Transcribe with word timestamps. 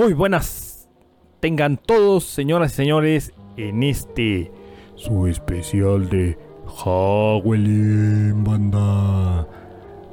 Muy 0.00 0.14
buenas. 0.14 0.88
Tengan 1.40 1.76
todos, 1.76 2.24
señoras 2.24 2.72
y 2.72 2.76
señores, 2.76 3.34
en 3.58 3.82
este 3.82 4.50
su 4.94 5.26
especial 5.26 6.08
de 6.08 6.38
Halloween 6.78 8.42
Banda. 8.42 9.46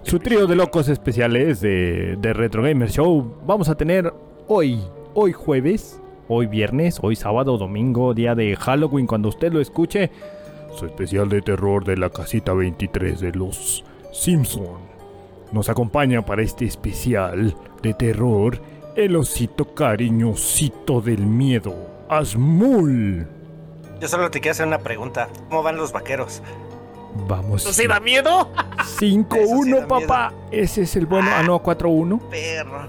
Su 0.03 0.19
trío 0.19 0.45
de 0.45 0.57
locos 0.57 0.89
especiales 0.89 1.61
de, 1.61 2.17
de 2.19 2.33
Retro 2.33 2.63
Gamer 2.63 2.91
Show. 2.91 3.37
Vamos 3.45 3.69
a 3.69 3.75
tener 3.75 4.13
hoy, 4.49 4.81
hoy 5.13 5.31
jueves, 5.31 6.01
hoy 6.27 6.47
viernes, 6.47 6.99
hoy 7.01 7.15
sábado, 7.15 7.57
domingo, 7.57 8.13
día 8.13 8.35
de 8.35 8.57
Halloween, 8.57 9.07
cuando 9.07 9.29
usted 9.29 9.53
lo 9.53 9.61
escuche. 9.61 10.11
Su 10.75 10.85
especial 10.85 11.29
de 11.29 11.41
terror 11.41 11.85
de 11.85 11.95
la 11.95 12.09
casita 12.09 12.51
23 12.51 13.21
de 13.21 13.31
los 13.31 13.85
Simpson. 14.11 14.85
Nos 15.53 15.69
acompaña 15.69 16.25
para 16.25 16.41
este 16.41 16.65
especial 16.65 17.55
de 17.81 17.93
terror 17.93 18.59
el 18.97 19.15
osito 19.15 19.75
cariñosito 19.75 21.01
del 21.01 21.19
miedo, 21.19 21.75
Asmul. 22.09 23.27
Yo 24.01 24.07
solo 24.07 24.31
te 24.31 24.39
quiero 24.39 24.53
hacer 24.53 24.65
una 24.65 24.79
pregunta. 24.79 25.29
¿Cómo 25.49 25.61
van 25.61 25.77
los 25.77 25.91
vaqueros? 25.91 26.41
Vamos. 27.27 27.61
¿Eso 27.61 27.73
sí 27.73 27.87
da 27.87 27.99
miedo? 27.99 28.49
5-1, 28.99 29.85
papá. 29.85 30.33
Ese 30.51 30.81
es 30.81 30.95
el 30.95 31.05
bueno. 31.05 31.29
Ah, 31.31 31.43
no, 31.43 31.61
4-1. 31.61 32.19
Perro. 32.29 32.87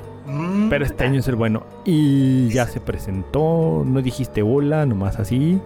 Pero 0.71 0.85
este 0.85 1.05
año 1.05 1.21
es 1.21 1.29
el 1.29 1.37
bueno. 1.37 1.65
Y 1.85 2.49
ya 2.49 2.67
se 2.67 2.81
presentó. 2.81 3.83
No 3.87 4.01
dijiste 4.01 4.43
hola, 4.43 4.87
nomás 4.87 5.19
así. 5.19 5.61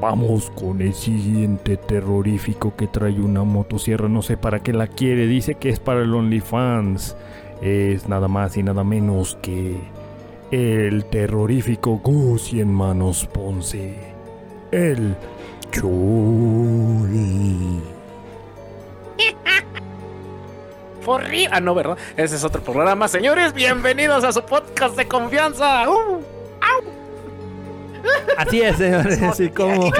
Vamos 0.00 0.50
con 0.50 0.80
el 0.80 0.94
siguiente 0.94 1.76
terrorífico 1.76 2.74
que 2.76 2.86
trae 2.86 3.20
una 3.20 3.42
motosierra. 3.42 4.08
No 4.08 4.22
sé 4.22 4.36
para 4.36 4.60
qué 4.60 4.72
la 4.72 4.86
quiere. 4.86 5.26
Dice 5.26 5.56
que 5.56 5.70
es 5.70 5.80
para 5.80 6.02
el 6.02 6.14
OnlyFans. 6.14 7.16
Es 7.60 8.08
nada 8.08 8.26
más 8.26 8.56
y 8.56 8.62
nada 8.62 8.84
menos 8.84 9.36
que 9.42 9.76
el 10.50 11.04
terrorífico 11.06 12.00
Gus 12.02 12.52
y 12.52 12.60
en 12.60 12.72
manos 12.72 13.26
Ponce. 13.26 13.96
El 14.70 15.14
Chuli. 15.70 17.00
Ah, 21.50 21.58
no, 21.58 21.74
¿verdad? 21.74 21.98
Ese 22.16 22.36
es 22.36 22.44
otro 22.44 22.62
programa. 22.62 23.08
Señores, 23.08 23.52
bienvenidos 23.52 24.22
a 24.22 24.30
su 24.30 24.42
podcast 24.42 24.96
de 24.96 25.08
confianza. 25.08 25.90
¡Uh! 25.90 26.20
Así 28.36 28.60
es, 28.62 28.76
señores. 28.76 29.20
Así 29.22 29.48
como 29.50 29.90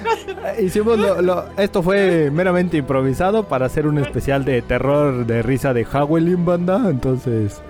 hicimos 0.60 0.98
lo, 0.98 1.22
lo- 1.22 1.44
esto 1.56 1.82
fue 1.82 2.30
meramente 2.32 2.76
improvisado 2.78 3.44
para 3.44 3.66
hacer 3.66 3.86
un 3.86 3.98
especial 3.98 4.44
de 4.44 4.62
terror 4.62 5.26
de 5.26 5.42
risa 5.42 5.72
de 5.72 5.84
Halloween 5.84 6.44
banda. 6.44 6.88
Entonces, 6.90 7.62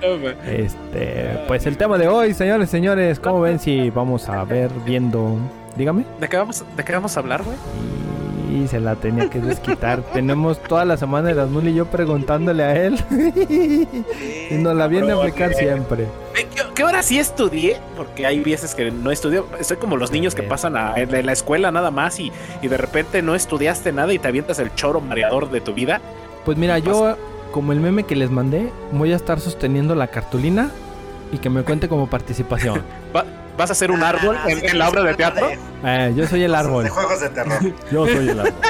este, 0.47 1.39
pues 1.47 1.67
el 1.67 1.77
tema 1.77 1.99
de 1.99 2.09
hoy, 2.09 2.35
señores, 2.35 2.71
señores, 2.71 3.21
¿cómo 3.21 3.41
ven 3.43 3.59
si 3.59 3.91
vamos 3.91 4.29
a 4.29 4.45
ver 4.45 4.71
viendo? 4.87 5.37
Dígame. 5.77 6.05
¿De 6.21 6.29
qué 6.29 6.37
vamos, 6.37 6.65
de 6.77 6.85
qué 6.85 6.93
vamos 6.93 7.17
a 7.17 7.21
hablar, 7.21 7.43
güey? 7.43 7.57
Y 8.51 8.69
se 8.69 8.81
la 8.81 8.97
tenía 8.97 9.31
que 9.31 9.41
desquitar. 9.41 10.03
Tenemos 10.13 10.63
toda 10.63 10.85
la 10.85 10.97
semana 10.97 11.33
de 11.33 11.41
Asmul 11.41 11.69
y 11.69 11.75
yo 11.75 11.87
preguntándole 11.87 12.63
a 12.63 12.75
él. 12.75 12.99
y 14.51 14.55
nos 14.55 14.77
la 14.77 14.87
viene 14.87 15.13
a 15.13 15.17
aplicar 15.17 15.55
siempre. 15.55 16.07
¿Qué, 16.35 16.47
qué 16.75 16.85
hora 16.85 17.03
sí 17.03 17.19
estudié? 17.19 17.79
Porque 17.97 18.27
hay 18.27 18.41
veces 18.41 18.75
que 18.75 18.91
no 18.91 19.11
estudio. 19.11 19.47
Estoy 19.59 19.77
como 19.79 19.97
los 19.97 20.11
niños 20.11 20.35
que 20.35 20.43
pasan 20.43 20.77
a, 20.77 20.95
en 20.97 21.27
la 21.27 21.33
escuela 21.33 21.71
nada 21.71 21.91
más 21.91 22.19
y, 22.21 22.33
y 22.63 22.69
de 22.69 22.77
repente 22.77 23.23
no 23.23 23.35
estudiaste 23.35 23.93
nada 23.93 24.13
y 24.13 24.19
te 24.19 24.29
avientas 24.29 24.59
el 24.59 24.75
choro 24.75 25.01
mareador 25.01 25.51
de 25.51 25.61
tu 25.61 25.73
vida. 25.75 26.01
Pues 26.45 26.59
mira, 26.59 26.79
yo, 26.79 27.17
como 27.53 27.73
el 27.73 27.81
meme 27.81 28.05
que 28.05 28.17
les 28.17 28.31
mandé, 28.31 28.71
voy 28.93 29.13
a 29.13 29.17
estar 29.17 29.41
sosteniendo 29.41 29.95
la 29.95 30.09
cartulina 30.09 30.71
y 31.33 31.39
que 31.39 31.51
me 31.51 31.63
cuente 31.63 31.89
como 31.89 32.09
participación. 32.09 32.83
Va- 33.55 33.59
¿Vas 33.59 33.71
a 33.71 33.73
hacer 33.73 33.91
un 33.91 34.03
árbol 34.03 34.37
Ah, 34.39 34.51
en, 34.51 34.61
sí, 34.61 34.67
en 34.67 34.79
la 34.79 34.89
obra 34.89 35.03
de 35.03 35.15
teatro? 35.15 35.49
Eh, 35.85 36.13
yo 36.17 36.27
soy 36.27 36.43
el 36.43 36.55
árbol. 36.55 36.85
De 36.85 36.91
juegos 36.91 37.21
de 37.21 37.29
terror. 37.31 37.59
Yo 37.93 38.07
soy 38.07 38.29
el 38.29 38.41
árbol. 38.41 38.55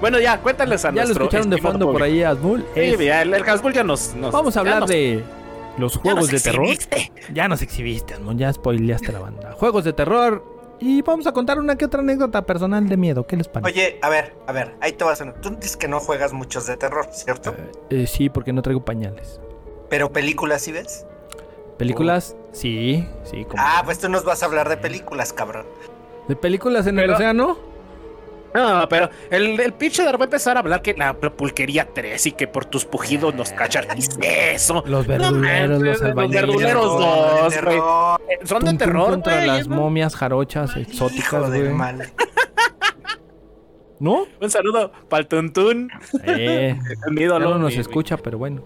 Bueno, 0.00 0.18
ya, 0.18 0.40
cuéntales 0.40 0.84
a 0.84 0.92
Ya 0.92 1.04
lo 1.04 1.12
escucharon 1.12 1.48
de 1.50 1.58
fondo 1.58 1.90
por 1.90 2.02
ahí, 2.02 2.22
Asmul. 2.22 2.60
Sí, 2.74 2.80
Es- 2.80 2.98
ya, 2.98 3.22
el, 3.22 3.32
el 3.32 3.44
ya 3.72 3.84
nos, 3.84 4.14
nos- 4.14 4.32
Vamos 4.32 4.56
a 4.56 4.60
hablar 4.60 4.80
nos- 4.80 4.90
de 4.90 5.22
los 5.78 5.96
juegos 5.96 6.28
de 6.28 6.40
terror. 6.40 6.66
exhibiste. 6.66 7.12
Ya 7.32 7.48
nos 7.48 7.62
exhibiste, 7.62 8.14
Asmul. 8.14 8.36
Ya 8.36 8.52
spoileaste 8.52 9.12
la 9.12 9.20
banda. 9.20 9.52
Juegos 9.52 9.84
de 9.84 9.92
terror. 9.92 10.44
Y 10.80 11.02
vamos 11.02 11.26
a 11.26 11.32
contar 11.32 11.58
una 11.58 11.76
que 11.76 11.84
otra 11.84 12.00
anécdota 12.00 12.42
personal 12.44 12.88
de 12.88 12.96
miedo. 12.96 13.26
¿Qué 13.26 13.36
les 13.36 13.48
parece? 13.48 13.72
Oye, 13.72 13.98
a 14.02 14.08
ver, 14.08 14.34
a 14.46 14.52
ver, 14.52 14.74
ahí 14.80 14.92
te 14.92 15.04
vas 15.04 15.20
a... 15.20 15.32
Tú 15.34 15.50
dices 15.56 15.76
que 15.76 15.86
no 15.88 16.00
juegas 16.00 16.32
muchos 16.32 16.66
de 16.66 16.76
terror, 16.76 17.06
¿cierto? 17.12 17.50
Eh, 17.56 18.02
eh, 18.02 18.06
sí, 18.06 18.28
porque 18.28 18.52
no 18.52 18.60
traigo 18.60 18.84
pañales. 18.84 19.40
Pero 19.88 20.12
películas 20.12 20.62
sí 20.62 20.72
ves. 20.72 21.06
Películas, 21.78 22.36
sí, 22.52 23.06
sí. 23.24 23.44
como- 23.44 23.62
Ah, 23.64 23.82
pues 23.84 23.98
tú 23.98 24.08
nos 24.08 24.24
vas 24.24 24.42
a 24.42 24.46
hablar 24.46 24.68
de 24.68 24.76
películas, 24.76 25.32
cabrón. 25.32 25.66
¿De 26.28 26.36
películas 26.36 26.86
en 26.86 26.98
el 26.98 27.04
Pero- 27.06 27.14
océano? 27.14 27.58
No, 28.54 28.88
pero 28.88 29.10
el, 29.30 29.58
el 29.58 29.72
pinche 29.72 30.04
Dar 30.04 30.16
va 30.16 30.22
a 30.22 30.24
empezar 30.26 30.56
a 30.56 30.60
hablar 30.60 30.80
que 30.80 30.94
la 30.94 31.12
pulquería 31.14 31.88
3 31.92 32.24
y 32.26 32.30
que 32.32 32.46
por 32.46 32.64
tus 32.64 32.84
pujidos 32.84 33.34
nos 33.34 33.50
cachan. 33.50 33.84
¿Qué 34.20 34.52
es 34.54 34.62
eso? 34.62 34.84
Los 34.86 35.08
verduleros, 35.08 35.82
los 35.82 36.00
albañiles. 36.00 36.40
verduleros 36.42 37.00
de 37.00 37.40
güey. 37.40 37.50
terror, 37.50 38.20
Eh, 38.30 38.38
Son 38.46 38.64
de 38.64 38.74
terror, 38.74 39.10
contra 39.10 39.44
las 39.44 39.66
¿no? 39.66 39.74
momias 39.74 40.14
jarochas 40.14 40.76
exóticas, 40.76 41.48
güey. 41.50 41.72
¿No? 43.98 44.26
Un 44.40 44.50
saludo 44.50 44.92
para 45.08 45.22
el 45.22 45.26
Tuntún. 45.28 45.90
Eh, 46.24 46.76
Mi 47.10 47.22
ídolo. 47.22 47.50
no 47.50 47.58
nos 47.58 47.74
escucha, 47.76 48.16
pero 48.16 48.38
bueno. 48.38 48.62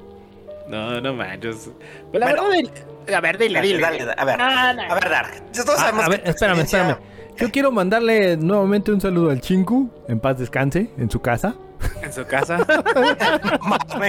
No, 0.69 1.01
no 1.01 1.15
manches. 1.15 1.71
Pues 2.11 2.21
la 2.21 2.27
Bueno. 2.35 2.43
verdad, 2.51 2.71
a 3.15 3.21
ver, 3.21 3.39
dile, 3.39 3.55
Dale, 3.55 3.67
dile. 3.69 3.81
dale, 3.81 4.15
a 4.17 4.25
ver. 4.25 4.37
Ah, 4.41 4.73
no. 4.75 4.83
A 4.83 4.95
ver, 4.95 5.09
Dark. 5.11 5.31
Todos 5.53 5.71
Ah, 5.77 5.77
sabemos 5.79 6.05
a 6.05 6.09
ver, 6.09 6.23
espérame, 6.25 6.61
experiencia- 6.61 6.81
espérame. 6.93 7.19
Yo 7.39 7.51
quiero 7.53 7.71
mandarle 7.71 8.37
nuevamente 8.37 8.91
un 8.91 9.01
saludo 9.01 9.31
al 9.31 9.41
Chinku. 9.41 9.91
En 10.09 10.19
paz 10.19 10.39
descanse, 10.39 10.91
en 10.99 11.09
su 11.11 11.21
casa. 11.21 11.55
En 12.03 12.13
su 12.13 12.25
casa. 12.27 12.59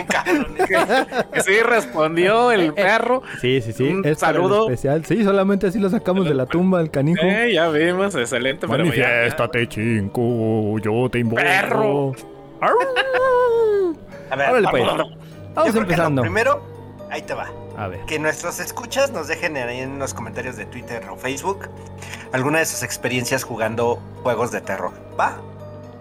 Cabrón. 0.08 0.48
que 1.34 1.42
sí 1.42 1.59
respondió 1.62 2.52
el 2.52 2.74
perro. 2.74 3.22
Sí, 3.40 3.62
sí, 3.62 3.72
sí. 3.74 3.84
Un 3.84 4.04
es 4.06 4.18
saludo. 4.20 4.64
especial. 4.66 5.06
Sí, 5.06 5.24
solamente 5.24 5.68
así 5.68 5.78
lo 5.80 5.90
sacamos 5.90 6.26
de 6.28 6.34
la 6.34 6.48
tumba 6.48 6.80
al 6.80 6.90
canijo. 6.90 7.22
Eh, 7.24 7.54
ya 7.54 7.68
vimos, 7.70 8.16
excelente. 8.16 8.66
Manifiéstate, 8.66 9.68
Chinku. 9.68 10.80
Yo 10.82 11.08
te 11.12 11.20
invoco. 11.20 11.42
Perro. 11.44 12.14
A 14.32 14.36
ver, 14.36 14.50
Órale, 14.50 14.68
pues. 14.72 14.86
vamos. 14.86 15.76
Empezando. 15.76 16.22
Primero, 16.24 16.62
ahí 17.12 17.22
te 17.22 17.34
va. 17.34 17.48
A 17.79 17.88
ver. 17.88 18.01
Que 18.01 18.19
nuestros 18.19 18.59
escuchas 18.59 19.12
nos 19.12 19.28
dejen 19.28 19.56
ahí 19.56 19.79
en 19.79 20.00
los 20.00 20.13
comentarios 20.13 20.57
de 20.57 20.66
Twitter 20.66 21.07
o 21.09 21.16
Facebook 21.16 21.69
alguna 22.34 22.59
de 22.59 22.66
sus 22.66 22.84
experiencias 22.84 23.44
jugando 23.44 24.01
juegos 24.22 24.51
de 24.51 24.59
terror. 24.62 24.91
¿Va? 25.19 25.38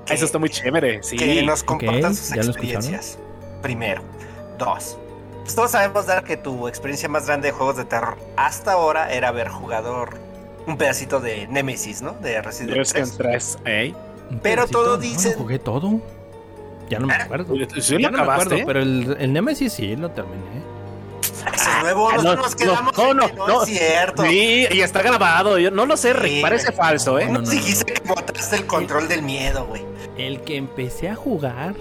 Que- 0.04 0.14
Eso 0.14 0.24
está 0.24 0.38
muy 0.38 0.50
chévere, 0.50 1.02
sí. 1.02 1.16
Que 1.16 1.42
nos 1.42 1.62
compartan 1.62 2.14
sus 2.16 2.30
¿ya 2.30 2.42
lo 2.42 2.50
experiencias. 2.50 3.18
Primero. 3.62 4.02
Dos. 4.58 4.98
Pues 5.42 5.54
todos 5.54 5.70
sabemos, 5.70 6.06
Dar, 6.06 6.24
que 6.24 6.36
tu 6.36 6.66
experiencia 6.68 7.08
más 7.08 7.26
grande 7.26 7.48
de 7.48 7.52
juegos 7.52 7.76
de 7.76 7.84
terror 7.84 8.18
hasta 8.36 8.72
ahora 8.72 9.12
era 9.12 9.28
haber 9.28 9.48
jugado 9.48 10.04
un 10.66 10.76
pedacito 10.76 11.20
de 11.20 11.46
Nemesis, 11.46 12.02
¿no? 12.02 12.12
De 12.12 12.42
Resident 12.42 12.70
Evil 12.70 12.78
Resident 12.80 13.12
3. 13.16 13.16
3, 13.16 13.58
¿eh? 13.66 13.94
Un 14.30 14.40
Pero 14.40 14.56
pedacito. 14.62 14.78
todo 14.82 14.96
No, 14.96 15.02
dicen- 15.02 15.32
No, 15.32 15.38
jugué 15.38 15.58
todo. 15.58 16.00
Ya 16.90 16.98
no 16.98 17.06
me 17.06 17.14
acuerdo. 17.14 17.54
¿Sí 17.80 17.94
lo 17.94 18.00
ya 18.00 18.10
no 18.10 18.24
me 18.24 18.32
acuerdo, 18.32 18.56
pero 18.66 18.80
el, 18.80 19.16
el 19.20 19.32
Nemesis 19.32 19.72
sí 19.74 19.94
lo 19.96 20.10
terminé. 20.10 20.57
Eso 21.22 21.70
es 21.70 21.82
nuevo, 21.82 22.08
Ah, 22.08 22.16
nosotros 22.16 22.36
no, 22.36 22.42
nos 22.42 22.54
quedamos 22.54 22.96
no, 22.96 23.10
en 23.10 23.16
no, 23.16 23.26
que 23.26 23.32
no, 23.34 23.46
no. 23.48 23.62
es 23.62 23.68
cierto. 23.68 24.22
Sí, 24.24 24.66
y 24.70 24.80
está 24.80 25.02
grabado. 25.02 25.58
Yo 25.58 25.70
no 25.70 25.86
lo 25.86 25.96
sé, 25.96 26.12
Rick. 26.12 26.32
Sí, 26.36 26.42
Parece 26.42 26.72
falso, 26.72 27.18
¿eh? 27.18 27.26
No, 27.26 27.40
dijiste 27.40 27.92
que 27.92 28.02
botaste 28.08 28.56
el 28.56 28.66
control 28.66 29.08
del 29.08 29.22
miedo, 29.22 29.66
güey. 29.66 29.82
El 30.16 30.40
que 30.42 30.56
empecé 30.56 31.08
a 31.08 31.14
jugar. 31.14 31.74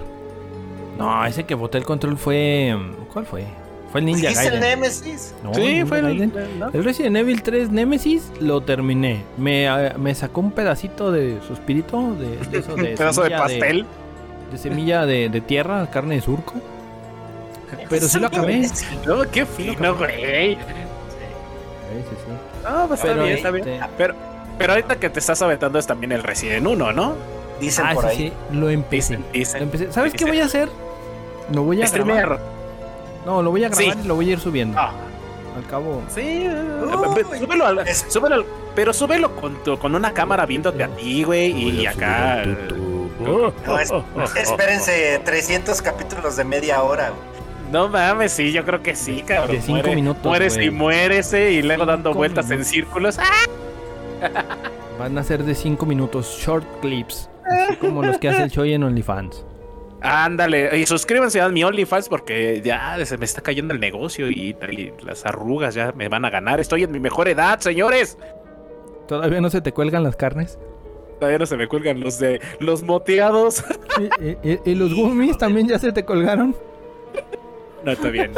No, 0.97 1.25
ese 1.25 1.45
que 1.45 1.55
boté 1.55 1.77
el 1.77 1.85
control 1.85 2.17
fue. 2.17 2.75
¿Cuál 3.13 3.25
fue? 3.25 3.45
Fue 3.91 4.01
el 4.01 4.05
Ninja 4.05 4.29
Dijiste 4.29 4.47
el 4.47 4.59
Gaiden. 4.59 4.79
Nemesis. 4.79 5.33
No, 5.43 5.53
sí, 5.53 5.83
fue 5.85 5.99
el. 5.99 6.05
Gaiden. 6.05 6.59
¿no? 6.59 6.69
El 6.73 6.83
Resident 6.83 7.15
Evil 7.17 7.41
3 7.41 7.69
Nemesis 7.71 8.31
lo 8.39 8.61
terminé. 8.61 9.23
Me, 9.37 9.67
ah, 9.67 9.95
me 9.97 10.13
sacó 10.13 10.41
un 10.41 10.51
pedacito 10.51 11.11
de 11.11 11.39
suspirito, 11.47 12.13
de, 12.15 12.37
de 12.47 12.59
eso 12.59 12.75
de 12.75 12.81
Un 12.91 12.97
pedazo 12.97 13.21
de 13.23 13.29
semilla 13.29 13.43
pastel. 13.43 13.85
De, 14.51 14.57
semilla 14.57 15.05
de, 15.05 15.29
de 15.29 15.41
tierra, 15.41 15.89
carne 15.89 16.15
de 16.15 16.21
surco. 16.21 16.55
Pero 17.89 18.07
sí 18.07 18.19
lo 18.19 18.27
acabé. 18.27 18.67
Sí, 18.67 18.85
No, 19.05 19.21
qué 19.29 19.45
fino, 19.45 19.95
güey. 19.95 20.55
sí, 20.55 20.57
sí. 22.09 22.63
No, 22.63 22.87
pues 22.87 22.99
está 22.99 23.11
Pero, 23.13 23.23
bien, 23.23 23.37
está 23.37 23.51
bien. 23.51 23.67
este- 23.67 23.85
Pero, 23.97 24.15
pero 24.57 24.73
ahorita 24.73 24.95
que 24.97 25.09
te 25.09 25.19
estás 25.19 25.41
aventando 25.41 25.79
es 25.79 25.87
también 25.87 26.11
el 26.11 26.23
Resident 26.23 26.65
1, 26.67 26.91
¿no? 26.91 27.15
Dicen 27.61 27.85
Ah, 27.87 27.93
por 27.93 28.03
sí, 28.05 28.09
ahí. 28.09 28.17
sí, 28.17 28.33
lo 28.55 28.69
empecé. 28.69 29.17
Dicen, 29.17 29.31
dicen. 29.33 29.59
Lo 29.59 29.65
empecé. 29.65 29.91
¿Sabes 29.91 30.13
qué 30.13 30.25
voy 30.25 30.39
a 30.39 30.45
hacer? 30.45 30.69
Lo 31.51 31.63
voy 31.63 31.81
a 31.81 31.87
grabar. 31.87 32.01
Streamer. 32.01 32.39
No, 33.25 33.41
lo 33.41 33.51
voy 33.51 33.63
a 33.63 33.69
grabar 33.69 33.93
Sí. 33.93 33.99
y 34.03 34.07
lo 34.07 34.15
voy 34.15 34.29
a 34.29 34.33
ir 34.33 34.39
subiendo. 34.39 34.77
Ah, 34.79 34.91
Al 35.55 35.65
cabo. 35.65 36.01
sí. 36.13 36.47
Uy. 36.49 37.39
súbelo, 37.39 37.65
al- 37.65 37.79
Es- 37.87 38.05
súbelo 38.09 38.35
al- 38.35 38.45
pero 38.75 38.93
súbelo 38.93 39.35
con, 39.35 39.63
tu- 39.63 39.77
con 39.79 39.95
una 39.95 40.13
cámara 40.13 40.45
viéndote 40.45 40.83
a 40.83 40.87
ti, 40.89 41.23
güey. 41.23 41.51
Y 41.81 41.87
acá. 41.87 42.43
No, 43.19 43.79
es- 43.79 43.91
espérense 44.35 45.19
300 45.25 45.81
capítulos 45.81 46.35
de 46.35 46.43
media 46.43 46.81
hora. 46.83 47.09
güey. 47.09 47.36
No 47.71 47.89
mames, 47.89 48.31
sí, 48.31 48.51
yo 48.51 48.63
creo 48.63 48.81
que 48.81 48.95
sí, 48.95 49.23
cabrón. 49.25 49.55
De 49.55 49.61
cinco 49.61 49.79
Muere- 49.79 49.95
minutos, 49.95 50.23
Mueres 50.23 50.57
y 50.57 50.69
muérese 50.69 51.51
y 51.51 51.61
luego 51.61 51.85
dando 51.85 52.09
Cinco 52.11 52.17
vueltas 52.19 52.49
en 52.51 52.63
círculos. 52.63 53.19
¡Ah! 53.19 53.45
Van 54.99 55.17
a 55.17 55.23
ser 55.23 55.43
de 55.43 55.53
5 55.53 55.85
minutos, 55.85 56.39
short 56.43 56.65
clips. 56.81 57.29
Así 57.45 57.75
como 57.75 58.01
los 58.01 58.17
que 58.17 58.29
hace 58.29 58.43
el 58.43 58.51
Choi 58.51 58.73
en 58.73 58.83
OnlyFans. 58.83 59.45
Ándale, 60.01 60.75
y 60.79 60.85
suscríbanse 60.87 61.39
a 61.41 61.49
mi 61.49 61.63
OnlyFans 61.63 62.09
porque 62.09 62.61
ya 62.63 62.97
se 63.05 63.17
me 63.17 63.25
está 63.25 63.41
cayendo 63.41 63.73
el 63.75 63.79
negocio 63.79 64.29
y, 64.29 64.55
y 64.71 64.93
las 65.05 65.25
arrugas 65.25 65.75
ya 65.75 65.91
me 65.95 66.09
van 66.09 66.25
a 66.25 66.29
ganar. 66.31 66.59
Estoy 66.59 66.83
en 66.83 66.91
mi 66.91 66.99
mejor 66.99 67.27
edad, 67.27 67.59
señores. 67.59 68.17
¿Todavía 69.07 69.39
no 69.39 69.49
se 69.51 69.61
te 69.61 69.71
cuelgan 69.71 70.03
las 70.03 70.15
carnes? 70.15 70.57
Todavía 71.19 71.39
no 71.39 71.45
se 71.45 71.57
me 71.57 71.67
cuelgan 71.67 71.99
los 71.99 72.17
de 72.19 72.41
los 72.59 72.81
moteados. 72.83 73.63
¿Y, 74.21 74.29
y- 74.49 74.59
y 74.65 74.75
los 74.75 74.93
gummies 74.95 75.37
también 75.37 75.67
ya 75.67 75.77
se 75.79 75.91
te 75.91 76.05
colgaron? 76.05 76.55
No, 77.83 77.91
está 77.91 78.09
bien. 78.09 78.31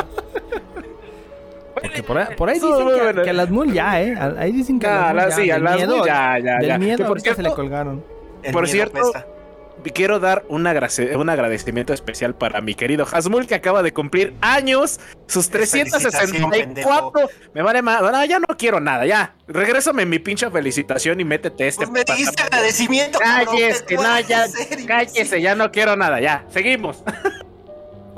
Porque 1.81 2.03
por 2.03 2.17
ahí, 2.17 2.35
por 2.35 2.49
ahí 2.49 2.59
No, 2.59 2.67
dicen 2.67 2.87
que, 2.95 3.01
bueno. 3.03 3.23
que 3.23 3.29
a 3.29 3.33
las 3.33 3.49
mul 3.49 3.71
ya, 3.73 4.01
¿eh? 4.01 4.15
Ahí 4.37 4.51
dicen 4.51 4.79
que 4.79 4.87
a 4.87 5.13
las 5.13 5.29
la- 5.29 5.35
mul 5.35 5.41
sí, 5.43 5.47
ya. 5.47 5.55
a 5.55 5.59
las 5.59 5.75
miedo, 5.77 5.97
mul 5.97 6.05
ya, 6.05 6.39
ya, 6.39 6.57
del 6.57 6.67
ya. 6.67 6.77
miedo 6.77 6.97
Que 6.97 7.03
por 7.03 7.07
ahorita 7.09 7.35
se 7.35 7.41
le 7.41 7.49
cierto- 7.49 7.55
colgaron. 7.55 8.03
El 8.43 8.51
Por 8.53 8.67
cierto, 8.67 8.93
pesa. 9.11 9.25
Quiero 9.93 10.19
dar 10.19 10.43
un, 10.49 10.67
agradecimiento 10.67 11.93
especial 11.93 12.35
para 12.35 12.59
mi 12.59 12.75
querido 12.75 13.07
Hasmul 13.09 13.47
que 13.47 13.55
acaba 13.55 13.81
de 13.81 13.93
cumplir 13.93 14.33
años, 14.41 14.99
sus 15.25 15.47
Felicitación, 15.47 16.09
364. 16.49 17.29
Me 17.53 17.61
vale 17.61 17.81
más. 17.81 18.01
No, 18.01 18.25
ya 18.25 18.39
no 18.39 18.47
quiero 18.57 18.81
nada, 18.81 19.05
ya. 19.05 19.35
Regrésame 19.47 20.05
mi 20.05 20.19
pinche 20.19 20.49
felicitación 20.51 21.21
y 21.21 21.23
métete 21.23 21.69
este. 21.69 21.87
Pues 21.87 21.91
me 22.07 22.13
diste 22.13 22.43
agradecimiento. 22.43 23.19
Cállese, 23.19 23.85
¿qué 23.85 23.95
no, 23.95 24.19
ya, 24.19 24.45
cállese, 24.85 25.41
ya 25.41 25.55
no 25.55 25.71
quiero 25.71 25.95
nada, 25.95 26.19
ya. 26.19 26.43
Seguimos. 26.49 27.01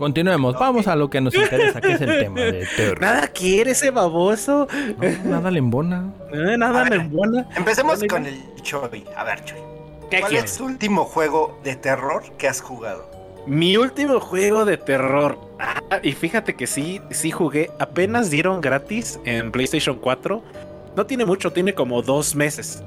Continuemos, 0.01 0.55
vamos 0.55 0.87
a 0.87 0.95
lo 0.95 1.11
que 1.11 1.21
nos 1.21 1.35
interesa, 1.35 1.79
que 1.79 1.91
es 1.91 2.01
el 2.01 2.21
tema 2.21 2.41
de 2.41 2.67
terror. 2.75 3.01
Nada 3.01 3.27
quiere 3.27 3.69
ese 3.69 3.91
baboso. 3.91 4.67
No, 4.97 5.29
nada 5.29 5.51
le 5.51 5.59
embona. 5.59 6.11
Eh, 6.33 6.57
nada 6.57 6.85
ver. 6.85 7.01
embona. 7.01 7.47
Empecemos 7.55 8.03
con 8.09 8.25
el 8.25 8.41
Choi. 8.63 9.05
A 9.15 9.23
ver, 9.23 9.45
Choi. 9.45 9.59
¿Qué 10.09 10.21
¿Cuál 10.21 10.31
quieres? 10.31 10.53
es 10.53 10.57
tu 10.57 10.65
último 10.65 11.05
juego 11.05 11.59
de 11.63 11.75
terror 11.75 12.23
que 12.39 12.47
has 12.47 12.61
jugado? 12.61 13.11
Mi 13.45 13.77
último 13.77 14.19
juego 14.19 14.65
de 14.65 14.77
terror. 14.77 15.37
Ah, 15.59 15.99
y 16.01 16.13
fíjate 16.13 16.55
que 16.55 16.65
sí, 16.65 16.99
sí 17.11 17.29
jugué. 17.29 17.69
Apenas 17.77 18.31
dieron 18.31 18.59
gratis 18.59 19.19
en 19.23 19.51
PlayStation 19.51 19.99
4. 19.99 20.43
No 20.95 21.05
tiene 21.05 21.25
mucho, 21.25 21.53
tiene 21.53 21.75
como 21.75 22.01
dos 22.01 22.33
meses. 22.35 22.83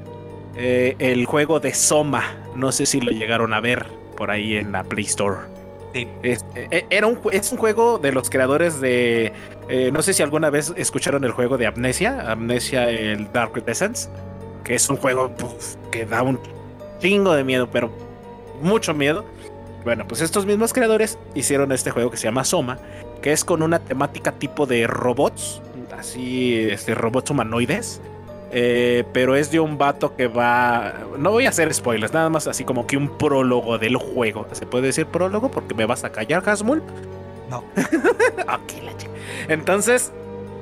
Eh, 0.56 0.96
el 0.98 1.26
juego 1.26 1.60
de 1.60 1.74
Soma. 1.74 2.24
No 2.56 2.72
sé 2.72 2.86
si 2.86 3.00
lo 3.00 3.12
llegaron 3.12 3.54
a 3.54 3.60
ver 3.60 3.86
por 4.16 4.32
ahí 4.32 4.56
en 4.56 4.72
la 4.72 4.82
Play 4.82 5.04
Store. 5.04 5.53
Es, 5.94 6.44
eh, 6.56 6.86
era 6.90 7.06
un, 7.06 7.20
es 7.30 7.52
un 7.52 7.58
juego 7.58 7.98
de 7.98 8.12
los 8.12 8.28
creadores 8.28 8.80
de. 8.80 9.32
eh, 9.68 9.90
no 9.92 10.02
sé 10.02 10.12
si 10.12 10.22
alguna 10.22 10.50
vez 10.50 10.72
escucharon 10.76 11.24
el 11.24 11.30
juego 11.30 11.56
de 11.56 11.66
Amnesia. 11.66 12.30
Amnesia, 12.30 12.90
el 12.90 13.32
Dark 13.32 13.64
Descent. 13.64 13.98
Que 14.64 14.74
es 14.74 14.88
un 14.88 14.96
juego 14.96 15.30
que 15.90 16.06
da 16.06 16.22
un 16.22 16.40
chingo 16.98 17.34
de 17.34 17.44
miedo, 17.44 17.68
pero 17.70 17.90
mucho 18.60 18.94
miedo. 18.94 19.24
Bueno, 19.84 20.08
pues 20.08 20.22
estos 20.22 20.46
mismos 20.46 20.72
creadores 20.72 21.18
hicieron 21.34 21.70
este 21.70 21.90
juego 21.90 22.10
que 22.10 22.16
se 22.16 22.24
llama 22.24 22.44
Soma, 22.44 22.78
que 23.20 23.32
es 23.32 23.44
con 23.44 23.62
una 23.62 23.78
temática 23.78 24.32
tipo 24.32 24.66
de 24.66 24.86
robots, 24.86 25.60
así, 25.96 26.58
este, 26.70 26.94
robots 26.94 27.30
humanoides. 27.30 28.00
Eh, 28.56 29.02
pero 29.12 29.34
es 29.34 29.50
de 29.50 29.58
un 29.58 29.76
vato 29.76 30.14
que 30.14 30.28
va. 30.28 30.94
No 31.18 31.32
voy 31.32 31.46
a 31.46 31.48
hacer 31.48 31.74
spoilers, 31.74 32.12
nada 32.12 32.30
más 32.30 32.46
así 32.46 32.62
como 32.64 32.86
que 32.86 32.96
un 32.96 33.08
prólogo 33.18 33.78
del 33.78 33.96
juego. 33.96 34.46
¿Se 34.52 34.64
puede 34.64 34.86
decir 34.86 35.06
prólogo? 35.06 35.50
Porque 35.50 35.74
me 35.74 35.86
vas 35.86 36.04
a 36.04 36.12
callar, 36.12 36.48
Hasmul. 36.48 36.80
No. 37.50 37.58
ok, 37.76 38.82
la 38.84 38.96
chica. 38.96 39.12
Entonces, 39.48 40.12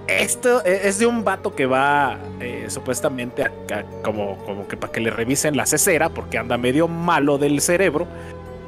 esto 0.08 0.64
e- 0.64 0.88
es 0.88 0.98
de 0.98 1.06
un 1.06 1.22
vato 1.22 1.54
que 1.54 1.66
va 1.66 2.16
eh, 2.40 2.64
supuestamente 2.68 3.42
a- 3.44 3.52
a- 3.72 3.82
como, 4.02 4.38
como 4.46 4.66
que 4.66 4.76
para 4.78 4.90
que 4.92 5.00
le 5.00 5.10
revisen 5.10 5.54
la 5.56 5.66
cesera 5.66 6.08
porque 6.08 6.38
anda 6.38 6.56
medio 6.56 6.88
malo 6.88 7.36
del 7.36 7.60
cerebro 7.60 8.06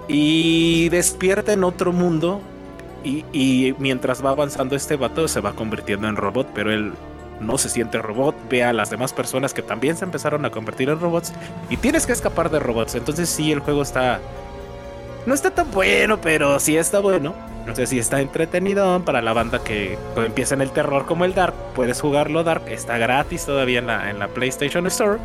y 0.07 0.89
despierta 0.91 1.53
en 1.55 1.65
otro 1.65 1.93
mundo 1.93 2.41
y, 3.03 3.25
y 3.33 3.75
mientras 3.79 4.25
va 4.25 4.31
avanzando 4.31 4.77
este 4.77 4.97
vato 4.97 5.27
se 5.29 5.41
va 5.41 5.53
convirtiendo 5.55 6.09
en 6.09 6.17
robot, 6.17 6.47
pero 6.55 6.73
él 6.73 6.93
no 7.45 7.59
se 7.59 7.69
siente 7.69 7.99
robot, 7.99 8.35
ve 8.49 8.65
a 8.65 8.73
las 8.73 8.91
demás 8.91 9.13
personas 9.13 9.55
que 9.55 9.63
también 9.63 9.97
se 9.97 10.05
empezaron 10.05 10.45
a 10.45 10.51
convertir 10.51 10.89
en 10.89 11.01
robots 11.01 11.33
y 11.71 11.77
tienes 11.77 12.07
que 12.07 12.13
escapar 12.13 12.51
de 12.51 12.59
robots. 12.59 12.95
Entonces 12.95 13.29
sí, 13.29 13.53
el 13.53 13.61
juego 13.61 13.83
está... 13.83 14.21
No 15.27 15.33
está 15.33 15.51
tan 15.51 15.71
bueno, 15.71 16.21
pero 16.21 16.61
sí 16.61 16.77
está 16.77 17.01
bueno. 17.01 17.35
No 17.67 17.75
sé 17.75 17.87
si 17.87 17.99
está 17.99 18.21
entretenido 18.21 19.03
para 19.07 19.23
la 19.23 19.33
banda 19.33 19.65
que 19.65 19.97
empieza 20.17 20.55
en 20.55 20.61
el 20.61 20.71
terror 20.71 21.07
como 21.07 21.25
el 21.25 21.35
Dark. 21.35 21.55
Puedes 21.75 22.01
jugarlo 22.01 22.45
Dark, 22.45 22.65
está 22.69 22.99
gratis 22.99 23.47
todavía 23.47 23.79
en 23.79 23.87
la, 23.87 24.11
en 24.11 24.19
la 24.19 24.29
PlayStation 24.29 24.87
Store. 24.87 25.19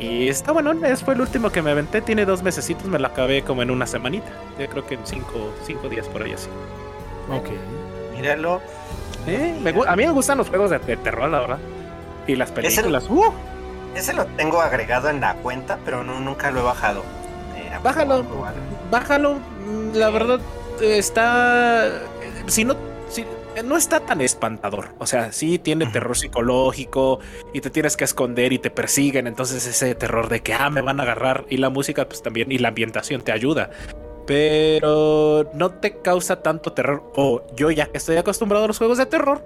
Y 0.00 0.28
está 0.28 0.52
bueno, 0.52 0.72
ese 0.84 1.04
fue 1.04 1.14
el 1.14 1.20
último 1.20 1.50
que 1.50 1.62
me 1.62 1.70
aventé. 1.70 2.00
Tiene 2.00 2.24
dos 2.24 2.42
mesecitos, 2.42 2.86
me 2.86 2.98
lo 2.98 3.06
acabé 3.06 3.42
como 3.42 3.62
en 3.62 3.70
una 3.70 3.86
semanita. 3.86 4.26
Yo 4.58 4.66
creo 4.68 4.84
que 4.84 4.94
en 4.94 5.06
cinco, 5.06 5.54
cinco 5.64 5.88
días 5.88 6.08
por 6.08 6.22
ahí 6.22 6.32
así. 6.32 6.48
Ok. 7.30 7.50
Míralo. 8.16 8.60
Eh, 9.26 9.54
me 9.62 9.70
a 9.70 9.96
mí 9.96 10.04
me 10.06 10.12
gustan 10.12 10.38
los 10.38 10.48
juegos 10.48 10.70
de, 10.70 10.78
de 10.78 10.96
terror, 10.96 11.28
la 11.30 11.40
verdad. 11.40 11.58
Y 12.26 12.36
las 12.36 12.48
el- 12.50 12.54
películas. 12.54 13.06
¡uh! 13.10 13.32
Ese 13.94 14.12
lo 14.12 14.26
tengo 14.26 14.60
agregado 14.60 15.08
en 15.08 15.20
la 15.20 15.34
cuenta, 15.36 15.78
pero 15.84 16.04
no, 16.04 16.20
nunca 16.20 16.50
lo 16.50 16.60
he 16.60 16.62
bajado. 16.62 17.02
Eh, 17.56 17.70
Bájalo. 17.82 18.24
Bájalo, 18.90 19.34
mm, 19.34 19.94
la 19.94 20.10
verdad 20.10 20.40
está. 20.80 21.86
eh, 21.86 21.90
Si 22.46 22.64
no. 22.64 22.76
si- 23.08 23.22
eh, 23.54 23.62
no 23.64 23.76
está 23.78 24.00
tan 24.00 24.20
espantador. 24.20 24.90
O 24.98 25.06
sea, 25.06 25.32
sí 25.32 25.58
tiene 25.58 25.86
terror 25.86 26.16
psicológico 26.16 27.20
y 27.54 27.60
te 27.62 27.70
tienes 27.70 27.96
que 27.96 28.04
esconder 28.04 28.52
y 28.52 28.58
te 28.58 28.70
persiguen. 28.70 29.26
Entonces, 29.26 29.66
ese 29.66 29.94
terror 29.94 30.28
de 30.28 30.40
que 30.42 30.52
ah, 30.52 30.68
me 30.68 30.82
van 30.82 31.00
a 31.00 31.04
agarrar. 31.04 31.46
Y 31.48 31.56
la 31.56 31.70
música, 31.70 32.06
pues 32.06 32.22
también. 32.22 32.52
Y 32.52 32.58
la 32.58 32.68
ambientación 32.68 33.22
te 33.22 33.32
ayuda. 33.32 33.70
Pero 34.26 35.50
no 35.54 35.70
te 35.70 35.98
causa 35.98 36.42
tanto 36.42 36.72
terror. 36.72 37.02
O 37.14 37.42
yo, 37.54 37.70
ya 37.70 37.86
que 37.86 37.98
estoy 37.98 38.16
acostumbrado 38.16 38.64
a 38.64 38.68
los 38.68 38.78
juegos 38.78 38.98
de 38.98 39.06
terror, 39.06 39.42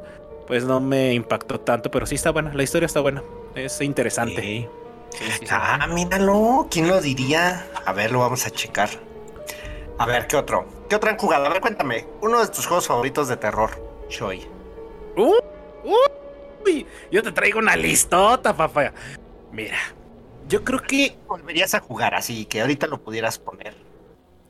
pues 0.47 0.65
no 0.65 0.81
me 0.81 1.13
impactó 1.15 1.61
tanto. 1.61 1.91
Pero 1.91 2.07
sí 2.07 2.15
está 2.15 2.31
buena. 2.31 2.55
La 2.55 2.63
historia 2.63 2.87
está 2.87 3.01
buena. 3.01 3.23
Es 3.55 3.81
interesante. 3.81 4.41
Sí. 4.41 4.69
Sí, 5.11 5.25
sí, 5.25 5.39
sí. 5.41 5.47
Ah, 5.51 5.87
míralo. 5.89 6.67
¿Quién 6.71 6.89
lo 6.89 7.01
diría? 7.01 7.67
A 7.85 7.93
ver, 7.93 8.13
lo 8.13 8.21
vamos 8.21 8.47
a 8.47 8.51
checar. 8.51 8.89
A 9.99 10.07
ver, 10.07 10.27
¿qué 10.27 10.37
otro? 10.37 10.67
¿Qué 10.89 10.97
otro 10.97 11.11
han 11.11 11.19
jugado? 11.19 11.47
A 11.47 11.51
ver, 11.51 11.61
cuéntame. 11.61 12.07
Uno 12.23 12.41
de 12.41 12.49
tus 12.49 12.67
juegos 12.67 12.87
favoritos 12.87 13.29
de 13.29 13.37
terror, 13.37 13.71
Choi. 14.09 14.47
Uh, 15.17 15.35
uy, 16.65 16.87
yo 17.11 17.23
te 17.23 17.33
traigo 17.33 17.59
una 17.59 17.77
listota, 17.77 18.57
papá. 18.57 18.93
Mira, 19.53 19.79
yo 20.49 20.65
creo 20.65 20.81
que, 20.81 21.17
Volverías 21.27 21.75
a 21.75 21.81
jugar 21.81 22.15
así, 22.15 22.47
que 22.47 22.61
ahorita 22.61 22.87
lo 22.87 22.99
pudieras 23.03 23.39
poner. 23.39 23.75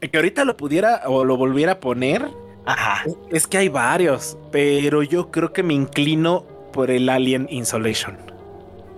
Que 0.09 0.17
ahorita 0.17 0.45
lo 0.45 0.57
pudiera 0.57 1.03
o 1.07 1.25
lo 1.25 1.37
volviera 1.37 1.73
a 1.73 1.81
poner. 1.81 2.29
Ajá. 2.65 3.05
Es 3.31 3.47
que 3.47 3.59
hay 3.59 3.69
varios, 3.69 4.39
pero 4.51 5.03
yo 5.03 5.31
creo 5.31 5.53
que 5.53 5.63
me 5.63 5.75
inclino 5.75 6.45
por 6.73 6.91
el 6.91 7.09
Alien 7.09 7.47
Insolation. 7.51 8.17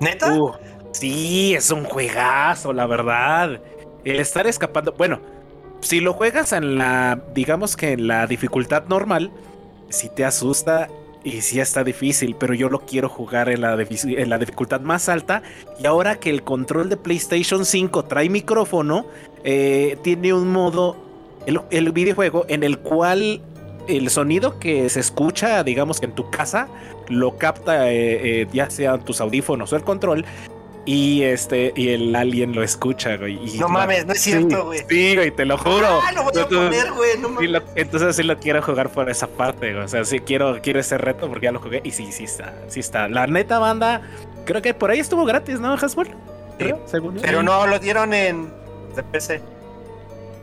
¿Neta? 0.00 0.34
Uh, 0.34 0.52
sí, 0.92 1.54
es 1.54 1.70
un 1.70 1.84
juegazo, 1.84 2.72
la 2.72 2.86
verdad. 2.86 3.60
El 4.04 4.20
estar 4.20 4.46
escapando. 4.46 4.92
Bueno, 4.92 5.20
si 5.80 6.00
lo 6.00 6.12
juegas 6.12 6.52
en 6.52 6.76
la, 6.78 7.20
digamos 7.34 7.76
que 7.76 7.92
en 7.92 8.08
la 8.08 8.26
dificultad 8.26 8.84
normal, 8.88 9.30
sí 9.88 10.08
te 10.08 10.24
asusta 10.24 10.88
y 11.24 11.40
sí 11.40 11.60
está 11.60 11.84
difícil, 11.84 12.36
pero 12.38 12.54
yo 12.54 12.68
lo 12.68 12.80
quiero 12.80 13.08
jugar 13.08 13.48
en 13.48 13.60
la, 13.60 13.76
dificultad 13.76 14.80
más 14.80 15.08
alta. 15.08 15.42
Y 15.80 15.86
ahora 15.86 16.16
que 16.16 16.30
el 16.30 16.42
control 16.42 16.88
de 16.88 16.96
PlayStation 16.96 17.64
5 17.64 18.04
trae 18.04 18.28
micrófono, 18.28 19.06
eh, 19.44 19.96
tiene 20.02 20.32
un 20.32 20.50
modo, 20.50 20.96
el, 21.46 21.60
el 21.70 21.92
videojuego, 21.92 22.44
en 22.48 22.62
el 22.62 22.78
cual 22.78 23.40
el 23.88 24.10
sonido 24.10 24.58
que 24.58 24.88
se 24.88 25.00
escucha, 25.00 25.62
digamos 25.64 26.00
que 26.00 26.06
en 26.06 26.12
tu 26.12 26.30
casa, 26.30 26.68
lo 27.08 27.36
capta 27.36 27.90
eh, 27.90 28.42
eh, 28.42 28.46
ya 28.52 28.70
sean 28.70 29.04
tus 29.04 29.20
audífonos 29.20 29.72
o 29.72 29.76
el 29.76 29.82
control. 29.82 30.24
Y 30.84 31.22
este, 31.22 31.72
y 31.76 31.90
el 31.90 32.14
alien 32.16 32.54
lo 32.56 32.62
escucha, 32.64 33.16
güey. 33.16 33.38
y 33.54 33.58
No 33.58 33.68
mames, 33.68 34.04
no 34.04 34.14
es 34.14 34.20
cierto, 34.20 34.64
güey. 34.64 34.80
Sí, 34.88 35.14
güey, 35.14 35.30
te 35.30 35.44
lo 35.44 35.56
juro. 35.56 36.00
Ah, 36.04 36.10
lo 36.12 36.24
voy 36.24 36.32
a 36.36 36.40
Entonces, 36.42 36.58
poner, 36.80 36.92
güey. 36.92 37.10
No 37.20 37.28
sí 37.28 37.34
mames. 37.34 37.50
lo- 37.50 37.62
entonces 37.76 38.16
sí 38.16 38.22
lo 38.24 38.36
quiero 38.38 38.60
jugar 38.62 38.88
por 38.90 39.08
esa 39.08 39.28
parte, 39.28 39.72
güey. 39.72 39.84
O 39.84 39.88
sea, 39.88 40.04
sí 40.04 40.18
quiero, 40.18 40.58
quiero 40.60 40.80
ese 40.80 40.98
reto 40.98 41.28
porque 41.28 41.44
ya 41.44 41.52
lo 41.52 41.60
jugué. 41.60 41.80
Y 41.84 41.92
sí, 41.92 42.10
sí 42.10 42.24
está, 42.24 42.52
sí 42.66 42.80
está. 42.80 43.06
La 43.06 43.28
neta 43.28 43.60
banda, 43.60 44.02
creo 44.44 44.60
que 44.60 44.74
por 44.74 44.90
ahí 44.90 44.98
estuvo 44.98 45.24
gratis, 45.24 45.60
¿no, 45.60 45.72
Hasbro? 45.74 46.10
Creo, 46.58 46.80
según 46.86 47.14
yo. 47.14 47.22
Pero 47.22 47.44
no, 47.44 47.64
lo 47.68 47.78
dieron 47.78 48.12
en 48.12 48.50
de 48.96 49.02
PC. 49.04 49.40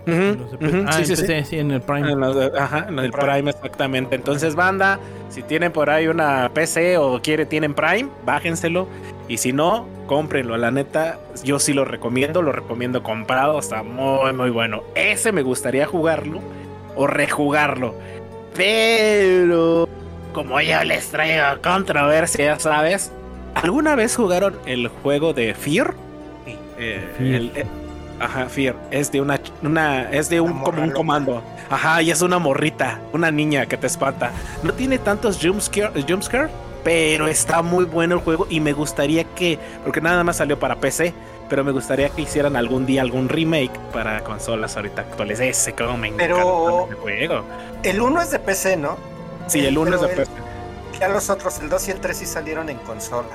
Ujú, 0.08 0.16
Los 0.16 0.60
de- 0.60 0.68
ujú, 0.68 0.86
ah, 0.88 0.94
sí, 0.94 1.06
sí, 1.06 1.16
sí. 1.18 1.22
empecé, 1.24 1.44
sí, 1.46 1.60
en 1.60 1.72
el 1.72 1.82
Prime. 1.82 2.12
En 2.14 2.22
de- 2.22 2.52
ajá, 2.58 2.86
en 2.88 2.98
el 2.98 3.12
Prime. 3.12 3.50
exactamente. 3.52 4.16
Entonces, 4.16 4.56
banda, 4.56 5.00
si 5.30 5.44
tienen 5.44 5.74
por 5.74 5.90
ahí 5.90 6.08
una 6.08 6.50
PC 6.54 6.98
o 6.98 7.22
quiere, 7.22 7.46
tienen 7.46 7.74
Prime, 7.74 8.10
bájenselo. 8.26 8.88
Y 9.30 9.38
si 9.38 9.54
no, 9.54 9.88
cómprenlo. 10.08 10.58
La 10.58 10.72
neta, 10.72 11.20
yo 11.44 11.60
sí 11.60 11.72
lo 11.74 11.86
recomiendo, 11.86 12.42
lo 12.42 12.52
recomiendo 12.52 13.02
comprado. 13.04 13.58
Está 13.60 13.84
muy, 13.84 14.34
muy 14.34 14.50
bueno. 14.50 14.84
Ese 14.96 15.32
me 15.32 15.44
gustaría 15.44 15.86
jugarlo 15.86 16.42
o 16.98 17.08
rejugarlo. 17.08 17.94
Pero 18.56 19.88
como 20.34 20.60
yo 20.62 20.84
les 20.84 21.08
traigo 21.10 21.62
controversia, 21.64 22.60
¿sabes? 22.60 23.12
¿Alguna 23.56 23.96
vez 23.96 24.16
jugaron 24.16 24.56
el 24.66 24.88
juego 24.88 25.34
de 25.34 25.54
Fear? 25.54 25.94
Sí. 26.46 26.58
Eh, 26.78 27.08
Fear. 27.18 27.36
el- 27.36 27.52
eh, 27.56 27.66
ajá, 28.20 28.50
Fear. 28.50 28.76
Es 28.92 29.12
de 29.12 29.22
una, 29.22 29.40
una 29.64 30.10
es 30.12 30.30
de 30.30 30.42
un 30.42 30.60
como 30.60 30.82
un 30.82 30.92
comando. 30.92 31.42
Ajá, 31.70 32.02
y 32.02 32.10
es 32.12 32.22
una 32.22 32.40
morrita, 32.40 33.00
una 33.14 33.32
niña 33.32 33.66
que 33.68 33.78
te 33.78 33.88
espanta. 33.88 34.32
No 34.64 34.74
tiene 34.74 34.98
tantos 34.98 35.40
jumpscare, 35.42 35.92
jumpscare, 36.08 36.50
pero 36.84 37.28
está 37.28 37.62
muy 37.62 37.86
bueno 37.86 38.16
el 38.16 38.22
juego 38.22 38.48
y 38.50 38.60
me 38.60 38.74
gustaría 38.74 39.24
que, 39.24 39.60
porque 39.84 40.02
nada 40.02 40.24
más 40.24 40.38
salió 40.38 40.58
para 40.60 40.76
PC, 40.78 41.14
pero 41.50 41.64
me 41.64 41.72
gustaría 41.72 42.10
que 42.10 42.22
hicieran 42.22 42.56
algún 42.56 42.86
día 42.86 43.02
algún 43.02 43.28
remake 43.30 43.72
para 43.92 44.24
consolas 44.24 44.76
ahorita 44.76 45.02
actuales. 45.02 45.40
Ese 45.40 45.74
como 45.74 45.98
me 45.98 46.12
Pero- 46.12 46.38
encanta 46.38 46.94
el 46.94 47.00
juego. 47.02 47.44
El 47.84 48.02
1 48.02 48.22
es 48.22 48.32
de 48.32 48.40
PC, 48.40 48.78
¿no? 48.78 48.98
Sí, 49.48 49.66
el 49.66 49.78
1 49.78 49.96
es 49.96 50.02
de 50.02 50.08
el- 50.10 50.16
PC. 50.16 50.32
Ya 51.00 51.08
los 51.10 51.30
otros, 51.30 51.60
el 51.60 51.70
2 51.70 51.88
y 51.88 51.92
el 51.92 52.00
3 52.02 52.18
sí 52.18 52.26
salieron 52.26 52.70
en 52.70 52.78
consola. 52.80 53.30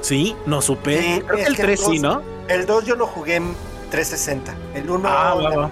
Sí, 0.00 0.36
no 0.46 0.60
supe. 0.60 1.00
Sí, 1.00 1.22
Creo 1.26 1.36
que 1.36 1.42
el 1.44 1.56
que 1.56 1.62
3 1.62 1.80
sí, 1.80 1.98
¿no? 2.00 2.22
El 2.48 2.66
2 2.66 2.84
yo 2.84 2.96
lo 2.96 3.06
jugué 3.06 3.36
en 3.36 3.54
360. 3.90 4.54
El 4.74 4.90
1 4.90 5.08
Ah, 5.08 5.34
va, 5.34 5.56
va. 5.56 5.70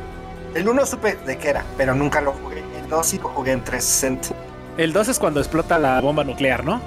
el 0.54 0.68
1 0.68 0.86
supe 0.86 1.16
de 1.16 1.36
qué 1.36 1.50
era, 1.50 1.64
pero 1.76 1.94
nunca 1.94 2.20
lo 2.20 2.32
jugué. 2.32 2.62
El 2.80 2.88
2 2.88 3.06
sí 3.06 3.18
lo 3.18 3.28
jugué 3.28 3.52
en 3.52 3.62
360. 3.64 4.28
El 4.78 4.92
2 4.94 5.08
es 5.08 5.18
cuando 5.18 5.40
explota 5.40 5.78
la 5.78 6.00
bomba 6.00 6.24
nuclear, 6.24 6.64
¿no? 6.64 6.80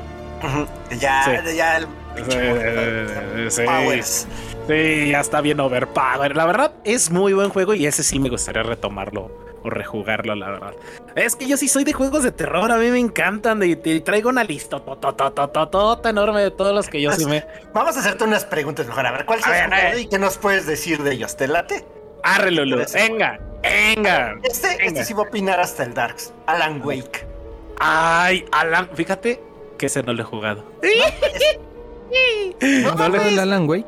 Ya, 1.00 1.24
Sí. 1.46 1.56
ya 1.56 1.77
el 1.77 1.88
Eh, 2.18 3.48
sí. 3.50 3.63
Powers. 3.63 4.27
Sí, 4.68 5.10
ya 5.12 5.20
está 5.20 5.42
bien 5.42 5.60
overpower. 5.60 6.36
La 6.36 6.46
verdad, 6.46 6.72
es 6.84 7.12
muy 7.12 7.34
buen 7.34 7.50
juego 7.50 7.74
y 7.74 7.86
ese 7.86 8.04
sí 8.04 8.20
me 8.20 8.30
gustaría 8.30 8.63
retomarlo 8.63 9.32
o 9.63 9.70
rejugarlo, 9.70 10.34
la 10.36 10.50
verdad. 10.51 10.74
Es 11.15 11.36
que 11.36 11.46
yo 11.48 11.58
sí 11.58 11.68
soy 11.68 11.84
de 11.84 11.94
juegos 11.94 12.24
de 12.24 12.32
terror, 12.32 12.72
a 12.72 12.77
mí 12.77 12.89
me 12.89 13.00
encantan 13.00 13.62
y 13.63 13.75
te 13.75 14.00
traigo 14.01 14.30
una 14.30 14.44
lista 14.44 14.80
tototototota 14.80 16.10
enorme 16.10 16.42
de 16.42 16.51
todos 16.51 16.74
los 16.74 16.88
que 16.88 17.01
yo 17.01 17.12
sí 17.12 17.25
me... 17.25 17.46
Vamos 17.74 17.98
a 17.98 18.00
hacerte 18.00 18.24
unas 18.24 18.46
preguntas 18.46 18.88
mejor. 18.88 19.06
A 19.08 19.12
ver, 19.12 19.25
¿cuál 19.25 19.39
ver. 19.70 20.00
y 20.00 20.08
qué 20.08 20.18
nos 20.20 20.38
puedes 20.38 20.65
decir 20.68 21.04
de 21.04 21.13
ellos? 21.13 21.36
¿Te 21.36 21.48
late? 21.48 21.86
Arre, 22.24 22.51
Lulu, 22.51 22.77
venga, 22.94 23.39
venga. 23.62 24.36
Este, 24.44 24.70
Venga. 24.70 24.84
este 24.86 25.06
sí 25.06 25.13
va 25.13 25.24
a 25.24 25.27
opinar 25.27 25.60
hasta 25.60 25.84
el 25.84 25.94
Darks. 25.94 26.34
Alan 26.48 26.82
Wake. 26.84 27.27
Ay, 27.80 28.46
Alan, 28.51 28.89
fíjate 28.94 29.42
que 29.77 29.86
ese 29.88 30.03
no 30.03 30.13
lo 30.13 30.22
he 30.22 30.25
jugado. 30.25 30.63
No, 32.84 32.96
No 32.96 33.10
le- 33.10 33.20
¿Fue 33.20 33.29
el 33.29 33.39
Alan 33.39 33.67
Wake? 33.70 33.86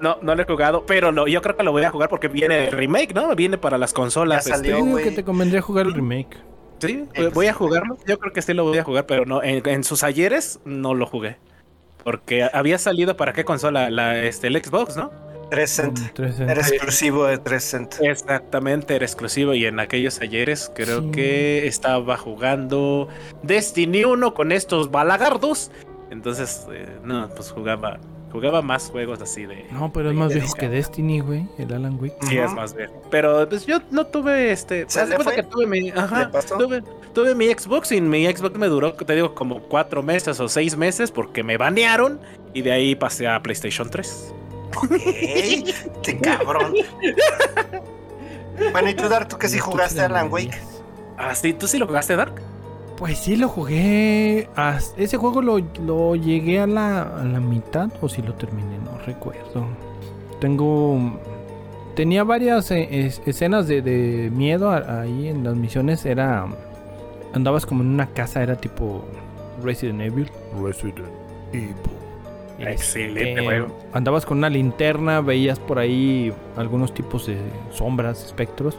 No, 0.00 0.16
no 0.22 0.34
lo 0.34 0.42
he 0.42 0.46
jugado, 0.46 0.86
pero 0.86 1.12
lo, 1.12 1.26
yo 1.26 1.42
creo 1.42 1.56
que 1.56 1.62
lo 1.62 1.72
voy 1.72 1.84
a 1.84 1.90
jugar 1.90 2.08
porque 2.08 2.28
viene 2.28 2.66
el 2.68 2.72
remake, 2.72 3.12
¿no? 3.14 3.34
Viene 3.36 3.58
para 3.58 3.76
las 3.76 3.92
consolas. 3.92 4.46
Ya 4.46 4.54
este, 4.54 4.68
salió. 4.68 4.76
Te 4.76 4.82
digo 4.82 4.92
güey. 4.92 5.04
que 5.04 5.10
te 5.10 5.24
convendría 5.24 5.60
jugar 5.60 5.86
el 5.86 5.92
remake. 5.94 6.38
Sí, 6.78 7.04
Eh, 7.12 7.30
voy 7.34 7.46
a 7.48 7.52
jugarlo. 7.52 7.98
Yo 8.06 8.18
creo 8.18 8.32
que 8.32 8.40
sí 8.40 8.54
lo 8.54 8.64
voy 8.64 8.78
a 8.78 8.84
jugar, 8.84 9.04
pero 9.04 9.26
no 9.26 9.42
en, 9.42 9.66
en 9.68 9.84
sus 9.84 10.02
ayeres 10.02 10.60
no 10.64 10.94
lo 10.94 11.04
jugué. 11.06 11.36
Porque 12.02 12.48
había 12.50 12.78
salido 12.78 13.16
para 13.18 13.34
qué 13.34 13.44
consola, 13.44 13.90
la 13.90 14.22
este 14.24 14.46
el 14.46 14.56
Xbox, 14.64 14.96
¿no? 14.96 15.10
360. 15.50 16.14
360. 16.14 16.52
Era 16.52 16.60
exclusivo 16.62 17.26
de 17.26 17.38
360. 17.38 18.10
Exactamente, 18.10 18.94
era 18.96 19.04
exclusivo 19.04 19.54
y 19.54 19.66
en 19.66 19.80
aquellos 19.80 20.20
ayeres 20.20 20.70
creo 20.74 21.02
Sí. 21.02 21.10
que 21.10 21.66
estaba 21.66 22.16
jugando 22.16 23.08
Destiny 23.42 24.04
1 24.04 24.34
con 24.34 24.52
estos 24.52 24.90
balagardos. 24.90 25.70
Entonces, 26.10 26.66
eh, 26.72 26.86
no, 27.04 27.28
pues 27.30 27.50
jugaba 27.50 27.98
jugaba 28.32 28.62
más 28.62 28.90
juegos 28.90 29.20
así 29.20 29.44
de 29.44 29.66
No, 29.72 29.92
pero 29.92 30.10
es 30.10 30.16
más 30.16 30.32
viejo 30.32 30.54
que 30.54 30.68
Destiny, 30.68 31.18
güey. 31.18 31.48
El 31.58 31.72
Alan 31.74 31.98
Wake. 32.00 32.14
Sí, 32.28 32.38
es 32.38 32.52
más 32.52 32.74
bien. 32.76 32.88
Pero 33.10 33.48
pues 33.48 33.66
yo 33.66 33.80
no 33.90 34.06
tuve 34.06 34.52
este. 34.52 34.84
¿Se 34.88 35.04
de 35.04 35.18
le 35.18 35.24
fue? 35.24 35.34
que 35.34 35.42
tuve 35.42 35.66
mi. 35.66 35.90
Ajá. 35.90 36.20
¿Le 36.20 36.26
pasó? 36.28 36.56
Tuve, 36.56 36.82
tuve 37.12 37.34
mi 37.34 37.46
Xbox 37.46 37.90
y 37.90 38.00
mi 38.00 38.24
Xbox 38.26 38.56
me 38.56 38.68
duró, 38.68 38.92
te 38.92 39.14
digo, 39.16 39.34
como 39.34 39.60
cuatro 39.62 40.02
meses 40.04 40.38
o 40.38 40.48
seis 40.48 40.76
meses 40.76 41.10
porque 41.10 41.42
me 41.42 41.56
banearon 41.56 42.20
y 42.54 42.62
de 42.62 42.70
ahí 42.70 42.94
pasé 42.94 43.26
a 43.26 43.42
PlayStation 43.42 43.90
3. 43.90 44.32
¡Ey! 45.04 45.64
¡Qué 46.02 46.18
cabrón! 46.18 46.74
bueno, 48.72 48.90
y 48.90 48.94
tú, 48.94 49.08
Dar, 49.08 49.26
tú 49.28 49.38
que 49.38 49.48
sí 49.48 49.58
jugaste 49.58 49.96
te 49.96 50.08
la 50.08 50.20
Alan 50.20 50.32
Wake. 50.32 50.58
Ah, 51.18 51.34
sí, 51.34 51.52
¿tú 51.52 51.66
sí 51.66 51.78
lo 51.78 51.86
jugaste, 51.86 52.16
Dark? 52.16 52.34
Pues 52.96 53.18
sí 53.18 53.36
lo 53.36 53.48
jugué. 53.48 54.48
As- 54.56 54.94
Ese 54.96 55.16
juego 55.16 55.40
lo, 55.42 55.58
lo 55.84 56.16
llegué 56.16 56.60
a 56.60 56.66
la, 56.66 57.02
a 57.02 57.24
la 57.24 57.40
mitad 57.40 57.88
o 58.00 58.08
si 58.08 58.22
lo 58.22 58.34
terminé, 58.34 58.78
no 58.78 58.98
recuerdo. 59.06 59.66
Tengo... 60.40 61.18
Tenía 61.96 62.24
varias 62.24 62.70
eh, 62.70 62.88
es- 63.06 63.20
escenas 63.26 63.66
de, 63.66 63.82
de 63.82 64.30
miedo 64.30 64.70
a- 64.70 65.00
ahí 65.02 65.28
en 65.28 65.44
las 65.44 65.54
misiones. 65.56 66.04
Era... 66.06 66.46
Andabas 67.32 67.64
como 67.66 67.82
en 67.82 67.88
una 67.90 68.06
casa, 68.08 68.42
era 68.42 68.56
tipo 68.56 69.04
Resident 69.62 70.00
Evil. 70.02 70.30
Resident 70.62 70.98
Evil. 71.52 71.74
Excelente 72.60 73.30
Este, 73.30 73.44
juego. 73.44 73.78
Andabas 73.92 74.26
con 74.26 74.38
una 74.38 74.50
linterna, 74.50 75.20
veías 75.20 75.58
por 75.58 75.78
ahí 75.78 76.32
algunos 76.56 76.92
tipos 76.94 77.26
de 77.26 77.38
sombras, 77.72 78.24
espectros. 78.24 78.76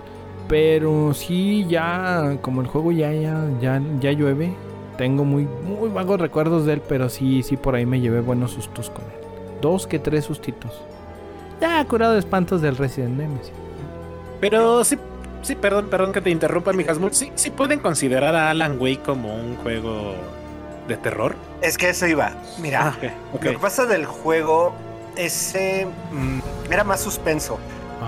Pero 0.47 1.13
sí, 1.13 1.65
ya, 1.69 2.37
como 2.41 2.61
el 2.61 2.67
juego 2.67 2.91
ya, 2.91 3.13
ya, 3.13 3.47
ya, 3.61 3.81
ya 3.99 4.11
llueve, 4.11 4.53
tengo 4.97 5.23
muy, 5.23 5.47
muy 5.63 5.89
vagos 5.89 6.19
recuerdos 6.19 6.65
de 6.65 6.73
él, 6.73 6.81
pero 6.87 7.09
sí, 7.09 7.41
sí, 7.43 7.57
por 7.57 7.75
ahí 7.75 7.85
me 7.85 8.01
llevé 8.01 8.19
buenos 8.21 8.51
sustos 8.51 8.89
con 8.89 9.05
él. 9.05 9.11
Dos 9.61 9.87
que 9.87 9.99
tres 9.99 10.25
sustitos. 10.25 10.81
Ya 11.61 11.83
curado 11.85 12.13
de 12.13 12.19
espantos 12.19 12.61
del 12.61 12.75
Resident 12.75 13.17
Nemesis. 13.17 13.53
Pero 14.39 14.83
sí, 14.83 14.97
sí, 15.43 15.55
perdón, 15.55 15.87
perdón 15.89 16.11
que 16.11 16.21
te 16.21 16.31
interrumpa, 16.31 16.73
mi 16.73 16.83
Hasmul. 16.83 17.13
Sí, 17.13 17.31
sí 17.35 17.51
pueden 17.51 17.79
considerar 17.79 18.35
a 18.35 18.49
Alan 18.49 18.77
Wake 18.79 19.03
como 19.03 19.33
un 19.35 19.55
juego 19.57 20.15
de 20.91 20.97
terror. 20.97 21.35
Es 21.61 21.77
que 21.77 21.89
eso 21.89 22.07
iba. 22.07 22.31
Mira, 22.59 22.93
Ah, 22.93 23.07
lo 23.33 23.39
que 23.39 23.57
pasa 23.59 23.85
del 23.85 24.05
juego, 24.05 24.73
ese 25.15 25.87
mm, 26.11 26.71
era 26.71 26.83
más 26.83 27.01
suspenso. 27.01 27.59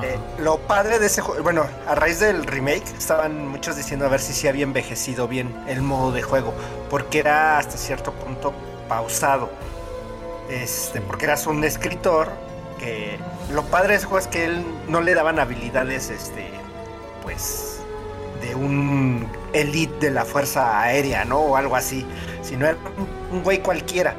Eh, 0.04 0.18
lo 0.40 0.58
padre 0.58 0.98
de 0.98 1.06
ese 1.06 1.22
juego, 1.22 1.44
bueno, 1.44 1.66
a 1.88 1.94
raíz 1.94 2.20
del 2.20 2.46
remake, 2.46 2.84
estaban 2.98 3.48
muchos 3.48 3.76
diciendo 3.76 4.06
a 4.08 4.10
ver 4.10 4.20
si 4.20 4.34
sí 4.34 4.48
había 4.48 4.64
envejecido 4.64 5.28
bien 5.28 5.54
el 5.68 5.82
modo 5.84 6.12
de 6.12 6.24
juego, 6.24 6.52
porque 6.90 7.20
era 7.20 7.60
hasta 7.60 7.78
cierto 7.78 8.12
punto 8.12 8.54
pausado. 8.90 9.52
Este, 10.50 11.00
porque 11.00 11.26
eras 11.26 11.46
un 11.48 11.64
escritor 11.64 12.30
que 12.80 13.18
lo 13.54 13.64
padre 13.66 13.90
de 13.90 13.96
ese 13.98 14.06
juego 14.08 14.20
es 14.20 14.28
que 14.28 14.46
él 14.46 14.66
no 14.88 15.00
le 15.02 15.14
daban 15.14 15.40
habilidades, 15.40 16.10
este, 16.10 16.50
pues, 17.22 17.80
de 18.42 18.56
un 18.56 19.28
elite 19.54 20.08
de 20.08 20.12
la 20.12 20.26
fuerza 20.26 20.82
aérea, 20.82 21.24
¿no? 21.24 21.40
O 21.40 21.56
algo 21.56 21.76
así, 21.76 22.06
sino 22.44 22.68
era 22.68 22.78
un, 22.98 23.38
un 23.38 23.44
güey 23.44 23.60
cualquiera. 23.60 24.14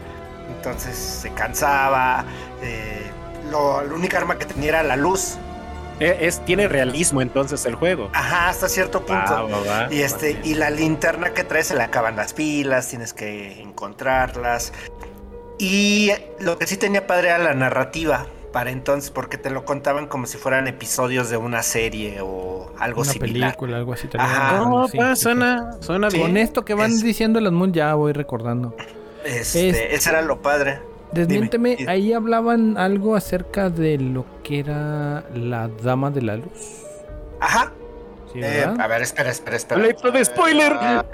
Entonces 0.57 0.97
se 0.97 1.31
cansaba, 1.31 2.25
eh, 2.63 3.03
lo, 3.51 3.83
la 3.83 3.95
única 3.95 4.19
arma 4.19 4.39
que 4.39 4.47
tenía 4.47 4.71
era 4.71 4.83
la 4.83 4.97
luz. 4.97 5.37
Eh, 6.01 6.19
Es, 6.23 6.45
tiene 6.45 6.67
realismo 6.67 7.23
entonces 7.23 7.65
el 7.67 7.77
juego. 7.77 8.11
Ajá, 8.13 8.49
hasta 8.49 8.69
cierto 8.69 9.07
punto. 9.07 9.33
Va, 9.33 9.43
va, 9.43 9.61
va. 9.87 9.95
Y 9.95 10.03
este, 10.03 10.41
y 10.43 10.55
la 10.55 10.71
linterna 10.71 11.33
que 11.35 11.45
traes 11.45 11.69
se 11.69 11.77
le 11.77 11.83
acaban 11.83 12.17
las 12.17 12.33
pilas, 12.33 12.89
tienes 12.89 13.15
que 13.15 13.63
encontrarlas. 13.63 14.73
Y 15.59 16.11
lo 16.41 16.59
que 16.59 16.67
sí 16.67 16.77
tenía 16.77 17.07
padre 17.07 17.29
era 17.29 17.39
la 17.39 17.55
narrativa 17.55 18.27
para 18.55 18.71
entonces, 18.71 19.11
porque 19.11 19.37
te 19.37 19.51
lo 19.51 19.65
contaban 19.65 20.07
como 20.07 20.27
si 20.27 20.39
fueran 20.39 20.69
episodios 20.69 21.29
de 21.29 21.37
una 21.37 21.63
serie 21.65 22.21
o 22.23 22.73
algo 22.79 23.01
Una 23.03 23.11
similar. 23.13 23.51
película, 23.51 23.77
algo 23.79 23.93
así. 23.95 24.07
también. 24.07 24.31
Ajá. 24.33 24.59
No, 24.59 24.87
Sí, 24.89 24.97
pues 24.97 25.19
sí, 25.19 25.23
suena, 25.25 25.73
suena 25.81 26.09
Sí. 26.09 26.21
Con 26.21 26.37
esto 26.37 26.65
que 26.65 26.75
van 26.75 26.93
Es- 26.93 27.03
diciendo 27.03 27.41
las 27.41 27.53
Moon 27.53 27.73
ya 27.73 27.93
voy 27.95 28.13
recordando. 28.13 28.77
Este, 29.25 29.71
Es- 29.71 29.77
Ese 29.91 30.11
era 30.11 30.23
lo 30.23 30.41
padre. 30.41 30.79
Desmiénteme, 31.11 31.75
Dime. 31.77 31.91
ahí 31.91 32.13
hablaban 32.13 32.79
algo 32.79 33.17
acerca 33.17 33.71
de 33.71 33.99
lo 33.99 34.25
que 34.45 34.61
era 34.61 35.25
la 35.35 35.69
Dama 35.83 36.11
de 36.13 36.23
la 36.23 36.37
Luz. 36.37 36.85
Ajá. 37.41 37.73
¿Sí, 38.33 38.39
Eh, 38.39 38.43
verdad? 38.43 38.81
a 38.81 38.87
ver, 38.87 39.03
espera, 39.03 39.31
espera, 39.31 39.57
espera. 39.57 39.81
Alerta 39.81 40.11
de 40.13 40.25
spoiler. 40.25 40.73
Ah, 40.81 41.05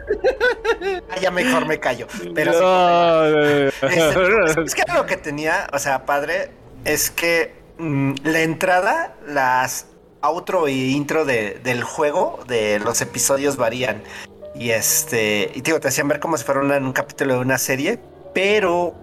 ya 1.20 1.30
mejor 1.30 1.66
me 1.66 1.78
callo. 1.80 2.06
Pero 2.35 2.52
sí, 2.52 2.59
No, 2.61 3.26
eh, 3.26 3.68
Este, 3.82 4.62
es 4.62 4.75
que 4.75 4.82
lo 4.94 5.06
que 5.06 5.16
tenía, 5.16 5.66
o 5.73 5.78
sea, 5.78 6.04
padre, 6.06 6.50
es 6.85 7.11
que 7.11 7.59
mm, 7.79 8.13
la 8.25 8.41
entrada, 8.41 9.15
las 9.27 9.87
outro 10.23 10.69
y 10.69 10.93
intro 10.93 11.25
de- 11.25 11.59
del 11.65 11.83
juego, 11.83 12.41
de 12.47 12.79
los 12.79 13.01
episodios 13.01 13.57
varían. 13.57 14.03
Y 14.55 14.71
este, 14.71 15.51
y 15.55 15.63
te 15.63 15.71
digo, 15.71 15.81
te 15.81 15.89
hacían 15.89 16.09
ver 16.09 16.21
como 16.21 16.37
si 16.37 16.45
fuera 16.45 16.61
una- 16.61 16.77
un 16.77 16.93
capítulo 16.93 17.35
de 17.35 17.41
una 17.41 17.57
serie, 17.57 17.99
pero 18.35 18.95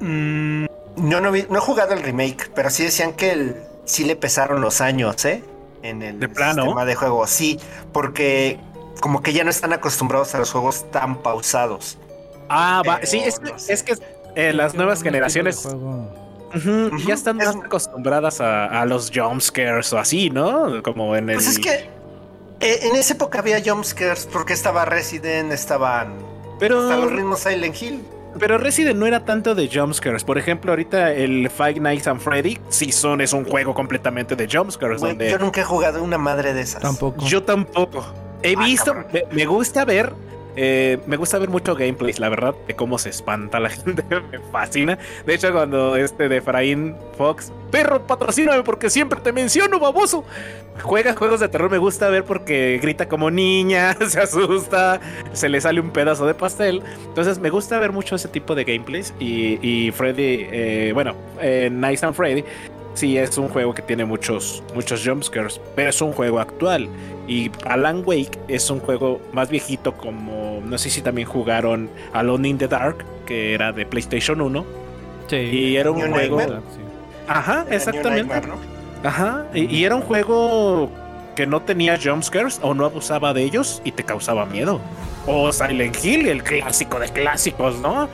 mm, 0.00 0.64
no, 0.96 1.20
no, 1.20 1.30
vi- 1.30 1.46
no 1.48 1.58
he 1.58 1.60
jugado 1.60 1.94
el 1.94 2.02
remake, 2.02 2.50
pero 2.54 2.68
sí 2.70 2.82
decían 2.84 3.12
que 3.12 3.30
el- 3.32 3.56
sí 3.84 4.04
le 4.04 4.16
pesaron 4.16 4.60
los 4.60 4.80
años, 4.80 5.24
¿eh? 5.24 5.42
En 5.82 6.02
el 6.02 6.18
¿De 6.18 6.28
plano? 6.28 6.62
sistema 6.64 6.84
de 6.84 6.94
juego, 6.96 7.26
sí, 7.28 7.60
porque 7.92 8.58
como 9.00 9.22
que 9.22 9.32
ya 9.32 9.44
no 9.44 9.50
están 9.50 9.72
acostumbrados 9.72 10.34
a 10.34 10.38
los 10.38 10.50
juegos 10.50 10.90
tan 10.90 11.22
pausados. 11.22 11.96
Ah, 12.48 12.82
va. 12.86 12.96
Pero 12.96 13.06
Sí, 13.06 13.18
es 13.24 13.38
que, 13.38 13.52
no 13.52 13.58
sé. 13.58 13.72
es 13.72 13.82
que 13.84 13.94
eh, 14.34 14.52
las 14.52 14.74
nuevas 14.74 14.98
Un 14.98 16.10
ya 17.06 17.14
están 17.14 17.40
es- 17.40 17.46
más 17.54 17.64
acostumbradas 17.64 18.40
a, 18.40 18.66
a 18.66 18.84
los 18.86 19.10
jumpscares 19.14 19.92
o 19.92 19.98
así, 19.98 20.30
¿no? 20.30 20.82
Como 20.82 21.14
en 21.16 21.30
el. 21.30 21.36
Pues 21.36 21.48
es 21.48 21.58
que 21.58 21.88
Eh, 22.60 22.78
en 22.88 22.96
esa 22.96 23.12
época 23.14 23.40
había 23.40 23.60
jumpscares 23.62 24.26
porque 24.32 24.54
estaba 24.54 24.84
Resident, 24.84 25.52
estaban. 25.52 26.14
Pero. 26.58 26.80
Hasta 26.82 26.96
los 26.96 27.12
ritmos 27.12 27.40
Silent 27.40 27.80
Hill. 27.82 28.02
Pero 28.38 28.58
Resident 28.58 28.98
no 28.98 29.06
era 29.06 29.24
tanto 29.24 29.54
de 29.54 29.68
jumpscares. 29.72 30.22
Por 30.24 30.36
ejemplo, 30.36 30.70
ahorita 30.72 31.12
el 31.12 31.48
Five 31.50 31.80
Nights 31.80 32.06
at 32.06 32.16
Freddy, 32.18 32.58
sí 32.68 32.92
son, 32.92 33.22
es 33.22 33.32
un 33.32 33.44
juego 33.44 33.72
completamente 33.74 34.36
de 34.36 34.46
jumpscares. 34.50 35.00
Güey, 35.00 35.12
donde 35.12 35.30
Yo 35.30 35.38
nunca 35.38 35.62
he 35.62 35.64
jugado 35.64 36.02
una 36.02 36.18
madre 36.18 36.52
de 36.52 36.60
esas. 36.62 36.82
Tampoco. 36.82 37.24
Yo 37.26 37.42
tampoco. 37.42 38.04
He 38.42 38.54
Ah, 38.56 38.60
visto, 38.64 38.94
me 39.32 39.46
gusta 39.46 39.84
ver, 39.86 40.12
eh, 40.56 40.98
me 41.06 41.16
gusta 41.16 41.38
ver 41.38 41.50
mucho 41.50 41.74
gameplays, 41.74 42.18
la 42.18 42.28
verdad, 42.28 42.54
de 42.66 42.74
cómo 42.74 42.98
se 42.98 43.10
espanta 43.10 43.60
la 43.60 43.68
gente, 43.70 44.02
me 44.30 44.38
fascina. 44.50 44.98
De 45.26 45.34
hecho, 45.34 45.52
cuando 45.52 45.96
este 45.96 46.28
de 46.28 46.38
Efraín 46.38 46.96
Fox, 47.16 47.52
perro, 47.70 48.06
patrocíname 48.06 48.62
porque 48.62 48.90
siempre 48.90 49.20
te 49.20 49.32
menciono, 49.32 49.78
baboso. 49.78 50.24
Juega 50.82 51.14
juegos 51.14 51.40
de 51.40 51.48
terror, 51.48 51.70
me 51.70 51.78
gusta 51.78 52.08
ver 52.10 52.24
porque 52.24 52.78
grita 52.82 53.08
como 53.08 53.30
niña, 53.30 53.96
se 54.08 54.20
asusta, 54.20 55.00
se 55.32 55.48
le 55.48 55.60
sale 55.60 55.80
un 55.80 55.90
pedazo 55.90 56.26
de 56.26 56.34
pastel. 56.34 56.82
Entonces, 57.06 57.38
me 57.38 57.50
gusta 57.50 57.78
ver 57.78 57.92
mucho 57.92 58.16
ese 58.16 58.28
tipo 58.28 58.54
de 58.54 58.64
gameplays. 58.64 59.14
Y, 59.18 59.58
y 59.66 59.90
Freddy, 59.92 60.46
eh, 60.50 60.90
bueno, 60.94 61.14
eh, 61.40 61.70
Nice 61.72 62.04
and 62.04 62.14
Freddy. 62.14 62.44
Sí, 62.96 63.18
es 63.18 63.36
un 63.36 63.50
juego 63.50 63.74
que 63.74 63.82
tiene 63.82 64.06
muchos, 64.06 64.62
muchos 64.74 65.06
jumpscares, 65.06 65.60
pero 65.74 65.90
es 65.90 66.00
un 66.00 66.12
juego 66.12 66.40
actual. 66.40 66.88
Y 67.28 67.50
Alan 67.66 68.02
Wake 68.06 68.38
es 68.48 68.70
un 68.70 68.80
juego 68.80 69.20
más 69.32 69.50
viejito 69.50 69.92
como, 69.92 70.62
no 70.64 70.78
sé 70.78 70.88
si 70.88 71.02
también 71.02 71.28
jugaron 71.28 71.90
Alone 72.14 72.48
in 72.48 72.58
the 72.58 72.68
Dark, 72.68 73.04
que 73.26 73.52
era 73.52 73.70
de 73.72 73.84
PlayStation 73.84 74.40
1. 74.40 74.64
Sí. 75.28 75.36
Y 75.36 75.76
era 75.76 75.90
un 75.90 75.98
New 75.98 76.10
juego... 76.10 76.38
Nightmare. 76.38 76.62
Ajá, 77.28 77.66
exactamente. 77.70 78.34
Nightmare, 78.34 78.46
¿no? 78.46 79.06
Ajá, 79.06 79.46
y, 79.52 79.66
y 79.66 79.84
era 79.84 79.94
un 79.94 80.02
juego 80.02 80.90
que 81.34 81.46
no 81.46 81.60
tenía 81.60 81.98
jumpscares 82.02 82.60
o 82.62 82.72
no 82.72 82.86
abusaba 82.86 83.34
de 83.34 83.42
ellos 83.42 83.82
y 83.84 83.92
te 83.92 84.04
causaba 84.04 84.46
miedo. 84.46 84.80
O 85.26 85.52
Silent 85.52 86.02
Hill, 86.02 86.28
el 86.28 86.42
clásico 86.42 86.98
de 86.98 87.10
clásicos, 87.10 87.78
¿no? 87.80 88.08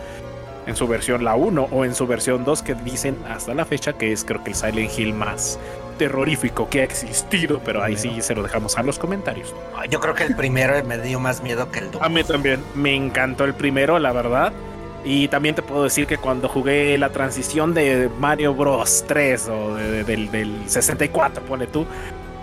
En 0.67 0.77
su 0.77 0.87
versión 0.87 1.25
la 1.25 1.35
1 1.35 1.69
o 1.71 1.85
en 1.85 1.95
su 1.95 2.07
versión 2.07 2.45
2 2.45 2.63
que 2.63 2.75
dicen 2.75 3.17
hasta 3.29 3.53
la 3.55 3.65
fecha 3.65 3.95
que 3.95 4.13
es 4.13 4.25
creo 4.25 4.45
que 4.45 4.51
el 4.51 4.57
Silent 4.57 4.97
Hill 4.97 5.13
más 5.13 5.59
terrorífico 5.99 6.69
que 6.69 6.81
ha 6.81 6.85
existido, 6.85 7.61
pero 7.65 7.83
ahí 7.83 7.97
sí 7.97 8.23
se 8.23 8.35
lo 8.35 8.43
dejamos 8.43 8.77
a 8.79 8.83
los 8.83 8.99
comentarios. 8.99 9.55
Yo 9.91 10.01
creo 10.01 10.15
que 10.15 10.25
el 10.25 10.35
primero 10.37 10.73
me 10.85 10.99
dio 10.99 11.21
más 11.21 11.43
miedo 11.43 11.71
que 11.71 11.81
el 11.81 11.91
2. 11.91 12.01
A 12.03 12.09
mí 12.09 12.25
también 12.25 12.61
me 12.75 12.95
encantó 12.95 13.45
el 13.45 13.55
primero, 13.55 13.99
la 13.99 14.13
verdad. 14.13 14.53
Y 15.05 15.27
también 15.29 15.55
te 15.57 15.63
puedo 15.63 15.83
decir 15.83 16.07
que 16.07 16.17
cuando 16.17 16.49
jugué 16.49 16.97
la 16.97 17.11
transición 17.11 17.75
de 17.75 18.09
Mario 18.21 18.55
Bros 18.55 19.05
3 19.09 19.49
o 19.49 19.75
de- 19.75 19.91
de- 19.91 20.05
del, 20.05 20.31
del 20.31 20.63
64, 20.69 21.45
pone 21.45 21.67
tú, 21.67 21.85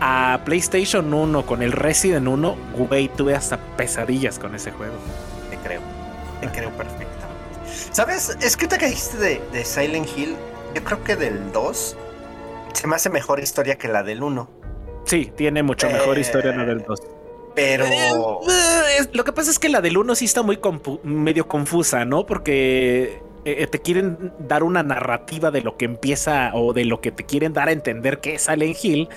a 0.02 0.40
PlayStation 0.44 1.14
1 1.14 1.46
con 1.46 1.62
el 1.62 1.72
Resident 1.72 2.28
1, 2.28 2.56
güey, 2.78 3.08
tuve 3.10 3.34
hasta 3.36 3.58
pesadillas 3.78 4.40
con 4.40 4.56
ese 4.56 4.72
juego. 4.72 4.94
Te 5.50 5.58
creo. 5.58 5.82
Te 6.42 6.48
creo 6.50 6.70
perfectamente. 6.72 7.09
¿Sabes? 8.00 8.38
Es 8.42 8.56
que 8.56 8.66
que 8.66 8.86
dijiste 8.86 9.18
de, 9.18 9.42
de 9.52 9.66
Silent 9.66 10.08
Hill, 10.16 10.34
yo 10.74 10.82
creo 10.86 11.04
que 11.04 11.18
del 11.18 11.52
2 11.52 11.98
se 12.72 12.88
me 12.88 12.96
hace 12.96 13.10
mejor 13.10 13.42
historia 13.42 13.76
que 13.78 13.90
la 13.90 14.04
del 14.04 14.24
1. 14.24 14.50
Sí, 15.04 15.34
tiene 15.36 15.64
mucho 15.64 15.90
mejor 15.90 16.18
Eh, 16.18 16.22
historia 16.22 16.56
la 16.56 16.64
del 16.64 16.82
2. 16.84 16.98
Pero. 17.56 17.84
Eh, 17.84 19.00
es- 19.00 19.10
Lo 19.12 19.26
que 19.26 19.34
pasa 19.34 19.52
es 19.52 19.60
que 19.60 19.68
la 19.68 19.82
del 19.82 19.98
1 19.98 20.16
sí 20.16 20.24
está 20.24 20.44
muy 20.44 20.62
medio 21.04 21.50
confusa, 21.50 22.06
¿no? 22.06 22.26
Porque 22.26 23.22
eh, 23.44 23.68
te 23.68 23.80
quieren 23.80 24.32
dar 24.40 24.64
una 24.64 24.82
narrativa 24.82 25.52
de 25.52 25.62
lo 25.62 25.76
que 25.76 25.84
empieza 25.84 26.52
o 26.54 26.72
de 26.72 26.86
lo 26.86 27.02
que 27.02 27.12
te 27.12 27.26
quieren 27.26 27.52
dar 27.52 27.68
a 27.68 27.74
entender 27.74 28.22
que 28.22 28.36
es 28.36 28.44
Silent 28.44 28.78
Hill. 28.82 29.10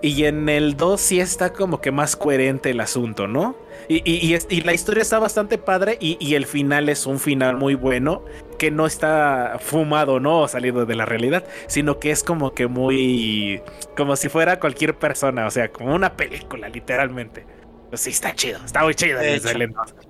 Y 0.00 0.24
en 0.26 0.48
el 0.48 0.76
2 0.76 1.00
sí 1.00 1.18
está 1.20 1.52
como 1.52 1.80
que 1.80 1.90
más 1.90 2.14
coherente 2.14 2.70
el 2.70 2.80
asunto, 2.80 3.26
¿no? 3.26 3.56
Y, 3.88 3.96
y- 4.08 4.34
y 4.34 4.38
y 4.48 4.60
la 4.60 4.72
historia 4.72 5.02
está 5.02 5.18
bastante 5.18 5.58
padre 5.58 5.96
y, 6.00 6.16
y 6.20 6.34
el 6.34 6.46
final 6.46 6.88
es 6.88 7.04
un 7.06 7.18
final 7.18 7.56
muy 7.56 7.74
bueno 7.74 8.24
que 8.58 8.70
no 8.70 8.86
está 8.86 9.56
fumado, 9.60 10.20
¿no? 10.20 10.40
O 10.42 10.48
salido 10.48 10.86
de 10.86 10.94
la 10.94 11.04
realidad, 11.06 11.44
sino 11.66 11.98
que 11.98 12.10
es 12.12 12.22
como 12.22 12.54
que 12.54 12.66
muy... 12.68 13.60
como 13.96 14.14
si 14.16 14.28
fuera 14.28 14.60
cualquier 14.60 14.96
persona, 14.98 15.46
o 15.46 15.50
sea, 15.50 15.70
como 15.72 15.94
una 15.94 16.16
película, 16.16 16.68
literalmente. 16.68 17.44
Pues 17.88 18.02
sí, 18.02 18.10
está 18.10 18.34
chido, 18.34 18.60
está 18.64 18.82
muy 18.84 18.94
chido. 18.94 19.18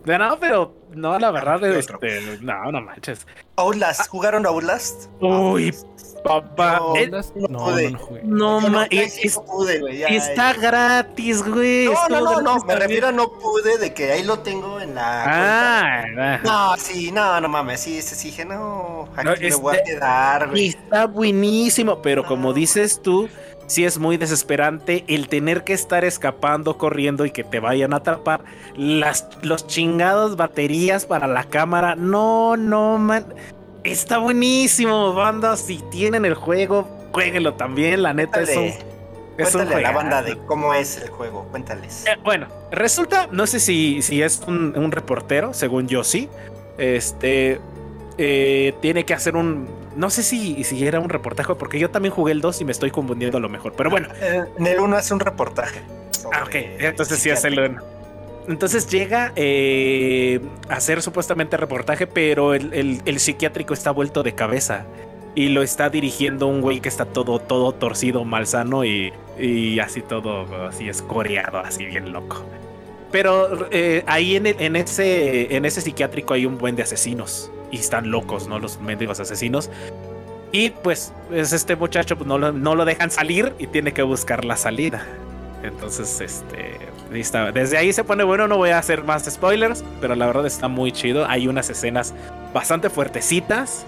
No, 0.05 0.39
pero 0.41 0.75
no, 0.95 1.19
la 1.19 1.31
verdad, 1.31 1.61
¿Qué 1.61 1.79
este, 1.79 2.39
no, 2.41 2.73
no 2.73 2.81
manches. 2.81 3.27
Outlast, 3.57 4.09
¿jugaron 4.09 4.47
Outlast? 4.47 5.07
Uy, 5.21 5.75
papá. 6.25 6.79
No, 6.81 6.97
eh, 6.97 7.09
No, 7.09 7.21
no 7.35 7.49
no, 7.49 7.59
pude. 7.67 7.91
no 8.25 8.61
no, 8.63 8.69
no, 8.69 8.83
es- 8.91 9.37
no 9.37 9.45
pude, 9.45 9.79
güey, 9.81 9.99
ya, 9.99 10.07
está 10.09 10.55
ya. 10.55 10.61
gratis, 10.61 11.43
güey. 11.45 11.87
No, 11.87 12.09
no, 12.09 12.21
no, 12.21 12.41
no, 12.41 12.55
me 12.55 12.59
también. 12.61 12.79
refiero 12.81 13.07
a 13.09 13.13
no 13.13 13.31
pude 13.33 13.79
de 13.79 13.95
que 13.95 14.11
ahí 14.13 14.25
lo 14.25 14.41
tengo 14.41 14.81
en 14.81 14.95
la. 14.97 15.25
Ah, 15.27 16.01
cuenta. 16.03 16.39
No, 16.43 16.77
sí, 16.79 17.13
no, 17.13 17.41
no 17.41 17.49
mames, 17.49 17.81
sí, 17.81 18.03
sí, 18.03 18.15
sí, 18.17 18.29
dije, 18.31 18.45
no, 18.45 19.09
aquí 19.15 19.25
No, 19.25 19.31
me 19.37 19.47
este- 19.47 19.61
voy 19.61 19.77
a 19.77 19.83
quedar, 19.85 20.49
güey. 20.51 20.69
Está 20.69 21.07
buenísimo, 21.07 22.01
pero 22.03 22.25
como 22.25 22.49
No. 22.49 22.55
dices 22.55 23.01
tú, 23.03 23.29
sí 23.69 23.85
es 23.85 23.99
muy 23.99 24.17
desesperante 24.17 25.05
el 25.07 25.29
tener 25.29 25.63
que 25.63 25.73
estar 25.73 26.05
escapando, 26.05 26.77
corriendo 26.77 27.25
y 27.25 27.31
que 27.31 27.45
te 27.45 27.61
vayan 27.61 27.93
a 27.93 27.99
atrapar. 27.99 28.41
Las 28.77 29.29
los 29.43 29.67
chingados 29.69 30.37
baterías 30.37 31.07
para 31.07 31.29
la 31.29 31.45
cámara. 31.45 31.95
No, 31.95 32.57
no, 32.57 32.99
man. 32.99 33.25
Está 33.85 34.19
buenísimo, 34.19 35.15
banda. 35.15 35.57
Si 35.57 35.79
tienen 35.91 36.25
el 36.25 36.35
juego, 36.35 36.89
jueguenlo 37.13 37.55
también. 37.55 38.03
La 38.03 38.13
neta 38.13 38.41
es 38.41 38.57
un, 38.57 38.71
Cuéntale, 38.71 38.85
es 39.39 39.55
un 39.55 39.61
cuéntale 39.61 39.87
a 39.87 39.91
la 39.91 39.97
banda 39.97 40.23
de 40.23 40.37
cómo 40.47 40.75
es 40.75 40.97
el 40.97 41.11
juego, 41.11 41.45
cuéntales. 41.51 42.05
Eh, 42.07 42.19
bueno, 42.25 42.49
resulta, 42.73 43.29
no 43.31 43.47
sé 43.47 43.61
si, 43.61 44.03
si 44.03 44.21
es 44.21 44.43
un, 44.47 44.77
un 44.77 44.91
reportero, 44.91 45.55
según 45.55 45.87
yo 45.87 46.03
sí. 46.03 46.29
Este 46.77 47.61
eh, 48.19 48.75
tiene 48.81 49.05
que 49.05 49.15
hacer 49.15 49.37
un. 49.37 49.69
No 49.99 50.11
sé 50.11 50.23
si, 50.23 50.63
si 50.63 50.87
era 50.87 51.01
un 51.01 51.09
reportaje, 51.09 51.53
porque 51.57 51.79
yo 51.81 51.91
también 51.91 52.15
jugué 52.15 52.31
el 52.33 52.41
2 52.41 52.61
y 52.61 52.65
me 52.65 52.71
estoy 52.73 52.91
confundiendo 52.93 53.39
a 53.39 53.41
lo 53.41 53.49
mejor. 53.49 53.73
Pero 53.77 53.91
bueno, 53.91 54.09
Eh, 54.21 54.45
En 54.57 54.67
el 54.67 54.79
1 54.79 54.97
hace 54.97 55.13
un 55.13 55.19
reportaje. 55.21 55.81
ah, 56.33 56.45
ok, 56.45 56.55
entonces 56.79 57.19
sí 57.19 57.31
es 57.31 57.45
el 57.45 57.55
psiquiatra. 57.55 57.83
Entonces 58.49 58.87
llega 58.89 59.33
eh, 59.37 60.41
a 60.71 60.75
hacer 60.77 61.03
supuestamente 61.03 61.57
reportaje, 61.57 62.07
pero 62.07 62.55
el, 62.55 62.73
el- 62.73 63.03
el 63.05 63.19
psiquiátrico 63.19 63.75
está 63.75 63.91
vuelto 63.91 64.23
de 64.23 64.35
cabeza. 64.35 64.87
Y 65.35 65.49
lo 65.51 65.63
está 65.63 65.91
dirigiendo 65.91 66.47
un 66.47 66.61
güey 66.63 66.81
que 66.81 66.89
está 66.89 67.05
todo, 67.05 67.39
todo 67.41 67.73
torcido, 67.73 68.25
malsano 68.25 68.85
y, 68.85 69.13
y 69.39 69.79
así 69.81 70.01
todo, 70.01 70.47
así 70.69 70.89
escoreado, 70.89 71.59
así 71.59 71.85
bien 71.85 72.13
loco. 72.13 72.45
Pero 73.11 73.69
eh, 73.71 74.03
ahí 74.07 74.37
en, 74.37 74.47
el- 74.47 74.57
en, 74.61 74.77
ese, 74.77 75.55
en 75.57 75.65
ese 75.65 75.81
psiquiátrico 75.81 76.35
hay 76.35 76.47
un 76.47 76.57
buen 76.57 76.77
de 76.77 76.83
asesinos. 76.85 77.51
Y 77.71 77.79
están 77.79 78.11
locos, 78.11 78.49
¿no? 78.49 78.59
Los 78.59 78.81
mendigos 78.81 79.21
asesinos. 79.21 79.71
Y 80.53 80.71
pues 80.71 81.13
es 81.31 81.53
este 81.53 81.77
muchacho 81.77 82.17
pues, 82.17 82.27
no, 82.27 82.39
lo, 82.39 82.53
no 82.53 82.75
lo 82.75 82.85
dejan 82.87 83.11
salir 83.11 83.55
y 83.59 83.67
tiene 83.67 83.93
que 83.93 84.03
buscar 84.03 84.45
la 84.45 84.57
salida. 84.57 85.05
Entonces, 85.63 86.21
este. 86.21 86.79
está. 87.13 87.53
Desde 87.53 87.77
ahí 87.77 87.93
se 87.93 88.05
pone 88.05 88.25
bueno, 88.25 88.47
no 88.49 88.57
voy 88.57 88.71
a 88.71 88.79
hacer 88.79 89.05
más 89.05 89.25
spoilers, 89.25 89.85
pero 90.01 90.15
la 90.15 90.27
verdad 90.27 90.47
está 90.47 90.69
muy 90.69 90.93
chido. 90.93 91.27
Hay 91.29 91.49
unas 91.49 91.69
escenas 91.69 92.15
bastante 92.55 92.89
fuertecitas. 92.91 93.85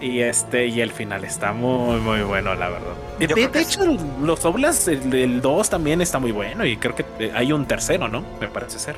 Y 0.00 0.20
este, 0.20 0.68
y 0.68 0.80
el 0.80 0.92
final 0.92 1.24
está 1.24 1.52
muy, 1.52 1.98
muy 1.98 2.22
bueno, 2.22 2.54
la 2.54 2.68
verdad. 2.68 2.92
De, 3.18 3.26
de- 3.26 3.34
creo 3.34 3.50
que 3.50 3.60
hecho, 3.60 3.80
los 4.22 4.44
Oblas, 4.44 4.86
el, 4.86 5.12
el 5.12 5.40
2 5.40 5.70
también 5.70 6.00
está 6.00 6.20
muy 6.20 6.30
bueno. 6.30 6.64
Y 6.64 6.76
creo 6.76 6.94
que 6.94 7.04
hay 7.34 7.52
un 7.52 7.66
tercero, 7.66 8.06
¿no? 8.06 8.22
Me 8.40 8.46
parece 8.46 8.78
ser. 8.78 8.94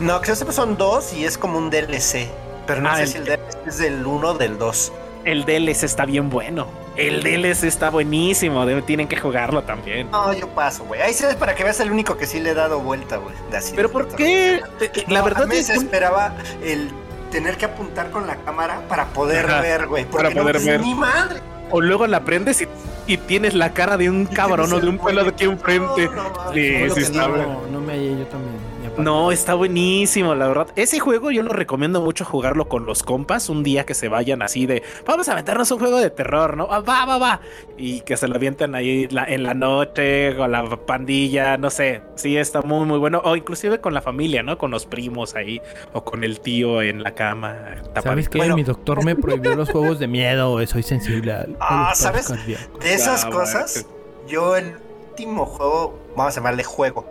No, 0.00 0.22
que 0.22 0.28
yo 0.28 0.34
sepa 0.34 0.52
son 0.52 0.78
dos 0.78 1.12
y 1.12 1.24
es 1.26 1.36
como 1.36 1.58
un 1.58 1.68
DLC. 1.68 2.28
Pero 2.66 2.80
no 2.82 2.90
Ah, 2.90 2.96
sé 2.96 3.02
el- 3.02 3.08
si 3.08 3.18
el 3.18 3.24
DLC 3.24 3.58
es 3.66 3.78
del 3.78 4.06
1 4.06 4.28
o 4.30 4.34
del 4.34 4.58
2. 4.58 4.92
El 5.24 5.44
DLC 5.44 5.84
está 5.84 6.04
bien 6.04 6.30
bueno. 6.30 6.66
El 6.96 7.22
DLC 7.22 7.64
está 7.68 7.90
buenísimo. 7.90 8.66
tienen 8.82 9.08
que 9.08 9.16
jugarlo 9.16 9.62
también. 9.62 10.10
No, 10.10 10.32
yo 10.32 10.48
paso, 10.48 10.84
güey. 10.84 11.00
Ahí 11.00 11.14
sí 11.14 11.24
es 11.24 11.36
para 11.36 11.54
que 11.54 11.64
veas 11.64 11.78
el 11.80 11.90
único 11.90 12.16
que 12.16 12.26
sí 12.26 12.40
le 12.40 12.50
he 12.50 12.54
dado 12.54 12.80
vuelta, 12.80 13.16
güey. 13.18 13.34
Pero 13.74 13.90
¿por 13.90 14.08
qué? 14.14 14.60
La 15.08 15.20
No, 15.20 15.24
verdad 15.24 15.44
a 15.44 15.46
mí 15.46 15.56
es 15.56 15.66
se 15.68 15.72
que 15.74 15.78
esperaba 15.78 16.34
el 16.62 16.90
tener 17.30 17.56
que 17.56 17.64
apuntar 17.64 18.10
con 18.10 18.26
la 18.26 18.36
cámara 18.36 18.82
para 18.88 19.06
poder 19.06 19.46
Ajá, 19.46 19.60
ver, 19.62 19.86
güey. 19.86 20.04
para 20.04 20.24
Porque 20.24 20.34
no 20.34 20.40
poder 20.42 20.56
ves 20.56 20.66
ver. 20.66 20.80
ni 20.80 20.94
madre. 20.94 21.40
O 21.70 21.80
luego 21.80 22.06
la 22.06 22.20
prendes 22.24 22.60
y, 22.60 22.68
y 23.06 23.16
tienes 23.16 23.54
la 23.54 23.72
cara 23.72 23.96
de 23.96 24.10
un 24.10 24.26
cabrón 24.26 24.70
o 24.72 24.80
de 24.80 24.88
un 24.88 24.98
pelo 24.98 25.22
de 25.22 25.30
aquí 25.30 25.44
enfrente. 25.44 26.06
No, 26.08 26.28
no, 26.28 26.52
Sí, 26.52 26.88
sí 26.90 26.94
que 26.94 27.00
está. 27.00 27.28
No, 27.28 27.62
no 27.70 27.80
me 27.80 27.92
hallé 27.94 28.18
yo 28.18 28.26
también. 28.26 28.71
No, 28.98 29.32
está 29.32 29.54
buenísimo, 29.54 30.34
la 30.34 30.46
verdad. 30.48 30.66
Ese 30.76 31.00
juego 31.00 31.30
yo 31.30 31.42
lo 31.42 31.52
recomiendo 31.54 32.02
mucho 32.02 32.26
jugarlo 32.26 32.68
con 32.68 32.84
los 32.84 33.02
compas 33.02 33.48
un 33.48 33.62
día 33.62 33.86
que 33.86 33.94
se 33.94 34.08
vayan 34.08 34.42
así 34.42 34.66
de, 34.66 34.82
vamos 35.06 35.28
a 35.30 35.34
meternos 35.34 35.70
un 35.70 35.78
juego 35.78 35.98
de 35.98 36.10
terror, 36.10 36.58
¿no? 36.58 36.68
Ah, 36.70 36.80
Va, 36.80 37.06
va, 37.06 37.16
va. 37.16 37.40
Y 37.78 38.02
que 38.02 38.18
se 38.18 38.28
lo 38.28 38.36
avienten 38.36 38.74
ahí 38.74 39.08
la- 39.08 39.24
en 39.24 39.44
la 39.44 39.54
noche 39.54 40.36
con 40.36 40.52
la 40.52 40.76
pandilla, 40.76 41.56
no 41.56 41.70
sé. 41.70 42.02
Sí, 42.16 42.36
está 42.36 42.60
muy, 42.60 42.84
muy 42.84 42.98
bueno. 42.98 43.22
O 43.24 43.34
inclusive 43.34 43.80
con 43.80 43.94
la 43.94 44.02
familia, 44.02 44.42
¿no? 44.42 44.58
Con 44.58 44.70
los 44.70 44.84
primos 44.84 45.34
ahí 45.36 45.60
o 45.94 46.04
con 46.04 46.22
el 46.22 46.40
tío 46.40 46.82
en 46.82 47.02
la 47.02 47.14
cama. 47.14 47.56
¿Sabes 48.02 48.28
qué? 48.28 48.38
Bueno. 48.38 48.56
Mi 48.56 48.62
doctor 48.62 49.02
me 49.04 49.16
prohibió 49.16 49.54
los 49.56 49.70
juegos 49.70 49.98
de 50.00 50.06
miedo. 50.06 50.60
eh, 50.60 50.66
Soy 50.66 50.82
sensible 50.82 51.32
al, 51.32 51.56
a 51.60 51.90
Ah, 51.90 51.94
¿sabes? 51.94 52.28
cardíacos. 52.28 52.78
De 52.84 52.92
esas 52.94 53.24
Ah, 53.24 53.30
cosas, 53.30 53.86
yo 54.28 54.54
el 54.54 54.74
último 55.10 55.46
juego, 55.46 55.98
vamos 56.14 56.34
a 56.34 56.40
llamarle 56.40 56.62
juego, 56.64 57.06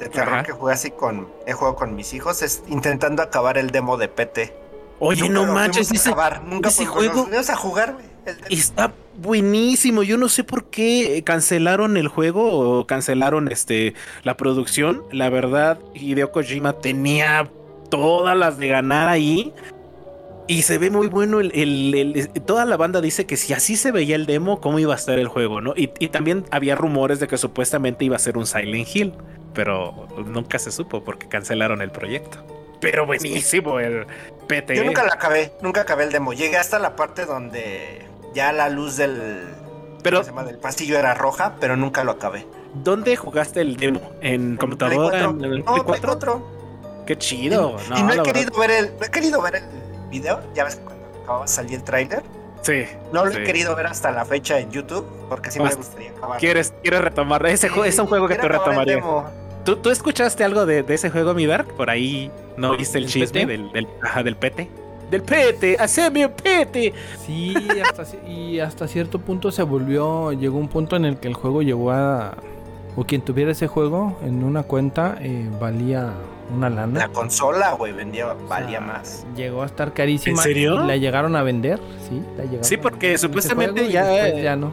de 0.00 0.08
terror 0.08 0.34
Ajá. 0.34 0.42
que 0.42 0.52
jugué 0.52 0.72
así 0.72 0.90
con, 0.90 1.28
he 1.46 1.52
jugado 1.52 1.76
con 1.76 1.94
mis 1.94 2.12
hijos, 2.14 2.42
es 2.42 2.62
intentando 2.68 3.22
acabar 3.22 3.56
el 3.58 3.70
demo 3.70 3.96
de 3.96 4.08
PT. 4.08 4.56
Oye, 4.98 5.28
Nunca 5.28 5.46
no 5.46 5.52
manches, 5.54 5.90
ese, 5.92 6.10
acabar, 6.10 6.42
nunca 6.44 6.68
ese 6.70 6.84
nos 6.84 6.92
juego- 6.94 7.24
fuimos 7.24 7.48
a 7.50 7.56
jugar. 7.56 7.96
Está 8.50 8.92
buenísimo. 9.16 10.02
Yo 10.02 10.18
no 10.18 10.28
sé 10.28 10.44
por 10.44 10.64
qué 10.64 11.22
cancelaron 11.24 11.96
el 11.96 12.08
juego 12.08 12.50
o 12.78 12.86
cancelaron 12.86 13.50
este 13.50 13.94
la 14.24 14.36
producción. 14.36 15.02
La 15.10 15.30
verdad, 15.30 15.78
Hideo 15.94 16.30
Kojima 16.32 16.74
tenía 16.74 17.50
todas 17.88 18.36
las 18.36 18.58
de 18.58 18.68
ganar 18.68 19.08
ahí. 19.08 19.54
Y 20.50 20.62
se 20.62 20.78
ve 20.78 20.90
muy 20.90 21.06
bueno. 21.08 21.38
El, 21.40 21.52
el- 21.54 21.94
el- 22.16 22.28
toda 22.42 22.64
la 22.64 22.76
banda 22.76 23.00
dice 23.00 23.24
que 23.26 23.36
si 23.36 23.52
así 23.52 23.76
se 23.76 23.92
veía 23.92 24.16
el 24.16 24.26
demo, 24.26 24.60
¿cómo 24.60 24.78
iba 24.78 24.92
a 24.94 24.96
estar 24.96 25.18
el 25.18 25.28
juego? 25.28 25.60
¿no? 25.60 25.74
Y, 25.76 25.90
y 25.98 26.08
también 26.08 26.44
había 26.50 26.74
rumores 26.74 27.20
de 27.20 27.28
que 27.28 27.38
supuestamente 27.38 28.04
iba 28.04 28.16
a 28.16 28.18
ser 28.18 28.36
un 28.36 28.46
Silent 28.46 28.88
Hill. 28.94 29.14
Pero 29.54 30.08
nunca 30.26 30.58
se 30.58 30.70
supo 30.72 31.02
porque 31.04 31.28
cancelaron 31.28 31.82
el 31.82 31.90
proyecto. 31.90 32.38
Pero 32.80 33.04
buenísimo 33.06 33.78
el 33.78 34.06
PT. 34.46 34.74
Yo 34.76 34.84
nunca 34.84 35.04
lo 35.04 35.12
acabé, 35.12 35.52
nunca 35.60 35.82
acabé 35.82 36.04
el 36.04 36.12
demo. 36.12 36.32
Llegué 36.32 36.56
hasta 36.56 36.78
la 36.78 36.96
parte 36.96 37.26
donde 37.26 38.06
ya 38.34 38.52
la 38.52 38.68
luz 38.70 38.96
del, 38.96 39.44
Pero, 40.02 40.18
¿cómo 40.18 40.24
se 40.24 40.30
llama? 40.30 40.44
del 40.44 40.58
pasillo 40.58 40.98
era 40.98 41.14
roja, 41.14 41.56
pero 41.60 41.76
nunca 41.76 42.02
lo 42.04 42.12
acabé. 42.12 42.46
¿dónde 42.74 43.16
jugaste 43.16 43.60
el 43.60 43.76
demo? 43.76 44.00
¿En 44.20 44.56
computadora? 44.56 45.10
Play 45.32 45.50
¿En, 45.50 45.54
en 45.54 45.64
No, 45.64 45.72
Play 45.74 45.82
Play 45.82 46.00
4? 46.00 46.08
4. 46.18 46.46
Qué 47.06 47.18
chido. 47.18 47.76
y 47.86 47.90
No, 47.90 47.96
no 48.06 48.12
he 48.12 48.16
la 48.16 48.22
verdad. 48.22 48.22
querido 48.24 48.58
ver 48.58 48.70
el, 48.70 48.90
no 48.98 49.06
he 49.06 49.10
querido 49.10 49.42
ver 49.42 49.54
el 49.56 49.62
video. 50.10 50.40
Ya 50.54 50.64
ves 50.64 50.76
que 50.76 50.82
cuando 50.82 51.06
acababa 51.22 51.42
de 51.42 51.48
salir 51.48 51.74
el 51.74 51.82
tráiler. 51.82 52.22
Sí. 52.62 52.84
No 53.12 53.24
lo 53.24 53.32
sí. 53.32 53.38
he 53.38 53.44
querido 53.44 53.74
ver 53.74 53.86
hasta 53.86 54.10
la 54.10 54.24
fecha 54.24 54.58
en 54.58 54.70
YouTube, 54.70 55.06
porque 55.28 55.50
sí 55.50 55.60
me 55.60 55.74
gustaría 55.74 56.10
acabar. 56.10 56.38
¿Quieres, 56.38 56.74
quieres 56.82 57.00
retomar? 57.00 57.46
Ese 57.46 57.68
juego 57.68 57.84
es 57.86 57.98
un 57.98 58.06
juego 58.06 58.28
que 58.28 58.36
te 58.36 58.48
retomaría. 58.48 59.02
¿Tú, 59.64 59.76
tú 59.76 59.90
escuchaste 59.90 60.44
algo 60.44 60.66
de, 60.66 60.82
de 60.82 60.94
ese 60.94 61.10
juego, 61.10 61.34
mi 61.34 61.46
Dark? 61.46 61.68
Por 61.74 61.90
ahí 61.90 62.30
no 62.56 62.76
viste 62.76 62.98
el 62.98 63.04
¿El 63.04 63.10
chisme 63.10 63.46
del, 63.46 63.72
del, 63.72 63.88
ajá, 64.02 64.22
del 64.22 64.36
pete. 64.36 64.68
Del 65.10 65.22
pete, 65.22 65.76
haceme 65.78 66.26
un 66.26 66.32
pete. 66.32 66.94
Sí, 67.26 67.54
hasta, 67.82 68.04
y 68.26 68.60
hasta 68.60 68.86
cierto 68.86 69.18
punto 69.18 69.50
se 69.50 69.62
volvió, 69.62 70.32
llegó 70.32 70.58
un 70.58 70.68
punto 70.68 70.96
en 70.96 71.04
el 71.04 71.18
que 71.18 71.28
el 71.28 71.34
juego 71.34 71.62
llegó 71.62 71.90
a, 71.90 72.36
o 72.96 73.04
quien 73.04 73.22
tuviera 73.22 73.50
ese 73.50 73.66
juego 73.66 74.18
en 74.22 74.44
una 74.44 74.62
cuenta 74.62 75.18
eh, 75.20 75.48
valía 75.60 76.12
una 76.52 76.70
lana. 76.70 76.98
La 76.98 77.08
consola, 77.08 77.72
güey, 77.72 77.92
vendía, 77.92 78.26
O 78.26 78.36
sea, 78.38 78.46
valía 78.48 78.80
más. 78.80 79.26
Llegó 79.36 79.62
a 79.62 79.66
estar 79.66 79.92
carísima. 79.92 80.36
¿En 80.38 80.42
serio? 80.42 80.84
y 80.84 80.86
La 80.88 80.96
llegaron 80.96 81.36
a 81.36 81.42
vender, 81.42 81.78
sí, 82.08 82.22
la 82.36 82.44
llegaron 82.44 82.64
Sí, 82.64 82.76
porque 82.76 83.16
supuestamente 83.18 83.80
juego 83.80 83.92
ya, 83.92 84.28
eh, 84.28 84.42
ya 84.42 84.56
no. 84.56 84.72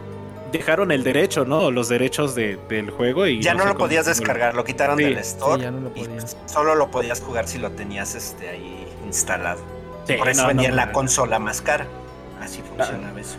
Dejaron 0.51 0.91
el 0.93 1.03
derecho, 1.03 1.43
¿no? 1.45 1.71
Los 1.71 1.89
derechos 1.89 2.33
de- 2.33 2.57
del 2.69 2.89
juego 2.89 3.27
y 3.27 3.41
Ya 3.41 3.53
no 3.53 3.59
sé 3.61 3.65
lo 3.65 3.73
cómo- 3.73 3.85
podías 3.85 4.05
descargar, 4.05 4.55
lo 4.55 4.63
quitaron 4.63 4.97
Sí, 4.97 5.03
del 5.03 5.15
Sí, 5.15 5.19
store. 5.21 5.61
ya 5.61 5.71
no 5.71 5.81
lo 5.81 5.91
y 5.93 6.05
podías. 6.05 6.37
solo 6.45 6.75
lo 6.75 6.89
podías 6.89 7.19
jugar 7.21 7.47
si 7.47 7.57
lo 7.57 7.71
tenías 7.71 8.15
este 8.15 8.47
ahí 8.49 8.87
instalado. 9.05 9.59
Sí, 10.05 10.13
Por 10.13 10.29
eso 10.29 10.43
no, 10.43 10.47
vendían 10.47 10.75
la 10.77 10.85
no. 10.87 10.91
consola 10.93 11.37
más 11.39 11.61
cara. 11.61 11.85
Así 12.41 12.61
funcionaba 12.61 13.19
eso. 13.19 13.35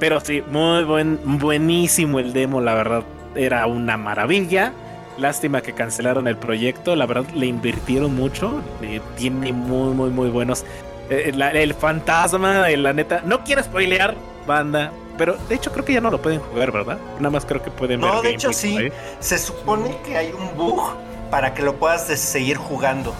Pero 0.00 0.20
sí, 0.20 0.42
muy 0.50 0.84
buen, 0.84 1.18
buenísimo 1.24 2.20
el 2.20 2.32
demo, 2.32 2.60
la 2.62 2.74
verdad, 2.74 3.02
era 3.34 3.66
una 3.66 3.96
maravilla. 3.98 4.72
Lástima 5.18 5.62
que 5.62 5.72
cancelaron 5.72 6.28
el 6.28 6.36
proyecto, 6.36 6.94
la 6.94 7.06
verdad 7.06 7.28
le 7.34 7.46
invirtieron 7.46 8.14
mucho, 8.14 8.62
eh, 8.82 9.00
tiene 9.16 9.52
muy, 9.52 9.94
muy, 9.94 10.10
muy 10.10 10.28
buenos. 10.30 10.64
eh, 11.08 11.32
la- 11.34 11.50
el 11.52 11.72
fantasma, 11.72 12.68
eh, 12.68 12.76
la 12.76 12.92
neta, 12.92 13.22
no 13.24 13.44
quiero 13.44 13.62
spoilear, 13.62 14.16
banda, 14.44 14.90
pero 15.16 15.36
de 15.48 15.54
hecho 15.54 15.70
creo 15.72 15.84
que 15.84 15.92
ya 15.92 16.00
no 16.00 16.10
lo 16.10 16.20
pueden 16.20 16.40
jugar, 16.40 16.72
¿verdad? 16.72 16.98
Nada 17.20 17.30
más 17.30 17.44
creo 17.46 17.62
que 17.62 17.70
pueden 17.70 18.00
ver. 18.00 18.10
No, 18.12 18.22
de 18.22 18.30
hecho 18.30 18.52
sí. 18.52 18.76
ahí. 18.76 18.92
Se 19.20 19.38
supone 19.38 19.96
que 20.04 20.16
hay 20.16 20.32
un 20.32 20.56
bug 20.56 20.82
para 21.30 21.54
que 21.54 21.62
lo 21.62 21.76
puedas 21.76 22.02
seguir 22.06 22.56
jugando. 22.56 23.14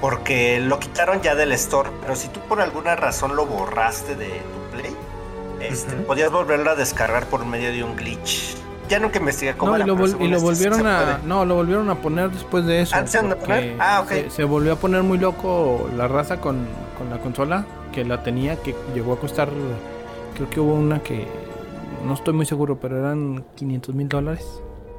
Porque 0.00 0.58
lo 0.60 0.80
quitaron 0.80 1.20
ya 1.22 1.34
del 1.34 1.52
store. 1.52 1.90
Pero 2.00 2.16
si 2.16 2.28
tú 2.28 2.40
por 2.40 2.60
alguna 2.60 2.96
razón 2.96 3.36
lo 3.36 3.46
borraste 3.46 4.16
de 4.16 4.26
tu 4.40 4.76
play, 4.76 4.96
este, 5.60 5.94
Ujú. 5.94 6.04
podías 6.06 6.30
volverlo 6.32 6.70
a 6.70 6.74
descargar 6.74 7.26
por 7.26 7.44
medio 7.44 7.70
de 7.70 7.84
un 7.84 7.94
glitch. 7.96 8.56
Ya 8.90 8.98
nunca 8.98 9.18
investigué 9.20 9.54
cómo 9.54 9.72
No, 9.72 9.78
y 9.78 9.82
era, 9.82 9.86
lo, 9.86 9.94
y 9.94 10.28
lo 10.28 10.36
esto 10.36 10.38
sí 10.38 10.44
volvieron 10.44 10.86
a. 10.86 11.20
No, 11.24 11.44
lo 11.44 11.54
volvieron 11.54 11.88
a 11.90 11.94
poner 11.94 12.30
después 12.30 12.66
de 12.66 12.82
eso. 12.82 12.96
Ah, 12.96 13.06
¿se 13.06 13.18
a 13.18 13.36
poner? 13.36 13.76
Ah, 13.78 14.00
ok. 14.02 14.08
Se, 14.08 14.30
se 14.30 14.44
volvió 14.44 14.72
a 14.72 14.76
poner 14.76 15.02
muy 15.04 15.16
loco 15.16 15.88
la 15.96 16.08
raza 16.08 16.40
con, 16.40 16.66
con 16.98 17.08
la 17.08 17.18
consola 17.18 17.64
que 17.92 18.04
la 18.04 18.22
tenía, 18.22 18.56
que 18.56 18.74
llegó 18.94 19.12
a 19.12 19.16
costar. 19.20 19.48
Creo 20.34 20.50
que 20.50 20.60
hubo 20.60 20.74
una 20.74 21.02
que. 21.02 21.26
No 22.04 22.14
estoy 22.14 22.34
muy 22.34 22.46
seguro, 22.46 22.80
pero 22.80 22.98
eran 22.98 23.44
500 23.54 23.94
mil 23.94 24.08
dólares. 24.08 24.44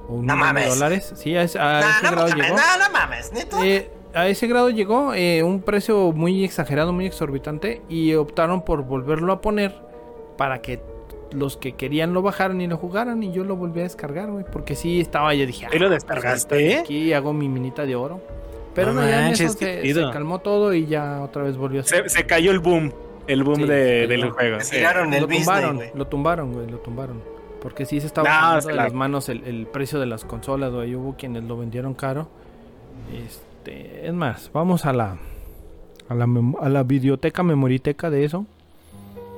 O 0.08 0.22
No 0.22 0.36
mames. 0.36 0.70
dólares. 0.70 1.14
Sí, 1.16 1.36
a 1.36 1.44
ese, 1.44 1.60
a 1.60 1.82
Nah, 1.82 1.90
ese 1.90 2.04
no, 2.06 2.12
grado 2.12 2.28
mames, 2.30 2.46
llegó. 2.46 2.58
no, 2.58 2.78
no 2.86 2.92
mames. 2.94 3.32
Eh, 3.64 3.92
a 4.14 4.28
ese 4.28 4.48
grado 4.48 4.70
llegó 4.70 5.14
eh, 5.14 5.44
un 5.44 5.62
precio 5.62 6.12
muy 6.12 6.44
exagerado, 6.44 6.94
muy 6.94 7.06
exorbitante 7.06 7.82
y 7.90 8.14
optaron 8.16 8.64
por 8.64 8.84
volverlo 8.84 9.34
a 9.34 9.42
poner 9.42 9.76
para 10.38 10.62
que 10.62 10.82
los 11.32 11.58
que 11.58 11.74
querían 11.74 12.14
lo 12.14 12.22
bajaran 12.22 12.60
y 12.62 12.68
lo 12.68 12.78
jugaran 12.78 13.24
y 13.24 13.32
yo 13.32 13.44
lo 13.44 13.56
volví 13.56 13.80
a 13.80 13.84
descargar, 13.84 14.30
güey, 14.32 14.46
porque 14.52 14.76
sí 14.76 15.00
estaba, 15.02 15.34
yo 15.34 15.46
dije, 15.46 15.68
¿Y 15.72 15.80
lo 15.80 15.88
"Ah, 15.88 15.90
descargaste? 15.92 16.56
pues, 16.56 16.80
aquí 16.82 17.14
hago 17.14 17.34
mi 17.34 17.48
minita 17.50 17.86
de 17.86 17.96
oro. 17.96 18.22
Pero 18.74 18.94
No 18.94 19.02
no, 19.02 19.08
ya 19.10 19.20
en 19.20 19.26
manches, 19.26 19.50
eso 19.52 19.60
qué 19.60 19.82
se, 19.84 19.94
se 19.94 20.12
calmó 20.12 20.40
todo 20.40 20.74
y 20.74 20.86
ya 20.86 21.22
otra 21.22 21.44
vez 21.44 21.58
volvió 21.58 21.82
a 21.82 21.84
Se, 21.84 22.08
se 22.08 22.26
cayó 22.26 22.52
el 22.52 22.60
boom, 22.60 22.94
el 23.28 23.44
boom 23.44 23.56
Sí, 23.58 23.62
de- 23.64 24.02
se 24.02 24.08
del 24.08 24.30
juego. 24.32 24.60
Sí. 24.62 24.78
tiraron 24.78 25.14
el 25.14 25.22
lo 25.22 25.28
business, 25.28 25.46
tumbaron, 25.46 25.76
güey. 25.76 25.90
lo 25.94 26.08
tumbaron, 26.08 26.54
güey, 26.54 26.72
lo 26.72 26.78
tumbaron. 26.80 27.22
Porque 27.62 27.86
sí 27.86 28.00
se 28.00 28.08
estaba 28.08 28.54
No, 28.56 28.62
de 28.62 28.74
las 28.74 28.94
manos 28.94 29.30
el, 29.30 29.44
el 29.46 29.68
precio 29.68 30.00
de 30.00 30.06
las 30.08 30.24
consolas, 30.26 30.72
güey. 30.74 30.96
Hubo 30.96 31.16
quienes 31.18 31.44
lo 31.44 31.58
vendieron 31.58 31.94
caro. 31.94 32.28
Este, 33.14 34.08
es 34.08 34.14
más, 34.14 34.50
vamos 34.54 34.86
a 34.86 34.94
la 34.94 35.18
a 36.10 36.16
la, 36.16 36.26
mem- 36.28 36.58
a 36.60 36.68
la 36.70 36.84
videoteca, 36.84 37.44
memoriteca 37.44 38.10
de 38.10 38.26
eso. 38.26 38.46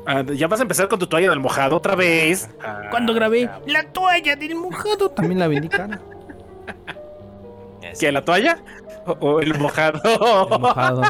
Ah, 0.05 0.23
ya 0.23 0.47
vas 0.47 0.59
a 0.59 0.63
empezar 0.63 0.87
con 0.89 0.99
tu 0.99 1.07
toalla 1.07 1.29
del 1.29 1.39
mojado 1.39 1.77
otra 1.77 1.95
vez. 1.95 2.49
Ah, 2.61 2.81
Cuando 2.91 3.13
grabé 3.13 3.41
ya. 3.43 3.61
la 3.67 3.83
toalla 3.83 4.35
del 4.35 4.55
mojado, 4.55 5.09
también 5.11 5.39
la 5.39 5.47
vendí 5.47 5.69
cara. 5.69 5.99
¿Qué, 7.99 8.11
la 8.11 8.23
toalla? 8.23 8.57
¿O, 9.05 9.11
o 9.19 9.39
el 9.39 9.53
mojado? 9.59 10.01
El 10.51 10.59
mojado. 10.59 11.03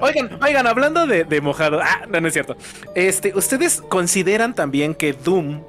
Oigan, 0.00 0.38
oigan, 0.42 0.66
hablando 0.66 1.06
de, 1.06 1.24
de 1.24 1.40
mojado. 1.40 1.80
Ah, 1.82 2.06
no, 2.08 2.20
no 2.20 2.28
es 2.28 2.32
cierto. 2.32 2.56
Este, 2.94 3.36
¿ustedes 3.36 3.82
consideran 3.82 4.54
también 4.54 4.94
que 4.94 5.12
Doom, 5.12 5.60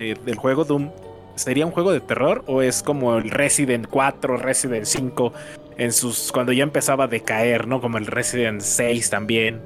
eh, 0.00 0.16
del 0.24 0.36
juego 0.36 0.64
Doom, 0.64 0.90
sería 1.36 1.64
un 1.66 1.72
juego 1.72 1.92
de 1.92 2.00
terror? 2.00 2.42
¿O 2.46 2.62
es 2.62 2.82
como 2.82 3.16
el 3.16 3.30
Resident 3.30 3.86
4, 3.88 4.36
Resident 4.38 4.86
5, 4.86 5.32
en 5.76 5.92
sus. 5.92 6.32
cuando 6.32 6.52
ya 6.52 6.64
empezaba 6.64 7.04
a 7.04 7.06
decaer, 7.08 7.68
¿no? 7.68 7.80
Como 7.80 7.98
el 7.98 8.06
Resident 8.06 8.60
6 8.60 9.10
también. 9.10 9.60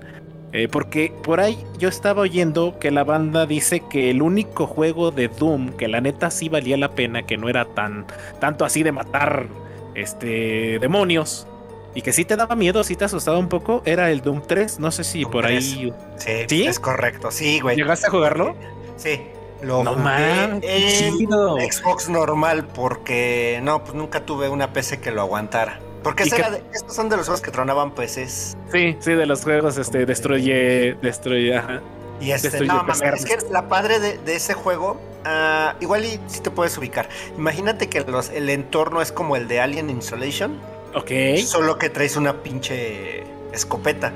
Eh, 0.53 0.67
porque 0.69 1.13
por 1.23 1.41
ahí 1.41 1.63
yo 1.79 1.89
estaba 1.89 2.23
oyendo 2.23 2.79
que 2.79 2.91
la 2.91 3.05
banda 3.05 3.45
dice 3.45 3.83
que 3.91 4.11
el 4.11 4.23
único 4.23 4.67
juego 4.67 5.11
de 5.11 5.29
Doom 5.29 5.73
que 5.73 5.89
la 5.89 6.01
neta 6.01 6.31
sí 6.31 6.49
valía 6.49 6.79
la 6.79 6.93
pena, 6.93 7.25
que 7.25 7.37
no 7.37 7.51
era 7.51 7.67
tan 7.67 8.07
tanto 8.41 8.65
así 8.65 8.83
de 8.83 8.93
matar 8.93 9.47
este 9.95 10.79
demonios 10.79 11.47
y 11.95 12.01
que 12.03 12.13
sí 12.13 12.25
te 12.25 12.37
daba 12.37 12.55
miedo, 12.55 12.83
sí 12.85 12.97
te 12.97 13.05
asustaba 13.05 13.39
un 13.39 13.49
poco, 13.49 13.83
era 13.85 14.11
el 14.11 14.23
Doom 14.23 14.43
3, 14.47 14.79
no 14.79 14.91
sé 14.91 15.05
si 15.05 15.23
Doom 15.23 15.33
por 15.33 15.45
3. 15.45 15.57
ahí 15.57 15.93
Sí, 16.17 16.45
¿Sí? 16.49 16.67
es 16.67 16.79
correcto. 16.79 17.31
Sí, 17.31 17.61
güey. 17.61 17.77
llegaste 17.77 18.07
a 18.07 18.11
jugarlo. 18.11 18.57
Sí. 18.97 19.21
Lo 19.63 19.83
No 19.83 19.97
en. 20.17 20.63
Xbox 20.63 22.09
normal 22.09 22.67
porque 22.67 23.59
no, 23.63 23.83
pues 23.83 23.95
nunca 23.95 24.25
tuve 24.25 24.49
una 24.49 24.73
PC 24.73 25.01
que 25.01 25.11
lo 25.11 25.23
aguantara. 25.23 25.81
Porque 26.03 26.25
¿Y 26.25 26.27
ese 26.29 26.37
qué- 26.37 26.43
era 26.43 26.51
de- 26.53 26.63
estos 26.73 26.95
son 26.95 27.09
de 27.09 27.17
los 27.17 27.27
juegos 27.27 27.41
que 27.43 27.51
tronaban 27.51 27.93
PCs. 27.95 28.57
Sí, 28.73 28.97
sí, 29.01 29.13
de 29.13 29.27
los 29.27 29.43
juegos 29.43 29.77
este 29.79 30.07
destruye 30.07 30.95
destruye, 31.03 31.57
ajá. 31.57 31.81
Y 32.21 32.33
este, 32.33 32.49
Destruye 32.51 32.69
no, 32.73 32.83
mames, 32.83 33.01
es 33.03 33.25
que 33.25 33.39
la 33.51 33.69
padre 33.69 34.01
de, 34.01 34.19
de 34.19 34.35
ese 34.35 34.53
juego, 34.55 35.01
ah, 35.25 35.77
igual 35.81 36.05
y 36.05 36.19
si 36.27 36.41
te 36.41 36.51
puedes 36.51 36.77
ubicar. 36.77 37.09
Imagínate 37.37 37.89
que 37.89 38.01
los, 38.01 38.31
el 38.31 38.49
entorno 38.51 39.01
es 39.01 39.13
como 39.13 39.37
el 39.37 39.47
de 39.47 39.61
Alien 39.61 39.89
Insolation, 39.89 40.59
Ok. 40.95 41.11
solo 41.47 41.79
que 41.79 41.91
traes 41.91 42.17
una 42.17 42.43
pinche 42.43 43.23
escopeta. 43.53 44.13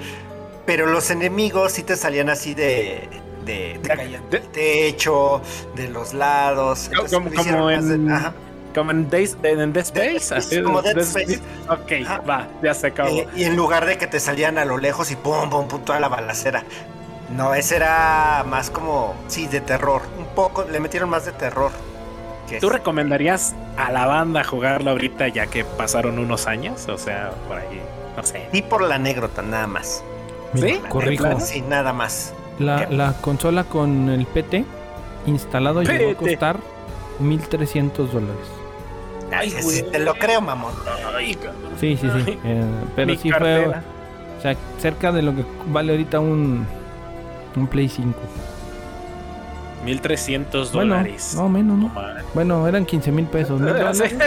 Pero 0.67 0.87
los 0.87 1.11
enemigos 1.11 1.73
sí 1.73 1.83
te 1.83 1.97
salían 1.97 2.29
así 2.29 2.55
de. 2.55 3.09
de, 3.45 3.79
De- 3.83 3.97
de- 3.97 4.21
del 4.31 4.49
techo, 4.49 5.43
de 5.75 5.89
los 5.89 6.15
lados. 6.15 6.89
Entonces 6.93 7.19
como- 7.19 7.31
como 7.35 7.69
de- 7.69 7.75
en- 7.95 8.11
ajá. 8.11 8.33
Como 8.75 8.91
en 8.91 9.11
Days, 9.11 9.37
en 9.43 9.73
Dead 9.73 9.85
Space, 9.85 10.17
Space, 10.17 10.35
así, 10.35 10.63
como 10.63 10.81
Dead 10.83 10.95
Dead 10.95 11.05
Space. 11.05 11.41
Ok, 11.69 12.07
Ajá. 12.07 12.21
va, 12.21 12.49
ya 12.63 12.73
se 12.75 12.87
acabó. 12.89 13.11
Eh, 13.11 13.29
y 13.37 13.45
en 13.45 13.55
lugar 13.57 13.85
de 13.87 13.99
que 13.99 14.07
te 14.07 14.19
salían 14.21 14.57
a 14.59 14.65
lo 14.65 14.79
lejos 14.79 15.11
y 15.11 15.17
pum, 15.17 15.51
pum, 15.51 15.69
pum, 15.69 15.81
toda 15.83 16.01
la 16.01 16.09
balacera. 16.09 16.65
No, 17.37 17.55
ese 17.55 17.77
era 17.77 18.45
más 18.49 18.71
como, 18.71 19.15
sí, 19.29 19.47
de 19.47 19.61
terror. 19.61 20.03
Un 20.19 20.27
poco, 20.35 20.65
le 20.65 20.81
metieron 20.81 21.09
más 21.11 21.25
de 21.27 21.33
terror. 21.33 21.71
que 22.49 22.61
¿Tú 22.61 22.67
es- 22.67 22.73
recomendarías 22.73 23.55
a 23.79 23.91
la 23.93 24.07
banda 24.07 24.43
jugarlo 24.45 24.91
ahorita 24.91 25.29
ya 25.29 25.47
que 25.47 25.65
pasaron 25.65 26.19
unos 26.19 26.47
años? 26.47 26.87
O 26.89 26.99
sea, 26.99 27.31
por 27.49 27.57
ahí, 27.59 27.81
no 28.17 28.23
sé. 28.23 28.49
Sí, 28.53 28.61
por 28.63 28.83
la 28.83 28.97
anécdota, 28.97 29.41
nada 29.43 29.67
más. 29.67 30.03
Mira, 30.53 30.69
¿Sí? 30.69 30.81
corrijo. 30.89 31.25
¿De 31.29 31.41
Sí, 31.41 31.61
nada 31.63 31.93
más. 31.95 32.35
La, 32.59 32.87
la 32.91 33.15
consola 33.23 33.65
con 33.65 34.11
el 34.11 34.27
PT 34.27 34.65
instalado 35.27 35.83
llegó 35.83 36.11
a 36.11 36.15
PT. 36.15 36.31
costar 36.33 36.59
1300 37.21 38.13
dólares. 38.13 38.47
Ay, 39.33 39.51
sí, 39.51 39.83
te 39.91 39.99
lo 39.99 40.15
creo, 40.15 40.41
mamón. 40.41 40.73
Ay, 41.17 41.37
sí, 41.81 41.97
sí, 41.97 42.09
sí. 42.25 42.39
Eh, 42.45 42.65
pero 42.97 43.15
sí 43.17 43.31
fue. 43.31 43.67
O 43.67 44.43
sea, 44.43 44.57
cerca 44.79 45.13
de 45.13 45.23
lo 45.23 45.35
que 45.35 45.45
vale 45.67 45.93
ahorita 45.93 46.21
un, 46.21 46.67
un 47.57 47.67
Play 47.67 47.89
5. 47.89 48.19
1300 49.85 50.71
dólares. 50.71 51.35
No, 51.37 51.49
menos, 51.49 51.77
¿no? 51.77 51.93
Bueno, 52.35 52.69
eran 52.69 52.87
15 52.87 53.11
mil 53.11 53.27
pesos. 53.27 53.61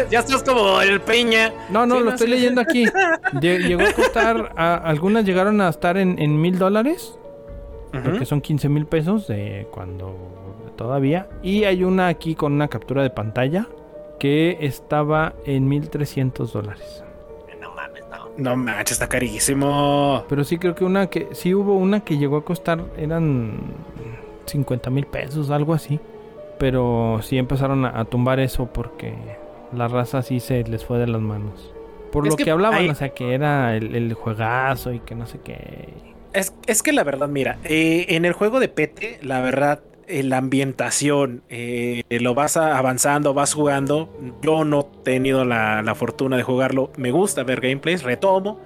ya 0.10 0.20
estás 0.20 0.44
como 0.44 0.82
el 0.82 1.00
peña. 1.02 1.54
No, 1.70 1.86
no, 1.86 2.00
lo 2.00 2.12
estoy 2.12 2.28
leyendo 2.28 2.62
aquí. 2.62 2.86
Llegó 3.42 3.84
a 3.84 3.94
costar, 3.94 4.52
algunas 4.58 5.24
llegaron 5.24 5.62
a 5.62 5.70
estar 5.70 5.98
en 5.98 6.42
mil 6.42 6.58
dólares. 6.58 7.18
Porque 8.04 8.26
son 8.26 8.42
15 8.42 8.70
mil 8.70 8.86
pesos 8.86 9.28
de 9.28 9.68
cuando 9.72 10.16
todavía. 10.76 11.28
Y 11.42 11.64
hay 11.64 11.84
una 11.84 12.08
aquí 12.08 12.36
con 12.36 12.54
una 12.54 12.68
captura 12.68 13.04
de 13.04 13.10
pantalla 13.10 13.68
que 14.26 14.58
estaba 14.62 15.36
en 15.46 15.68
1300 15.70 16.52
dólares. 16.52 17.04
No 17.62 17.76
mames, 17.76 18.04
no. 18.10 18.32
No 18.38 18.56
manches, 18.56 18.94
está 18.94 19.08
carísimo. 19.08 20.26
Pero 20.28 20.44
sí 20.44 20.58
creo 20.58 20.74
que 20.74 20.84
una 20.84 21.12
que 21.12 21.28
sí 21.34 21.54
hubo 21.54 21.76
una 21.76 22.00
que 22.00 22.18
llegó 22.18 22.38
a 22.38 22.44
costar 22.44 22.84
eran 22.98 23.60
50 24.48 24.90
mil 24.90 25.06
pesos, 25.06 25.52
algo 25.52 25.76
así. 25.76 26.00
Pero 26.58 27.20
sí 27.22 27.38
empezaron 27.38 27.86
a, 27.86 28.04
tumbar 28.06 28.40
eso 28.40 28.66
porque 28.66 29.14
la 29.72 29.88
raza 29.88 30.24
sí 30.24 30.40
se 30.40 30.64
les 30.64 30.84
fue 30.84 30.98
de 30.98 31.06
las 31.06 31.22
manos. 31.22 31.72
Por 32.12 32.28
lo 32.28 32.36
que, 32.36 32.50
hablaban, 32.50 32.90
o 32.90 32.96
sea, 32.96 33.10
que 33.10 33.36
era 33.36 33.76
el, 33.76 34.12
juegazo 34.16 34.92
y 34.92 35.02
que 35.02 35.14
no 35.14 35.28
sé 35.28 35.38
qué. 35.44 35.90
Es, 36.34 36.82
que 36.82 36.94
la 36.94 37.04
verdad, 37.04 37.28
mira, 37.28 37.60
eh, 37.64 38.08
en 38.10 38.26
el 38.26 38.34
juego 38.34 38.60
de 38.60 38.70
Pete, 38.70 39.20
la 39.22 39.42
verdad, 39.42 39.82
la 40.08 40.38
ambientación, 40.38 41.44
eh, 41.50 42.04
lo 42.10 42.34
vas 42.34 42.58
avanzando, 42.58 43.34
vas 43.34 43.54
jugando. 43.54 44.10
Yo 44.42 44.66
no 44.66 44.82
he 44.82 45.04
tenido 45.04 45.46
la, 45.46 45.82
la, 45.82 45.96
fortuna 45.96 46.38
de 46.38 46.44
jugarlo. 46.44 46.92
Me 46.98 47.12
gusta 47.12 47.44
ver 47.44 47.62
gameplays, 47.62 48.04
retomo. 48.04 48.60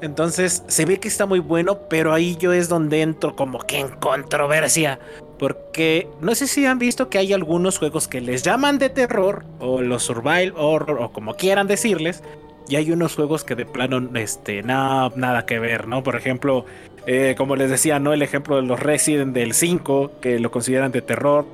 Entonces 0.00 0.62
se 0.66 0.84
ve 0.84 1.00
que 1.00 1.08
está 1.08 1.24
muy 1.24 1.38
bueno, 1.38 1.78
pero 1.88 2.12
ahí 2.12 2.36
yo 2.36 2.52
es 2.52 2.68
donde 2.68 3.00
entro 3.00 3.36
como 3.36 3.58
que 3.60 3.80
en 3.80 3.88
controversia. 3.88 4.98
Porque 5.38 6.08
no 6.20 6.34
sé 6.34 6.46
si 6.46 6.66
han 6.66 6.78
visto 6.78 7.08
que 7.08 7.18
hay 7.18 7.32
algunos 7.32 7.78
juegos 7.78 8.06
que 8.06 8.20
les 8.20 8.42
llaman 8.42 8.78
de 8.78 8.90
terror 8.90 9.44
o 9.60 9.80
los 9.80 10.02
survival 10.02 10.52
horror 10.56 10.98
o 11.00 11.12
como 11.12 11.34
quieran 11.34 11.66
decirles. 11.66 12.22
Y 12.68 12.76
hay 12.76 12.90
unos 12.92 13.14
juegos 13.14 13.44
que 13.44 13.54
de 13.54 13.66
plano, 13.66 14.10
este, 14.14 14.62
nada, 14.62 15.12
nada 15.16 15.44
que 15.44 15.58
ver, 15.58 15.86
¿no? 15.86 16.02
Por 16.02 16.16
ejemplo, 16.16 16.64
eh, 17.06 17.34
como 17.36 17.56
les 17.56 17.70
decía, 17.70 17.98
¿no? 17.98 18.12
El 18.12 18.22
ejemplo 18.22 18.56
de 18.56 18.62
los 18.62 18.80
Resident 18.80 19.34
del 19.34 19.52
5, 19.52 20.12
que 20.20 20.38
lo 20.38 20.50
consideran 20.50 20.92
de 20.92 21.02
terror. 21.02 21.46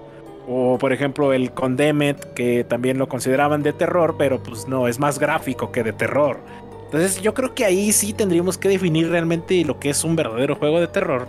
O 0.48 0.78
por 0.78 0.92
ejemplo 0.92 1.32
el 1.32 1.52
Condemned, 1.52 2.16
que 2.34 2.64
también 2.64 2.98
lo 2.98 3.08
consideraban 3.08 3.62
de 3.62 3.72
terror, 3.72 4.16
pero 4.18 4.42
pues 4.42 4.66
no, 4.66 4.88
es 4.88 4.98
más 4.98 5.18
gráfico 5.18 5.70
que 5.70 5.84
de 5.84 5.92
terror. 5.92 6.38
Entonces 6.86 7.22
yo 7.22 7.34
creo 7.34 7.54
que 7.54 7.64
ahí 7.64 7.92
sí 7.92 8.12
tendríamos 8.12 8.58
que 8.58 8.68
definir 8.68 9.10
realmente 9.10 9.64
lo 9.64 9.78
que 9.78 9.90
es 9.90 10.02
un 10.02 10.16
verdadero 10.16 10.56
juego 10.56 10.80
de 10.80 10.88
terror. 10.88 11.28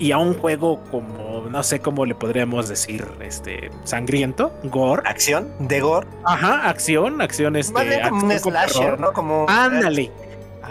Y 0.00 0.10
a 0.10 0.18
un 0.18 0.34
juego 0.34 0.80
como, 0.90 1.46
no 1.48 1.62
sé 1.62 1.78
cómo 1.78 2.04
le 2.04 2.16
podríamos 2.16 2.68
decir, 2.68 3.06
este, 3.20 3.70
sangriento, 3.84 4.52
gore. 4.64 5.02
Acción, 5.04 5.52
de 5.60 5.80
gore. 5.80 6.08
Ajá, 6.24 6.68
acción, 6.68 7.20
acción, 7.20 7.54
este. 7.54 8.00
como 8.08 8.26
un 8.26 8.32
slasher, 8.32 8.98
¿no? 8.98 9.12
Como... 9.12 9.46
Ándale. 9.48 10.10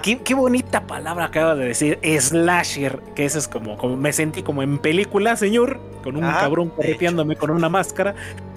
Qué, 0.02 0.34
bonita 0.34 0.88
palabra 0.88 1.26
acaba 1.26 1.56
de 1.56 1.66
decir, 1.66 2.00
slasher, 2.20 3.00
que 3.16 3.26
eso 3.26 3.38
es 3.40 3.48
como, 3.48 3.78
como 3.78 3.98
me 3.98 4.14
sentí 4.14 4.44
como 4.44 4.64
en 4.64 4.80
película, 4.80 5.36
señor, 5.36 5.80
con 6.04 6.16
un 6.16 6.24
cabrón 6.24 6.70
correteándome 6.70 7.36
con 7.36 7.52
una 7.52 7.70
máscara. 7.70 8.16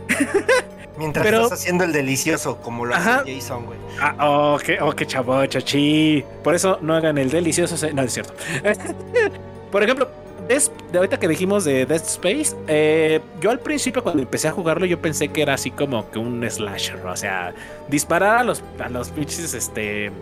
Mientras 0.96 1.26
estás 1.26 1.52
haciendo 1.52 1.84
el 1.84 1.92
delicioso, 1.92 2.58
como 2.58 2.86
lo 2.86 2.94
hace 2.94 3.34
Jason, 3.34 3.66
güey. 3.66 3.78
Ah, 4.00 4.14
oh, 4.20 4.58
qué, 4.64 4.78
oh, 4.80 4.92
qué 4.92 5.06
chavo, 5.06 5.44
chachi. 5.46 6.24
Por 6.44 6.54
eso 6.54 6.78
no 6.82 6.94
hagan 6.94 7.18
el 7.18 7.30
delicioso. 7.30 7.74
No, 7.92 8.02
es 8.02 8.12
cierto. 8.12 8.32
Por 9.72 9.82
ejemplo, 9.82 10.08
de 10.46 10.98
ahorita 10.98 11.18
que 11.18 11.26
dijimos 11.26 11.64
de 11.64 11.84
Dead 11.86 12.02
Space, 12.02 12.54
eh, 12.68 13.20
yo 13.40 13.50
al 13.50 13.58
principio 13.58 14.02
cuando 14.02 14.22
empecé 14.22 14.48
a 14.48 14.52
jugarlo, 14.52 14.86
yo 14.86 15.00
pensé 15.00 15.28
que 15.28 15.42
era 15.42 15.54
así 15.54 15.70
como 15.70 16.08
que 16.10 16.18
un 16.18 16.48
slasher, 16.48 17.04
o 17.04 17.16
sea, 17.16 17.54
disparar 17.88 18.38
a 18.38 18.44
los, 18.44 18.62
a 18.78 18.88
los 18.88 19.10
pinches, 19.10 19.54
este, 19.54 20.12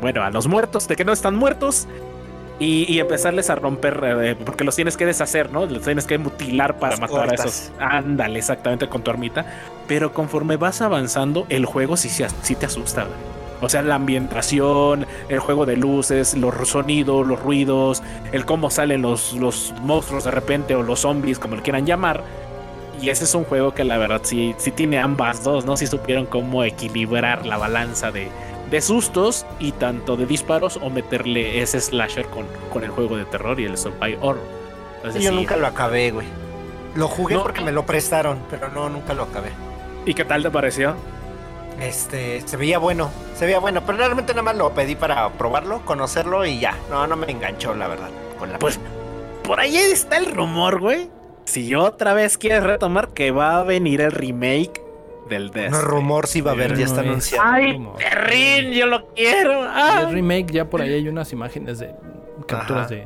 bueno, 0.00 0.22
a 0.22 0.30
los 0.30 0.46
muertos, 0.46 0.88
de 0.88 0.96
que 0.96 1.04
no 1.04 1.12
están 1.12 1.36
muertos, 1.36 1.86
y, 2.60 2.98
empezarles 2.98 3.48
a 3.48 3.54
romper, 3.54 4.00
eh, 4.22 4.36
porque 4.44 4.64
los 4.64 4.76
tienes 4.76 4.98
que 4.98 5.06
deshacer, 5.06 5.50
¿no? 5.50 5.64
Los 5.64 5.82
tienes 5.82 6.06
que 6.06 6.18
mutilar 6.18 6.78
para 6.78 6.98
matar 6.98 7.30
a 7.30 7.34
esos. 7.34 7.72
Ándale, 7.78 8.38
exactamente, 8.38 8.86
con 8.86 9.02
tu 9.02 9.10
armita. 9.10 9.46
Pero 9.88 10.12
conforme 10.12 10.58
vas 10.58 10.82
avanzando, 10.82 11.46
el 11.48 11.64
juego 11.64 11.96
sí, 11.96 12.10
sí 12.10 12.54
te 12.54 12.66
asusta, 12.66 13.06
O 13.62 13.68
sea, 13.70 13.80
la 13.80 13.94
ambientación, 13.94 15.06
el 15.30 15.38
juego 15.38 15.64
de 15.64 15.78
luces, 15.78 16.36
los 16.36 16.68
sonidos, 16.68 17.26
los 17.26 17.40
ruidos, 17.40 18.02
el 18.30 18.44
cómo 18.44 18.68
salen 18.68 19.00
los, 19.00 19.32
los 19.32 19.72
monstruos 19.80 20.24
de 20.24 20.30
repente 20.30 20.74
o 20.74 20.82
los 20.82 21.00
zombies, 21.00 21.38
como 21.38 21.56
le 21.56 21.62
quieran 21.62 21.86
llamar. 21.86 22.22
Y 23.00 23.08
ese 23.08 23.24
es 23.24 23.34
un 23.34 23.44
juego 23.44 23.72
que 23.72 23.84
la 23.84 23.96
verdad 23.96 24.20
sí, 24.22 24.54
sí 24.58 24.70
tiene 24.70 24.98
ambas 24.98 25.42
dos, 25.42 25.64
¿no? 25.64 25.78
Si 25.78 25.86
supieron 25.86 26.26
cómo 26.26 26.62
equilibrar 26.62 27.46
la 27.46 27.56
balanza 27.56 28.12
de, 28.12 28.28
de 28.70 28.80
sustos 28.80 29.46
y 29.58 29.72
tanto 29.72 30.16
de 30.16 30.26
disparos 30.26 30.78
o 30.80 30.90
meterle 30.90 31.60
ese 31.60 31.80
slasher 31.80 32.26
con, 32.26 32.46
con 32.72 32.84
el 32.84 32.90
juego 32.90 33.16
de 33.16 33.24
terror 33.24 33.58
y 33.58 33.64
el 33.64 33.76
survival 33.76 34.18
horror. 34.20 34.42
yo 35.18 35.32
nunca 35.32 35.56
lo 35.56 35.66
acabé, 35.66 36.10
güey. 36.10 36.26
Lo 36.94 37.08
jugué 37.08 37.38
porque 37.38 37.60
me 37.60 37.72
lo 37.72 37.86
prestaron, 37.86 38.40
pero 38.50 38.68
no, 38.68 38.88
nunca 38.88 39.14
lo 39.14 39.24
acabé. 39.24 39.50
¿Y 40.06 40.14
qué 40.14 40.24
tal 40.24 40.42
te 40.42 40.50
pareció? 40.50 40.94
Este, 41.80 42.40
se 42.46 42.56
veía 42.56 42.78
bueno, 42.78 43.10
se 43.36 43.46
veía 43.46 43.58
bueno, 43.58 43.82
pero 43.86 43.98
realmente 43.98 44.32
nada 44.32 44.42
más 44.42 44.56
lo 44.56 44.72
pedí 44.74 44.96
para 44.96 45.30
probarlo, 45.30 45.84
conocerlo 45.84 46.44
y 46.44 46.58
ya. 46.60 46.76
No, 46.90 47.06
no 47.06 47.16
me 47.16 47.30
enganchó, 47.30 47.74
la 47.74 47.88
verdad, 47.88 48.10
con 48.38 48.52
la 48.52 48.58
Pues 48.58 48.78
por 49.44 49.60
ahí 49.60 49.76
está 49.76 50.16
el 50.16 50.26
rumor, 50.26 50.80
güey. 50.80 51.10
Si 51.44 51.74
otra 51.74 52.12
vez 52.12 52.38
quieres 52.38 52.62
retomar 52.62 53.08
que 53.08 53.30
va 53.30 53.58
a 53.58 53.62
venir 53.64 54.00
el 54.00 54.12
remake 54.12 54.82
del 55.28 55.50
Death. 55.50 55.70
No, 55.70 55.80
rumor 55.82 56.26
si 56.26 56.40
va 56.40 56.52
a 56.52 56.54
haber, 56.54 56.76
ya 56.76 56.86
está 56.86 57.00
anunciado. 57.00 57.48
¡Ay, 57.48 57.86
perrín! 57.98 58.72
Yo 58.72 58.86
lo 58.86 59.06
quiero. 59.14 59.64
El 60.00 60.12
remake, 60.12 60.52
ya 60.52 60.68
por 60.68 60.82
ahí 60.82 60.92
hay 60.92 61.08
unas 61.08 61.32
imágenes 61.32 61.78
de 61.78 61.94
capturas 62.46 62.88
de, 62.88 63.04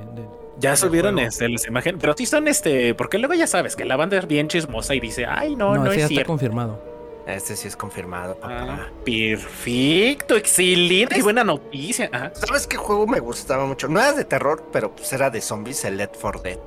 ya 0.58 0.76
subieron 0.76 1.18
este, 1.18 1.48
las 1.48 1.66
imágenes, 1.66 2.00
pero 2.00 2.14
sí 2.16 2.26
son 2.26 2.48
este, 2.48 2.94
porque 2.94 3.18
luego 3.18 3.34
ya 3.34 3.46
sabes 3.46 3.76
que 3.76 3.84
la 3.84 3.96
banda 3.96 4.18
es 4.18 4.26
bien 4.26 4.48
chismosa 4.48 4.94
y 4.94 5.00
dice, 5.00 5.26
ay, 5.26 5.56
no, 5.56 5.74
no, 5.74 5.84
no 5.84 5.92
es 5.92 5.98
ya 5.98 6.06
está 6.06 6.24
confirmado. 6.24 6.80
Este 7.26 7.56
sí 7.56 7.68
es 7.68 7.76
confirmado, 7.76 8.38
ah, 8.42 8.88
perfecto, 9.04 10.36
excelente, 10.36 11.14
qué 11.14 11.22
buena 11.22 11.42
noticia. 11.42 12.10
¿Sabes 12.34 12.66
qué 12.66 12.76
juego 12.76 13.06
me 13.06 13.18
gustaba 13.18 13.64
mucho? 13.64 13.88
No 13.88 13.98
era 13.98 14.12
de 14.12 14.24
terror, 14.24 14.68
pero 14.70 14.94
pues 14.94 15.10
era 15.12 15.30
de 15.30 15.40
zombies, 15.40 15.84
el 15.86 15.96
Let 15.96 16.10
for 16.18 16.42
Dead. 16.42 16.58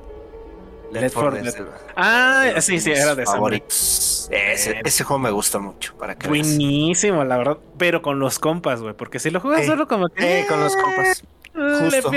Let, 0.92 1.10
for 1.10 1.34
Dead. 1.34 1.54
Ah, 1.96 2.52
sí, 2.60 2.80
sí, 2.80 2.90
era 2.92 3.14
de 3.14 3.26
zombies. 3.26 4.28
Ese, 4.30 4.80
ese, 4.84 5.04
juego 5.04 5.18
me 5.18 5.30
gusta 5.30 5.58
mucho, 5.58 5.94
para 5.96 6.16
que 6.16 6.28
Buenísimo, 6.28 7.24
la 7.24 7.38
verdad, 7.38 7.58
pero 7.76 8.02
con 8.02 8.18
los 8.18 8.38
compas, 8.38 8.80
güey, 8.80 8.94
porque 8.94 9.18
si 9.18 9.30
lo 9.30 9.40
juegas 9.40 9.66
solo 9.66 9.88
como 9.88 10.08
que... 10.08 10.40
Eh, 10.40 10.46
con 10.46 10.60
los 10.60 10.76
compas. 10.76 11.24
Ah, 11.54 11.78
Justo. 11.80 12.10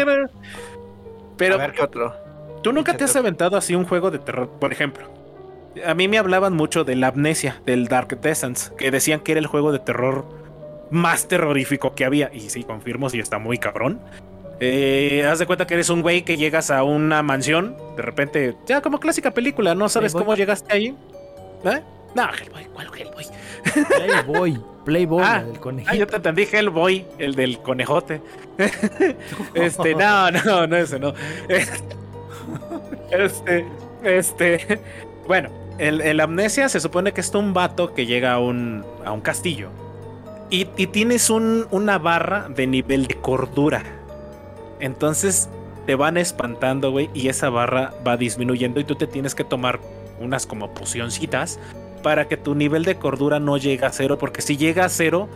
Pero, 1.38 1.56
a 1.56 1.58
ver 1.58 1.72
qué 1.74 1.82
otro. 1.82 2.14
¿Tú 2.62 2.72
nunca 2.72 2.96
te 2.96 3.06
has 3.06 3.16
aventado 3.16 3.58
así 3.58 3.74
un 3.76 3.86
juego 3.86 4.12
de 4.12 4.20
terror? 4.20 4.50
Por 4.60 4.72
ejemplo, 4.72 5.08
a 5.86 5.94
mí 5.94 6.08
me 6.08 6.18
hablaban 6.18 6.54
mucho 6.54 6.84
de 6.84 6.96
la 6.96 7.08
amnesia, 7.08 7.62
del 7.66 7.88
Dark 7.88 8.20
Descent, 8.22 8.60
que 8.78 8.92
decían 8.92 9.22
que 9.22 9.32
era 9.32 9.40
el 9.40 9.48
juego 9.48 9.72
de 9.72 9.80
terror 9.80 10.26
más 10.92 11.28
terrorífico 11.28 11.96
que 11.96 12.06
había. 12.06 12.30
Y 12.34 12.50
sí, 12.50 12.64
confirmo, 12.64 13.10
sí 13.10 13.20
está 13.20 13.40
muy 13.40 13.58
cabrón. 13.58 14.00
Eh, 14.64 15.26
haz 15.26 15.40
de 15.40 15.48
cuenta 15.48 15.66
que 15.66 15.74
eres 15.74 15.90
un 15.90 16.04
güey 16.04 16.22
que 16.22 16.38
llegas 16.38 16.70
a 16.70 16.84
una 16.84 17.24
mansión, 17.24 17.76
de 17.96 18.04
repente, 18.04 18.56
ya 18.68 18.80
como 18.80 19.00
clásica 19.00 19.32
película, 19.32 19.74
no 19.74 19.90
sabes 19.90 20.14
cómo 20.14 20.36
llegaste 20.36 20.72
ahí. 20.72 20.96
¿Eh? 21.66 21.82
No, 22.14 22.30
Hellboy, 22.32 22.66
¿cuál 22.66 22.88
Hellboy? 22.96 23.26
Playboy, 23.90 24.62
Playboy, 24.86 25.24
ah, 25.26 25.44
el 25.52 25.60
conejito. 25.60 25.92
Ah, 25.92 25.96
yo 25.96 26.06
te 26.06 26.16
entendí 26.18 26.44
Hellboy, 26.44 27.06
el 27.18 27.34
del 27.34 27.60
conejote. 27.60 28.22
este, 29.56 29.96
no, 29.96 30.30
no, 30.30 30.68
no, 30.68 30.78
ese 30.78 31.00
no. 31.00 31.14
Este, 33.12 33.66
este, 34.04 34.80
bueno, 35.28 35.50
el, 35.80 36.20
amnesia 36.20 36.70
se 36.70 36.80
supone 36.80 37.12
que 37.12 37.22
es 37.22 37.34
un 37.34 37.54
vato 37.54 37.94
que 37.94 38.06
llega 38.06 38.34
a 38.34 38.40
un, 38.40 38.86
a 39.04 39.12
un 39.12 39.20
castillo 39.20 39.70
y, 40.50 40.66
tienes 40.66 41.30
un, 41.30 41.68
una 41.72 41.98
barra 41.98 42.48
de 42.50 42.68
nivel 42.68 43.08
de 43.08 43.16
cordura. 43.16 44.01
Entonces 44.82 45.50
te 45.86 45.96
van 45.96 46.18
espantando, 46.18 46.92
güey, 46.92 47.10
y 47.14 47.30
esa 47.30 47.50
barra 47.50 47.94
va 48.06 48.18
disminuyendo 48.18 48.80
y 48.80 48.84
tú 48.84 48.96
te 48.96 49.08
tienes 49.08 49.34
que 49.34 49.44
tomar 49.44 49.80
unas 50.20 50.46
como 50.46 50.74
pocioncitas 50.74 51.60
para 52.04 52.28
que 52.28 52.38
tu 52.38 52.56
nivel 52.56 52.84
de 52.84 52.96
cordura 52.96 53.40
no 53.40 53.58
llegue 53.58 53.86
a 53.86 53.92
cero, 53.92 54.18
porque 54.18 54.42
si 54.42 54.58
llega 54.58 54.86
a 54.86 54.90
cero, 54.90 55.30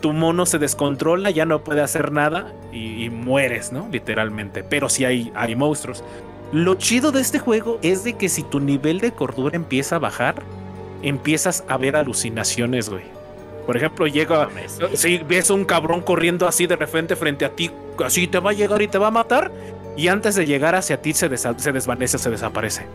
tu 0.00 0.12
mono 0.12 0.46
se 0.46 0.58
descontrola, 0.58 1.30
ya 1.30 1.44
no 1.44 1.62
puede 1.62 1.82
hacer 1.82 2.12
nada 2.12 2.52
y, 2.72 3.10
mueres, 3.10 3.72
¿no? 3.72 3.88
Literalmente. 3.90 4.62
Pero 4.62 4.88
si 4.88 5.04
hay, 5.04 5.32
hay 5.34 5.56
monstruos. 5.56 6.04
Lo 6.52 6.74
chido 6.74 7.12
de 7.12 7.20
este 7.20 7.38
juego 7.38 7.78
es 7.82 8.04
de 8.04 8.14
que 8.14 8.28
si 8.28 8.42
tu 8.42 8.60
nivel 8.60 9.00
de 9.00 9.12
cordura 9.12 9.56
empieza 9.56 9.96
a 9.96 9.98
bajar, 9.98 10.42
empiezas 11.02 11.64
a 11.68 11.76
ver 11.76 11.96
alucinaciones, 11.96 12.88
güey. 12.88 13.19
Por 13.66 13.76
ejemplo, 13.76 14.06
llega, 14.06 14.48
si 14.94 15.18
ves 15.18 15.50
un 15.50 15.64
cabrón 15.64 16.00
corriendo 16.00 16.48
así 16.48 16.66
de 16.66 16.76
repente 16.76 17.16
frente 17.16 17.44
a 17.44 17.50
ti, 17.50 17.70
así 18.04 18.26
te 18.26 18.38
va 18.38 18.50
a 18.50 18.54
llegar 18.54 18.82
y 18.82 18.88
te 18.88 18.98
va 18.98 19.08
a 19.08 19.12
matar, 19.12 19.52
y 19.96 20.08
antes 20.08 20.34
de 20.34 20.46
llegar 20.46 20.74
hacia 20.74 21.00
ti 21.00 21.12
se, 21.12 21.36
se 21.36 21.72
desvanece, 21.72 22.18
se 22.18 22.30
desaparece. 22.30 22.86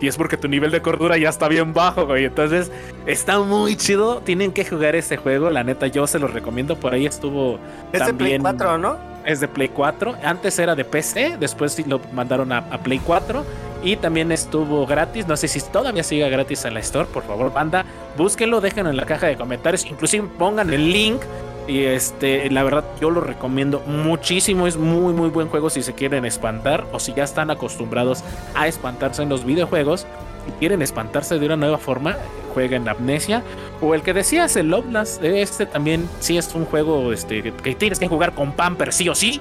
Y 0.00 0.08
es 0.08 0.16
porque 0.16 0.36
tu 0.36 0.48
nivel 0.48 0.70
de 0.70 0.82
cordura 0.82 1.16
ya 1.16 1.28
está 1.28 1.48
bien 1.48 1.72
bajo, 1.72 2.06
güey. 2.06 2.24
Entonces, 2.24 2.70
está 3.06 3.38
muy 3.40 3.76
chido. 3.76 4.20
Tienen 4.20 4.52
que 4.52 4.64
jugar 4.64 4.96
este 4.96 5.16
juego. 5.16 5.50
La 5.50 5.64
neta, 5.64 5.86
yo 5.86 6.06
se 6.06 6.18
los 6.18 6.32
recomiendo. 6.32 6.76
Por 6.76 6.94
ahí 6.94 7.06
estuvo. 7.06 7.58
Es 7.92 8.00
también... 8.00 8.42
de 8.42 8.50
Play 8.50 8.58
4, 8.58 8.78
¿no? 8.78 8.96
Es 9.24 9.40
de 9.40 9.48
Play 9.48 9.68
4. 9.68 10.16
Antes 10.22 10.58
era 10.58 10.74
de 10.74 10.84
PC. 10.84 11.36
Después 11.38 11.86
lo 11.86 12.00
mandaron 12.12 12.52
a, 12.52 12.58
a, 12.58 12.78
Play 12.78 13.00
4. 13.04 13.44
Y 13.82 13.96
también 13.96 14.32
estuvo 14.32 14.86
gratis. 14.86 15.26
No 15.28 15.36
sé 15.36 15.48
si 15.48 15.60
todavía 15.60 16.02
sigue 16.02 16.28
gratis 16.28 16.64
en 16.64 16.74
la 16.74 16.80
Store. 16.80 17.06
Por 17.06 17.22
favor, 17.22 17.52
banda. 17.52 17.84
Búsquenlo. 18.16 18.60
Déjenlo 18.60 18.90
en 18.90 18.96
la 18.96 19.06
caja 19.06 19.26
de 19.26 19.36
comentarios. 19.36 19.86
Inclusive 19.86 20.28
pongan 20.38 20.72
el 20.72 20.92
link 20.92 21.20
y 21.66 21.84
este, 21.84 22.50
la 22.50 22.62
verdad, 22.62 22.84
yo 23.00 23.10
lo 23.10 23.20
recomiendo 23.20 23.80
muchísimo. 23.86 24.66
Es 24.66 24.76
muy, 24.76 25.12
muy 25.12 25.30
buen 25.30 25.48
juego 25.48 25.70
si 25.70 25.82
se 25.82 25.94
quieren 25.94 26.24
espantar 26.24 26.84
o 26.92 26.98
si 26.98 27.14
ya 27.14 27.24
están 27.24 27.50
acostumbrados 27.50 28.22
a 28.54 28.68
espantarse 28.68 29.22
en 29.22 29.28
los 29.28 29.44
videojuegos 29.44 30.06
y 30.48 30.52
quieren 30.58 30.82
espantarse 30.82 31.38
de 31.38 31.46
una 31.46 31.56
nueva 31.56 31.78
forma, 31.78 32.16
jueguen 32.52 32.88
Amnesia. 32.88 33.42
O 33.80 33.94
el 33.94 34.02
que 34.02 34.12
decías, 34.12 34.56
el 34.56 34.68
Loveless, 34.68 35.20
este 35.22 35.66
también 35.66 36.08
sí 36.20 36.36
es 36.36 36.54
un 36.54 36.64
juego 36.66 37.12
este, 37.12 37.42
que 37.52 37.74
tienes 37.74 37.98
que 37.98 38.08
jugar 38.08 38.34
con 38.34 38.52
Pamper 38.52 38.92
sí 38.92 39.08
o 39.08 39.14
sí. 39.14 39.40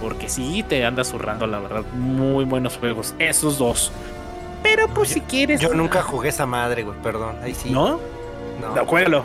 Porque 0.00 0.28
sí 0.28 0.64
te 0.68 0.84
anda 0.84 1.02
zurrando, 1.04 1.46
la 1.46 1.60
verdad. 1.60 1.82
Muy 1.94 2.44
buenos 2.44 2.76
juegos, 2.76 3.14
esos 3.18 3.58
dos. 3.58 3.90
Pero 4.62 4.88
pues 4.88 5.10
si 5.10 5.20
quieres. 5.20 5.60
Yo 5.60 5.72
nunca 5.72 6.02
jugué 6.02 6.30
esa 6.30 6.46
madre, 6.46 6.82
güey, 6.82 6.98
perdón. 7.00 7.36
Ahí 7.42 7.54
sí. 7.54 7.70
¿No? 7.70 8.00
No. 8.60 8.74
no 8.74 8.86
juégalo, 8.86 9.24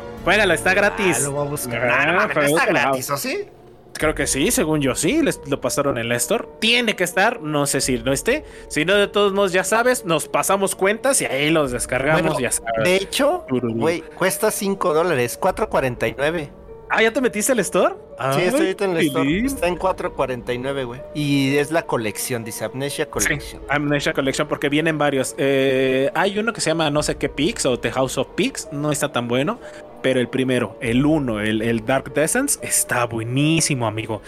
está 0.53 0.73
gratis. 0.73 1.17
Ah, 1.19 1.23
lo 1.23 1.31
voy 1.31 1.47
a 1.47 1.49
buscar. 1.49 1.89
Ah, 1.89 2.27
no, 2.27 2.41
está 2.41 2.65
gratis, 2.65 3.09
¿o 3.09 3.17
sí? 3.17 3.47
Creo 3.93 4.15
que 4.15 4.27
sí, 4.27 4.49
según 4.51 4.79
yo 4.79 4.95
sí, 4.95 5.21
les, 5.21 5.41
lo 5.47 5.59
pasaron 5.59 5.97
en 5.97 6.07
la 6.07 6.15
Store. 6.15 6.47
Tiene 6.59 6.95
que 6.95 7.03
estar, 7.03 7.41
no 7.41 7.65
sé 7.65 7.81
si 7.81 7.97
no 7.97 8.13
esté. 8.13 8.45
Si 8.69 8.85
no, 8.85 8.95
de 8.95 9.07
todos 9.07 9.33
modos, 9.33 9.51
ya 9.51 9.65
sabes, 9.65 10.05
nos 10.05 10.29
pasamos 10.29 10.75
cuentas 10.75 11.21
y 11.21 11.25
ahí 11.25 11.49
los 11.49 11.71
descargamos, 11.71 12.21
bueno, 12.21 12.39
ya 12.39 12.51
sabes. 12.51 12.83
De 12.83 12.95
hecho, 12.95 13.45
güey, 13.49 14.01
cuesta 14.01 14.51
5 14.51 14.93
dólares, 14.93 15.37
4.49. 15.39 16.58
Ah, 16.89 17.03
¿ya 17.03 17.13
te 17.13 17.21
metiste 17.21 17.51
al 17.51 17.59
store? 17.59 17.95
Sí, 18.33 18.41
estoy 18.41 18.61
ahorita 18.61 18.85
en 18.85 18.91
el 18.91 19.05
store. 19.05 19.45
Está 19.45 19.67
en 19.67 19.77
4.49, 19.77 20.85
güey. 20.85 21.01
Y 21.13 21.55
es 21.57 21.71
la 21.71 21.83
colección, 21.83 22.43
dice 22.43 22.65
Amnesia 22.65 23.09
Collection. 23.09 23.61
Sí, 23.61 23.67
Amnesia 23.69 24.11
Collection, 24.13 24.47
porque 24.47 24.69
vienen 24.69 24.97
varios. 24.97 25.35
Eh, 25.37 26.09
hay 26.15 26.37
uno 26.39 26.51
que 26.51 26.61
se 26.61 26.71
llama 26.71 26.89
no 26.89 27.03
sé 27.03 27.17
qué 27.17 27.29
Pigs 27.29 27.65
o 27.67 27.79
The 27.79 27.91
House 27.91 28.17
of 28.17 28.29
Pigs. 28.35 28.69
No 28.71 28.91
está 28.91 29.11
tan 29.11 29.27
bueno. 29.27 29.59
Pero 30.01 30.19
el 30.19 30.29
primero, 30.29 30.77
el 30.81 31.05
uno, 31.05 31.41
el, 31.41 31.61
el 31.61 31.85
Dark 31.85 32.13
Descent, 32.13 32.51
está 32.61 33.05
buenísimo, 33.05 33.85
amigo. 33.85 34.21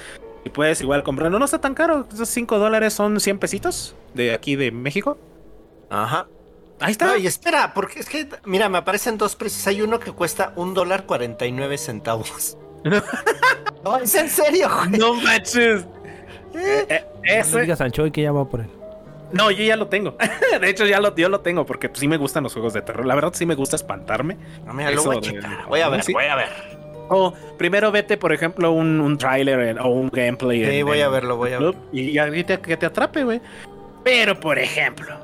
Y 0.43 0.49
puedes 0.49 0.81
igual 0.81 1.01
comprarlo. 1.03 1.39
No 1.39 1.45
está 1.45 1.59
tan 1.59 1.73
caro. 1.73 2.05
Esos 2.13 2.29
5 2.29 2.59
dólares 2.59 2.93
son 2.93 3.19
100 3.19 3.39
pesitos 3.39 3.95
de 4.13 4.33
aquí 4.33 4.55
de 4.55 4.71
México. 4.71 5.17
Ajá. 5.89 6.27
Ahí 6.81 6.91
está. 6.91 7.05
No, 7.05 7.17
y 7.17 7.27
espera, 7.27 7.73
porque 7.73 7.99
es 7.99 8.09
que, 8.09 8.27
mira, 8.45 8.67
me 8.67 8.79
aparecen 8.79 9.17
dos 9.17 9.35
precios. 9.35 9.65
Hay 9.67 9.81
uno 9.81 9.99
que 9.99 10.11
cuesta 10.11 10.51
un 10.55 10.73
dólar 10.73 11.05
49 11.05 11.77
centavos. 11.77 12.57
no, 13.83 13.97
es 13.97 14.15
en 14.15 14.29
serio, 14.29 14.69
güey. 14.75 14.99
No 14.99 15.13
manches. 15.13 15.85
Eh, 16.55 16.85
eh, 16.89 17.05
ese... 17.23 17.55
No 17.55 17.61
digas 17.61 17.77
Sancho 17.77 18.05
y 18.05 18.11
que 18.11 18.23
ya 18.23 18.31
va 18.31 18.49
por 18.49 18.61
él. 18.61 18.69
No, 19.31 19.51
yo 19.51 19.63
ya 19.63 19.75
lo 19.75 19.87
tengo. 19.87 20.17
de 20.61 20.69
hecho, 20.69 20.85
ya 20.85 20.99
lo, 20.99 21.15
yo 21.15 21.29
lo 21.29 21.41
tengo 21.41 21.65
porque 21.65 21.89
sí 21.93 22.07
me 22.07 22.17
gustan 22.17 22.43
los 22.43 22.53
juegos 22.53 22.73
de 22.73 22.81
terror. 22.81 23.05
La 23.05 23.15
verdad, 23.15 23.31
sí 23.33 23.45
me 23.45 23.55
gusta 23.55 23.75
espantarme. 23.75 24.37
No, 24.65 24.73
mira, 24.73 24.91
lo 24.91 25.03
voy 25.03 25.17
a 25.17 25.21
checar. 25.21 25.67
Voy 25.67 25.81
a 25.81 25.89
ver, 25.89 26.03
¿sí? 26.03 26.13
voy 26.13 26.25
a 26.25 26.35
ver. 26.35 26.49
O 27.09 27.33
primero 27.57 27.91
vete, 27.91 28.17
por 28.17 28.33
ejemplo, 28.33 28.71
un, 28.71 28.99
un 28.99 29.17
trailer 29.17 29.79
o 29.79 29.89
un 29.89 30.09
gameplay. 30.09 30.65
Sí, 30.65 30.79
en, 30.79 30.85
voy 30.85 31.01
a 31.01 31.09
verlo, 31.09 31.37
voy 31.37 31.51
a 31.51 31.59
ver. 31.59 31.75
Y 31.91 32.17
ahorita 32.17 32.61
que 32.61 32.77
te 32.77 32.85
atrape, 32.85 33.23
güey. 33.23 33.41
Pero, 34.03 34.39
por 34.39 34.57
ejemplo, 34.57 35.15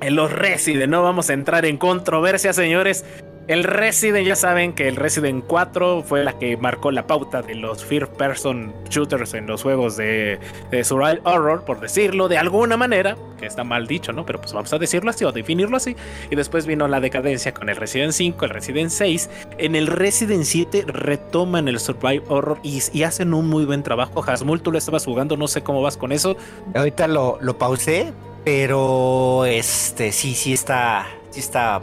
en 0.00 0.16
los 0.16 0.32
Resident, 0.32 0.90
no 0.90 1.02
vamos 1.02 1.30
a 1.30 1.34
entrar 1.34 1.64
en 1.66 1.76
controversia, 1.76 2.52
señores. 2.52 3.04
El 3.50 3.64
Resident, 3.64 4.28
ya 4.28 4.36
saben 4.36 4.74
que 4.74 4.86
el 4.86 4.94
Resident 4.94 5.44
4 5.44 6.04
fue 6.06 6.22
la 6.22 6.38
que 6.38 6.56
marcó 6.56 6.92
la 6.92 7.08
pauta 7.08 7.42
de 7.42 7.56
los 7.56 7.84
first 7.84 8.12
person 8.12 8.72
shooters 8.88 9.34
en 9.34 9.48
los 9.48 9.64
juegos 9.64 9.96
de, 9.96 10.38
Survival 10.84 11.20
Horror, 11.24 11.64
por 11.64 11.80
decirlo 11.80 12.28
de 12.28 12.38
alguna 12.38 12.76
manera, 12.76 13.16
que 13.40 13.46
está 13.46 13.64
mal 13.64 13.88
dicho, 13.88 14.12
¿no? 14.12 14.24
Pero 14.24 14.40
pues 14.40 14.52
vamos 14.52 14.72
a 14.72 14.78
decirlo 14.78 15.10
así 15.10 15.24
o 15.24 15.32
definirlo 15.32 15.78
así. 15.78 15.96
Y 16.30 16.36
después 16.36 16.64
vino 16.64 16.86
la 16.86 17.00
decadencia 17.00 17.52
con 17.52 17.68
el 17.68 17.74
Resident 17.74 18.12
5, 18.12 18.44
el 18.44 18.50
Resident 18.52 18.90
6. 18.90 19.30
En 19.58 19.74
el 19.74 19.88
Resident 19.88 20.44
7 20.44 20.84
retoman 20.86 21.66
el 21.66 21.80
Survival 21.80 22.22
Horror 22.28 22.60
y, 22.62 22.80
y 22.92 23.02
hacen 23.02 23.34
un 23.34 23.48
muy 23.48 23.64
buen 23.64 23.82
trabajo. 23.82 24.22
Hasmul, 24.24 24.62
tú 24.62 24.70
lo 24.70 24.78
estabas 24.78 25.04
jugando, 25.04 25.36
no 25.36 25.48
sé 25.48 25.62
cómo 25.62 25.82
vas 25.82 25.96
con 25.96 26.12
eso. 26.12 26.36
Ahorita 26.72 27.08
lo, 27.08 27.38
lo 27.40 27.58
pausé, 27.58 28.12
pero 28.44 29.44
este 29.44 30.12
sí, 30.12 30.34
sí 30.34 30.52
está. 30.52 31.06
Sí 31.30 31.40
está. 31.40 31.80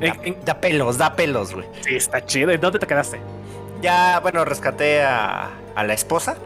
Da, 0.00 0.16
da 0.44 0.60
pelos, 0.60 0.98
da 0.98 1.14
pelos, 1.14 1.54
güey. 1.54 1.66
Sí, 1.82 1.96
está 1.96 2.24
chido. 2.24 2.52
¿Y 2.52 2.56
dónde 2.58 2.78
te 2.78 2.86
quedaste? 2.86 3.20
Ya, 3.80 4.20
bueno, 4.20 4.44
rescaté 4.44 5.02
a, 5.02 5.50
a 5.74 5.84
la 5.84 5.94
esposa. 5.94 6.36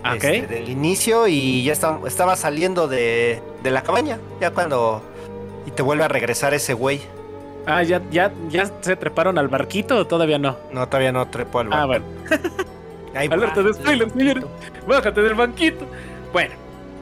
Ok. 0.00 0.24
Este, 0.24 0.46
del 0.46 0.68
inicio 0.68 1.26
y 1.26 1.64
ya 1.64 1.72
estaba, 1.72 2.06
estaba 2.06 2.36
saliendo 2.36 2.88
de, 2.88 3.42
de, 3.62 3.70
la 3.70 3.82
cabaña. 3.82 4.18
Ya 4.40 4.50
cuando. 4.50 5.02
Y 5.66 5.70
te 5.70 5.82
vuelve 5.82 6.04
a 6.04 6.08
regresar 6.08 6.54
ese 6.54 6.74
güey. 6.74 7.00
Ah, 7.66 7.82
¿ya, 7.82 8.00
ya, 8.10 8.32
¿ya 8.48 8.70
se 8.80 8.94
treparon 8.94 9.38
al 9.38 9.48
barquito 9.48 9.96
o 9.96 10.06
todavía 10.06 10.38
no? 10.38 10.56
No, 10.72 10.86
todavía 10.86 11.10
no 11.10 11.26
trepó 11.28 11.60
al 11.60 11.68
barco. 11.68 11.82
Ah, 11.82 11.86
bueno. 11.86 12.04
Alerta 13.34 13.62
de 13.62 13.72
spoiler, 13.72 14.10
señores. 14.10 14.44
Bájate 14.86 15.22
del 15.22 15.34
banquito. 15.34 15.84
Bueno, 16.32 16.54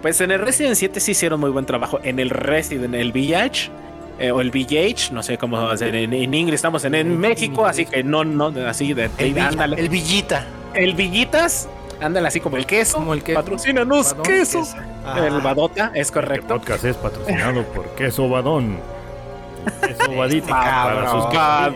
pues 0.05 0.21
en 0.21 0.31
el 0.33 0.39
Resident 0.39 0.75
7 0.77 1.01
sí 1.01 1.13
hicieron 1.13 1.41
muy 1.41 1.49
buen 1.49 1.65
trabajo. 1.65 1.99
En 2.03 2.19
el 2.19 2.29
Resident, 2.29 2.95
el 2.95 3.11
Village, 3.11 3.71
eh, 4.19 4.31
o 4.33 4.43
el 4.43 4.51
VH, 4.51 5.13
no 5.13 5.23
sé 5.23 5.39
cómo 5.39 5.59
hacer 5.67 5.97
en, 5.97 6.13
en 6.13 6.35
inglés, 6.35 6.57
estamos 6.57 6.85
en, 6.85 6.95
en, 6.95 7.19
México, 7.19 7.65
así 7.65 7.87
que 7.87 8.05
no, 8.05 8.23
no, 8.23 8.53
así 8.69 8.93
de, 8.93 9.09
el, 9.17 9.39
ándale. 9.39 9.81
el 9.81 9.89
Villita. 9.89 10.45
El 10.75 10.93
Villitas, 10.95 11.71
ándale 12.03 12.29
así 12.29 12.39
como 12.39 12.59
el 12.59 12.67
queso. 12.67 12.99
Como 12.99 13.15
el 13.15 13.23
queso. 13.23 13.41
Patrocínanos, 13.41 14.11
Badón, 14.11 14.23
queso. 14.25 14.61
queso. 14.61 14.77
El 15.25 15.41
Badota, 15.41 15.91
es 15.95 16.01
Este 16.03 16.13
correcto. 16.13 16.49
podcast 16.49 16.85
es 16.85 16.97
patrocinado 16.99 17.63
por 17.69 17.89
Queso 17.95 18.29
Badón. 18.29 18.79
Queso 19.87 20.13
Badita 20.19 20.49
para 20.49 21.11
sus 21.11 21.25
Ah, 21.33 21.71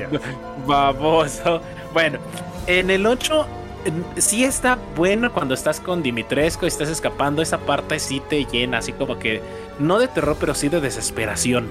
baboso. 0.66 1.62
Bueno, 1.94 2.18
en 2.66 2.90
el 2.90 3.06
8 3.06 3.46
en- 3.46 3.67
sí 4.16 4.44
está 4.44 4.78
bueno 4.96 5.32
cuando 5.32 5.54
estás 5.54 5.80
con 5.80 6.02
Dimitrescu 6.02 6.64
y 6.64 6.68
estás 6.68 6.88
escapando. 6.88 7.42
Esa 7.42 7.58
parte 7.58 7.98
sí 7.98 8.20
te 8.28 8.44
llena, 8.44 8.78
así 8.78 8.92
como 8.92 9.18
que 9.18 9.40
no 9.78 9.98
de 9.98 10.08
terror, 10.08 10.36
pero 10.38 10.54
sí 10.54 10.68
de 10.68 10.80
desesperación. 10.80 11.68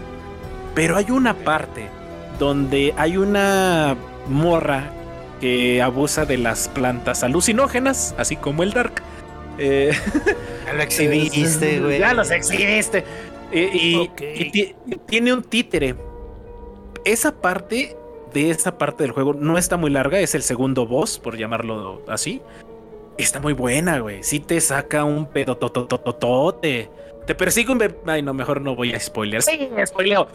Pero 0.76 0.96
hay 0.98 1.12
una 1.12 1.34
parte 1.34 1.88
donde 2.39 2.93
hay 2.98 3.17
una 3.17 3.96
morra 4.30 4.91
que 5.41 5.82
abusa 5.82 6.26
de 6.26 6.38
las 6.38 6.67
plantas 6.67 7.24
alucinógenas, 7.24 8.15
así 8.17 8.36
como 8.36 8.63
el 8.63 8.72
Dark. 8.74 9.02
Eh, 9.60 9.91
Ya 10.65 10.74
lo 10.74 10.82
exhibiste, 10.84 11.80
güey. 11.82 12.00
ya 12.00 12.13
los 12.13 12.32
exhibiste. 12.32 13.04
Y, 13.52 13.58
y- 13.60 14.12
tiene 15.08 15.34
un 15.34 15.41
títere. 15.43 15.95
Esa 17.05 17.32
parte 17.34 17.95
de 18.38 18.52
esa 18.52 18.78
parte 18.78 19.04
del 19.04 19.12
juego 19.12 19.34
no 19.34 19.58
está 19.58 19.78
muy 19.78 19.90
larga, 19.90 20.20
es 20.20 20.36
el 20.36 20.44
segundo 20.44 20.86
boss, 20.86 21.18
por 21.18 21.38
llamarlo 21.38 22.02
así. 22.08 22.42
Está 23.18 23.40
muy 23.40 23.54
buena, 23.54 24.00
güey. 24.00 24.22
Sí 24.22 24.40
te 24.40 24.62
saca 24.62 25.04
un 25.04 25.26
pedo 25.26 25.58
tototototote. 25.58 26.90
Te 27.26 27.34
persigue 27.34 27.72
un 27.72 27.80
bebé. 27.80 27.96
Ay, 28.06 28.22
no, 28.22 28.34
mejor 28.36 28.62
no 28.62 28.76
voy 28.76 28.94
a 28.94 29.00
spoiler. 29.00 29.42
Sí, 29.42 29.70
spoileo. 29.86 30.28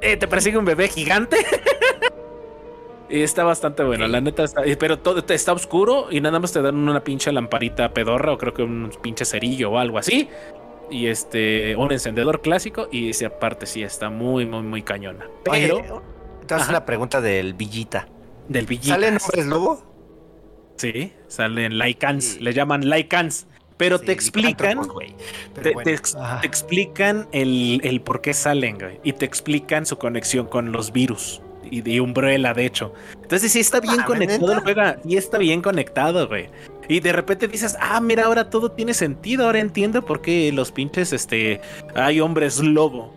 Eh, 0.00 0.16
te 0.16 0.28
persigue 0.28 0.56
un 0.56 0.64
bebé 0.64 0.88
gigante. 0.88 1.38
Está 3.08 3.44
bastante 3.44 3.82
bueno, 3.84 4.06
la 4.08 4.20
neta 4.20 4.44
está. 4.44 4.64
eh, 4.64 4.76
Pero 4.76 4.98
todo 4.98 5.22
está 5.28 5.52
oscuro 5.52 6.06
y 6.10 6.20
nada 6.20 6.38
más 6.40 6.52
te 6.52 6.62
dan 6.62 6.76
una 6.76 7.04
pinche 7.04 7.30
lamparita 7.30 7.92
pedorra 7.92 8.32
o 8.32 8.38
creo 8.38 8.54
que 8.54 8.62
un 8.62 8.90
pinche 9.02 9.24
cerillo 9.24 9.72
o 9.72 9.78
algo 9.78 9.98
así. 9.98 10.28
Y 10.90 11.06
este, 11.06 11.76
un 11.76 11.92
encendedor 11.92 12.40
clásico. 12.40 12.88
Y 12.90 13.10
esa 13.10 13.28
parte 13.28 13.66
sí 13.66 13.82
está 13.82 14.08
muy, 14.08 14.46
muy, 14.46 14.62
muy 14.62 14.82
cañona. 14.82 15.28
Pero 15.44 15.76
Oye, 15.76 15.84
entonces 16.44 16.64
Ajá. 16.68 16.72
la 16.72 16.84
pregunta 16.84 17.20
del 17.22 17.54
Villita. 17.54 18.06
del 18.48 18.66
villita. 18.66 18.94
¿Salen 18.94 19.16
hombres 19.18 19.46
lobo? 19.46 19.82
Sí, 20.76 21.12
salen 21.28 21.78
Lycans. 21.78 22.24
Sí. 22.24 22.40
Le 22.40 22.52
llaman 22.52 22.88
Lycans. 22.88 23.46
Pero 23.76 23.98
Sí, 23.98 24.06
te 24.06 24.12
explican. 24.12 24.80
Pero 24.82 25.62
Te, 25.62 25.72
bueno. 25.72 25.84
te 25.84 25.94
ex- 25.94 26.16
te 26.40 26.46
explican 26.46 27.26
el, 27.32 27.80
el 27.82 28.00
por 28.02 28.20
qué 28.20 28.32
salen, 28.34 28.78
güey. 28.78 29.00
Y 29.02 29.12
te 29.14 29.24
explican 29.24 29.86
su 29.86 29.98
conexión 29.98 30.46
con 30.46 30.70
los 30.72 30.92
virus. 30.92 31.40
Y 31.70 31.80
de 31.80 32.00
Umbrella, 32.00 32.52
de 32.54 32.66
hecho. 32.66 32.92
Entonces 33.22 33.50
sí 33.50 33.60
está 33.60 33.80
bien 33.80 34.00
Ah, 34.00 34.04
conectado 34.04 34.52
el 34.52 34.60
juego. 34.60 34.82
Y 35.04 35.16
está 35.16 35.38
bien 35.38 35.62
conectado, 35.62 36.28
güey. 36.28 36.50
Y 36.88 37.00
de 37.00 37.12
repente 37.14 37.48
dices, 37.48 37.76
ah, 37.80 38.00
mira, 38.00 38.26
ahora 38.26 38.50
todo 38.50 38.70
tiene 38.70 38.92
sentido. 38.94 39.46
Ahora 39.46 39.58
entiendo 39.60 40.04
por 40.04 40.20
qué 40.20 40.52
los 40.52 40.70
pinches, 40.70 41.12
este, 41.14 41.60
hay 41.94 42.20
hombres 42.20 42.60
lobo. 42.60 43.14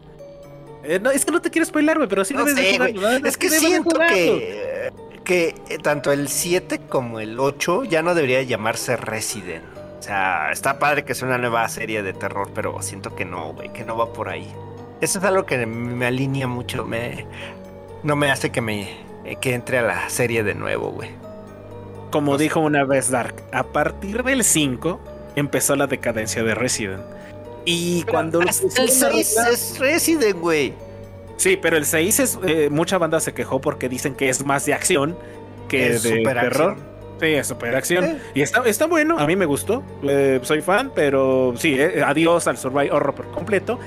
Eh, 0.88 1.00
no, 1.00 1.12
es 1.12 1.26
que 1.26 1.32
no 1.32 1.42
te 1.42 1.52
quiero 1.52 1.66
spoiler, 1.66 1.98
güey, 1.98 2.08
pero 2.08 2.24
sí 2.24 2.34
No 2.34 2.46
debes 2.46 2.56
de 2.56 2.78
sé. 2.78 3.28
Es 3.28 3.38
que 3.38 3.50
siento 3.50 3.92
jugarlo. 3.92 4.16
que, 4.16 4.94
que 5.24 5.56
eh, 5.70 5.78
tanto 5.80 6.12
el 6.14 6.30
7 6.30 6.80
como 6.88 7.20
el 7.20 7.40
8 7.40 7.84
ya 7.84 8.02
no 8.02 8.16
debería 8.16 8.42
llamarse 8.42 8.96
Resident. 8.96 9.66
O 10.00 10.02
sea, 10.02 10.52
está 10.52 10.80
padre 10.80 11.04
que 11.04 11.14
sea 11.14 11.28
una 11.28 11.38
nueva 11.38 11.68
serie 11.68 12.04
de 12.04 12.14
terror, 12.14 12.50
pero 12.56 12.82
siento 12.82 13.16
que 13.16 13.26
no, 13.26 13.54
güey, 13.54 13.74
que 13.74 13.84
no 13.84 13.98
va 13.98 14.14
por 14.14 14.30
ahí. 14.30 14.48
Eso 15.02 15.20
es 15.20 15.26
algo 15.26 15.46
que 15.46 15.66
me 15.66 16.06
alinea 16.06 16.48
mucho, 16.48 16.86
me 16.86 17.26
no 18.04 18.16
me 18.16 18.32
hace 18.32 18.52
que 18.52 18.62
me 18.62 18.90
eh, 19.26 19.36
que 19.42 19.54
entre 19.54 19.80
a 19.80 19.82
la 19.82 20.10
serie 20.10 20.44
de 20.44 20.56
nuevo, 20.56 20.92
güey. 20.92 21.10
Como 22.12 22.38
dijo 22.38 22.62
una 22.62 22.86
vez 22.86 23.12
Dark, 23.12 23.44
a 23.52 23.64
partir 23.64 24.24
del 24.24 24.46
5 24.46 25.00
empezó 25.36 25.76
la 25.76 25.88
decadencia 25.88 26.44
de 26.44 26.56
Resident. 26.56 27.04
Y 27.70 28.04
cuando 28.04 28.40
el 28.40 28.50
6 28.50 29.04
es 29.52 29.78
Resident, 29.78 30.40
güey. 30.40 30.74
Sí, 31.36 31.60
pero 31.62 31.76
el 31.76 31.86
6 31.86 32.20
es. 32.22 32.40
Eh, 32.48 32.70
mucha 32.72 32.98
banda 32.98 33.20
se 33.20 33.34
quejó 33.34 33.60
porque 33.60 33.90
dicen 33.90 34.16
que 34.16 34.30
es 34.30 34.46
más 34.46 34.66
de 34.66 34.74
acción 34.74 35.18
que 35.68 36.00
de 36.00 36.24
terror. 36.24 36.78
Sí, 37.20 37.26
es 37.26 37.48
super 37.48 37.76
acción. 37.76 38.06
Eh. 38.06 38.18
Y 38.36 38.42
está, 38.42 38.64
está 38.66 38.86
bueno, 38.86 39.20
a 39.20 39.28
mí 39.28 39.36
me 39.36 39.46
gustó. 39.46 39.84
Eh, 40.04 40.40
soy 40.44 40.62
fan, 40.62 40.94
pero 40.96 41.56
sí, 41.58 41.78
adiós 42.06 42.48
al 42.48 42.58
Survival 42.58 42.92
Horror 42.92 43.16
por 43.16 43.32
completo. 43.32 43.80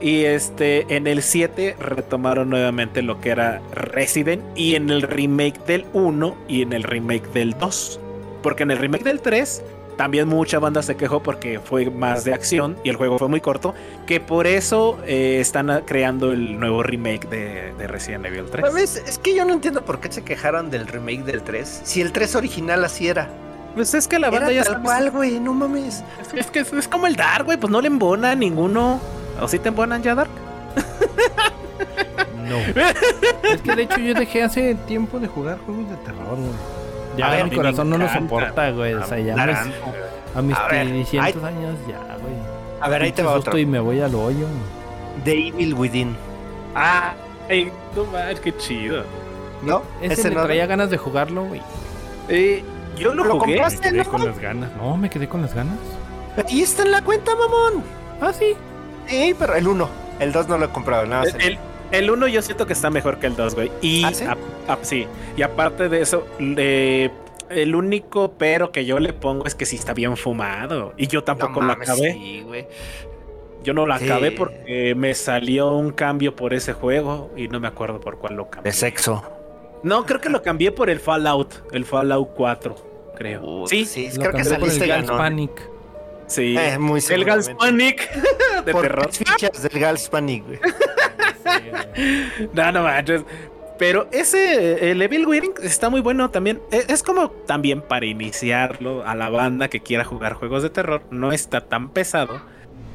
Y 0.00 0.26
este, 0.26 0.86
en 0.94 1.08
el 1.08 1.20
7 1.20 1.74
retomaron 1.80 2.50
nuevamente 2.50 3.02
lo 3.02 3.20
que 3.20 3.30
era 3.30 3.60
Resident 3.72 4.44
y 4.54 4.76
en 4.76 4.90
el 4.90 5.02
remake 5.02 5.58
del 5.66 5.86
1 5.92 6.36
y 6.46 6.62
en 6.62 6.72
el 6.72 6.84
remake 6.84 7.26
del 7.32 7.58
2. 7.58 7.98
Porque 8.44 8.62
en 8.62 8.70
el 8.70 8.78
remake 8.78 9.02
del 9.02 9.20
3 9.20 9.64
también 9.96 10.28
mucha 10.28 10.58
banda 10.58 10.82
se 10.82 10.96
quejó 10.96 11.22
porque 11.22 11.60
fue 11.60 11.90
más 11.90 12.24
de 12.24 12.34
acción 12.34 12.76
y 12.84 12.90
el 12.90 12.96
juego 12.96 13.18
fue 13.18 13.28
muy 13.28 13.40
corto, 13.40 13.74
que 14.06 14.20
por 14.20 14.46
eso 14.46 14.98
eh, 15.06 15.38
están 15.40 15.82
creando 15.86 16.32
el 16.32 16.58
nuevo 16.58 16.82
remake 16.82 17.28
de, 17.28 17.86
Resident 17.86 18.26
Evil 18.26 18.46
3. 18.50 18.66
¿Sabes? 18.66 19.02
Es 19.06 19.18
que 19.18 19.34
yo 19.34 19.44
no 19.44 19.52
entiendo 19.52 19.84
por 19.84 20.00
qué 20.00 20.10
se 20.10 20.22
quejaron 20.22 20.70
del 20.70 20.86
remake 20.86 21.24
del 21.24 21.42
3, 21.42 21.82
si 21.84 22.00
el 22.00 22.12
3 22.12 22.36
original 22.36 22.84
así 22.84 23.08
era. 23.08 23.28
Pues 23.74 23.92
es 23.94 24.06
que 24.06 24.18
la 24.18 24.30
banda 24.30 24.52
ya 24.52 24.62
tal 24.62 24.82
cual, 24.82 25.10
güey, 25.10 25.40
no 25.40 25.52
mames. 25.52 26.04
Es, 26.34 26.46
que 26.46 26.60
es, 26.60 26.88
como 26.88 27.08
el 27.08 27.16
Dark, 27.16 27.44
güey, 27.44 27.58
pues 27.58 27.70
no 27.72 27.80
le 27.80 27.88
embona 27.88 28.30
a 28.30 28.34
ninguno. 28.34 29.00
¿O 29.40 29.48
sí 29.48 29.58
te 29.58 29.68
embonan 29.68 30.02
ya 30.02 30.14
Dark? 30.14 30.30
No. 32.44 32.58
es 32.58 33.62
que 33.62 33.74
de 33.74 33.84
hecho 33.84 33.98
yo 33.98 34.12
dejé 34.12 34.42
hace 34.42 34.74
tiempo 34.86 35.18
de 35.18 35.28
jugar 35.28 35.58
juegos 35.64 35.88
de 35.88 35.96
terror, 35.96 36.36
güey. 36.36 36.83
Ya 37.16 37.44
mi 37.44 37.56
corazón 37.56 37.90
no 37.90 37.98
lo 37.98 38.08
soporta, 38.08 38.70
güey. 38.70 38.94
O 38.94 39.06
sea, 39.06 39.18
ya 39.18 39.34
a 40.34 40.42
mis 40.42 40.56
300 40.68 41.44
años 41.44 41.76
ya, 41.88 41.98
güey. 42.20 42.34
A 42.80 42.88
ver, 42.88 43.02
ahí 43.02 43.12
te 43.12 43.22
va 43.22 43.32
otro. 43.32 43.56
y 43.56 43.66
me 43.66 43.78
voy 43.78 44.00
al 44.00 44.14
hoyo. 44.14 44.46
The 45.24 45.48
Evil 45.48 45.74
Within. 45.74 46.16
Ah, 46.74 47.14
ey, 47.48 47.70
no 47.94 48.04
manches, 48.06 48.40
qué 48.40 48.56
chido. 48.56 49.04
¿No? 49.62 49.82
Ese, 50.02 50.28
me 50.30 50.42
traía 50.42 50.66
ganas 50.66 50.90
de 50.90 50.98
jugarlo, 50.98 51.44
güey. 51.44 51.62
Eh, 52.28 52.64
yo 52.98 53.14
lo, 53.14 53.38
jugué. 53.38 53.60
me 53.60 53.78
quedé 53.78 54.04
con 54.04 54.26
las 54.26 54.38
ganas. 54.38 54.70
No, 54.76 54.96
me 54.96 55.08
quedé 55.08 55.28
con 55.28 55.42
las 55.42 55.54
ganas. 55.54 55.78
Ahí 56.48 56.62
está 56.62 56.82
en 56.82 56.90
la 56.90 57.02
cuenta, 57.02 57.32
mamón. 57.34 57.84
Ah, 58.20 58.32
sí. 58.32 58.54
Sí, 59.06 59.34
pero 59.38 59.54
el 59.54 59.68
1. 59.68 59.88
El 60.18 60.32
2 60.32 60.48
no 60.48 60.58
lo 60.58 60.66
he 60.66 60.68
comprado, 60.70 61.06
nada 61.06 61.22
más. 61.22 61.34
El, 61.34 61.42
el 61.42 61.58
1 62.10 62.28
yo 62.28 62.42
siento 62.42 62.66
que 62.66 62.72
está 62.72 62.90
mejor 62.90 63.18
que 63.18 63.26
el 63.26 63.36
2, 63.36 63.54
güey. 63.54 63.70
Y, 63.80 64.04
¿Ah, 64.04 64.78
sí? 64.82 65.06
y 65.36 65.42
aparte 65.42 65.88
de 65.88 66.00
eso, 66.00 66.26
el 66.38 67.74
único 67.74 68.32
pero 68.38 68.72
que 68.72 68.84
yo 68.84 68.98
le 68.98 69.12
pongo 69.12 69.46
es 69.46 69.54
que 69.54 69.66
sí 69.66 69.76
está 69.76 69.92
bien 69.94 70.16
fumado. 70.16 70.94
Y 70.96 71.06
yo 71.06 71.24
tampoco 71.24 71.60
lo 71.60 71.72
acabé. 71.72 72.66
Yo 73.62 73.72
no 73.72 73.86
lo 73.86 73.94
acabé 73.94 74.30
porque 74.30 74.94
me 74.94 75.14
salió 75.14 75.72
un 75.72 75.90
cambio 75.92 76.36
por 76.36 76.52
ese 76.52 76.74
juego 76.74 77.30
y 77.36 77.48
no 77.48 77.60
me 77.60 77.68
acuerdo 77.68 78.00
por 78.00 78.18
cuál 78.18 78.34
lo 78.34 78.50
cambié. 78.50 78.70
De 78.70 78.76
sexo. 78.76 79.22
No, 79.82 80.04
creo 80.06 80.20
que 80.20 80.28
lo 80.30 80.42
cambié 80.42 80.72
por 80.72 80.88
el 80.88 80.98
Fallout, 80.98 81.70
el 81.72 81.84
Fallout 81.84 82.30
4, 82.34 83.12
creo. 83.16 83.66
sí, 83.66 83.84
sí, 83.84 84.08
creo 84.14 84.32
que 84.32 84.44
saliste 84.44 84.90
el 84.90 85.04
Panic. 85.04 85.70
Sí, 86.26 86.56
eh, 86.58 86.78
muy 86.78 87.02
el 87.10 87.24
Gals 87.24 87.50
Panic 87.50 88.10
de 88.64 88.72
por 88.72 88.82
terror. 88.82 89.12
fichas 89.12 89.62
del 89.62 89.78
Gals 89.78 90.08
Panic, 90.08 90.44
güey. 90.46 90.58
No, 92.52 92.72
no 92.72 92.82
manches. 92.82 93.24
Pero 93.78 94.08
ese, 94.12 94.90
el 94.90 95.02
Evil 95.02 95.26
Within 95.26 95.52
está 95.62 95.90
muy 95.90 96.00
bueno 96.00 96.30
también. 96.30 96.60
E, 96.70 96.84
es, 96.88 97.02
como 97.02 97.30
también 97.30 97.82
para 97.82 98.06
iniciarlo 98.06 99.06
a 99.06 99.14
la 99.14 99.30
banda 99.30 99.68
que 99.68 99.80
quiera 99.80 100.04
jugar 100.04 100.34
juegos 100.34 100.62
de 100.62 100.70
terror. 100.70 101.02
No 101.10 101.32
está 101.32 101.62
tan 101.62 101.90
pesado. 101.90 102.40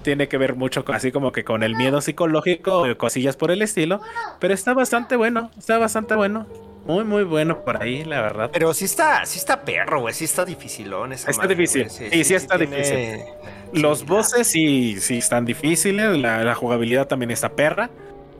Tiene 0.03 0.29
que 0.29 0.37
ver 0.37 0.55
mucho 0.55 0.85
así 0.87 1.11
como 1.11 1.33
que 1.33 1.43
con 1.43 1.61
el 1.61 1.75
miedo 1.75 1.99
psicológico, 1.99 2.85
cosillas 2.97 3.35
por 3.35 3.51
el 3.51 3.61
estilo. 3.61 3.99
Pero 4.39 4.53
está 4.53 4.73
bastante 4.73 5.17
bueno, 5.17 5.51
está 5.57 5.77
bastante 5.77 6.15
bueno. 6.15 6.47
Muy, 6.85 7.03
muy 7.03 7.23
bueno 7.23 7.63
por 7.65 7.83
ahí, 7.83 8.05
la 8.05 8.21
verdad. 8.21 8.49
Pero 8.51 8.73
sí 8.73 8.85
está, 8.85 9.25
sí 9.25 9.37
está 9.37 9.61
perro, 9.61 9.99
güey. 9.99 10.13
Sí 10.13 10.23
está 10.23 10.45
dificilón 10.45 11.11
esa 11.11 11.29
Está 11.29 11.45
difícil. 11.45 11.89
Sí, 11.89 12.23
sí, 12.23 12.33
está 12.33 12.57
difícil. 12.57 13.19
Los 13.73 14.05
bosses 14.05 14.47
sí, 14.47 14.99
sí 15.01 15.17
están 15.17 15.43
difíciles. 15.43 16.17
la 16.17 16.55
jugabilidad 16.55 17.07
también 17.07 17.31
está 17.31 17.49
perra. 17.49 17.89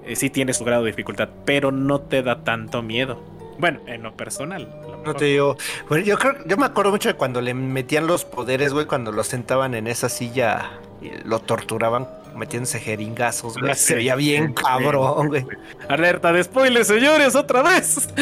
Eh, 0.10 0.16
sí 0.16 0.32
tiene 0.32 0.54
su 0.54 0.66
grado 0.66 0.84
de 0.84 0.90
dificultad, 0.90 1.30
pero 1.46 1.72
no 1.72 2.02
te 2.02 2.24
da 2.24 2.44
tanto 2.44 2.82
miedo. 2.82 3.22
Bueno, 3.60 3.80
en 3.86 4.02
lo 4.02 4.18
personal. 4.18 4.68
no 5.06 5.14
te 5.14 5.26
digo. 5.26 5.56
Bueno, 5.88 6.04
yo 6.04 6.18
creo, 6.18 6.34
yo 6.48 6.58
me 6.58 6.66
acuerdo 6.66 6.90
mucho 6.90 7.10
de 7.10 7.16
cuando 7.16 7.42
le 7.42 7.54
metían 7.54 8.08
los 8.08 8.26
poderes, 8.26 8.74
güey, 8.74 8.88
cuando 8.88 9.12
lo 9.12 9.24
sentaban 9.24 9.76
en 9.76 9.86
esa 9.86 10.10
silla 10.10 10.72
y 11.00 11.12
lo 11.28 11.40
torturaban 11.42 12.08
metiéndose 12.36 12.80
jeringazos, 12.80 13.56
güey. 13.60 13.76
Se 13.76 13.94
veía 13.94 14.16
bien 14.16 14.54
cabrón, 14.54 15.28
güey. 15.28 15.46
Alerta 15.88 16.34
de 16.34 16.44
spoilers, 16.44 16.88
señores, 16.88 17.36
otra 17.36 17.62
vez. 17.62 18.10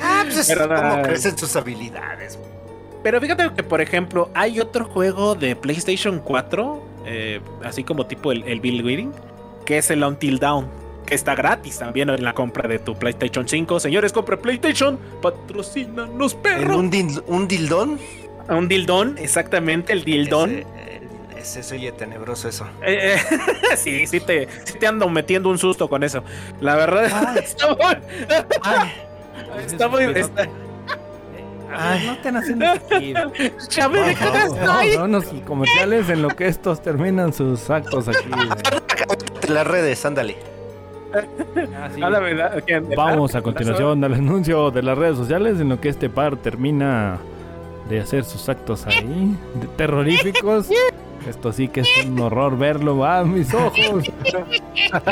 ah, 0.00 0.22
pues 0.24 0.48
es 0.48 0.56
como 0.56 1.02
crecen 1.02 1.36
sus 1.36 1.54
habilidades, 1.54 2.38
güey. 2.38 2.50
Pero 3.02 3.20
fíjate 3.20 3.50
que, 3.54 3.62
por 3.62 3.82
ejemplo, 3.82 4.30
hay 4.32 4.58
otro 4.58 4.86
juego 4.86 5.34
de 5.34 5.54
PlayStation 5.54 6.20
4, 6.20 6.82
eh, 7.04 7.40
así 7.62 7.84
como 7.84 8.06
tipo 8.06 8.32
el, 8.32 8.44
el 8.44 8.60
Bill 8.60 8.82
Witting, 8.82 9.12
que 9.64 9.78
es 9.78 9.90
el 9.90 10.02
Until 10.04 10.38
Down, 10.38 10.68
que 11.06 11.14
está 11.14 11.34
gratis 11.34 11.78
también 11.78 12.10
en 12.10 12.24
la 12.24 12.34
compra 12.34 12.68
de 12.68 12.78
tu 12.78 12.94
PlayStation 12.96 13.48
5. 13.48 13.80
Señores, 13.80 14.12
compre 14.12 14.36
PlayStation, 14.36 14.98
patrocínanos, 15.20 16.34
perro. 16.34 16.78
¿Un, 16.78 16.90
un 17.26 17.48
dildón? 17.48 17.98
Un 18.48 18.68
dildón, 18.68 19.16
exactamente, 19.18 19.92
el 19.92 20.04
dildón. 20.04 20.64
Ese, 21.36 21.60
ese 21.60 21.74
oye 21.74 21.92
tenebroso 21.92 22.48
eso. 22.48 22.66
Eh, 22.82 23.16
eh, 23.16 23.76
sí, 23.76 24.06
sí 24.06 24.20
te, 24.20 24.48
sí 24.64 24.78
te 24.78 24.86
ando 24.86 25.08
metiendo 25.08 25.48
un 25.48 25.58
susto 25.58 25.88
con 25.88 26.02
eso. 26.02 26.22
La 26.60 26.76
verdad, 26.76 27.36
está 27.38 27.74
muy. 27.74 27.96
está 29.66 29.88
muy. 29.88 30.04
Ay, 31.74 32.06
no 32.06 32.12
están 32.12 32.36
haciendo 32.36 32.66
Ya 33.70 33.88
me 33.90 34.14
no, 34.96 35.08
no, 35.08 35.20
comerciales 35.46 36.08
en 36.08 36.22
lo 36.22 36.28
que 36.28 36.46
estos 36.48 36.82
terminan 36.82 37.32
sus 37.32 37.70
actos 37.70 38.08
aquí. 38.08 38.30
Las 39.48 39.66
redes, 39.66 40.04
ándale. 40.04 40.36
Ah, 41.14 41.90
Vamos 42.96 43.34
a 43.34 43.42
continuación 43.42 44.02
al 44.04 44.14
anuncio 44.14 44.70
de 44.70 44.82
las 44.82 44.96
redes 44.96 45.16
sociales 45.16 45.60
en 45.60 45.68
lo 45.68 45.80
que 45.80 45.90
este 45.90 46.08
par 46.08 46.36
termina 46.36 47.18
de 47.88 48.00
hacer 48.00 48.24
sus 48.24 48.48
actos 48.48 48.86
ahí, 48.86 49.36
terroríficos. 49.76 50.68
Esto 51.28 51.52
sí 51.52 51.68
que 51.68 51.80
es 51.80 51.88
un 52.06 52.18
horror 52.18 52.58
verlo 52.58 53.04
a 53.04 53.24
mis 53.24 53.52
ojos. 53.54 54.10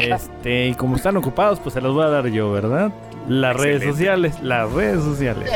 Este, 0.00 0.68
y 0.68 0.74
como 0.74 0.96
están 0.96 1.16
ocupados, 1.16 1.60
pues 1.60 1.74
se 1.74 1.80
los 1.80 1.94
voy 1.94 2.04
a 2.04 2.08
dar 2.08 2.26
yo, 2.28 2.50
¿verdad? 2.50 2.92
Las 3.28 3.56
redes 3.56 3.84
sociales, 3.84 4.42
las 4.42 4.72
redes 4.72 5.04
sociales. 5.04 5.50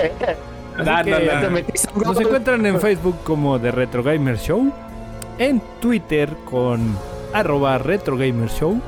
Nos 0.76 2.20
encuentran 2.20 2.66
en 2.66 2.80
Facebook 2.80 3.16
como 3.24 3.60
The 3.60 3.70
Retro 3.70 4.02
Gamer 4.02 4.38
Show, 4.38 4.72
en 5.38 5.62
Twitter 5.80 6.34
con 6.44 6.96
arroba 7.32 7.78
Retro 7.78 8.16
Gamer 8.16 8.48
Show, 8.48 8.80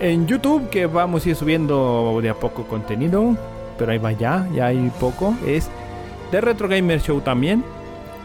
en 0.00 0.26
YouTube 0.26 0.68
que 0.70 0.86
vamos 0.86 1.26
a 1.26 1.30
ir 1.30 1.36
subiendo 1.36 2.18
de 2.22 2.30
a 2.30 2.34
poco 2.34 2.64
contenido, 2.64 3.36
pero 3.76 3.92
ahí 3.92 3.98
va 3.98 4.12
ya, 4.12 4.48
ya 4.54 4.66
hay 4.66 4.90
poco, 5.00 5.34
es 5.46 5.68
The 6.30 6.40
Retro 6.40 6.68
Gamer 6.68 7.00
Show 7.00 7.20
también, 7.20 7.64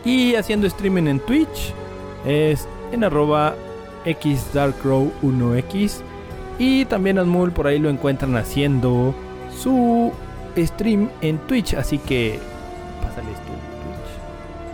y 0.06 0.36
haciendo 0.36 0.68
streaming 0.68 1.08
en 1.08 1.20
Twitch 1.20 1.74
es 2.26 2.68
en 2.92 3.04
arroba 3.04 3.56
xdarkrow1x 4.06 6.02
y 6.60 6.86
también 6.86 7.18
Asmul 7.18 7.52
por 7.52 7.68
ahí 7.68 7.80
lo 7.80 7.90
encuentran 7.90 8.36
haciendo 8.36 9.16
su 9.58 10.12
stream 10.58 11.10
en 11.22 11.38
Twitch, 11.40 11.74
así 11.74 11.98
que 11.98 12.40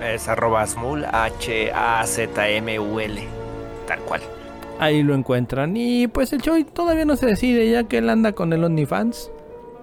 es 0.02 0.28
arroba 0.28 0.66
Smul, 0.66 1.06
H-A-Z-M-U-L. 1.06 1.60
Tal 3.88 4.00
cual. 4.00 4.22
Ahí 4.80 5.04
lo 5.04 5.14
encuentran. 5.14 5.76
Y 5.76 6.08
pues 6.08 6.34
el 6.34 6.42
Choi 6.42 6.64
todavía 6.64 7.06
no 7.06 7.16
se 7.16 7.26
decide, 7.26 7.70
ya 7.70 7.84
que 7.84 8.00
él 8.00 8.10
anda 8.10 8.32
con 8.34 8.54
el 8.54 8.64
OnlyFans. 8.64 9.32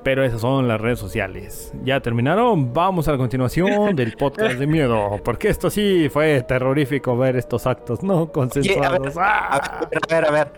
Pero 0.02 0.24
esas 0.24 0.40
son 0.40 0.68
las 0.68 0.80
redes 0.80 0.98
sociales. 1.00 1.72
¿Ya 1.84 2.00
terminaron? 2.00 2.72
Vamos 2.72 3.08
a 3.08 3.12
la 3.12 3.18
continuación 3.18 3.96
del 3.96 4.16
podcast 4.16 4.54
de 4.54 4.66
miedo. 4.66 5.20
Porque 5.24 5.48
esto 5.48 5.68
sí 5.68 6.08
fue 6.08 6.42
terrorífico 6.42 7.16
ver 7.16 7.36
estos 7.36 7.66
actos 7.66 8.02
no 8.04 8.30
consensuados. 8.30 9.16
a, 9.16 9.88
ver, 9.90 10.00
a, 10.00 10.14
ver, 10.14 10.24
a 10.26 10.30
ver, 10.30 10.52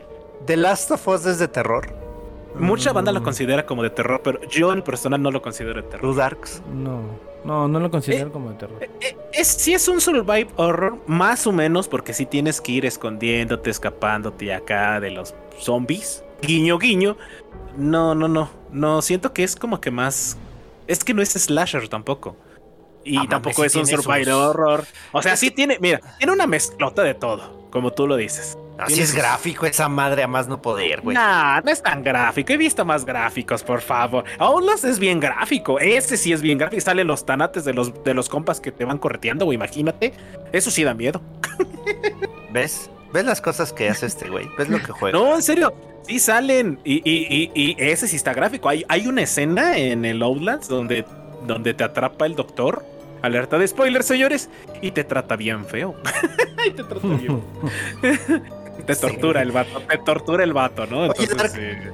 ¿The 0.45 0.57
Last 0.57 0.91
of 0.91 1.09
Us 1.09 1.27
es 1.27 1.39
de 1.39 1.49
terror? 1.49 1.87
Mucha 2.59 2.93
banda 2.93 3.11
lo 3.13 3.23
considera 3.23 3.65
como 3.67 3.83
de 3.83 3.91
terror, 3.91 4.21
pero 4.23 4.41
yo 4.49 4.73
en 4.73 4.83
personal 4.83 5.23
no 5.23 5.31
lo 5.31 5.41
considero 5.43 5.83
de 5.83 5.89
terror. 5.89 6.15
Darks. 6.15 6.63
No, 6.73 7.01
no, 7.45 7.69
no 7.69 7.81
lo 7.81 7.91
considero 7.91 8.33
como 8.33 8.51
de 8.51 8.57
terror. 8.57 8.83
Eh, 8.83 8.91
eh, 9.01 9.17
es, 9.33 9.47
sí 9.49 9.75
es 9.75 9.89
un 9.89 10.01
survive 10.01 10.49
horror, 10.57 10.99
más 11.07 11.47
o 11.47 11.53
menos, 11.53 11.89
porque 11.89 12.13
sí 12.13 12.27
tienes 12.27 12.61
que 12.61 12.73
ir 12.73 12.87
escondiéndote, 12.87 13.71
escapándote 13.71 14.53
acá 14.53 15.01
de 15.01 15.11
los 15.11 15.35
zombies. 15.59 16.23
Guiño, 16.43 16.79
guiño. 16.79 17.17
No, 17.77 18.15
no, 18.15 18.29
no. 18.29 18.51
No, 18.73 19.03
siento 19.03 19.33
que 19.33 19.45
es 19.45 19.57
como 19.57 19.81
que 19.81 19.91
más. 19.91 20.37
Es 20.87 21.05
que 21.05 21.15
no 21.15 21.23
es 21.23 21.31
slasher 21.31 21.89
tampoco. 21.89 22.37
Y 23.05 23.17
Ah, 23.17 23.27
tampoco 23.29 23.65
es 23.65 23.75
un 23.77 23.87
sus- 23.87 24.07
horror. 24.07 24.85
O 25.13 25.23
sea, 25.23 25.37
sí 25.37 25.51
tiene, 25.51 25.79
mira, 25.81 26.01
tiene 26.19 26.33
una 26.33 26.47
mezclota 26.47 27.03
de 27.03 27.15
todo, 27.15 27.69
como 27.71 27.93
tú 27.93 28.07
lo 28.07 28.17
dices. 28.17 28.59
Así 28.79 29.01
es 29.01 29.15
gráfico 29.15 29.67
esa 29.67 29.89
madre 29.89 30.23
a 30.23 30.29
más 30.29 30.47
no 30.49 30.63
poder, 30.63 31.01
güey. 31.01 31.15
Nah, 31.17 31.61
no 31.63 31.71
es 31.71 31.83
tan 31.83 32.03
gráfico. 32.03 32.53
He 32.53 32.57
visto 32.57 32.85
más 32.85 33.05
gráficos, 33.05 33.63
por 33.65 33.81
favor. 33.81 34.25
Outlast 34.39 34.85
es 34.85 34.99
bien 34.99 35.19
gráfico. 35.21 35.79
Ese 35.81 36.17
sí 36.17 36.33
es 36.33 36.41
bien 36.43 36.59
gráfico. 36.59 36.81
Salen 36.81 37.07
los 37.09 37.27
tanates 37.27 37.65
de 37.65 37.75
los, 37.75 38.05
de 38.05 38.15
los 38.15 38.29
compas 38.29 38.61
que 38.61 38.71
te 38.73 38.85
van 38.85 38.99
correteando, 38.99 39.45
güey. 39.47 39.57
Imagínate. 39.57 40.13
Eso 40.53 40.71
sí 40.71 40.85
da 40.85 40.95
miedo. 40.95 41.21
¿Ves? 42.53 42.91
¿Ves 43.13 43.25
las 43.25 43.41
cosas 43.41 43.73
que 43.73 43.89
hace 43.89 44.07
este 44.07 44.29
güey? 44.31 44.49
¿Ves 44.57 44.69
lo 44.69 44.79
que 44.79 44.93
juega? 44.93 45.19
No, 45.19 45.35
en 45.35 45.43
serio. 45.43 45.73
Sí 46.07 46.19
salen. 46.21 46.79
Y, 46.85 46.97
y- 47.05 47.27
y- 47.29 47.51
y 47.55 47.77
ese 47.79 48.07
sí 48.09 48.17
está 48.17 48.33
gráfico. 48.33 48.69
Hay, 48.69 48.85
hay 48.89 49.07
una 49.07 49.23
escena 49.23 49.77
en 49.77 50.05
el 50.05 50.23
Outlast 50.23 50.69
donde, 50.71 51.05
donde 51.47 51.75
te 51.75 51.85
atrapa 51.85 52.27
el 52.27 52.35
doctor. 52.37 52.85
Alerta 53.21 53.59
de 53.59 53.67
spoiler, 53.67 54.05
señores. 54.05 54.49
Y 54.81 54.93
te 54.93 55.03
trata 55.05 55.35
bien 55.37 55.65
feo. 55.67 55.97
y 56.67 56.71
te 56.71 56.85
trata 56.85 57.09
bien. 57.09 57.43
te 58.85 58.95
Sí. 58.95 59.01
tortura 59.01 59.43
el 59.43 59.53
vato. 59.53 59.81
Te 59.81 59.99
tortura 59.99 60.45
el 60.45 60.53
vato, 60.53 60.87
¿no? 60.87 61.01
Oye, 61.01 61.13
Entonces, 61.19 61.53
Dark, 61.53 61.63
eh, 61.63 61.93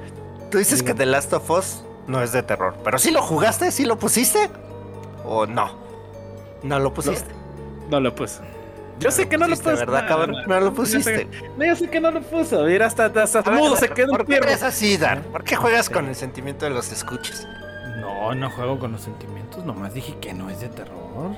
Tú 0.51 0.57
dices 0.59 0.83
que 0.83 0.93
The 0.93 1.05
Last 1.05 1.33
of 1.33 1.49
Us 1.49 1.83
no 2.07 2.21
es 2.21 2.31
de 2.31 2.43
terror, 2.43 2.75
pero 2.83 2.97
¿sí 2.99 3.11
lo 3.11 3.21
jugaste? 3.21 3.71
¿Sí 3.71 3.83
lo 3.85 3.97
pusiste? 3.97 4.49
¿O 5.25 5.45
no? 5.45 5.71
No 6.63 6.79
lo 6.79 6.93
pusiste. 6.93 7.33
no 7.89 7.99
lo 7.99 8.13
puse. 8.15 8.41
Yo 8.99 9.11
sé 9.11 9.27
que 9.27 9.37
no 9.37 9.45
lo 9.47 9.51
pusiste, 9.51 9.71
puse. 9.71 9.85
¿verdad, 9.85 10.03
no, 10.03 10.07
cabrón? 10.07 10.31
no, 10.31 10.47
No 10.47 10.59
lo 10.61 10.65
yo 10.67 10.73
pusiste. 10.73 11.15
sé- 11.17 11.27
No, 11.57 11.65
yo 11.65 11.75
sé 11.75 11.89
que 11.89 11.99
no 11.99 12.11
lo 12.11 12.21
puso. 12.21 12.63
Mira, 12.63 12.85
hasta, 12.85 13.05
hasta 13.07 13.39
A 13.39 13.41
ver, 13.41 13.53
mudo 13.59 13.75
se 13.75 13.89
quedó 13.89 14.11
¿Por 14.11 14.25
qué 14.25 14.37
eres 14.37 14.63
así, 14.63 14.95
Dar? 14.97 15.21
¿Por 15.23 15.43
qué 15.43 15.55
juegas 15.57 15.89
con 15.89 16.07
el 16.07 16.15
sentimiento 16.15 16.65
de 16.65 16.71
los 16.71 16.91
escuches? 16.93 17.45
No, 17.99 18.33
no 18.33 18.49
juego 18.51 18.79
con 18.79 18.93
los 18.93 19.01
sentimientos. 19.01 19.65
Nomás 19.65 19.93
dije 19.93 20.15
que 20.21 20.33
no 20.33 20.49
es 20.49 20.61
de 20.61 20.69
terror. 20.69 21.35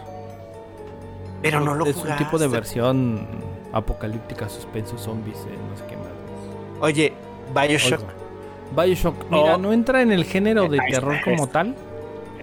Pero 1.42 1.60
no 1.62 1.76
lo 1.76 1.86
Es 1.86 1.96
un 1.98 2.16
tipo 2.18 2.38
de 2.38 2.48
versión 2.48 3.28
apocalíptica, 3.78 4.50
suspenso, 4.50 4.98
zombies, 4.98 5.38
eh, 5.38 5.56
no 5.70 5.78
sé 5.78 5.84
qué 5.90 5.96
más. 5.98 6.08
Oye, 6.82 7.14
Bioshock. 7.54 8.00
Oigo. 8.02 8.12
Bioshock, 8.84 9.16
mira, 9.30 9.56
Oh. 9.56 9.58
no 9.58 9.74
entra 9.74 10.02
en 10.02 10.12
el 10.12 10.26
género 10.26 10.68
de 10.68 10.80
terror 10.90 11.16
como 11.24 11.48
tal, 11.48 11.76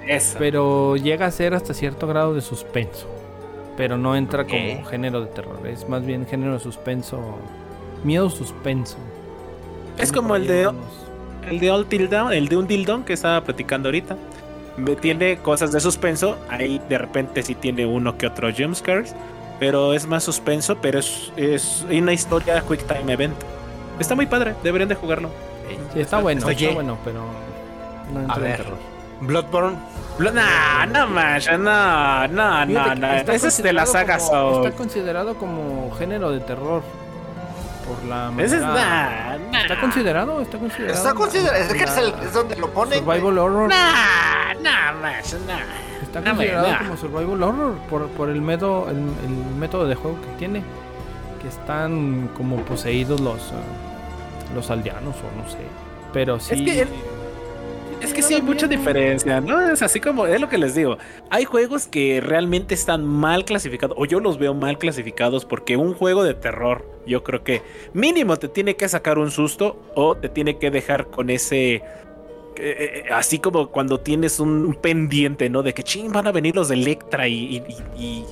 Eso. 0.06 0.36
pero 0.38 0.96
llega 0.96 1.26
a 1.26 1.30
ser 1.30 1.54
hasta 1.54 1.74
cierto 1.74 2.06
grado 2.06 2.34
de 2.34 2.40
suspenso. 2.40 3.08
Pero 3.76 3.98
no 3.98 4.14
entra 4.16 4.44
como 4.46 4.84
género 4.84 5.20
de 5.20 5.26
terror, 5.26 5.66
es 5.66 5.88
más 5.88 6.04
bien 6.06 6.26
género 6.26 6.54
de 6.54 6.60
suspenso, 6.60 7.20
miedo 8.04 8.30
suspenso. 8.30 8.96
Es 9.98 10.12
como 10.12 10.36
el 10.36 10.46
de, 10.46 10.70
el 11.50 11.58
de 11.60 11.70
All 11.70 11.86
Dawn, 12.08 12.32
el 12.32 12.48
de 12.48 12.56
un 12.56 12.66
Dildon 12.66 13.04
que 13.04 13.12
estaba 13.12 13.42
platicando 13.42 13.88
ahorita. 13.88 14.16
Tiene 15.00 15.36
cosas 15.38 15.70
de 15.72 15.78
suspenso. 15.80 16.36
Ahí 16.48 16.80
de 16.88 16.98
repente 16.98 17.42
sí 17.42 17.54
tiene 17.54 17.86
uno 17.86 18.16
que 18.18 18.26
otro 18.26 18.48
jumpscares. 18.56 19.14
Pero 19.64 19.94
es 19.94 20.06
más 20.06 20.22
suspenso, 20.22 20.76
pero 20.76 20.98
es, 20.98 21.32
es 21.36 21.86
una 21.90 22.12
historia 22.12 22.60
Quick 22.68 22.86
Time 22.86 23.10
Event. 23.10 23.34
Está 23.98 24.14
muy 24.14 24.26
padre, 24.26 24.54
deberían 24.62 24.90
de 24.90 24.94
jugarlo. 24.94 25.30
Sí, 25.94 26.00
está 26.00 26.18
bueno, 26.18 26.46
Oye. 26.46 26.64
está 26.66 26.74
bueno, 26.74 26.98
pero 27.02 27.24
no 28.12 28.20
entra 28.20 28.36
en 28.36 28.42
ver. 28.42 28.56
terror. 28.58 28.76
Bloodborne. 29.22 29.78
Lo- 30.18 30.32
Nah, 30.32 30.84
no 30.84 31.06
más, 31.06 31.46
no, 31.50 32.28
no, 32.28 32.66
no, 32.66 32.94
no. 32.94 33.06
está 33.14 33.34
Ese 33.34 33.48
es 33.48 33.62
de 33.62 33.72
la 33.72 33.86
saga 33.86 34.18
como- 34.18 34.30
Soul. 34.30 34.66
Está 34.66 34.76
considerado 34.76 35.34
como 35.36 35.90
género 35.98 36.30
de 36.30 36.40
terror. 36.40 36.82
Por 37.88 38.04
la 38.04 38.30
Ese 38.36 38.56
es 38.56 38.60
nah, 38.62 39.38
nah. 39.50 39.60
Está 39.62 39.80
considerado, 39.80 40.40
está 40.42 40.58
considerado. 40.58 40.94
Está 40.98 41.14
considerado. 41.14 41.56
Es 41.56 41.72
que 41.72 41.84
es, 41.84 41.96
el- 41.96 42.10
la 42.10 42.22
es 42.22 42.32
donde 42.34 42.56
lo 42.56 42.68
ponen. 42.70 42.98
Survival 43.02 43.38
horror. 43.38 43.68
Nah, 43.70 44.52
nah, 44.60 44.92
más, 45.00 45.34
nah. 45.46 45.56
Está 46.18 46.30
no 46.32 46.36
considerado 46.36 46.78
como 46.78 46.96
survival 46.96 47.42
horror 47.42 47.74
por, 47.90 48.08
por 48.08 48.28
el, 48.30 48.40
método, 48.40 48.88
el, 48.90 48.96
el 48.96 49.54
método 49.58 49.86
de 49.86 49.94
juego 49.94 50.18
que 50.20 50.38
tiene. 50.38 50.62
Que 51.42 51.48
están 51.48 52.30
como 52.36 52.56
poseídos 52.62 53.20
los, 53.20 53.52
ah, 53.52 54.54
los 54.54 54.70
aldeanos 54.70 55.14
o 55.16 55.42
no 55.42 55.48
sé. 55.50 55.58
Pero 56.12 56.40
sí. 56.40 56.64
que 56.64 56.82
el- 56.82 56.88
Es 58.00 58.12
que 58.12 58.22
sí 58.22 58.34
hay 58.34 58.42
mucha 58.42 58.66
diferencia, 58.66 59.40
¿no? 59.40 59.60
Es 59.70 59.80
así 59.82 59.98
como, 60.00 60.26
es 60.26 60.40
lo 60.40 60.48
que 60.48 60.58
les 60.58 60.74
digo. 60.74 60.98
Hay 61.30 61.44
juegos 61.44 61.86
que 61.86 62.20
realmente 62.20 62.74
están 62.74 63.04
mal 63.04 63.44
clasificados, 63.46 63.96
o 63.98 64.04
yo 64.04 64.20
los 64.20 64.38
veo 64.38 64.52
mal 64.54 64.76
clasificados, 64.78 65.44
porque 65.46 65.76
un 65.76 65.94
juego 65.94 66.22
de 66.22 66.34
terror, 66.34 66.84
yo 67.06 67.22
creo 67.24 67.42
que 67.44 67.62
mínimo 67.94 68.36
te 68.36 68.48
tiene 68.48 68.76
que 68.76 68.88
sacar 68.88 69.18
un 69.18 69.30
susto 69.30 69.78
o 69.94 70.16
te 70.16 70.28
tiene 70.28 70.58
que 70.58 70.70
dejar 70.70 71.06
con 71.06 71.30
ese. 71.30 71.82
Eh, 72.56 73.04
eh, 73.06 73.12
así 73.12 73.38
como 73.38 73.68
cuando 73.68 74.00
tienes 74.00 74.40
un, 74.40 74.74
pendiente, 74.80 75.50
¿no? 75.50 75.62
De 75.62 75.74
que 75.74 75.82
ching, 75.82 76.12
van 76.12 76.26
a 76.26 76.32
venir 76.32 76.54
los 76.54 76.68
de 76.68 76.74
Electra 76.74 77.28
y. 77.28 77.62
y, 77.96 78.24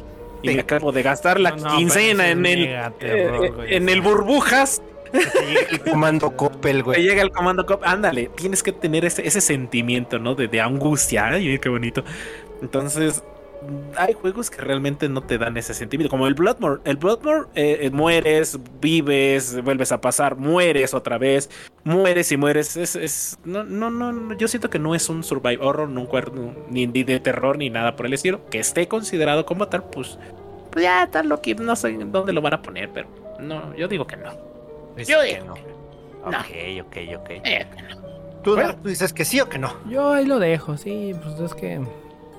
me 0.44 0.58
acabo 0.58 0.90
de 0.90 1.02
gastar 1.02 1.38
la 1.38 1.52
No, 1.52 1.76
quincena 1.76 2.24
ese 2.24 2.32
es 2.32 2.38
en 2.38 2.46
el. 2.46 2.58
mega 2.60 2.90
terror, 2.90 3.44
eh, 3.44 3.50
güey, 3.50 3.74
en 3.74 3.88
el 3.88 4.00
burbujas. 4.00 4.82
Te 5.12 5.74
el 5.74 5.80
comando 5.80 6.34
Coppel, 6.36 6.78
Te 6.78 6.82
güey. 6.82 7.02
llega 7.02 7.20
el 7.22 7.30
comando 7.30 7.66
cop, 7.66 7.82
ándale, 7.84 8.30
tienes 8.34 8.62
que 8.62 8.72
tener 8.72 9.04
ese, 9.04 9.26
ese 9.26 9.42
sentimiento, 9.42 10.18
¿no? 10.18 10.34
De, 10.34 10.48
de 10.48 10.60
angustia, 10.60 11.26
ay, 11.26 11.58
qué 11.58 11.68
bonito. 11.68 12.02
Entonces, 12.62 13.22
hay 13.96 14.12
juegos 14.14 14.50
que 14.50 14.60
realmente 14.60 15.08
no 15.08 15.22
te 15.22 15.38
dan 15.38 15.56
ese 15.56 15.74
sentimiento, 15.74 16.10
como 16.10 16.26
el 16.26 16.34
Bloodborne. 16.34 16.80
El 16.84 16.96
Bloodborne, 16.96 17.46
eh, 17.54 17.78
eh, 17.82 17.90
mueres, 17.90 18.58
vives, 18.80 19.62
vuelves 19.62 19.92
a 19.92 20.00
pasar, 20.00 20.36
mueres 20.36 20.94
otra 20.94 21.18
vez, 21.18 21.50
mueres 21.84 22.30
y 22.32 22.36
mueres. 22.36 22.76
Es, 22.76 22.96
es- 22.96 23.38
no, 23.44 23.64
no, 23.64 23.90
no, 23.90 24.34
yo 24.36 24.48
siento 24.48 24.70
que 24.70 24.78
no 24.78 24.94
es 24.94 25.08
un 25.08 25.22
survival 25.24 25.66
horror, 25.66 25.88
no 25.88 26.00
un 26.02 26.06
cuerno, 26.06 26.54
ni, 26.70 26.86
ni 26.86 27.02
de 27.04 27.20
terror, 27.20 27.58
ni 27.58 27.70
nada 27.70 27.96
por 27.96 28.06
el 28.06 28.14
estilo. 28.14 28.40
Que 28.50 28.58
esté 28.58 28.88
considerado 28.88 29.44
como 29.46 29.68
tal, 29.68 29.84
pues, 29.84 30.18
pues 30.70 30.84
ya 30.84 31.06
tal 31.10 31.28
lo 31.28 31.40
que 31.40 31.54
no 31.54 31.76
sé 31.76 31.92
dónde 32.06 32.32
lo 32.32 32.40
van 32.40 32.54
a 32.54 32.62
poner, 32.62 32.90
pero 32.92 33.08
no, 33.40 33.74
yo 33.76 33.88
digo 33.88 34.06
que 34.06 34.16
no. 34.16 34.30
Yo 34.96 35.20
que 35.20 35.34
digo 35.34 35.46
no. 35.46 35.54
no. 36.30 36.38
Ok, 36.38 36.86
ok, 36.86 36.96
ok. 37.20 37.30
Eh, 37.44 37.66
¿Tú, 38.42 38.54
Bueno. 38.54 38.74
tú 38.82 38.88
dices 38.88 39.12
que 39.12 39.24
sí 39.24 39.40
o 39.40 39.48
que 39.48 39.58
no. 39.58 39.72
Yo 39.88 40.12
ahí 40.12 40.24
lo 40.26 40.38
dejo, 40.38 40.76
sí, 40.76 41.14
pues 41.22 41.38
es 41.38 41.54
que 41.54 41.80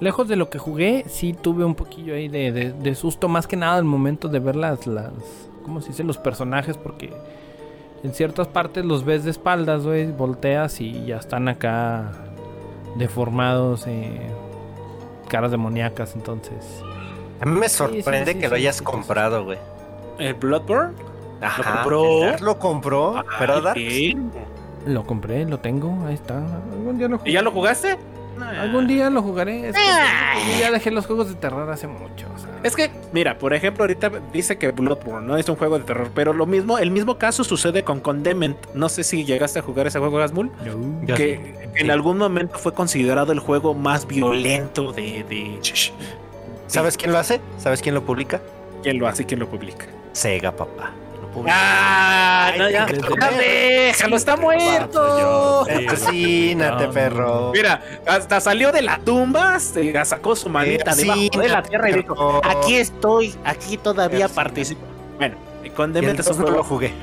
lejos 0.04 0.28
de 0.28 0.36
lo 0.36 0.50
que 0.50 0.60
jugué, 0.60 1.06
sí 1.08 1.34
tuve 1.34 1.64
un 1.66 1.76
poquillo 1.76 2.14
ahí 2.16 2.28
de, 2.28 2.52
de- 2.52 2.74
de 2.74 2.96
susto, 2.96 3.28
más 3.28 3.48
que 3.48 3.56
nada 3.56 3.78
al 3.78 3.84
momento 3.86 4.28
de 4.28 4.40
ver 4.40 4.56
las, 4.56 4.86
las, 4.86 5.12
¿cómo 5.64 5.82
se 5.82 5.90
dice? 5.90 6.04
Los 6.04 6.18
personajes, 6.18 6.78
porque 6.78 7.14
en 8.04 8.14
ciertas 8.14 8.48
partes 8.48 8.86
los 8.86 9.06
ves 9.06 9.24
de 9.24 9.32
espaldas, 9.32 9.86
güey, 9.86 10.12
volteas 10.12 10.82
y 10.82 11.06
ya 11.06 11.18
están 11.18 11.48
acá 11.48 12.12
deformados, 12.98 13.88
eh, 13.88 14.22
caras 15.30 15.52
demoníacas, 15.52 16.16
entonces... 16.16 16.82
A 17.42 17.46
mí 17.46 17.60
me 17.60 17.68
sí, 17.68 17.76
sorprende 17.78 18.34
sí, 18.34 18.40
que 18.40 18.48
lo 18.48 18.56
hayas 18.56 18.78
sí, 18.78 18.84
comprado, 18.84 19.44
güey. 19.44 19.58
¿El 20.20 20.36
Bloodborne? 20.36 20.94
Ajá. 21.42 21.82
compró? 21.82 22.24
el 22.24 22.30
Dar 22.32 22.42
lo 22.42 22.60
compró, 22.60 23.24
pero 23.40 23.62
Dar. 23.62 23.76
Sí. 23.76 24.16
Lo 24.86 25.04
compré, 25.06 25.46
lo 25.46 25.60
tengo, 25.60 26.06
ahí 26.06 26.14
está. 26.14 26.38
Algún 26.72 26.98
día 26.98 27.08
lo 27.08 27.20
¿Y 27.26 27.34
ya 27.34 27.42
lo 27.42 27.52
jugaste? 27.52 27.98
Algún 28.42 28.88
día 28.88 29.10
lo 29.10 29.22
jugaré. 29.22 29.70
Es 29.70 29.76
que 29.76 30.60
ya 30.60 30.72
dejé 30.72 30.92
los 30.92 31.06
juegos 31.06 31.30
de 31.30 31.36
terror 31.36 31.70
hace 31.70 31.88
mucho. 31.88 32.28
o 32.34 32.38
sea. 32.38 32.50
Es 32.64 32.76
que, 32.76 32.92
mira, 33.12 33.38
por 33.38 33.54
ejemplo, 33.54 33.84
ahorita 33.84 34.12
dice 34.32 34.58
que 34.58 34.72
Bloodborne 34.72 35.28
no 35.28 35.38
es 35.38 35.48
un 35.50 35.56
juego 35.56 35.78
de 35.78 35.86
terror, 35.86 36.10
pero 36.16 36.34
lo 36.34 36.46
mismo, 36.46 36.78
el 36.78 36.92
mismo 36.92 37.18
caso 37.18 37.44
sucede 37.44 37.84
con 37.84 38.00
Condemned. 38.00 38.56
No 38.74 38.90
sé 38.90 39.04
si 39.04 39.26
llegaste 39.26 39.60
a 39.60 39.62
jugar 39.62 39.88
ese 39.88 40.00
juego, 40.00 40.18
Gasmul. 40.18 40.52
Yo 40.66 41.16
Que 41.16 41.70
sí. 41.74 41.80
en 41.84 41.92
algún 41.92 42.18
momento 42.18 42.58
fue 42.58 42.74
considerado 42.74 43.32
el 43.32 43.40
juego 43.40 43.74
más 43.74 44.08
violento 44.08 44.92
de. 44.94 45.24
de... 45.30 45.60
¿Sabes 46.68 46.98
quién 46.98 47.12
lo 47.12 47.20
hace? 47.20 47.40
¿Sabes 47.58 47.82
quién 47.82 47.94
lo 47.96 48.04
publica? 48.04 48.42
¿Quién 48.82 48.98
lo 49.00 49.08
hace? 49.08 49.26
¿Quién 49.26 49.40
lo 49.40 49.48
publica? 49.50 49.86
Sega, 50.14 50.52
papá. 50.56 50.92
¡Ah! 51.50 52.52
No, 52.58 52.70
ya, 52.70 52.86
pendejo. 52.86 53.16
déjalo, 53.38 54.16
está 54.16 54.36
muerto. 54.36 55.66
Persínate, 55.66 56.88
No, 56.88 56.94
perro. 56.94 57.52
Mira, 57.54 57.82
hasta 58.06 58.40
salió 58.40 58.72
de 58.72 58.82
la 58.82 59.00
tumba, 59.00 59.60
se 59.60 60.06
sacó 60.06 60.36
su 60.36 60.50
manita 60.50 60.96
debajo 60.96 61.40
de 61.40 61.50
la 61.50 61.64
tierra 61.64 61.90
y 61.90 61.94
dijo. 61.94 62.42
Aquí 62.44 62.76
estoy, 62.76 63.36
aquí 63.44 63.78
todavía 63.78 64.28
participo. 64.28 64.82
Bueno, 65.18 65.36
un 65.78 65.98
entonces 65.98 66.38
no 66.38 66.50
lo 66.50 66.64
jugué. 66.64 66.94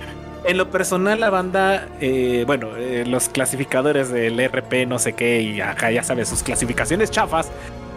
En 0.44 0.56
lo 0.56 0.70
personal, 0.70 1.20
la 1.20 1.28
banda, 1.28 1.88
eh, 2.00 2.44
bueno, 2.46 2.76
eh, 2.76 3.04
los 3.06 3.28
clasificadores 3.28 4.10
del 4.10 4.40
RP, 4.40 4.86
no 4.86 4.98
sé 4.98 5.12
qué, 5.12 5.42
y 5.42 5.60
acá 5.60 5.90
ya 5.90 6.02
sabes, 6.02 6.28
sus 6.28 6.42
clasificaciones 6.42 7.10
chafas, 7.10 7.50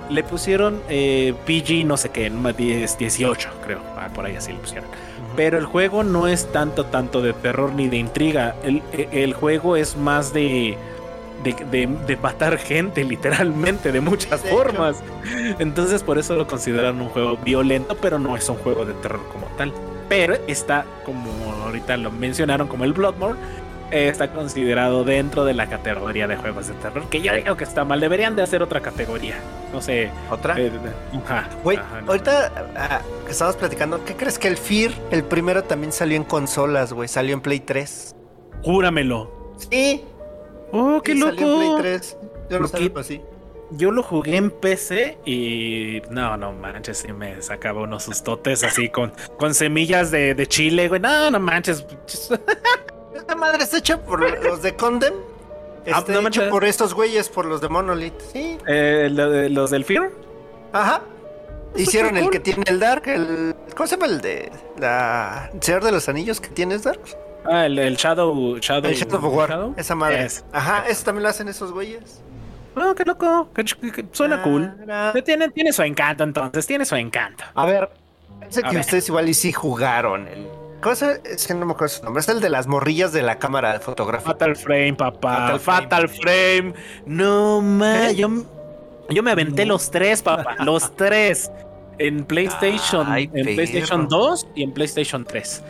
le 0.10 0.24
pusieron 0.24 0.82
eh, 0.90 1.34
PG, 1.46 1.86
no 1.86 1.96
sé 1.96 2.10
qué, 2.10 2.30
no, 2.30 2.52
10, 2.52 2.98
18, 2.98 3.50
creo, 3.66 3.80
ah, 3.98 4.10
por 4.14 4.26
ahí 4.26 4.36
así 4.36 4.52
le 4.52 4.60
pusieron. 4.60 4.90
Pero 5.36 5.58
el 5.58 5.66
juego 5.66 6.04
no 6.04 6.28
es 6.28 6.52
tanto, 6.52 6.86
tanto 6.86 7.22
de 7.22 7.34
terror 7.34 7.74
ni 7.74 7.88
de 7.88 7.98
intriga. 7.98 8.56
El, 8.64 8.82
e- 8.92 9.10
el 9.12 9.34
juego 9.34 9.76
es 9.76 9.98
más 9.98 10.34
de 10.34 10.78
de, 11.44 12.18
matar 12.22 12.58
gente, 12.58 13.04
literalmente, 13.04 13.92
de 13.92 14.02
muchas 14.02 14.42
formas. 14.42 14.98
Entonces, 15.60 16.04
por 16.04 16.18
eso 16.18 16.36
lo 16.36 16.48
consideran 16.48 17.02
un 17.02 17.10
juego 17.10 17.38
violento, 17.38 17.98
pero 18.02 18.20
no 18.20 18.36
es 18.38 18.48
un 18.50 18.58
juego 18.58 18.86
de 18.86 18.94
terror 18.96 19.22
como 19.32 19.48
tal. 19.58 19.74
Pero 20.10 20.36
está, 20.48 20.86
como 21.06 21.30
ahorita 21.64 21.98
lo 21.98 22.12
mencionaron, 22.12 22.68
como 22.68 22.84
el 22.84 22.94
Bloodborne, 22.94 23.40
está 23.94 24.32
considerado 24.32 25.04
dentro 25.04 25.46
de 25.46 25.54
la 25.54 25.68
categoría 25.68 26.28
de 26.28 26.36
juegos 26.36 26.68
de 26.68 26.74
terror. 26.76 27.08
Que 27.10 27.22
yo 27.22 27.34
digo 27.34 27.56
que 27.56 27.64
está 27.64 27.86
mal. 27.86 28.00
Deberían 28.00 28.36
de 28.36 28.42
hacer 28.42 28.64
otra 28.64 28.82
categoría. 28.82 29.36
No 29.72 29.82
sé. 29.82 30.10
¿Otra? 30.30 30.60
Eh, 30.60 30.72
Güey, 31.64 31.80
ahorita 32.08 32.52
ah, 32.76 33.02
que 33.26 33.32
estábamos 33.32 33.58
platicando, 33.58 34.04
¿qué 34.04 34.16
crees 34.16 34.40
que 34.40 34.48
el 34.48 34.58
Fear, 34.58 34.92
el 35.12 35.24
primero 35.24 35.64
también 35.64 35.92
salió 35.92 36.18
en 36.18 36.24
consolas, 36.24 36.92
güey? 36.94 37.08
Salió 37.08 37.34
en 37.34 37.42
Play 37.42 37.60
3. 37.60 38.16
Júramelo. 38.64 39.54
Sí. 39.70 40.04
Oh, 40.72 41.02
qué 41.04 41.16
loco. 41.16 41.36
Salió 41.36 41.76
en 41.76 41.82
Play 41.82 41.94
3. 42.00 42.18
Yo 42.50 42.60
lo 42.60 42.68
sabía 42.68 42.92
así. 42.98 43.22
Yo 43.72 43.92
lo 43.92 44.04
jugué 44.04 44.36
en 44.36 44.52
PC 44.52 45.18
y 45.26 46.02
no, 46.12 46.38
no 46.38 46.52
manches, 46.52 47.00
sí 47.00 47.12
me 47.12 47.42
sacaba 47.42 47.82
unos 47.82 48.04
sustotes 48.04 48.64
así 48.64 48.90
con, 48.90 49.14
con 49.40 49.56
semillas 49.56 50.12
de, 50.12 50.36
de 50.36 50.46
chile, 50.46 50.88
güey. 50.90 51.02
No, 51.02 51.32
no 51.32 51.40
manches. 51.40 51.84
Esta 53.16 53.36
madre 53.36 53.64
está 53.64 53.78
hecha 53.78 54.02
por 54.02 54.44
los 54.44 54.62
de 54.62 54.76
Condem. 54.76 55.14
Ah, 55.92 56.00
está 56.00 56.20
hecha 56.28 56.50
por 56.50 56.64
estos 56.64 56.94
güeyes, 56.94 57.30
por 57.30 57.46
los 57.46 57.62
de 57.62 57.70
Monolith. 57.70 58.20
Sí. 58.32 58.58
Eh, 58.68 59.10
¿Los 59.12 59.70
del 59.70 59.84
Fear? 59.84 60.12
Ajá. 60.72 61.02
Hicieron 61.76 62.18
el 62.18 62.30
que 62.30 62.40
tiene 62.40 62.64
el 62.68 62.80
Dark, 62.80 63.04
el. 63.08 63.56
¿Cómo 63.76 63.88
se 63.88 63.96
llama 63.96 64.08
el 64.08 64.22
de. 64.22 64.52
La. 64.80 65.50
Señor 65.60 65.84
de 65.84 65.92
los 65.92 66.08
Anillos 66.08 66.40
que 66.40 66.50
tienes 66.50 66.84
Dark? 66.84 67.02
Ah, 67.46 67.66
el, 67.66 67.96
Shadow. 67.96 68.58
Shadow. 68.60 68.90
El 68.90 68.96
Shadow 68.96 69.26
of 69.26 69.34
War. 69.34 69.70
Esa 69.76 69.96
madre. 69.96 70.28
Ajá, 70.52 70.86
eso 70.88 71.04
también 71.04 71.24
lo 71.24 71.30
hacen 71.30 71.48
esos 71.48 71.72
güeyes. 71.72 72.22
Oh, 72.76 72.96
qué 72.96 73.04
loco. 73.04 73.50
suena 74.12 74.42
cool. 74.42 74.74
Tiene, 75.24 75.50
tiene 75.50 75.74
su 75.74 75.84
encanto 75.84 76.24
entonces, 76.24 76.66
tiene 76.66 76.86
su 76.86 76.96
encanto. 76.96 77.44
A 77.54 77.66
ver, 77.66 77.90
sé 78.50 78.64
que 78.64 78.78
ustedes 78.78 79.08
igual 79.10 79.30
y 79.30 79.34
sí 79.34 79.52
jugaron 79.52 80.28
el 80.28 80.48
cosa 80.84 81.18
es 81.24 81.48
que 81.48 81.54
no 81.56 81.66
me 81.66 81.74
acuerdo 81.74 81.96
su 81.96 82.04
nombre. 82.04 82.22
Es 82.22 82.30
el 82.30 82.42
de 82.42 82.50
las 82.50 82.68
morrillas 82.68 83.12
de 83.12 83.24
la 83.24 83.40
cámara 83.40 83.74
de 83.74 83.80
fotografía. 83.80 84.26
Fatal 84.26 84.56
Frame, 84.56 84.94
papá. 84.94 85.58
Fatal, 85.58 86.10
Frame. 86.10 86.74
No, 87.06 87.62
ma. 87.62 88.10
¿Eh? 88.10 88.16
Yo, 88.16 88.30
yo 89.10 89.24
me 89.24 89.32
aventé 89.32 89.66
los 89.66 89.90
tres, 89.90 90.22
papá. 90.22 90.58
los 90.64 90.96
tres. 90.96 91.50
En 91.98 92.26
PlayStation. 92.26 93.16
en 93.16 93.30
PlayStation 93.32 94.08
2 94.08 94.48
y 94.56 94.64
en 94.64 94.74
PlayStation 94.74 95.24
3. 95.24 95.64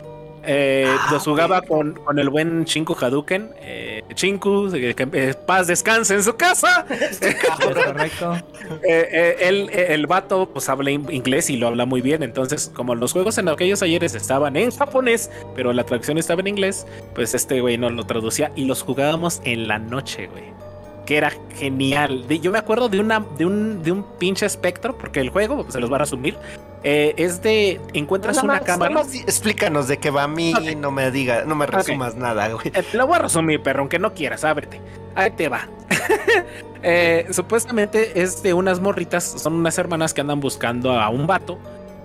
Eh, 0.46 0.86
ah, 0.88 1.10
los 1.12 1.24
jugaba 1.24 1.62
con, 1.62 1.94
con, 1.94 2.20
el 2.20 2.30
buen 2.30 2.66
Chinku 2.66 2.96
Hadouken. 3.00 3.52
Eh, 3.62 4.04
Chinku, 4.14 4.70
eh, 4.74 4.94
que, 4.94 5.08
eh, 5.14 5.34
paz 5.34 5.68
descanse 5.68 6.16
en 6.16 6.24
su 6.24 6.36
casa. 6.36 6.86
Correcto. 7.64 8.36
el, 8.84 9.70
el 9.70 10.08
vato 10.08 10.50
pues 10.50 10.68
habla 10.70 10.92
inglés 10.92 11.50
y 11.50 11.58
lo 11.58 11.68
habla 11.68 11.86
muy 11.86 12.02
bien. 12.02 12.24
Entonces, 12.24 12.72
como 12.74 12.96
los 12.96 13.14
juegos 13.14 13.38
en 13.38 13.48
aquellos 13.48 13.82
ayeres 13.82 14.16
estaban 14.16 14.56
en 14.58 14.72
japonés, 14.72 15.30
pero 15.56 15.72
la 15.74 15.84
traducción 15.84 16.18
estaba 16.18 16.42
en 16.42 16.48
inglés, 16.48 16.86
pues 17.16 17.34
este 17.34 17.62
güey 17.62 17.78
no 17.78 17.90
lo 17.90 18.06
traducía 18.06 18.52
y 18.56 18.66
los 18.66 18.84
jugábamos 18.84 19.42
en 19.46 19.68
la 19.68 19.80
noche, 19.80 20.28
güey 20.28 20.73
que 21.06 21.18
era 21.18 21.32
genial. 21.56 22.28
yo 22.28 22.52
me 22.52 22.58
acuerdo 22.58 22.90
de 22.90 23.00
una 23.00 23.20
de 23.38 23.46
un, 23.46 23.84
de 23.84 23.92
un 23.92 24.04
pinche 24.18 24.46
espectro, 24.46 24.98
porque 24.98 25.20
el 25.20 25.30
juego, 25.30 25.66
se 25.70 25.80
los 25.80 25.92
va 25.92 25.98
a 25.98 26.00
resumir, 26.00 26.38
eh, 26.84 27.14
es 27.18 27.42
de 27.42 27.80
encuentras 27.94 28.44
una 28.44 28.60
cámara. 28.60 29.02
explícanos 29.02 29.88
de 29.88 29.98
qué 29.98 30.10
va 30.10 30.24
a 30.24 30.28
mí, 30.28 30.54
no 30.78 30.92
me 30.92 31.12
diga, 31.12 31.46
no 31.46 31.56
me 31.56 31.66
resumas 31.66 32.16
nada, 32.16 32.50
güey. 32.50 32.68
Eh, 32.74 32.84
lo 32.94 33.08
voy 33.08 33.16
a 33.16 33.20
resumir, 33.20 33.62
perro, 33.62 33.82
aunque 33.82 34.00
no 34.00 34.14
quieras, 34.14 34.44
ábrete. 34.44 34.82
Ahí 35.16 35.32
te 35.32 35.50
va. 35.50 35.68
Eh, 36.86 37.28
supuestamente 37.32 38.22
es 38.22 38.44
de 38.44 38.54
unas 38.54 38.82
morritas, 38.82 39.24
son 39.24 39.54
unas 39.54 39.78
hermanas 39.78 40.14
que 40.14 40.20
andan 40.20 40.42
buscando 40.42 41.00
a 41.00 41.08
un 41.08 41.28
vato, 41.28 41.58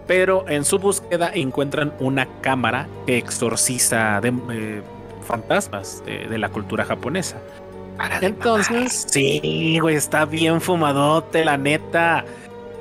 pero 0.07 0.49
en 0.49 0.65
su 0.65 0.79
búsqueda 0.79 1.33
encuentran 1.35 1.93
una 1.99 2.29
cámara 2.43 2.87
que 3.05 3.19
exorciza 3.19 4.21
de, 4.21 4.81
fantasmas 5.27 6.05
de 6.07 6.39
la 6.39 6.51
cultura 6.51 6.85
japonesa. 6.85 7.39
Entonces, 8.21 9.07
sí, 9.09 9.79
güey, 9.81 9.97
está 9.97 10.25
bien 10.25 10.61
fumadote, 10.61 11.45
la 11.45 11.57
neta. 11.57 12.25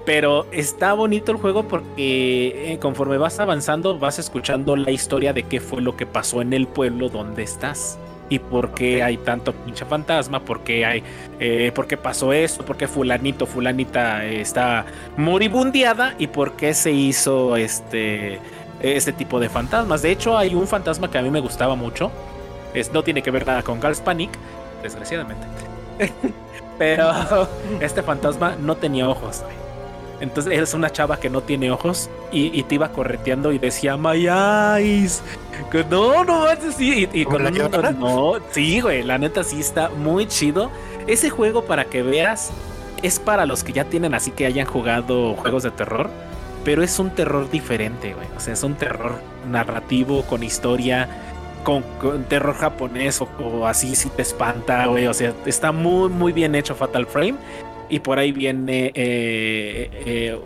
Pero 0.05 0.45
está 0.51 0.93
bonito 0.93 1.33
el 1.33 1.37
juego 1.37 1.63
porque 1.63 2.71
eh, 2.73 2.79
conforme 2.79 3.17
vas 3.17 3.41
avanzando 3.41 3.99
vas 3.99 4.19
escuchando 4.19 4.77
la 4.77 4.91
historia 4.91 5.33
de 5.33 5.43
qué 5.43 5.59
fue 5.59 5.81
lo 5.81 5.97
que 5.97 6.05
pasó 6.05 6.41
en 6.41 6.53
el 6.53 6.65
pueblo 6.65 7.09
donde 7.09 7.43
estás. 7.43 7.99
Y 8.29 8.39
por 8.39 8.73
qué 8.73 9.03
hay 9.03 9.17
tanto 9.17 9.53
pinche 9.53 9.85
fantasma, 9.85 10.39
por 10.39 10.61
qué 10.61 10.85
hay, 10.85 11.03
eh, 11.39 11.71
por 11.73 11.87
qué 11.87 11.97
pasó 11.97 12.31
eso, 12.31 12.63
por 12.63 12.77
qué 12.77 12.87
fulanito, 12.87 13.45
fulanita 13.45 14.25
está 14.25 14.85
moribundiada 15.17 16.15
y 16.17 16.27
por 16.27 16.53
qué 16.53 16.73
se 16.73 16.91
hizo 16.91 17.57
este, 17.57 18.39
este 18.81 19.11
tipo 19.11 19.39
de 19.41 19.49
fantasmas. 19.49 20.01
De 20.01 20.11
hecho, 20.11 20.37
hay 20.37 20.55
un 20.55 20.67
fantasma 20.67 21.09
que 21.11 21.17
a 21.17 21.21
mí 21.21 21.29
me 21.29 21.39
gustaba 21.41 21.75
mucho. 21.75 22.11
Es, 22.73 22.93
no 22.93 23.03
tiene 23.03 23.21
que 23.21 23.31
ver 23.31 23.45
nada 23.47 23.63
con 23.63 23.81
Girls 23.81 24.01
Panic, 24.01 24.29
desgraciadamente. 24.81 25.47
Pero 26.77 27.47
este 27.81 28.03
fantasma 28.03 28.55
no 28.59 28.75
tenía 28.75 29.09
ojos. 29.09 29.43
Entonces 30.19 30.51
eres 30.51 30.73
una 30.73 30.89
chava 30.89 31.19
que 31.19 31.29
no 31.29 31.41
tiene 31.41 31.69
ojos 31.69 32.09
y, 32.31 32.63
te 32.63 32.75
iba 32.75 32.91
correteando 32.91 33.51
y 33.51 33.59
decía 33.59 33.97
My 33.97 34.27
eyes. 34.27 35.21
No, 35.91 36.23
no 36.23 36.45
sí. 36.75 37.07
Y, 37.13 37.23
con 37.23 37.43
la 37.43 37.51
no, 37.51 38.33
sí, 38.51 38.81
güey. 38.81 39.03
La 39.03 39.19
neta 39.19 39.43
sí 39.43 39.59
está 39.59 39.89
muy 39.89 40.27
chido. 40.27 40.71
Ese 41.05 41.29
juego, 41.29 41.65
para 41.65 41.85
que 41.85 42.01
veas, 42.01 42.51
es 43.03 43.19
para 43.19 43.45
los 43.45 43.63
que 43.63 43.73
ya 43.73 43.85
tienen 43.85 44.15
así 44.15 44.31
que 44.31 44.47
hayan 44.47 44.65
jugado 44.65 45.35
juegos 45.35 45.63
de 45.63 45.71
terror. 45.71 46.09
Pero 46.65 46.83
es 46.83 46.97
un 46.97 47.11
terror 47.11 47.49
diferente, 47.49 48.13
güey. 48.13 48.27
O 48.35 48.39
sea, 48.39 48.53
es 48.53 48.63
un 48.63 48.73
terror 48.73 49.21
narrativo, 49.49 50.23
con 50.23 50.43
historia 50.43 51.07
con, 51.67 51.83
terror 52.29 52.55
japonés 52.55 53.21
o, 53.21 53.67
así 53.67 53.93
si 53.97 54.09
te 54.09 54.21
espanta, 54.21 54.85
güey. 54.85 55.07
O 55.07 55.13
sea, 55.13 55.33
está 55.45 55.73
muy, 55.73 56.07
muy 56.09 56.31
bien 56.31 56.55
hecho 56.55 56.73
Fatal 56.75 57.05
Frame. 57.05 57.35
Y 57.89 57.99
por 57.99 58.19
ahí 58.19 58.31
viene, 58.31 58.87
eh, 58.95 59.89
eh, 60.05 60.39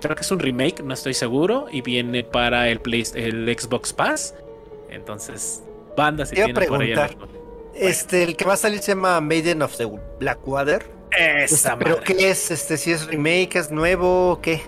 creo 0.00 0.16
que 0.16 0.22
es 0.22 0.30
un 0.30 0.38
remake, 0.38 0.82
no 0.82 0.92
estoy 0.92 1.14
seguro. 1.14 1.66
Y 1.70 1.80
viene 1.80 2.24
para 2.24 2.68
el, 2.68 2.78
Play, 2.80 3.04
el 3.14 3.56
Xbox 3.58 3.94
Pass. 3.94 4.34
Entonces, 4.90 5.62
banda 5.96 6.26
si 6.26 6.34
tiene 6.34 6.52
por 6.52 6.82
ahí. 6.82 6.94
Este, 7.74 8.22
el 8.22 8.36
que 8.36 8.44
va 8.44 8.52
a 8.52 8.58
salir 8.58 8.80
se 8.80 8.92
llama 8.92 9.20
Maiden 9.22 9.62
of 9.62 9.76
the 9.78 9.88
Blackwater. 10.20 10.84
Esa 11.18 11.78
¿Pero 11.78 12.00
qué 12.00 12.30
es? 12.30 12.50
Este, 12.50 12.76
si 12.76 12.90
es 12.90 13.06
remake, 13.06 13.56
es 13.56 13.70
nuevo, 13.70 14.32
o 14.32 14.40
¿qué? 14.42 14.60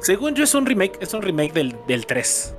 Según 0.00 0.34
yo 0.36 0.44
es 0.44 0.54
un 0.54 0.66
remake, 0.66 0.98
es 1.00 1.12
un 1.14 1.22
remake 1.22 1.52
del, 1.52 1.74
del 1.88 2.06
3. 2.06 2.54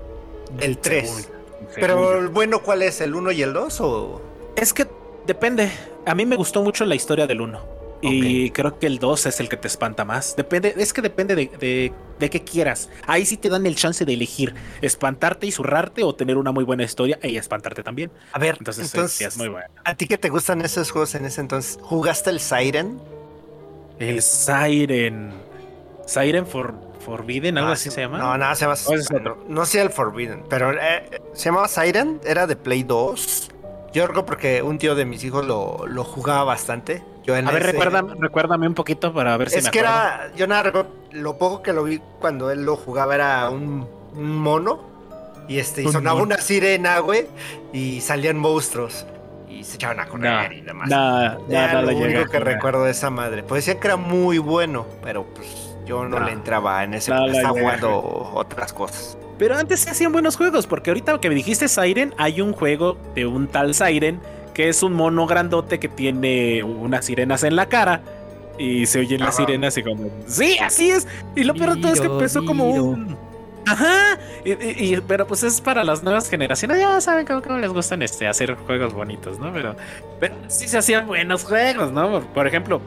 Del 0.60 0.78
3. 0.78 1.30
Pero 1.76 2.20
el 2.20 2.28
bueno, 2.30 2.62
¿cuál 2.62 2.84
es? 2.84 3.02
¿El 3.02 3.16
1 3.16 3.32
y 3.32 3.42
el 3.42 3.54
2 3.54 3.82
o...? 3.82 4.22
Es 4.56 4.74
que 4.74 4.88
depende. 5.26 5.72
A 6.06 6.16
mí 6.16 6.26
me 6.26 6.36
gustó 6.36 6.64
mucho 6.64 6.86
la 6.86 6.96
historia 6.96 7.28
del 7.28 7.42
1. 7.42 7.78
Y 8.02 8.52
creo 8.52 8.78
que 8.78 8.88
el 8.88 9.00
2 9.00 9.26
es 9.26 9.40
el 9.40 9.50
que 9.50 9.58
te 9.58 9.68
espanta 9.68 10.06
más. 10.06 10.36
Depende, 10.36 10.74
es 10.78 10.94
que 10.94 11.02
depende 11.02 11.36
de, 11.36 11.92
de, 12.20 12.30
qué 12.30 12.44
quieras. 12.44 12.90
Ahí 13.08 13.26
sí 13.26 13.38
te 13.38 13.50
dan 13.50 13.66
el 13.66 13.76
chance 13.76 14.06
de 14.06 14.14
elegir 14.14 14.54
espantarte 14.82 15.48
y 15.48 15.52
zurrarte 15.52 16.04
o 16.04 16.14
tener 16.14 16.38
una 16.38 16.52
muy 16.52 16.64
buena 16.64 16.84
historia 16.84 17.20
y 17.24 17.38
espantarte 17.38 17.84
también. 17.84 18.12
A 18.34 18.40
ver, 18.40 18.58
entonces, 18.60 19.22
es 19.22 19.38
muy 19.38 19.48
bueno. 19.48 19.68
¿A 19.84 19.96
ti 19.96 20.08
que 20.08 20.18
te 20.18 20.30
gustan 20.30 20.62
esos 20.62 20.92
juegos 20.92 21.16
en 21.16 21.26
ese 21.26 21.42
entonces? 21.42 21.80
¿Jugaste 21.82 22.30
el 22.30 22.40
Siren? 22.40 23.00
El 24.00 24.22
Siren. 24.22 25.34
Siren 26.06 26.46
for 26.46 26.87
Forbidden, 27.08 27.58
algo 27.58 27.70
ah, 27.70 27.74
así 27.74 27.90
se 27.90 28.02
llama. 28.02 28.18
No, 28.18 28.38
nada, 28.38 28.54
se 28.54 28.66
llama. 28.66 28.76
no, 29.48 29.66
sé 29.66 29.80
el 29.80 29.92
Forbidden, 29.92 30.44
pero 30.50 30.74
eh, 30.74 31.22
se 31.32 31.46
llamaba 31.46 31.70
Siren, 31.70 32.20
era 32.26 32.46
de 32.48 32.58
Play 32.58 32.84
2. 32.84 33.52
Yo 33.94 34.06
creo 34.10 34.26
porque 34.26 34.62
un 34.62 34.78
tío 34.78 34.94
de 34.94 35.06
mis 35.06 35.24
hijos 35.24 35.46
lo, 35.46 35.88
lo 35.88 36.04
jugaba 36.04 36.44
bastante. 36.44 37.02
Yo 37.24 37.34
a 37.34 37.42
ver, 37.42 37.64
recuérdame, 37.64 38.14
recuérdame, 38.20 38.68
un 38.68 38.74
poquito 38.74 39.14
para 39.14 39.38
ver 39.38 39.50
si 39.50 39.56
me 39.56 39.62
Es 39.62 39.70
que 39.70 39.80
era, 39.80 40.34
yo 40.36 40.48
nada, 40.48 40.64
recuerdo, 40.64 40.92
lo 41.12 41.38
poco 41.38 41.62
que 41.62 41.72
lo 41.72 41.86
vi 41.86 42.02
cuando 42.20 42.52
él 42.52 42.66
lo 42.66 42.76
jugaba 42.76 43.16
era 43.16 43.50
un, 43.50 43.88
mono. 44.14 44.82
Y 45.48 45.60
este, 45.60 45.84
y 45.84 45.88
sonaba 45.90 46.22
una 46.22 46.40
sirena, 46.40 47.00
güey, 47.00 47.26
y 47.72 48.02
salían 48.02 48.38
monstruos. 48.38 49.06
Y 49.50 49.64
se 49.64 49.76
echaban 49.76 50.02
a 50.02 50.08
correr 50.08 50.52
y 50.52 50.62
demás. 50.62 50.90
Nada, 50.90 51.38
nada, 51.48 51.82
lo 51.84 51.96
único 51.96 52.30
que 52.30 52.40
recuerdo 52.40 52.84
de 52.84 52.92
esa 52.92 53.10
madre. 53.10 53.44
Pues 53.44 53.66
decían 53.66 53.80
que 53.80 53.88
era 53.88 53.96
muy 53.96 54.40
bueno, 54.40 54.86
pero 55.02 55.24
pues 55.24 55.67
yo 55.88 56.08
no, 56.08 56.20
le 56.20 56.32
entraba 56.32 56.84
en 56.84 56.94
ese. 56.94 57.12
estaba 57.12 57.50
jugando 57.50 58.32
otras 58.34 58.74
cosas. 58.74 59.18
Pero 59.38 59.56
antes 59.56 59.82
se 59.82 59.90
hacían 59.90 60.12
buenos 60.12 60.36
juegos, 60.36 60.68
porque 60.68 60.90
ahorita 60.90 61.20
que 61.20 61.30
me 61.30 61.36
dijiste 61.36 61.68
Siren, 61.68 62.14
hay 62.18 62.42
un 62.42 62.54
juego 62.54 62.98
de 63.16 63.26
un 63.26 63.48
tal 63.48 63.74
Siren 63.74 64.20
que 64.54 64.70
es 64.70 64.82
un 64.82 64.94
mono 64.94 65.28
grandote 65.28 65.80
que 65.80 65.88
tiene 65.88 66.64
unas 66.64 67.06
sirenas 67.06 67.44
en 67.44 67.56
la 67.56 67.68
cara. 67.68 68.02
Y 68.58 68.88
se 68.88 69.02
oyen 69.02 69.22
las 69.22 69.36
sirenas 69.36 69.78
y 69.78 69.84
como, 69.84 70.10
sí, 70.26 70.58
así 70.60 70.90
es. 70.90 71.08
Y 71.36 71.44
lo 71.44 71.54
peor 71.54 71.76
de 71.76 71.82
todo 71.82 71.94
es 71.94 72.02
que 72.02 72.08
empezó 72.08 72.44
como 72.44 72.66
un 72.66 73.16
Ajá, 73.68 74.18
y, 74.46 74.96
pero 75.02 75.28
pues 75.28 75.44
es 75.44 75.60
para 75.60 75.84
las 75.84 76.02
nuevas 76.02 76.30
generaciones. 76.30 76.80
Ya 76.80 77.02
saben 77.02 77.26
cómo, 77.26 77.58
les 77.58 77.72
gustan 77.72 78.02
este, 78.02 78.26
hacer 78.26 78.56
juegos 78.56 78.94
bonitos, 78.94 79.40
¿no? 79.40 79.52
Pero, 79.52 79.76
pero 80.20 80.36
sí 80.48 80.70
se 80.70 80.78
hacían 80.78 81.06
buenos 81.06 81.44
juegos, 81.44 81.92
¿no? 81.92 82.22
Por 82.22 82.48
ejemplo, 82.48 82.82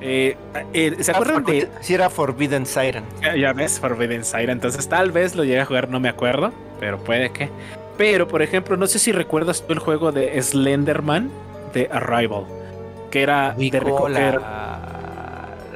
eh, 0.00 0.36
eh, 0.72 0.96
¿se 1.00 1.12
ah, 1.12 1.20
de.? 1.46 1.68
Si 1.80 1.94
era 1.94 2.10
Forbidden 2.10 2.66
Siren. 2.66 3.04
Ya, 3.36 3.52
ves, 3.52 3.80
Forbidden 3.80 4.24
Siren. 4.24 4.50
Entonces, 4.50 4.88
tal 4.88 5.12
vez 5.12 5.34
lo 5.34 5.44
llegué 5.44 5.60
a 5.60 5.64
jugar, 5.66 5.88
no 5.88 6.00
me 6.00 6.08
acuerdo, 6.08 6.52
pero 6.80 6.98
puede 6.98 7.30
que. 7.30 7.48
Pero, 7.96 8.28
por 8.28 8.42
ejemplo, 8.42 8.76
no 8.76 8.86
sé 8.86 8.98
si 8.98 9.12
recuerdas 9.12 9.64
tú 9.66 9.72
el 9.72 9.78
juego 9.78 10.12
de 10.12 10.40
Slenderman 10.42 11.30
de 11.72 11.88
Arrival. 11.90 12.44
Que 13.10 13.22
era 13.22 13.54
de 13.56 13.80
recoger. 13.80 14.40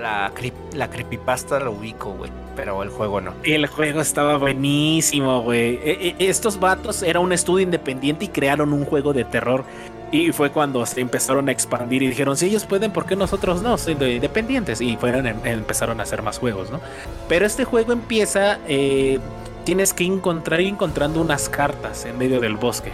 La, 0.00 0.32
la, 0.74 0.88
creepypasta 0.88 1.60
lo 1.60 1.72
ubico, 1.72 2.12
güey. 2.12 2.30
Pero 2.56 2.82
el 2.82 2.88
juego 2.88 3.20
no. 3.20 3.34
El 3.42 3.66
juego 3.66 4.00
estaba 4.00 4.36
buenísimo, 4.36 5.42
güey. 5.42 5.78
E, 5.82 6.16
e, 6.18 6.28
estos 6.28 6.58
vatos 6.58 7.02
era 7.02 7.20
un 7.20 7.32
estudio 7.32 7.64
independiente 7.64 8.24
y 8.26 8.28
crearon 8.28 8.72
un 8.72 8.84
juego 8.84 9.12
de 9.12 9.24
terror 9.24 9.64
y 10.12 10.32
fue 10.32 10.50
cuando 10.50 10.84
se 10.86 11.00
empezaron 11.00 11.48
a 11.48 11.52
expandir 11.52 12.02
y 12.02 12.08
dijeron, 12.08 12.36
si 12.36 12.46
ellos 12.46 12.64
pueden, 12.64 12.90
¿por 12.90 13.06
qué 13.06 13.14
nosotros 13.14 13.62
no? 13.62 13.78
Siendo 13.78 14.08
independientes. 14.08 14.80
Y 14.80 14.96
fueron, 14.96 15.26
em, 15.26 15.36
empezaron 15.44 16.00
a 16.00 16.02
hacer 16.02 16.22
más 16.22 16.38
juegos, 16.38 16.70
¿no? 16.70 16.80
Pero 17.28 17.46
este 17.46 17.64
juego 17.64 17.92
empieza, 17.92 18.58
eh, 18.66 19.20
tienes 19.64 19.94
que 19.94 20.04
encontrar 20.04 20.60
encontrando 20.60 21.20
unas 21.20 21.48
cartas 21.48 22.04
en 22.06 22.18
medio 22.18 22.40
del 22.40 22.56
bosque. 22.56 22.90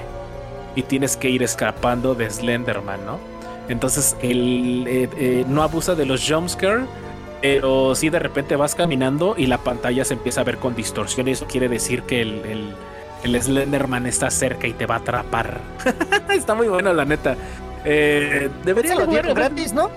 Y 0.75 0.83
tienes 0.83 1.17
que 1.17 1.31
ir 1.31 1.43
escapando 1.43 2.14
de 2.14 2.29
Slenderman, 2.29 3.07
¿no? 3.07 3.19
Entonces, 3.69 4.14
él 4.21 4.85
eh, 4.87 5.09
eh, 5.17 5.45
no 5.49 5.62
abusa 5.62 5.95
de 5.95 6.05
los 6.05 6.29
jumpscare, 6.29 6.85
pero 7.41 7.95
sí 7.95 8.11
de 8.11 8.19
repente 8.19 8.57
vas 8.57 8.75
caminando 8.75 9.35
y 9.39 9.47
la 9.47 9.59
pantalla 9.59 10.05
se 10.05 10.14
empieza 10.14 10.43
a 10.43 10.45
ver 10.45 10.59
con 10.59 10.77
distorsión. 10.77 11.29
Y 11.29 11.31
eso 11.31 11.47
quiere 11.47 11.71
decir 11.71 12.03
que 12.03 12.21
el 12.21 12.75
Slenderman 13.25 14.07
está 14.07 14.31
cerca 14.31 14.67
y 14.67 14.73
te 14.73 14.87
va 14.87 14.97
a 14.97 14.99
atrapar. 14.99 15.61
está 16.31 16.55
muy 16.55 16.69
bueno, 16.69 16.93
la 16.93 17.05
neta. 17.05 17.37
Eh, 17.85 18.51
debería 18.64 18.95
lo 18.95 19.07
dieron 19.07 19.35
gratis, 19.35 19.73
¿no? 19.73 19.91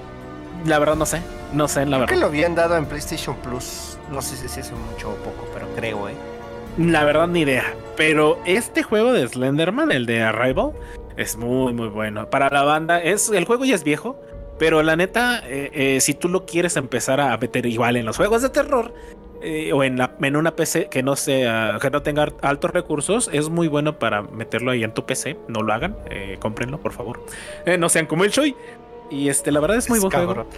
La 0.66 0.80
verdad 0.80 0.96
no 0.96 1.06
sé, 1.06 1.22
no 1.54 1.68
sé, 1.68 1.86
la 1.86 2.00
verdad. 2.00 2.14
que 2.14 2.20
lo 2.20 2.28
habían 2.28 2.56
dado 2.56 2.76
en 2.78 2.86
PlayStation 2.86 3.36
Plus. 3.38 3.98
No 4.12 4.22
sé 4.22 4.36
si 4.36 4.60
es 4.60 4.72
mucho 4.72 5.12
o 5.12 5.16
poco, 5.16 5.48
pero 5.54 5.68
creo, 5.76 6.10
¿eh? 6.10 6.14
La 6.78 7.04
verdad 7.04 7.28
ni 7.28 7.42
idea. 7.42 7.74
Pero 7.96 8.40
este 8.46 8.84
juego 8.84 9.12
de 9.14 9.28
Slenderman, 9.28 9.92
el 9.92 10.06
de 10.06 10.22
Arrival, 10.24 10.72
es 11.18 11.36
muy, 11.36 11.74
muy 11.74 11.90
bueno. 11.90 12.30
Para 12.30 12.50
la 12.50 12.64
banda, 12.64 13.02
es 13.02 13.30
el 13.30 13.46
juego 13.46 13.66
ya 13.66 13.76
es 13.76 13.84
viejo. 13.84 14.20
Pero 14.58 14.84
la 14.84 14.96
neta, 14.96 15.42
eh, 15.46 15.72
eh, 15.74 16.02
si 16.02 16.14
tú 16.14 16.28
lo 16.28 16.46
quieres 16.46 16.76
empezar 16.76 17.22
a 17.22 17.38
meter 17.38 17.66
igual 17.66 17.96
en 17.96 18.06
los 18.06 18.18
juegos 18.18 18.42
de 18.42 18.50
terror, 18.50 18.94
eh, 19.42 19.72
o 19.74 19.84
en, 19.84 19.98
la, 19.98 20.16
en 20.22 20.36
una 20.36 20.56
PC 20.56 20.90
que 20.90 21.02
no 21.02 21.16
sea 21.16 21.78
que 21.82 21.90
no 21.90 22.02
tenga 22.02 22.28
altos 22.42 22.72
recursos 22.72 23.30
es 23.32 23.50
muy 23.50 23.70
bueno 23.70 23.98
para 23.98 24.22
meterlo 24.22 24.72
ahí 24.72 24.84
en 24.84 24.94
tu 24.94 25.06
PC 25.06 25.38
no 25.48 25.62
lo 25.62 25.74
hagan 25.74 25.96
eh, 26.10 26.38
cómprenlo 26.40 26.80
por 26.80 26.92
favor. 26.92 27.24
Eh, 27.66 27.78
no 27.78 27.88
sean 27.90 28.06
como 28.06 28.26
el 28.26 28.32
Choi 28.32 28.56
y 29.10 29.30
este 29.30 29.52
la 29.52 29.60
verdad 29.60 29.78
es 29.78 29.90
muy 29.90 30.00
buen 30.00 30.12
juego. 30.12 30.46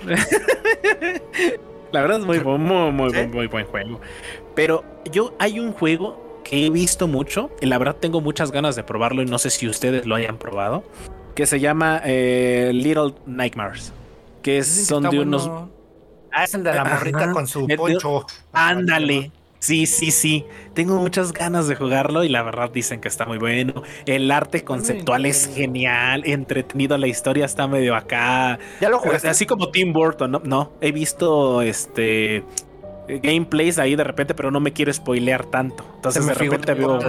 La 1.91 1.99
verdad 1.99 2.19
es 2.19 2.25
muy, 2.25 2.39
muy, 2.39 2.57
muy, 2.93 3.27
muy, 3.27 3.47
buen 3.47 3.65
juego. 3.65 3.99
Pero 4.55 4.85
yo 5.11 5.33
hay 5.39 5.59
un 5.59 5.73
juego 5.73 6.39
que 6.45 6.65
he 6.65 6.69
visto 6.69 7.05
mucho 7.05 7.49
y 7.59 7.65
la 7.65 7.77
verdad 7.77 7.97
tengo 7.99 8.21
muchas 8.21 8.53
ganas 8.53 8.77
de 8.77 8.83
probarlo 8.83 9.21
y 9.21 9.25
no 9.25 9.37
sé 9.37 9.49
si 9.49 9.67
ustedes 9.67 10.05
lo 10.05 10.15
hayan 10.15 10.37
probado 10.37 10.85
que 11.35 11.45
se 11.45 11.59
llama 11.59 12.01
Little 12.05 13.13
Nightmares 13.25 13.91
que 14.41 14.63
son 14.63 15.09
de 15.09 15.19
unos 15.19 15.51
Ah, 16.31 16.43
es 16.43 16.53
el 16.53 16.63
de 16.63 16.73
la 16.73 16.85
morrita 16.85 17.31
con 17.31 17.47
su 17.47 17.67
poncho. 17.67 18.25
Ándale. 18.53 19.31
Sí, 19.59 19.85
sí, 19.85 20.09
sí. 20.09 20.45
Tengo 20.73 20.97
muchas 20.97 21.33
ganas 21.33 21.67
de 21.67 21.75
jugarlo 21.75 22.23
y 22.23 22.29
la 22.29 22.41
verdad 22.41 22.71
dicen 22.71 22.99
que 22.99 23.07
está 23.07 23.27
muy 23.27 23.37
bueno. 23.37 23.83
El 24.07 24.31
arte 24.31 24.63
conceptual 24.63 25.27
es 25.27 25.51
genial, 25.53 26.23
entretenido, 26.25 26.97
la 26.97 27.05
historia 27.05 27.45
está 27.45 27.67
medio 27.67 27.95
acá. 27.95 28.57
Ya 28.79 28.89
lo 28.89 28.97
jugaste. 28.97 29.29
Así 29.29 29.45
como 29.45 29.69
Tim 29.69 29.93
Burton, 29.93 30.31
no, 30.31 30.41
no. 30.43 30.71
He 30.81 30.91
visto 30.91 31.61
este 31.61 32.43
gameplays 33.07 33.77
ahí 33.77 33.95
de 33.95 34.03
repente, 34.03 34.33
pero 34.33 34.49
no 34.49 34.59
me 34.59 34.73
quiero 34.73 34.91
spoilear 34.91 35.45
tanto. 35.45 35.85
Entonces 35.95 36.25
de 36.25 36.33
repente 36.33 36.73
veo 36.73 36.99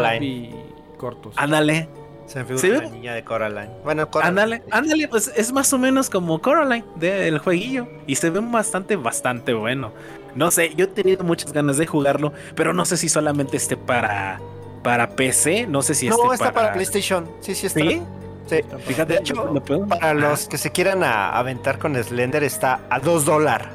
cortos. 0.99 1.35
Ándale. 1.39 1.89
Se 2.33 2.43
me 2.43 2.59
figura 2.59 2.85
la 2.85 2.89
niña 2.89 3.15
de 3.15 3.25
Coraline. 3.25 3.71
Bueno, 3.85 4.11
Coraline. 4.11 4.41
Ándale, 4.41 4.63
ándale, 4.71 5.09
pues 5.09 5.31
es 5.37 5.53
más 5.53 5.71
o 5.75 5.79
menos 5.79 6.09
como 6.09 6.41
Coraline 6.41 6.87
del 6.97 7.39
jueguillo. 7.39 7.87
Y 8.07 8.17
se 8.17 8.31
ve 8.31 8.41
bastante, 8.41 8.97
bastante 8.97 9.53
bueno. 9.53 9.93
No 10.35 10.51
sé, 10.51 10.75
yo 10.75 10.87
he 10.87 10.89
tenido 10.89 11.25
muchas 11.25 11.53
ganas 11.53 11.77
de 11.77 11.87
jugarlo, 11.87 12.33
pero 12.55 12.73
no 12.73 12.87
sé 12.87 12.97
si 12.97 13.11
solamente 13.11 13.59
esté 13.59 13.77
para, 13.77 14.41
para 14.83 15.11
PC. 15.11 15.67
No 15.67 15.83
sé 15.83 15.95
si 15.95 16.09
no, 16.09 16.17
No, 16.17 16.33
está 16.33 16.53
para... 16.53 16.73
PlayStation. 16.73 17.31
Sí, 17.41 17.55
sí 17.55 17.67
está. 17.67 17.81
¿Sí? 17.81 18.03
Sí. 18.47 18.61
Fíjate, 18.87 19.13
de 19.13 19.19
hecho, 19.21 19.63
para 19.89 20.15
los 20.15 20.49
que 20.49 20.57
se 20.57 20.71
quieran 20.71 21.05
aventar 21.05 21.79
con 21.79 22.03
Slender 22.03 22.43
está 22.45 22.81
a 22.89 22.99
2 22.99 23.27
dólares 23.27 23.69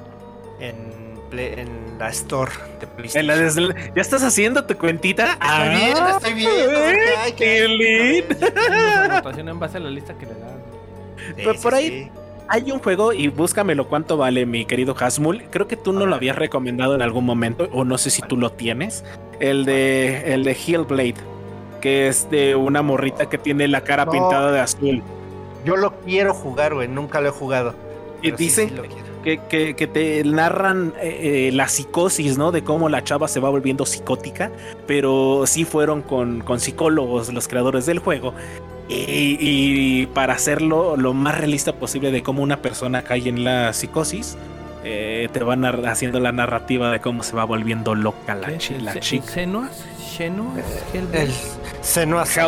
en, 0.60 0.97
en 1.32 1.98
la 2.00 2.10
store 2.10 2.52
de 2.80 2.88
PlayStation. 2.88 3.74
¿Ya 3.96 4.02
estás 4.02 4.24
haciendo 4.24 4.66
tu 4.66 4.78
cuentita? 4.78 5.34
Estoy 5.34 5.48
ah, 5.50 5.70
bien, 5.70 5.98
estoy 6.08 6.34
bien. 6.34 6.50
Ay, 7.20 7.34
qué 7.34 7.68
lindo. 7.68 9.52
en 9.52 9.60
base 9.60 9.78
a 9.78 9.80
la 9.80 9.90
lista 9.90 10.14
que 10.18 10.26
le 10.26 10.34
dan. 10.34 11.62
por 11.62 11.74
ahí 11.74 12.12
hay 12.50 12.72
un 12.72 12.80
juego 12.80 13.14
y 13.14 13.28
búscamelo 13.28 13.88
cuánto 13.88 14.18
vale, 14.18 14.46
mi 14.46 14.66
querido 14.66 14.96
Hasmul. 14.98 15.44
Creo 15.50 15.68
que 15.68 15.76
tú 15.76 15.94
no 15.94 16.06
lo 16.06 16.16
habías 16.16 16.36
recomendado 16.36 16.96
en 16.96 17.02
algún 17.02 17.26
momento, 17.26 17.68
o 17.72 17.84
no 17.84 17.98
sé 17.98 18.10
si 18.10 18.22
tú 18.22 18.38
lo 18.38 18.52
tienes. 18.52 19.04
El 19.40 19.66
de 19.66 20.34
el 20.34 20.44
de 20.44 20.52
Hellblade, 20.52 21.16
que 21.82 22.08
es 22.08 22.30
de 22.30 22.56
una 22.56 22.82
morrita 22.82 23.28
que 23.28 23.38
tiene 23.38 23.68
la 23.68 23.82
cara 23.82 24.10
pintada 24.10 24.52
de 24.52 24.60
azul. 24.60 25.04
Yo 25.66 25.76
lo 25.76 26.00
quiero 26.02 26.34
jugar, 26.34 26.74
güey, 26.74 26.88
nunca 26.88 27.20
lo 27.22 27.30
he 27.30 27.32
jugado. 27.32 27.76
Y 28.22 28.32
dice 28.32 28.72
que, 29.48 29.90
te 29.92 30.24
narran 30.24 30.94
eh, 31.02 31.50
eh, 31.50 31.52
la 31.52 31.68
psicosis, 31.68 32.38
¿no? 32.38 32.52
De 32.52 32.64
cómo 32.64 32.90
la 32.90 33.04
chava 33.04 33.28
se 33.28 33.40
va 33.40 33.50
volviendo 33.50 33.86
psicótica, 33.86 34.52
pero 34.86 35.44
sí 35.46 35.66
fueron 35.66 36.02
con, 36.02 36.42
con 36.42 36.60
psicólogos 36.60 37.32
los 37.34 37.48
creadores 37.48 37.86
del 37.86 38.00
juego. 38.00 38.34
Y, 38.90 40.06
para 40.14 40.34
hacerlo 40.34 40.96
lo 40.96 41.14
más 41.14 41.38
realista 41.38 41.74
posible 41.74 42.10
de 42.12 42.24
cómo 42.24 42.42
una 42.42 42.62
persona 42.62 43.02
cae 43.04 43.28
en 43.28 43.44
la 43.44 43.74
psicosis, 43.74 44.38
eh, 44.86 45.28
te 45.34 45.44
van 45.44 45.66
haciendo 45.66 46.22
la 46.22 46.32
narrativa 46.32 46.90
de 46.92 47.02
cómo 47.02 47.22
se 47.24 47.36
va 47.36 47.44
volviendo 47.44 47.96
loca 47.96 48.34
la, 48.34 48.50
la 48.80 49.00
chica. 49.00 49.28
¿Senuas? 49.28 49.86
El 50.94 51.30
Senuas 51.82 52.40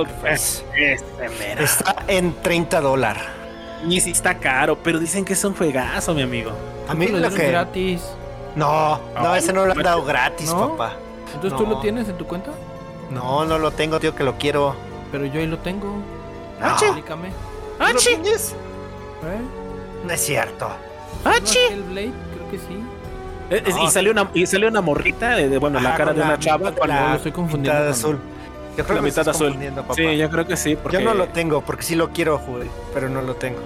Está 1.60 1.96
en 2.08 2.34
30 2.42 2.82
dólares. 2.82 3.39
Y 3.88 4.02
sí 4.02 4.12
está 4.12 4.38
caro, 4.38 4.78
pero 4.78 5.00
dicen 5.00 5.24
que 5.24 5.34
es 5.34 5.44
un 5.44 5.56
juegazo, 5.56 6.14
mi 6.14 6.22
amigo. 6.22 6.52
A 6.88 6.94
mí 6.94 7.08
lo, 7.08 7.30
que... 7.30 7.48
gratis. 7.50 8.02
No, 8.56 9.00
no, 9.16 9.36
ese 9.36 9.54
no 9.54 9.66
lo 9.66 9.72
han 9.72 9.82
dado 9.82 10.04
gratis, 10.04 10.52
papá. 10.52 10.94
Entonces 11.34 11.58
tú 11.58 11.66
lo 11.66 11.80
tienes 11.80 12.10
en 12.10 12.18
tu 12.18 12.26
cuenta? 12.26 12.52
No, 13.12 13.46
no 13.46 13.58
lo 13.58 13.72
tengo, 13.72 14.00
tío, 14.00 14.16
que 14.16 14.24
lo 14.24 14.38
quiero. 14.38 14.76
Pero 15.12 15.26
yo 15.26 15.40
ahí 15.40 15.48
lo 15.48 15.58
tengo. 15.60 15.96
Ah, 16.62 16.78
Explícame. 16.80 17.30
¿Ah, 17.80 17.94
¿Lo 17.94 18.00
tienes? 18.00 18.52
¿Eh? 19.24 20.06
No 20.06 20.14
es 20.14 20.22
cierto. 20.22 20.70
¿Ah, 21.24 21.36
el 21.38 21.84
Blade? 21.84 22.12
Creo 22.34 22.52
que 22.52 22.58
sí. 22.58 22.84
Eh, 23.50 23.64
y, 23.84 23.90
salió 23.90 24.12
una, 24.12 24.30
y 24.34 24.46
salió 24.46 24.68
una 24.68 24.82
morrita 24.82 25.36
de, 25.36 25.58
bueno, 25.58 25.80
la 25.80 25.96
cara 25.96 26.14
de 26.14 26.22
una 26.22 26.38
chava 26.38 26.72
cuando 26.72 27.10
lo 27.10 27.16
estoy 27.16 27.32
confundiendo. 27.32 27.90
azul. 27.90 28.20
Yo 28.80 28.86
creo 28.86 28.96
la 28.96 29.02
mitad 29.02 29.28
azul. 29.28 29.58
Sí, 29.94 30.18
yo 30.18 30.30
creo 30.30 30.48
que 30.48 30.56
sí. 30.56 30.78
Yo 30.90 31.02
no 31.02 31.14
lo 31.14 31.28
tengo 31.28 31.62
porque 31.62 31.84
sí 31.84 31.96
lo 31.96 32.12
quiero 32.12 32.38
jugar, 32.38 32.68
pero 32.94 33.10
no 33.10 33.22
lo 33.22 33.36
tengo. 33.36 33.60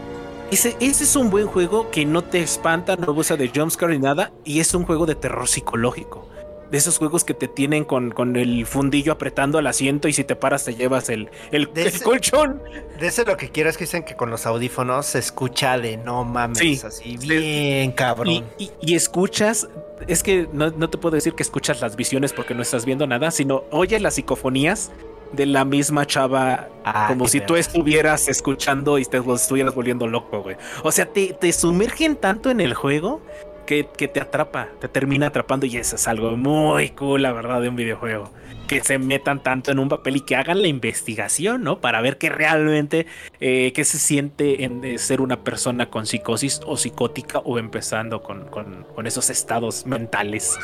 Ese, 0.49 0.75
ese 0.79 1.03
es 1.03 1.15
un 1.15 1.29
buen 1.29 1.45
juego 1.45 1.91
que 1.91 2.03
no 2.03 2.23
te 2.23 2.41
espanta, 2.41 2.95
no 2.95 3.11
usa 3.11 3.37
de 3.37 3.51
jumpscare 3.53 3.93
ni 3.93 3.99
nada, 3.99 4.31
y 4.43 4.59
es 4.59 4.73
un 4.73 4.85
juego 4.85 5.05
de 5.05 5.13
terror 5.13 5.47
psicológico. 5.47 6.27
De 6.73 6.79
esos 6.79 6.97
juegos 6.97 7.23
que 7.23 7.35
te 7.35 7.47
tienen 7.47 7.85
con, 7.85 8.09
con 8.09 8.35
el 8.35 8.65
fundillo 8.65 9.11
apretando 9.11 9.59
al 9.59 9.67
asiento 9.67 10.07
y 10.07 10.13
si 10.13 10.23
te 10.23 10.35
paras 10.35 10.65
te 10.65 10.73
llevas 10.73 11.07
el, 11.09 11.29
el, 11.51 11.69
colchón. 12.01 12.63
De 12.99 13.05
ese 13.05 13.25
lo 13.25 13.37
que 13.37 13.51
quiero 13.51 13.69
es 13.69 13.77
que 13.77 13.83
dicen 13.83 14.01
que 14.01 14.15
con 14.15 14.31
los 14.31 14.47
audífonos 14.47 15.05
se 15.05 15.19
escucha 15.19 15.77
de 15.77 15.97
no 15.97 16.23
mames, 16.23 16.83
así 16.83 17.17
bien 17.17 17.91
cabrón. 17.91 18.43
Y, 18.57 18.95
escuchas, 18.95 19.67
es 20.07 20.23
que 20.23 20.49
no, 20.51 20.71
no, 20.71 20.89
te 20.89 20.97
puedo 20.97 21.13
decir 21.13 21.35
que 21.35 21.43
escuchas 21.43 21.79
las 21.79 21.95
visiones 21.95 22.33
porque 22.33 22.55
no 22.55 22.63
estás 22.63 22.85
viendo 22.85 23.05
nada, 23.05 23.29
sino 23.29 23.65
oyes 23.69 24.01
las 24.01 24.15
psicofonías 24.15 24.89
de 25.31 25.45
la 25.45 25.65
misma 25.65 26.07
chava, 26.07 26.69
ah, 26.85 27.05
como 27.07 27.27
si 27.27 27.39
tú 27.39 27.55
estuvieras 27.55 28.27
escuchando 28.27 28.97
y 28.97 29.05
te 29.05 29.17
estuvieras 29.19 29.75
volviendo 29.75 30.07
loco, 30.07 30.41
güey. 30.41 30.55
O 30.81 30.91
sea, 30.91 31.05
te, 31.05 31.33
te 31.33 31.53
sumergen 31.53 32.15
tanto 32.15 32.49
en 32.49 32.61
el 32.61 32.73
juego 32.73 33.21
que, 33.65 33.87
que, 33.97 34.07
te 34.07 34.19
atrapa, 34.19 34.69
te 34.79 34.87
termina 34.87 35.27
atrapando 35.27 35.65
y 35.65 35.77
eso 35.77 35.95
es 35.95 36.07
algo 36.07 36.35
muy 36.37 36.89
cool, 36.91 37.21
la 37.23 37.31
verdad, 37.31 37.61
de 37.61 37.69
un 37.69 37.75
videojuego. 37.75 38.31
Que 38.67 38.81
se 38.81 38.97
metan 38.97 39.43
tanto 39.43 39.71
en 39.71 39.79
un 39.79 39.89
papel 39.89 40.17
y 40.17 40.21
que 40.21 40.35
hagan 40.35 40.61
la 40.61 40.67
investigación, 40.67 41.63
¿no? 41.63 41.79
Para 41.79 42.01
ver 42.01 42.17
qué 42.17 42.29
realmente, 42.29 43.05
eh, 43.39 43.73
qué 43.75 43.83
se 43.83 43.99
siente 43.99 44.63
en 44.63 44.97
ser 44.97 45.21
una 45.21 45.43
persona 45.43 45.89
con 45.89 46.05
psicosis 46.05 46.61
o 46.65 46.77
psicótica 46.77 47.39
o 47.39 47.59
empezando 47.59 48.23
con, 48.23 48.45
con, 48.49 48.83
con 48.95 49.05
esos 49.05 49.29
estados 49.29 49.85
mentales. 49.85 50.57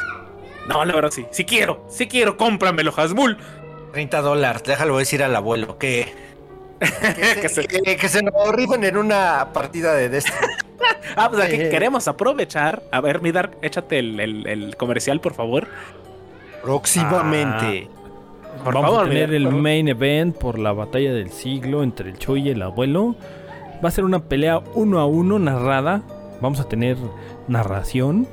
No, 0.68 0.86
la 0.86 0.94
verdad 0.94 1.12
sí. 1.12 1.26
Si 1.32 1.46
quiero, 1.46 1.86
si 1.90 2.08
quiero, 2.08 2.38
cómpramelo, 2.38 2.94
Hasbul. 2.96 3.38
30 3.92 4.22
dólares, 4.22 4.64
déjalo 4.64 4.98
decir 4.98 5.24
al 5.24 5.36
abuelo 5.36 5.78
que. 5.78 6.14
Que 7.42 7.50
se, 7.50 7.68
que, 7.68 8.08
se 8.08 8.24
nos 8.24 8.34
rifen 8.54 8.84
en 8.86 8.96
una 8.96 9.50
partida 9.52 9.94
de 9.96 10.08
Destiny. 10.08 10.38
ah, 11.16 11.30
pues 11.30 11.44
aquí 11.44 11.58
queremos 11.58 12.08
aprovechar. 12.08 12.84
A 12.92 13.02
ver, 13.02 13.22
Midar, 13.22 13.52
échate 13.62 14.00
el, 14.00 14.20
el, 14.20 14.76
comercial, 14.78 15.20
por 15.20 15.34
favor. 15.34 15.68
Próximamente. 16.62 17.90
Ah, 17.90 18.64
por 18.64 18.74
Vamos 18.74 18.92
favor, 18.92 19.06
a 19.06 19.10
tener 19.10 19.34
el 19.34 19.50
main 19.50 19.88
event 19.88 20.36
por 20.36 20.60
la 20.60 20.74
batalla 20.74 21.14
del 21.14 21.32
siglo 21.32 21.84
entre 21.84 22.10
el 22.10 22.18
Chuy 22.18 22.48
y 22.48 22.50
el 22.50 22.62
abuelo. 22.62 23.16
Va 23.84 23.90
a 23.90 23.92
ser 23.92 24.04
una 24.04 24.20
pelea 24.20 24.62
uno 24.74 25.00
a 25.00 25.06
uno 25.06 25.40
narrada. 25.40 26.02
Vamos 26.42 26.60
a 26.60 26.68
tener 26.68 26.98
narración 27.48 28.28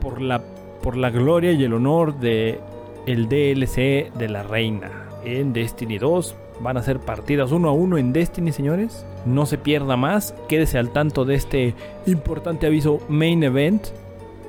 por 0.00 0.20
la, 0.20 0.42
por 0.82 0.96
la 0.96 1.10
gloria 1.10 1.52
y 1.52 1.64
el 1.64 1.72
honor 1.72 2.18
de 2.18 2.60
el 3.06 3.28
DLC 3.28 4.12
de 4.12 4.28
la 4.28 4.42
reina 4.42 4.90
en 5.24 5.52
Destiny 5.52 5.98
2. 5.98 6.34
Van 6.60 6.76
a 6.76 6.82
ser 6.82 7.00
partidas 7.00 7.52
uno 7.52 7.70
a 7.70 7.72
uno 7.72 7.96
en 7.96 8.12
Destiny, 8.12 8.52
señores. 8.52 9.06
No 9.24 9.46
se 9.46 9.56
pierda 9.56 9.96
más. 9.96 10.34
Quédese 10.48 10.78
al 10.78 10.90
tanto 10.90 11.24
de 11.24 11.34
este 11.34 11.74
importante 12.06 12.66
aviso 12.66 13.00
main 13.08 13.42
event. 13.42 13.86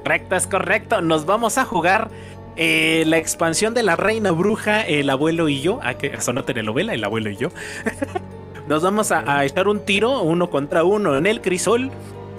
Correcto, 0.03 0.35
es 0.35 0.47
correcto. 0.47 1.01
Nos 1.01 1.25
vamos 1.25 1.57
a 1.57 1.63
jugar 1.63 2.09
eh, 2.57 3.03
la 3.07 3.17
expansión 3.17 3.73
de 3.73 3.83
la 3.83 3.95
reina 3.95 4.31
bruja, 4.31 4.81
el 4.81 5.09
abuelo 5.09 5.47
y 5.47 5.61
yo. 5.61 5.79
Ah, 5.83 5.93
que 5.93 6.11
telenovela, 6.45 6.93
el 6.93 7.03
abuelo 7.03 7.29
y 7.29 7.37
yo. 7.37 7.49
Nos 8.67 8.83
vamos 8.83 9.11
a, 9.11 9.43
echar 9.45 9.67
un 9.67 9.79
tiro, 9.79 10.21
uno 10.21 10.49
contra 10.49 10.83
uno 10.83 11.17
en 11.17 11.25
el 11.25 11.41
crisol. 11.41 11.91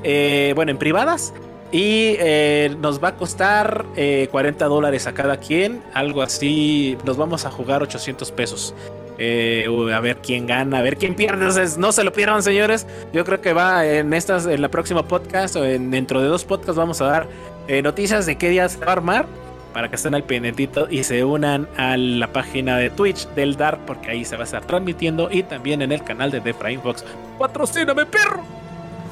Eh, 0.02 0.52
bueno, 0.54 0.70
en 0.70 0.78
privadas. 0.78 1.34
Y 1.72 2.16
eh, 2.18 2.76
nos 2.80 3.02
va 3.02 3.08
a 3.08 3.16
costar 3.16 3.86
40 4.30 4.66
dólares 4.66 5.06
a 5.06 5.14
cada 5.14 5.38
quien. 5.38 5.82
Algo 5.94 6.20
así. 6.22 6.98
Nos 7.04 7.16
vamos 7.16 7.46
a 7.46 7.50
jugar 7.50 7.82
800 7.82 8.30
pesos. 8.32 8.74
Eh, 9.24 9.68
a 9.94 10.00
ver 10.00 10.16
quién 10.16 10.48
gana, 10.48 10.78
a 10.78 10.82
ver 10.82 10.96
quién 10.96 11.14
pierde. 11.14 11.46
Entonces, 11.46 11.78
no 11.78 11.92
se 11.92 12.02
lo 12.02 12.12
pierdan, 12.12 12.42
señores. 12.42 12.88
Yo 13.12 13.24
creo 13.24 13.40
que 13.40 13.52
va 13.52 13.86
en 13.86 14.12
estas, 14.14 14.46
en 14.46 14.60
la 14.60 14.68
próxima 14.68 15.04
podcast 15.04 15.54
o 15.54 15.64
en, 15.64 15.92
dentro 15.92 16.20
de 16.20 16.26
dos 16.26 16.44
podcasts 16.44 16.74
vamos 16.74 17.00
a 17.00 17.04
dar 17.04 17.28
eh, 17.68 17.82
noticias 17.82 18.26
de 18.26 18.34
qué 18.34 18.48
día 18.48 18.68
se 18.68 18.80
va 18.80 18.88
a 18.88 18.92
armar 18.92 19.26
para 19.72 19.88
que 19.88 19.94
estén 19.94 20.16
al 20.16 20.24
pendientito 20.24 20.88
y 20.90 21.04
se 21.04 21.22
unan 21.22 21.68
a 21.76 21.96
la 21.96 22.32
página 22.32 22.76
de 22.78 22.90
Twitch 22.90 23.28
del 23.28 23.56
Dark 23.56 23.78
porque 23.86 24.10
ahí 24.10 24.24
se 24.24 24.34
va 24.34 24.42
a 24.42 24.44
estar 24.44 24.64
transmitiendo 24.64 25.28
y 25.30 25.44
también 25.44 25.82
en 25.82 25.92
el 25.92 26.02
canal 26.02 26.32
de 26.32 26.40
The 26.40 26.54
Prime 26.54 26.82
Fox. 26.82 27.04
¡Patrocíname, 27.38 28.04
perro! 28.06 28.42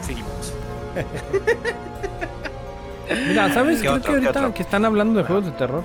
Seguimos. 0.02 0.54
Mira, 3.28 3.54
¿sabes? 3.54 3.78
Creo 3.78 4.02
que 4.02 4.08
ahorita 4.08 4.54
que 4.54 4.62
están 4.62 4.84
hablando 4.84 5.20
de 5.20 5.24
juegos 5.24 5.44
de 5.44 5.52
terror, 5.52 5.84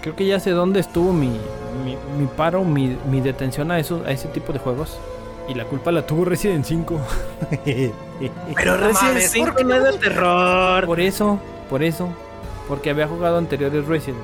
creo 0.00 0.16
que 0.16 0.26
ya 0.26 0.40
sé 0.40 0.52
dónde 0.52 0.80
estuvo 0.80 1.12
mi, 1.12 1.38
mi, 1.76 2.26
paro, 2.36 2.64
mi, 2.64 3.20
detención 3.20 3.70
a, 3.70 3.78
eso, 3.78 4.02
a 4.06 4.10
ese 4.10 4.28
tipo 4.28 4.52
de 4.52 4.58
juegos. 4.58 4.98
Y 5.48 5.54
la 5.54 5.64
culpa 5.64 5.92
la 5.92 6.04
tuvo 6.04 6.24
Resident 6.24 6.64
5. 6.64 7.00
Pero 8.56 8.76
Resident 8.76 9.20
5 9.20 9.64
no 9.64 9.74
es 9.74 9.84
de 9.84 9.98
terror. 9.98 10.86
Por 10.86 11.00
eso, 11.00 11.38
por 11.70 11.82
eso. 11.82 12.08
Porque 12.66 12.90
había 12.90 13.06
jugado 13.06 13.38
anteriores 13.38 13.86
Resident. 13.86 14.20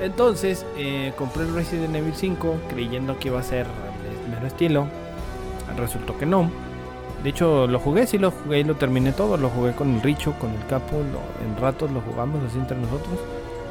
Entonces, 0.00 0.64
eh, 0.76 1.12
compré 1.16 1.42
el 1.42 1.54
Resident 1.54 1.94
Evil 1.94 2.14
5 2.14 2.56
creyendo 2.68 3.18
que 3.18 3.28
iba 3.28 3.40
a 3.40 3.42
ser 3.42 3.66
el 4.24 4.30
mero 4.30 4.46
estilo. 4.46 4.86
Resultó 5.76 6.16
que 6.16 6.24
no. 6.24 6.50
De 7.22 7.30
hecho, 7.30 7.66
lo 7.66 7.78
jugué, 7.78 8.06
sí 8.06 8.18
lo 8.18 8.30
jugué 8.30 8.60
y 8.60 8.64
lo 8.64 8.76
terminé 8.76 9.12
todo. 9.12 9.36
Lo 9.36 9.50
jugué 9.50 9.72
con 9.72 9.94
el 9.94 10.02
Richo, 10.02 10.32
con 10.38 10.50
el 10.52 10.66
Capo. 10.66 10.96
en 10.96 11.60
ratos 11.60 11.90
lo 11.90 12.00
jugamos 12.00 12.42
así 12.44 12.58
entre 12.58 12.76
nosotros. 12.78 13.18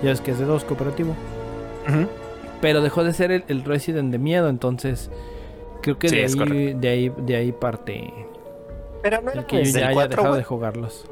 Ya 0.03 0.11
es 0.11 0.21
que 0.21 0.31
es 0.31 0.39
de 0.39 0.45
dos 0.45 0.65
cooperativo. 0.65 1.15
Pero 2.61 2.81
dejó 2.81 3.03
de 3.03 3.13
ser 3.13 3.31
el, 3.31 3.63
Resident 3.63 4.11
de 4.11 4.17
miedo, 4.17 4.49
entonces 4.49 5.11
creo 5.81 5.99
que 5.99 6.09
de, 6.09 6.23
ahí, 6.23 6.73
de, 6.73 6.89
ahí, 6.89 7.13
de 7.17 7.35
ahí 7.35 7.51
parte. 7.51 8.11
Pero 9.01 9.21
no 9.21 9.31
era 9.31 9.41
el 9.41 9.45
que 9.45 9.63
yo 9.63 9.79
ya 9.79 9.89
haya 9.89 10.07
dejado 10.07 10.35
de 10.35 10.43
jugarlos. 10.43 11.05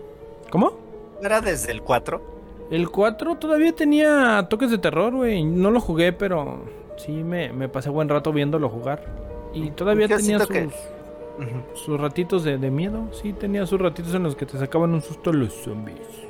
¿Cómo? 0.50 0.74
¿Era 1.22 1.42
desde 1.42 1.72
el 1.72 1.82
4? 1.82 2.22
El 2.72 2.90
4 2.90 3.36
todavía 3.36 3.72
tenía 3.74 4.48
toques 4.50 4.72
de 4.72 4.78
terror, 4.78 5.14
güey. 5.14 5.44
No 5.44 5.70
lo 5.70 5.80
jugué, 5.80 6.12
pero 6.12 6.64
sí 6.98 7.12
me, 7.12 7.52
me, 7.54 7.70
pasé 7.70 7.90
buen 7.90 8.10
rato 8.10 8.34
viéndolo 8.34 8.70
jugar. 8.70 9.04
Y 9.54 9.70
todavía 9.72 10.08
tenía 10.08 10.40
sus, 10.40 10.50
sus 11.76 12.00
ratitos 12.00 12.44
de, 12.44 12.58
de, 12.58 12.72
miedo. 12.72 13.10
Sí, 13.12 13.34
tenía 13.34 13.66
sus 13.68 13.80
ratitos 13.80 14.14
en 14.16 14.24
los 14.24 14.36
que 14.36 14.46
te 14.46 14.58
sacaban 14.58 14.94
un 14.94 15.02
susto 15.02 15.32
los 15.32 15.54
zombies. 15.54 16.23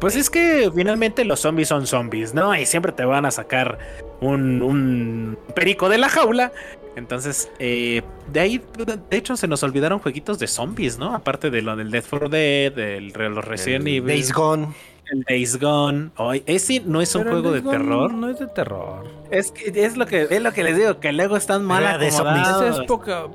Pues 0.00 0.16
es 0.16 0.28
que 0.30 0.70
finalmente 0.74 1.24
los 1.24 1.40
zombies 1.40 1.68
son 1.68 1.86
zombies, 1.86 2.34
¿no? 2.34 2.54
Y 2.54 2.66
siempre 2.66 2.92
te 2.92 3.04
van 3.04 3.24
a 3.24 3.30
sacar 3.30 3.78
un, 4.20 4.62
un 4.62 5.38
perico 5.54 5.88
de 5.88 5.98
la 5.98 6.08
jaula. 6.08 6.52
Entonces, 6.96 7.50
eh, 7.58 8.02
de 8.32 8.40
ahí, 8.40 8.62
de 9.08 9.16
hecho, 9.16 9.36
se 9.36 9.46
nos 9.46 9.62
olvidaron 9.62 10.00
jueguitos 10.00 10.38
de 10.38 10.48
zombies, 10.48 10.98
¿no? 10.98 11.14
Aparte 11.14 11.48
de 11.48 11.62
lo 11.62 11.76
del 11.76 11.90
Death 11.90 12.04
for 12.04 12.28
Dead, 12.28 12.72
de 12.72 13.00
los 13.00 13.44
Resident 13.44 13.86
Evil. 13.86 14.06
Days 14.06 14.32
Gone. 14.32 14.68
El 15.10 15.22
Days 15.22 15.58
Gone. 15.58 16.10
ese 16.46 16.80
no 16.80 17.00
es 17.00 17.14
un 17.14 17.24
juego 17.24 17.52
de 17.52 17.62
terror. 17.62 18.12
No 18.12 18.28
es 18.28 18.38
de 18.38 18.46
terror. 18.46 19.06
Es 19.30 19.50
que 19.50 19.84
es 19.84 19.96
lo 19.96 20.06
que 20.06 20.26
es 20.30 20.42
lo 20.42 20.52
que 20.52 20.62
les 20.64 20.76
digo, 20.76 21.00
que 21.00 21.12
luego 21.12 21.36
están 21.36 21.64
mal 21.64 21.86
acomodados. 21.86 22.80
Es 22.80 22.86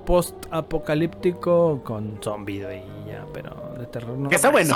post 0.05 0.36
apocalíptico 0.51 1.82
con 1.84 2.19
zombies 2.21 2.65
y 2.65 3.09
ya, 3.09 3.26
pero 3.34 3.76
de 3.78 3.86
terror 3.86 4.17
no. 4.17 4.30
Que 4.30 4.36
está 4.36 4.49
bueno. 4.49 4.76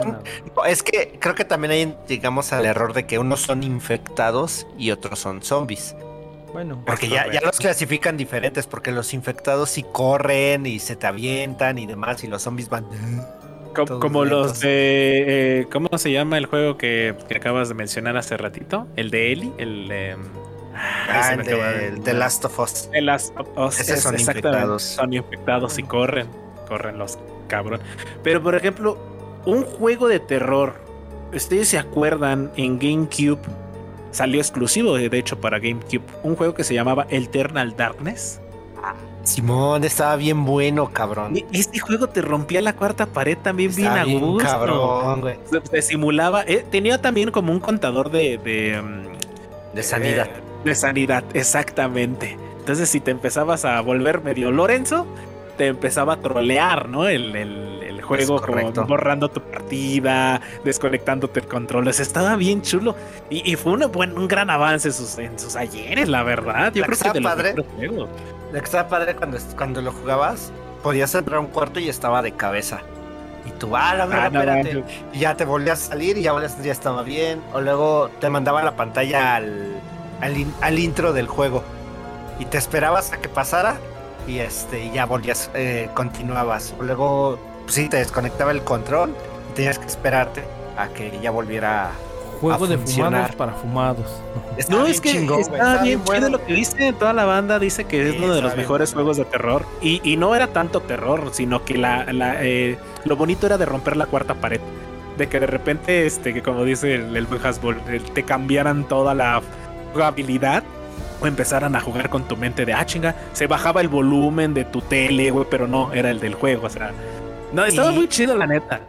es 0.67 0.83
que 0.83 1.17
creo 1.19 1.35
que 1.35 1.45
también 1.45 1.71
hay, 1.71 1.97
digamos, 2.07 2.53
al 2.53 2.65
error 2.65 2.93
de 2.93 3.05
que 3.05 3.19
unos 3.19 3.41
son 3.41 3.63
infectados 3.63 4.67
y 4.77 4.91
otros 4.91 5.19
son 5.19 5.41
zombies. 5.41 5.95
Bueno, 6.53 6.81
porque 6.85 7.09
ya, 7.09 7.31
ya, 7.31 7.41
los 7.41 7.57
clasifican 7.57 8.17
diferentes, 8.17 8.67
porque 8.67 8.91
los 8.91 9.13
infectados 9.13 9.69
sí 9.69 9.83
corren 9.83 10.65
y 10.65 10.79
se 10.79 10.95
te 10.95 11.05
avientan 11.05 11.77
y 11.77 11.85
demás, 11.85 12.23
y 12.23 12.27
los 12.27 12.41
zombies 12.41 12.69
van. 12.69 12.85
Como, 13.85 14.25
los 14.25 14.59
de. 14.59 15.59
Eh, 15.59 15.67
¿Cómo 15.71 15.89
se 15.97 16.11
llama 16.11 16.37
el 16.37 16.45
juego 16.45 16.77
que, 16.77 17.15
acabas 17.35 17.69
de 17.69 17.75
mencionar 17.75 18.17
hace 18.17 18.37
ratito? 18.37 18.87
El 18.95 19.11
de 19.11 19.31
Eli. 19.31 19.53
El 19.57 19.87
de. 19.87 20.17
Ah, 20.75 21.33
el 21.33 22.03
de, 22.03 22.13
Last 22.13 22.45
of 22.45 22.59
Us. 22.59 22.89
El 22.93 23.07
Last 23.07 23.33
of 23.37 23.47
Us. 23.57 23.75
son 23.75 24.13
infectados. 24.13 24.83
Son 24.83 25.13
infectados 25.13 25.77
y 25.77 25.83
corren. 25.83 26.27
Corren 26.67 26.97
los 26.97 27.17
cabrón. 27.47 27.81
Pero 28.23 28.41
por 28.43 28.55
ejemplo, 28.55 28.97
un 29.45 29.63
juego 29.63 30.07
de 30.07 30.19
terror. 30.19 30.75
¿Ustedes 31.33 31.69
se 31.69 31.77
acuerdan 31.77 32.51
en 32.55 32.79
GameCube? 32.79 33.41
Salió 34.11 34.39
exclusivo, 34.39 34.95
de 34.95 35.17
hecho, 35.17 35.39
para 35.39 35.59
GameCube. 35.59 36.03
Un 36.23 36.35
juego 36.35 36.53
que 36.53 36.63
se 36.63 36.73
llamaba 36.73 37.05
Eternal 37.09 37.75
Darkness. 37.75 38.39
Simón, 39.27 39.83
estaba 39.83 40.15
bien 40.15 40.45
bueno, 40.45 40.91
cabrón. 40.93 41.33
Este 41.51 41.79
juego 41.79 42.07
te 42.07 42.21
rompía 42.21 42.61
la 42.61 42.73
cuarta 42.73 43.05
pared 43.07 43.37
también 43.37 43.75
bien 43.75 43.91
a 43.91 44.05
gusto. 44.05 44.47
Cabrón, 44.47 45.21
güey. 45.21 45.35
Se, 45.69 45.81
simulaba. 45.81 46.43
Eh, 46.43 46.65
tenía 46.71 47.01
también 47.01 47.31
como 47.31 47.51
un 47.51 47.59
contador 47.59 48.09
de. 48.09 48.37
De, 48.37 48.81
mm, 48.81 49.75
de 49.75 49.83
sanidad. 49.83 50.27
Eh, 50.27 50.41
de 50.63 50.75
sanidad, 50.75 51.23
exactamente. 51.33 52.37
Entonces, 52.59 52.89
si 52.89 53.01
te 53.01 53.11
empezabas 53.11 53.65
a 53.65 53.79
volver 53.81 54.21
medio 54.21 54.51
Lorenzo, 54.51 55.05
te 55.57 55.67
empezaba 55.67 56.13
a 56.13 56.17
trolear, 56.21 56.87
¿no? 56.87 57.07
El, 57.07 57.35
el, 57.35 57.83
juego 58.07 58.41
como 58.41 58.71
borrando 58.87 59.29
tu 59.29 59.41
partida, 59.41 60.41
desconectándote 60.63 61.41
el 61.41 61.47
control. 61.47 61.87
estaba 61.87 62.35
bien 62.35 62.61
chulo. 62.61 62.95
Y, 63.29 63.55
fue 63.55 63.73
un, 63.73 63.91
buen, 63.91 64.17
un 64.17 64.27
gran 64.27 64.49
avance 64.49 64.87
en 64.87 64.93
sus, 64.93 65.17
en 65.17 65.37
sus 65.37 65.55
ayeres, 65.55 66.07
la 66.09 66.23
verdad. 66.23 66.73
Yo 66.73 66.83
creo 66.83 66.97
que 66.97 67.19
de 67.19 67.21
padre. 67.21 67.55
Lo 67.55 68.59
que 68.59 68.65
estaba 68.65 68.87
padre 68.87 69.15
cuando, 69.15 69.37
cuando 69.57 69.81
lo 69.81 69.91
jugabas, 69.91 70.53
podías 70.81 71.13
entrar 71.15 71.37
a 71.37 71.41
un 71.41 71.47
cuarto 71.47 71.79
y 71.79 71.89
estaba 71.89 72.21
de 72.21 72.31
cabeza. 72.31 72.81
Y 73.45 73.51
tú, 73.51 73.75
ah, 73.75 73.93
la 73.95 74.05
verdad, 74.05 74.35
ah, 74.47 74.59
espérate. 74.59 74.83
y 75.13 75.19
ya 75.19 75.35
te 75.35 75.45
volvías 75.45 75.83
a 75.83 75.89
salir 75.89 76.17
y 76.17 76.23
ya, 76.23 76.33
ya 76.63 76.71
estaba 76.71 77.03
bien. 77.03 77.41
O 77.53 77.61
luego 77.61 78.09
te 78.19 78.29
mandaba 78.29 78.63
la 78.63 78.75
pantalla 78.75 79.35
al, 79.35 79.81
al, 80.21 80.79
intro 80.79 81.13
del 81.13 81.27
juego. 81.27 81.63
Y 82.39 82.45
te 82.45 82.57
esperabas 82.57 83.13
a 83.13 83.17
que 83.17 83.29
pasara 83.29 83.77
y 84.27 84.39
este 84.39 84.91
ya 84.91 85.05
volvías, 85.05 85.49
eh, 85.53 85.89
continuabas. 85.93 86.73
O 86.79 86.83
luego, 86.83 87.39
pues 87.67 87.75
sí, 87.75 87.89
te 87.89 87.97
desconectaba 87.97 88.51
el 88.51 88.63
control 88.63 89.13
y 89.51 89.53
tenías 89.55 89.77
que 89.77 89.87
esperarte 89.87 90.45
a 90.77 90.87
que 90.87 91.19
ya 91.21 91.31
volviera 91.31 91.91
Juego 92.39 92.67
de 92.67 92.77
fumados 92.77 93.35
para 93.35 93.51
fumados. 93.53 94.21
no, 94.69 94.85
es 94.85 95.01
que 95.01 95.27
está, 95.39 95.81
bien, 95.81 96.01
chido 96.03 96.29
lo 96.29 96.45
que 96.45 96.53
dice 96.53 96.93
toda 96.93 97.11
la 97.11 97.25
banda. 97.25 97.59
Dice 97.59 97.85
que 97.85 98.09
es 98.09 98.15
uno 98.15 98.33
de 98.33 98.41
los 98.41 98.55
mejores 98.55 98.93
juegos 98.93 99.17
de 99.17 99.25
terror. 99.25 99.65
Y, 99.81 100.15
no 100.17 100.33
era 100.35 100.47
tanto 100.47 100.79
terror, 100.81 101.31
sino 101.31 101.65
que 101.65 101.77
la, 101.77 102.05
eh, 102.39 102.77
lo 103.05 103.15
bonito 103.15 103.47
era 103.47 103.57
de 103.57 103.65
romper 103.65 103.97
la 103.97 104.05
cuarta 104.05 104.35
pared. 104.35 104.61
De 105.17 105.27
que 105.27 105.39
de 105.39 105.47
repente, 105.47 106.05
este, 106.05 106.33
que 106.33 106.43
como 106.43 106.63
dice 106.63 106.93
el, 106.95 107.17
el 107.17 107.25
buen 107.25 107.41
te 108.13 108.23
cambiaran 108.23 108.87
toda 108.87 109.15
la 109.15 109.41
jugabilidad 109.91 110.63
o 111.19 111.25
empezaran 111.25 111.75
a 111.75 111.81
jugar 111.81 112.09
con 112.09 112.27
tu 112.27 112.37
mente 112.37 112.65
de 112.65 112.73
ah 112.73 112.85
chinga, 112.85 113.15
se 113.33 113.47
bajaba 113.47 113.81
el 113.81 113.87
volumen 113.87 114.53
de 114.53 114.63
tu 114.63 114.81
tele, 114.81 115.31
güey, 115.31 115.47
pero 115.49 115.67
no, 115.67 115.91
era 115.93 116.11
el 116.11 116.19
del 116.19 116.35
juego, 116.35 116.67
o 116.67 116.69
sea, 116.69 116.91
no, 117.53 117.65
estaba 117.65 117.91
muy 117.91 118.07
chido 118.07 118.35
la 118.35 118.47
neta. 118.47 118.81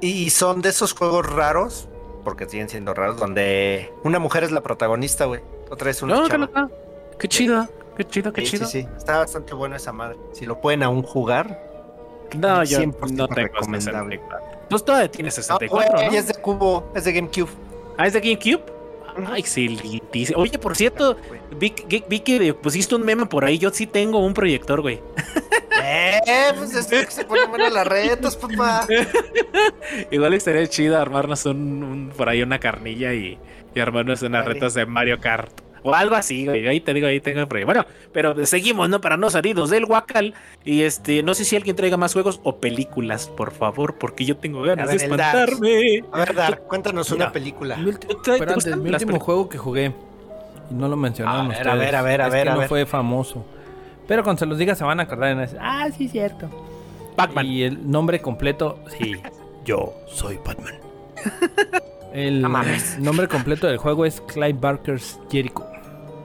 Y 0.00 0.30
son 0.30 0.60
de 0.62 0.68
esos 0.70 0.92
juegos 0.92 1.26
raros 1.30 1.88
porque 2.24 2.48
siguen 2.48 2.68
siendo 2.68 2.94
raros, 2.94 3.18
donde 3.18 3.92
una 4.02 4.18
mujer 4.18 4.44
es 4.44 4.50
la 4.52 4.62
protagonista, 4.62 5.26
güey. 5.26 5.40
Otra 5.70 5.90
es 5.90 6.02
una 6.02 6.14
No, 6.16 6.28
chava. 6.28 6.48
no, 6.54 6.62
no. 6.62 6.70
Qué 7.18 7.28
chido, 7.28 7.68
qué 7.96 8.04
chido, 8.04 8.32
qué 8.32 8.42
Sí, 8.42 8.52
chido. 8.52 8.66
sí, 8.66 8.82
sí. 8.82 8.88
Está 8.96 9.18
bastante 9.18 9.54
bueno 9.54 9.76
esa 9.76 9.92
madre. 9.92 10.16
Si 10.32 10.46
lo 10.46 10.60
pueden 10.60 10.82
aún 10.82 11.02
jugar. 11.02 11.62
No, 12.36 12.64
yo 12.64 12.78
100% 12.80 13.12
no 13.12 13.28
tengo 13.28 13.48
recomendable. 13.48 14.16
64. 14.16 14.66
Pues 14.70 14.84
todavía 14.84 15.10
tienes 15.10 15.36
No, 15.36 15.42
64, 15.42 15.92
güey, 15.98 16.06
¿no? 16.10 16.16
es 16.16 16.26
de 16.26 16.34
cubo, 16.34 16.90
es 16.94 17.04
de 17.04 17.12
GameCube. 17.12 17.50
Ah, 17.98 18.06
¿es 18.06 18.12
de 18.14 18.20
GameCube? 18.20 18.62
Ay, 19.30 19.40
excelentísimo. 19.40 20.40
Oye, 20.40 20.58
por 20.58 20.74
cierto, 20.76 21.16
vi, 21.56 21.70
que- 21.70 22.04
vi 22.08 22.20
que 22.20 22.52
pusiste 22.54 22.94
un 22.96 23.04
meme 23.04 23.26
por 23.26 23.44
ahí. 23.44 23.58
Yo 23.58 23.70
sí 23.70 23.86
tengo 23.86 24.18
un 24.18 24.34
proyector, 24.34 24.80
güey. 24.80 25.00
Eh, 25.86 26.52
pues 26.56 26.74
es 26.74 26.86
que 26.86 27.10
se 27.10 27.24
ponen 27.24 27.50
buenas 27.50 27.72
las 27.72 27.86
retas, 27.86 28.36
papá. 28.36 28.86
Igual 30.10 30.34
estaría 30.34 30.66
chido 30.66 30.98
armarnos 31.00 31.44
un, 31.46 31.82
un- 31.82 32.12
por 32.16 32.28
ahí 32.28 32.42
una 32.42 32.58
carnilla 32.58 33.12
y, 33.12 33.38
y 33.74 33.80
armarnos 33.80 34.22
unas 34.22 34.44
Dale. 34.44 34.54
retas 34.54 34.74
de 34.74 34.86
Mario 34.86 35.18
Kart. 35.20 35.50
O 35.86 35.94
algo 35.94 36.14
así, 36.14 36.46
güey. 36.46 36.66
Ahí 36.66 36.80
te 36.80 36.94
digo, 36.94 37.06
ahí 37.06 37.20
tengo 37.20 37.40
el 37.40 37.46
proyecto. 37.46 37.66
Bueno, 37.66 37.84
pero 38.10 38.46
seguimos, 38.46 38.88
¿no? 38.88 39.02
Para 39.02 39.18
no 39.18 39.28
salirnos 39.28 39.68
del 39.68 39.84
Huacal. 39.84 40.32
Y 40.64 40.80
este, 40.80 41.22
no 41.22 41.34
sé 41.34 41.44
si 41.44 41.56
alguien 41.56 41.76
traiga 41.76 41.98
más 41.98 42.14
juegos 42.14 42.40
o 42.42 42.56
películas, 42.56 43.28
por 43.28 43.52
favor, 43.52 43.96
porque 43.98 44.24
yo 44.24 44.38
tengo 44.38 44.62
ganas 44.62 44.88
de 44.88 44.96
Dark. 44.96 45.02
espantarme. 45.12 46.02
A 46.10 46.18
ver, 46.24 46.60
cuéntanos 46.60 47.10
Mira. 47.12 47.24
una 47.26 47.32
película. 47.34 47.76
Mi, 47.76 47.90
ulti- 47.90 47.98
¿Te- 47.98 48.14
te 48.14 48.16
pero 48.24 48.34
antes, 48.40 48.54
gustan 48.54 48.82
mi 48.82 48.88
las 48.90 49.02
último 49.02 49.20
juego 49.20 49.46
que 49.50 49.58
jugué, 49.58 49.92
y 50.70 50.74
no 50.74 50.88
lo 50.88 50.96
mencionaron 50.96 51.46
A 51.46 51.48
ver, 51.48 51.56
ustedes, 51.58 51.66
a 51.74 51.74
ver, 51.76 51.94
a 51.96 52.02
ver, 52.02 52.20
a 52.22 52.26
es 52.28 52.32
ver, 52.32 52.42
que 52.44 52.48
a 52.48 52.52
no 52.54 52.58
ver. 52.60 52.68
fue 52.70 52.86
famoso. 52.86 53.44
Pero 54.06 54.22
cuando 54.22 54.40
se 54.40 54.46
los 54.46 54.58
diga 54.58 54.74
se 54.74 54.84
van 54.84 55.00
a 55.00 55.04
acordar 55.04 55.30
y 55.30 55.32
van 55.34 55.38
a 55.38 55.42
decir, 55.42 55.58
ah, 55.60 55.88
sí, 55.96 56.08
cierto. 56.08 56.48
Pac-Man. 57.16 57.46
Y 57.46 57.62
el 57.62 57.90
nombre 57.90 58.20
completo, 58.20 58.78
sí, 58.98 59.14
yo 59.64 59.94
soy 60.06 60.38
Batman. 60.44 60.74
El 62.12 62.42
No 62.42 62.48
mames. 62.48 62.96
nombre 63.00 63.26
completo 63.26 63.66
del 63.66 63.76
juego 63.78 64.04
es 64.06 64.20
Clive 64.20 64.52
Barker's 64.52 65.18
Jericho. 65.30 65.64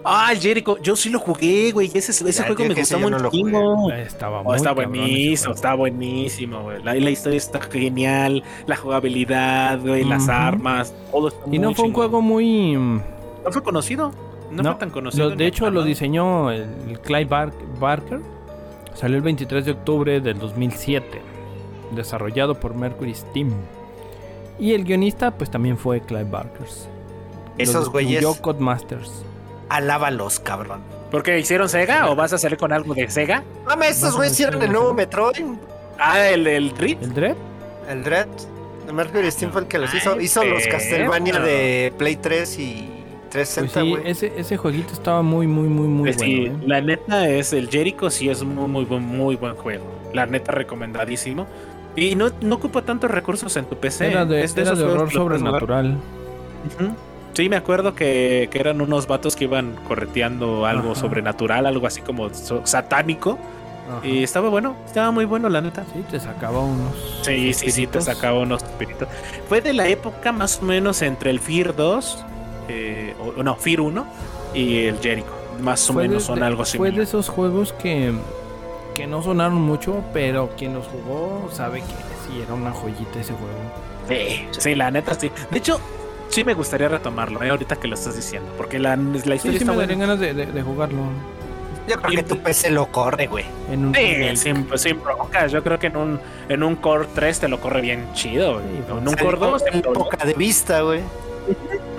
Ah, 0.05 0.29
el 0.31 0.39
Jericho. 0.39 0.77
Yo 0.83 0.95
sí 0.95 1.09
lo 1.09 1.17
jugué, 1.19 1.71
güey. 1.71 1.89
Ese, 1.93 2.11
ese 2.11 2.31
Ya, 2.31 2.45
juego 2.45 2.63
me 2.65 2.73
gustó 2.75 2.99
yo 2.99 3.09
no 3.09 3.17
lo 3.17 3.23
muchísimo. 3.25 3.91
Estaba 3.91 4.41
Oh, 4.41 4.53
está 4.53 4.71
buenísimo, 4.71 5.53
está 5.53 5.73
buenísimo, 5.73 6.61
güey. 6.63 6.83
La, 6.83 6.93
la 6.93 7.09
historia 7.09 7.37
está 7.37 7.59
genial, 7.59 8.43
la 8.67 8.75
jugabilidad, 8.75 9.79
güey, 9.79 10.03
las 10.03 10.23
Ujú. 10.23 10.31
armas, 10.31 10.93
todo 11.11 11.29
está 11.29 11.41
Y 11.51 11.57
no 11.59 11.67
muy 11.69 11.75
fue 11.75 11.85
un 11.85 11.91
chingón. 11.91 11.93
juego 11.93 12.21
muy... 12.21 12.73
No 12.75 13.51
fue 13.51 13.63
conocido. 13.63 14.11
No, 14.51 14.63
No, 14.63 14.71
fue 14.71 14.79
tan 14.79 14.89
conocido. 14.89 15.29
Lo- 15.29 15.35
de 15.35 15.45
hecho, 15.47 15.69
lo 15.69 15.83
diseñó 15.83 16.51
el, 16.51 16.67
el 16.87 16.99
Clive 16.99 17.25
Bar- 17.25 17.53
Barker. 17.79 18.19
Salió 18.95 19.17
el 19.17 19.23
23 19.23 19.65
de 19.65 19.71
octubre 19.71 20.19
del 20.21 20.39
2007. 20.39 21.21
Desarrollado 21.91 22.59
por 22.59 22.73
Mercury 22.75 23.13
Steam. 23.15 23.51
Y 24.59 24.73
el 24.73 24.83
guionista, 24.83 25.31
pues 25.31 25.49
también 25.49 25.77
fue 25.77 26.01
Clive 26.01 26.25
Barker. 26.25 26.67
Esos 27.57 27.89
güeyes, 27.89 28.21
Yo 28.21 28.35
Codemasters. 28.41 29.23
alábalos, 29.69 30.39
cabrón. 30.39 30.81
¿Por 31.11 31.23
qué 31.23 31.39
hicieron 31.39 31.69
Sega 31.69 32.09
o 32.09 32.15
vas 32.15 32.33
a 32.33 32.37
salir 32.37 32.57
con 32.57 32.71
algo 32.73 32.93
de 32.93 33.09
Sega? 33.09 33.43
Mames, 33.65 33.91
estos 33.97 34.15
güeyes 34.15 34.33
hicieron 34.33 34.61
el 34.61 34.71
nuevo 34.71 34.93
Metroid. 34.93 35.45
Ah, 35.97 36.27
el 36.29 36.43
del 36.43 36.73
Dread. 36.73 37.01
¿El 37.03 37.13
Dread? 37.13 37.35
El 37.89 38.03
Dread. 38.03 38.27
El 38.87 38.93
Mercury 38.93 39.29
Steam 39.31 39.51
fue 39.51 39.61
el 39.61 39.67
que 39.67 39.77
los 39.77 39.93
hizo. 39.93 40.13
Ay, 40.13 40.25
Hizo 40.25 40.43
los 40.43 40.63
perro. 40.63 40.71
Castlevania 40.77 41.39
de 41.39 41.93
Play 41.97 42.15
3 42.15 42.59
y 42.59 42.98
Pues 43.31 43.53
360, 43.53 43.81
sí, 43.81 43.89
güey. 43.89 44.09
ese, 44.11 44.33
ese 44.39 44.57
jueguito 44.57 44.93
estaba 44.93 45.21
muy, 45.21 45.45
muy, 45.47 45.67
muy, 45.69 45.87
muy 45.87 46.03
Pues 46.11 46.21
sí, 46.21 46.41
bueno. 46.49 46.63
¿eh? 46.63 46.67
la 46.67 46.81
neta 46.81 47.29
es 47.29 47.53
el 47.53 47.69
Jericho, 47.69 48.09
sí 48.09 48.29
es 48.29 48.43
muy, 48.43 48.67
muy 48.67 48.85
buen, 48.85 49.03
muy 49.03 49.35
buen 49.35 49.55
juego. 49.55 49.85
La 50.13 50.25
neta 50.25 50.51
recomendadísimo. 50.51 51.45
Y 51.95 52.15
no, 52.15 52.29
no 52.41 52.55
ocupa 52.55 52.81
tantos 52.83 53.11
recursos 53.11 53.55
en 53.57 53.65
tu 53.65 53.75
PC. 53.77 54.07
Era 54.11 54.25
de, 54.25 54.43
Es 54.43 54.55
era 54.57 54.73
de 54.73 54.83
horror 54.83 55.11
sobrenatural. 55.11 55.97
Sí, 57.33 57.47
me 57.49 57.55
acuerdo 57.55 57.95
que, 57.95 58.49
que 58.51 58.59
eran 58.59 58.81
unos 58.81 59.07
vatos 59.07 59.35
que 59.35 59.45
iban 59.45 59.75
correteando 59.87 60.65
algo 60.65 60.91
Ajá. 60.91 61.01
sobrenatural, 61.01 61.65
algo 61.65 61.87
así 61.87 62.01
como 62.01 62.33
so- 62.33 62.65
satánico. 62.65 63.37
Ajá. 63.97 64.05
Y 64.07 64.23
estaba 64.23 64.49
bueno, 64.49 64.75
estaba 64.85 65.11
muy 65.11 65.25
bueno, 65.25 65.47
la 65.49 65.61
neta. 65.61 65.85
Sí, 65.93 66.03
te 66.11 66.19
sacaba 66.19 66.59
unos. 66.59 66.93
Sí, 67.21 67.53
sí, 67.53 67.71
sí, 67.71 67.87
te 67.87 68.01
sacaba 68.01 68.39
unos 68.39 68.61
espíritus. 68.63 69.07
Fue 69.47 69.61
de 69.61 69.73
la 69.73 69.87
época 69.87 70.31
más 70.31 70.59
o 70.61 70.65
menos 70.65 71.01
entre 71.01 71.29
el 71.31 71.39
Fear 71.39 71.75
2, 71.75 72.25
eh, 72.69 73.15
o, 73.37 73.43
no, 73.43 73.55
Fear 73.55 73.81
1 73.81 74.05
y 74.53 74.85
el 74.85 74.99
Jericho. 74.99 75.27
Más 75.61 75.89
o 75.89 75.93
de- 75.93 76.07
menos 76.07 76.23
son 76.23 76.39
de- 76.39 76.45
algo 76.45 76.63
Fue 76.63 76.65
de 76.65 76.71
similar. 76.91 77.01
esos 77.01 77.27
juegos 77.29 77.73
que, 77.73 78.13
que 78.95 79.07
no 79.07 79.21
sonaron 79.21 79.55
mucho, 79.61 80.03
pero 80.13 80.49
quien 80.57 80.73
los 80.73 80.85
jugó 80.87 81.49
sabe 81.51 81.79
que 81.81 81.85
sí 81.87 82.41
era 82.41 82.53
una 82.53 82.71
joyita 82.71 83.19
ese 83.19 83.33
juego. 83.33 83.53
Sí, 84.07 84.47
sí, 84.57 84.75
la 84.75 84.89
neta 84.91 85.13
sí. 85.15 85.29
De 85.51 85.57
hecho, 85.57 85.79
sí 86.29 86.43
me 86.43 86.53
gustaría 86.53 86.87
retomarlo, 86.87 87.43
eh, 87.43 87.49
ahorita 87.49 87.75
que 87.75 87.87
lo 87.87 87.95
estás 87.95 88.15
diciendo. 88.15 88.51
Porque 88.57 88.79
la, 88.79 88.95
la 88.95 89.03
Sí, 89.03 89.17
historia 89.17 89.39
sí 89.39 89.47
está 89.57 89.65
me 89.65 89.75
buena. 89.77 89.81
darían 89.93 89.99
ganas 89.99 90.19
de, 90.19 90.33
de- 90.33 90.51
de 90.51 90.61
jugarlo. 90.61 91.01
Yo 91.87 91.99
creo 91.99 92.15
que 92.17 92.23
tu 92.23 92.37
PC 92.37 92.69
lo 92.69 92.85
corre, 92.91 93.25
güey. 93.25 93.45
En 93.71 93.85
un 93.87 93.95
Sí, 93.95 94.35
sin, 94.37 94.67
sin 94.77 95.01
broncas. 95.03 95.51
Yo 95.51 95.63
creo 95.63 95.79
que 95.79 95.87
en 95.87 95.97
un, 95.97 96.19
en 96.47 96.61
un 96.61 96.75
Core 96.75 97.07
3 97.15 97.39
te 97.39 97.47
lo 97.47 97.59
corre 97.59 97.81
bien 97.81 98.13
chido. 98.13 98.53
güey. 98.53 98.65
Sí, 98.65 98.83
en 98.89 99.07
un 99.07 99.09
Se 99.09 99.15
Core 99.17 99.37
dijo 99.37 99.49
2 99.51 99.63
te 99.63 99.69
en 99.75 99.81
lo- 99.81 99.89
época 99.91 100.23
de 100.25 100.33
Vista, 100.35 100.81
güey. 100.81 101.01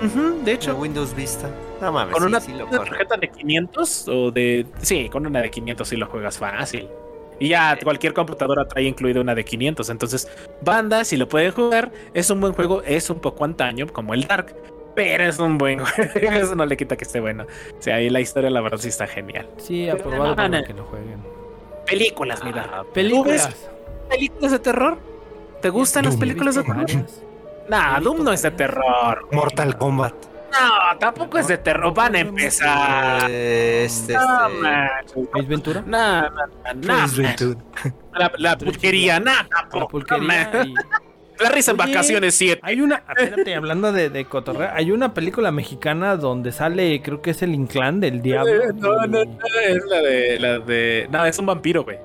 De 0.01 0.43
De 0.43 0.51
hecho, 0.53 0.75
Windows 0.75 1.15
Vista. 1.15 1.49
No 1.79 1.91
mames, 1.91 2.13
con 2.13 2.23
sí, 2.23 2.27
una, 2.27 2.39
sí 2.41 2.51
lo 2.53 2.65
una 2.65 2.77
corre. 2.77 2.89
tarjeta 2.89 3.17
de 3.17 3.27
500 3.29 4.07
o 4.07 4.31
de... 4.31 4.65
Sí, 4.81 5.09
con 5.09 5.25
una 5.25 5.41
de 5.41 5.49
500 5.51 5.87
sí 5.87 5.95
lo 5.95 6.07
juegas 6.07 6.37
fácil. 6.37 6.87
Y 7.39 7.49
ya 7.49 7.77
cualquier 7.83 8.13
computadora 8.13 8.67
trae 8.67 8.83
incluida 8.83 9.19
una 9.21 9.33
de 9.33 9.43
500. 9.43 9.89
Entonces, 9.89 10.27
banda, 10.61 11.03
si 11.03 11.17
lo 11.17 11.27
pueden 11.27 11.51
jugar, 11.51 11.91
es 12.13 12.29
un 12.29 12.39
buen 12.39 12.53
juego. 12.53 12.83
Es 12.83 13.09
un 13.09 13.19
poco 13.19 13.45
antaño, 13.45 13.87
como 13.87 14.13
el 14.13 14.27
Dark. 14.27 14.55
Pero 14.95 15.23
es 15.23 15.39
un 15.39 15.57
buen 15.57 15.79
juego. 15.85 16.11
Eso 16.13 16.55
no 16.55 16.65
le 16.65 16.77
quita 16.77 16.95
que 16.97 17.03
esté 17.03 17.19
bueno. 17.19 17.45
O 17.79 17.81
sea, 17.81 17.95
ahí 17.95 18.09
la 18.11 18.19
historia, 18.21 18.49
la 18.51 18.61
verdad, 18.61 18.77
sí 18.77 18.89
está 18.89 19.07
genial. 19.07 19.47
Sí, 19.57 19.89
aprobado 19.89 20.35
para 20.35 20.49
no. 20.49 20.63
que 20.63 20.73
lo 20.73 20.83
jueguen. 20.83 21.19
Películas, 21.87 22.43
mira. 22.43 22.83
Películas. 22.93 23.49
¿Películas 24.09 24.51
de 24.51 24.59
terror? 24.59 24.97
¿Te 25.61 25.69
gustan 25.69 26.05
las 26.05 26.17
películas 26.17 26.55
de 26.55 26.63
terror? 26.63 26.85
Nah, 27.69 27.99
Doom 27.99 28.23
no 28.23 28.31
es 28.33 28.41
de 28.41 28.51
terror. 28.51 29.27
Mortal 29.31 29.77
Kombat. 29.77 30.13
No, 30.51 30.99
tampoco 30.99 31.37
es 31.37 31.47
de 31.47 31.57
terror. 31.57 31.93
Van 31.93 32.15
a 32.15 32.19
empezar. 32.19 33.27
Eh, 33.29 33.83
Este, 33.85 34.13
No, 34.13 34.47
este. 34.47 35.29
¿Ace 35.33 35.47
Ventura? 35.47 35.83
No, 35.85 36.21
no, 36.23 36.29
no, 36.29 36.73
no, 36.73 37.07
Ventura. 37.15 37.55
La, 38.13 38.31
la 38.37 38.57
pulquería, 38.57 39.19
nada, 39.21 39.43
La 39.43 39.49
tampoco. 39.61 39.87
pulquería. 39.87 40.27
man. 40.53 40.67
y- 40.69 40.73
La 41.41 41.49
risa 41.49 41.71
en 41.71 41.79
Oye, 41.81 41.91
vacaciones 41.93 42.35
7. 42.35 42.59
Hay 42.63 42.81
una, 42.81 42.97
espérate, 43.17 43.55
hablando 43.55 43.91
de, 43.93 44.09
de 44.11 44.25
cotorreo, 44.25 44.69
hay 44.73 44.91
una 44.91 45.13
película 45.13 45.51
mexicana 45.51 46.15
donde 46.17 46.51
sale, 46.51 47.01
creo 47.01 47.21
que 47.21 47.31
es 47.31 47.41
el 47.41 47.55
Inclán 47.55 47.99
del 47.99 48.21
Diablo. 48.21 48.53
No, 48.75 49.07
no, 49.07 49.25
no, 49.25 49.37
es 49.67 49.85
la 49.85 49.97
de, 50.01 50.39
la 50.39 50.59
de. 50.59 51.07
No, 51.09 51.25
es 51.25 51.39
un 51.39 51.45
vampiro, 51.47 51.83
güey. 51.83 51.97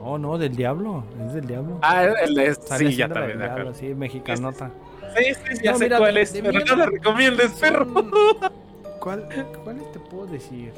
No, 0.00 0.16
no, 0.18 0.38
del 0.38 0.54
Diablo, 0.54 1.02
es 1.26 1.32
del 1.32 1.46
Diablo. 1.46 1.78
Ah, 1.82 2.04
el 2.04 2.34
de. 2.34 2.54
Sale 2.54 2.90
Sí, 2.90 2.96
ya 2.96 3.08
la 3.08 3.14
también, 3.14 3.38
Diablo, 3.38 3.52
acuerdo. 3.62 3.74
sí, 3.80 3.94
mexicanota. 3.94 4.70
Sí, 5.18 5.34
sí, 5.56 5.62
ya 5.64 5.72
No, 5.72 5.78
sé 5.78 5.84
mira, 5.84 5.98
cuál 5.98 6.14
de- 6.14 6.22
es, 6.22 6.32
de 6.32 6.42
pero 6.42 6.60
no 6.64 6.76
la 6.76 6.86
recomiendes, 6.86 7.50
perro. 7.52 7.86
¿Cuál, 9.00 9.28
¿Cuáles 9.64 9.92
te 9.92 9.98
puedo 10.00 10.26
decir? 10.26 10.72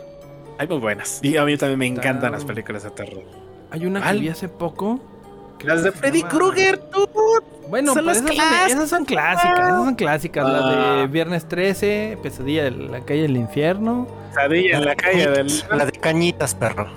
Hay 0.58 0.66
muy 0.68 0.78
buenas. 0.78 1.20
Y 1.22 1.36
a 1.36 1.44
mí 1.44 1.56
también 1.56 1.78
me 1.78 1.86
encantan 1.86 2.32
las 2.32 2.44
películas 2.44 2.82
de 2.82 2.90
terror. 2.90 3.22
Hay 3.70 3.86
una 3.86 4.02
que 4.02 4.18
vi 4.18 4.28
hace 4.28 4.48
poco. 4.48 5.00
Las 5.64 5.82
de 5.84 5.92
Freddy 5.92 6.18
llama- 6.18 6.30
Krueger, 6.30 6.78
tú. 6.78 7.08
Bueno, 7.68 7.94
Son 7.94 8.04
esas, 8.08 8.18
son, 8.18 8.26
clásicas. 8.26 8.70
esas 8.72 8.88
son 8.90 9.04
clásicas, 9.04 9.58
esas 9.58 9.84
son 9.84 9.94
clásicas. 9.94 10.44
La 10.48 10.68
de 10.68 11.02
Ah. 11.02 11.06
Viernes 11.06 11.46
13, 11.48 12.18
Pesadilla 12.22 12.64
de 12.64 12.70
la 12.72 13.00
calle 13.00 13.22
del 13.22 13.36
infierno. 13.36 14.06
Sadilla 14.34 14.78
en 14.78 14.84
la 14.86 14.96
calle 14.96 15.28
del. 15.30 15.52
La 15.70 15.86
de 15.86 15.92
cañitas, 15.92 16.54
perro. 16.54 16.88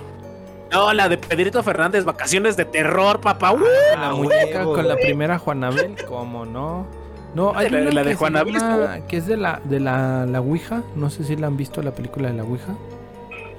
No, 0.72 0.92
la 0.92 1.08
de 1.08 1.18
Pedrito 1.18 1.62
Fernández, 1.62 2.04
vacaciones 2.04 2.56
de 2.56 2.64
terror, 2.64 3.20
papá. 3.20 3.52
¡Uh! 3.52 3.60
la 3.94 4.08
Ah, 4.08 4.14
muñeca 4.14 4.64
con 4.64 4.88
la 4.88 4.96
primera 4.96 5.38
Juanabel, 5.38 5.94
¿cómo 6.08 6.44
no? 6.44 6.86
No, 7.34 7.52
hay 7.56 7.68
La- 7.70 7.80
una 7.82 7.90
la 7.90 8.04
de 8.04 8.10
que 8.10 8.16
Juanabel 8.16 8.54
llama- 8.54 8.98
que 9.08 9.16
es 9.16 9.26
de 9.26 9.36
la 9.36 9.60
de 9.64 9.80
la, 9.80 10.24
la 10.26 10.40
Ouija. 10.40 10.82
No 10.96 11.10
sé 11.10 11.24
si 11.24 11.36
la 11.36 11.48
han 11.48 11.56
visto 11.56 11.82
la 11.82 11.90
película 11.92 12.28
de 12.28 12.34
la 12.34 12.44
Ouija. 12.44 12.74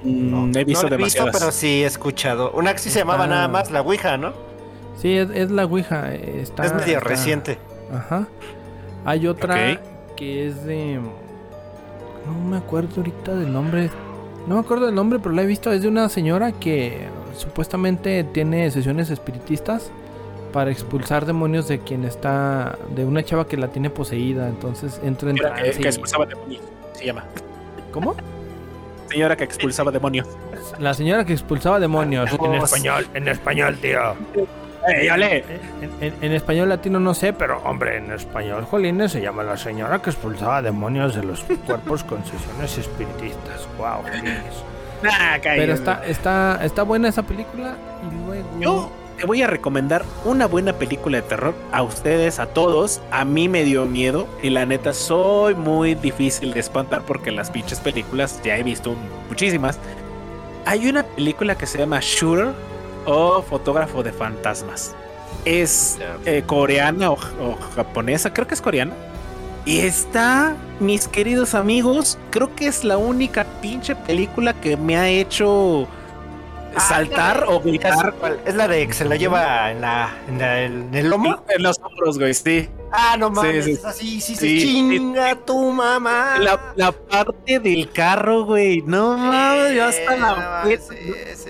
Mm, 0.02 0.56
he 0.56 0.64
visto 0.64 0.84
no 0.84 0.90
la 0.90 0.94
he 0.96 1.04
visto, 1.04 1.24
pero 1.32 1.50
sí 1.52 1.82
he 1.82 1.86
escuchado. 1.86 2.52
Una 2.52 2.72
que 2.72 2.78
sí 2.78 2.90
se 2.90 3.00
llamaba 3.00 3.26
nada 3.26 3.48
más 3.48 3.70
La 3.70 3.82
Ouija, 3.82 4.16
¿no? 4.16 4.32
Sí, 5.00 5.12
es, 5.16 5.28
es 5.30 5.50
la 5.50 5.64
Ouija. 5.66 6.14
eh, 6.14 6.40
Está, 6.42 6.64
es 6.64 6.72
medio 6.74 6.98
está- 6.98 7.08
reciente. 7.08 7.58
Ajá. 7.92 8.26
Hay 9.04 9.26
otra 9.26 9.80
que 10.16 10.46
es 10.48 10.64
de. 10.64 10.98
No 12.26 12.48
me 12.48 12.56
acuerdo 12.56 12.88
ahorita 12.96 13.34
del 13.34 13.52
nombre. 13.52 13.90
No 14.46 14.54
me 14.54 14.60
acuerdo 14.60 14.86
del 14.86 14.94
nombre, 14.94 15.18
pero 15.18 15.34
la 15.34 15.42
he 15.42 15.46
visto. 15.46 15.70
Es 15.72 15.82
de 15.82 15.88
una 15.88 16.08
señora 16.08 16.52
que 16.52 17.08
supuestamente 17.36 18.24
tiene 18.24 18.70
sesiones 18.70 19.10
espiritistas 19.10 19.90
para 20.56 20.70
expulsar 20.70 21.26
demonios 21.26 21.68
de 21.68 21.80
quien 21.80 22.06
está. 22.06 22.78
de 22.88 23.04
una 23.04 23.22
chava 23.22 23.46
que 23.46 23.58
la 23.58 23.68
tiene 23.68 23.90
poseída. 23.90 24.48
Entonces 24.48 24.98
entra 25.04 25.28
en 25.28 25.36
Señora 25.36 25.54
que, 25.54 25.62
trance. 25.64 25.80
que 25.80 25.88
expulsaba 25.88 26.24
demonios. 26.24 26.62
Se 26.94 27.04
llama. 27.04 27.24
¿Cómo? 27.92 28.16
Señora 29.10 29.36
que 29.36 29.44
expulsaba 29.44 29.90
demonios. 29.90 30.26
La 30.78 30.94
señora 30.94 31.26
que 31.26 31.34
expulsaba 31.34 31.78
demonios. 31.78 32.32
En 32.32 32.38
Dios. 32.38 32.64
español, 32.64 33.06
en 33.12 33.28
español, 33.28 33.76
tío. 33.82 34.00
En, 34.88 36.32
español 36.32 36.70
latino 36.70 37.00
no 37.00 37.12
sé, 37.12 37.34
pero 37.34 37.58
hombre, 37.58 37.98
en 37.98 38.12
español, 38.12 38.64
Jolines 38.64 39.12
se 39.12 39.20
llama 39.20 39.42
la 39.42 39.58
señora 39.58 40.00
que 40.00 40.08
expulsaba 40.08 40.62
demonios 40.62 41.14
de 41.14 41.22
los 41.22 41.44
cuerpos 41.66 42.02
con 42.02 42.24
sesiones 42.24 42.78
espiritistas. 42.78 43.68
Wow, 43.76 44.04
pero 45.42 45.74
está, 45.74 46.02
está, 46.06 46.60
está 46.64 46.82
buena 46.82 47.08
esa 47.08 47.24
película 47.24 47.74
y 48.10 48.26
luego. 48.26 48.48
Yo 48.58 49.05
te 49.16 49.26
voy 49.26 49.42
a 49.42 49.46
recomendar 49.46 50.04
una 50.24 50.46
buena 50.46 50.74
película 50.74 51.18
de 51.18 51.22
terror 51.22 51.54
a 51.72 51.82
ustedes, 51.82 52.38
a 52.38 52.46
todos. 52.46 53.00
A 53.10 53.24
mí 53.24 53.48
me 53.48 53.64
dio 53.64 53.86
miedo 53.86 54.28
y 54.42 54.50
la 54.50 54.66
neta 54.66 54.92
soy 54.92 55.54
muy 55.54 55.94
difícil 55.94 56.52
de 56.52 56.60
espantar 56.60 57.02
porque 57.02 57.30
las 57.30 57.50
pinches 57.50 57.80
películas 57.80 58.40
ya 58.44 58.58
he 58.58 58.62
visto 58.62 58.94
muchísimas. 59.28 59.78
Hay 60.66 60.88
una 60.88 61.02
película 61.02 61.56
que 61.56 61.66
se 61.66 61.78
llama 61.78 62.00
Shooter 62.02 62.52
o 63.06 63.40
Fotógrafo 63.42 64.02
de 64.02 64.12
Fantasmas. 64.12 64.94
Es 65.44 65.98
eh, 66.24 66.42
coreana 66.44 67.10
o, 67.10 67.16
japonesa, 67.74 68.32
creo 68.32 68.46
que 68.46 68.54
es 68.54 68.60
coreana. 68.60 68.92
Y 69.64 69.78
está, 69.80 70.54
mis 70.78 71.08
queridos 71.08 71.54
amigos, 71.54 72.18
creo 72.30 72.54
que 72.54 72.66
es 72.66 72.84
la 72.84 72.98
única 72.98 73.44
pinche 73.60 73.96
película 73.96 74.52
que 74.60 74.76
me 74.76 74.96
ha 74.96 75.08
hecho 75.08 75.88
saltar 76.80 77.44
o 77.48 77.60
gritar. 77.60 78.14
Es 78.44 78.54
la 78.54 78.68
de 78.68 78.86
que 78.86 78.92
se 78.92 79.04
la 79.04 79.16
lleva 79.16 79.70
en, 79.70 79.80
la, 79.80 80.14
en, 80.28 80.94
el 80.94 81.08
lomo. 81.08 81.42
En 81.48 81.62
los 81.62 81.78
hombros, 81.80 82.18
güey, 82.18 82.34
sí. 82.34 82.68
Ah, 82.92 83.16
no 83.18 83.30
mames, 83.30 83.64
sí, 83.64 83.76
sí. 83.94 84.20
sí, 84.20 84.36
sí, 84.36 84.60
chinga 84.60 85.34
tu 85.44 85.72
mamá. 85.72 86.38
La, 86.76 86.92
parte 86.92 87.58
del 87.58 87.90
carro, 87.90 88.44
güey, 88.44 88.82
no 88.82 89.16
mames, 89.16 89.74
yo 89.74 89.84
hasta 89.84 90.16
la... 90.16 90.64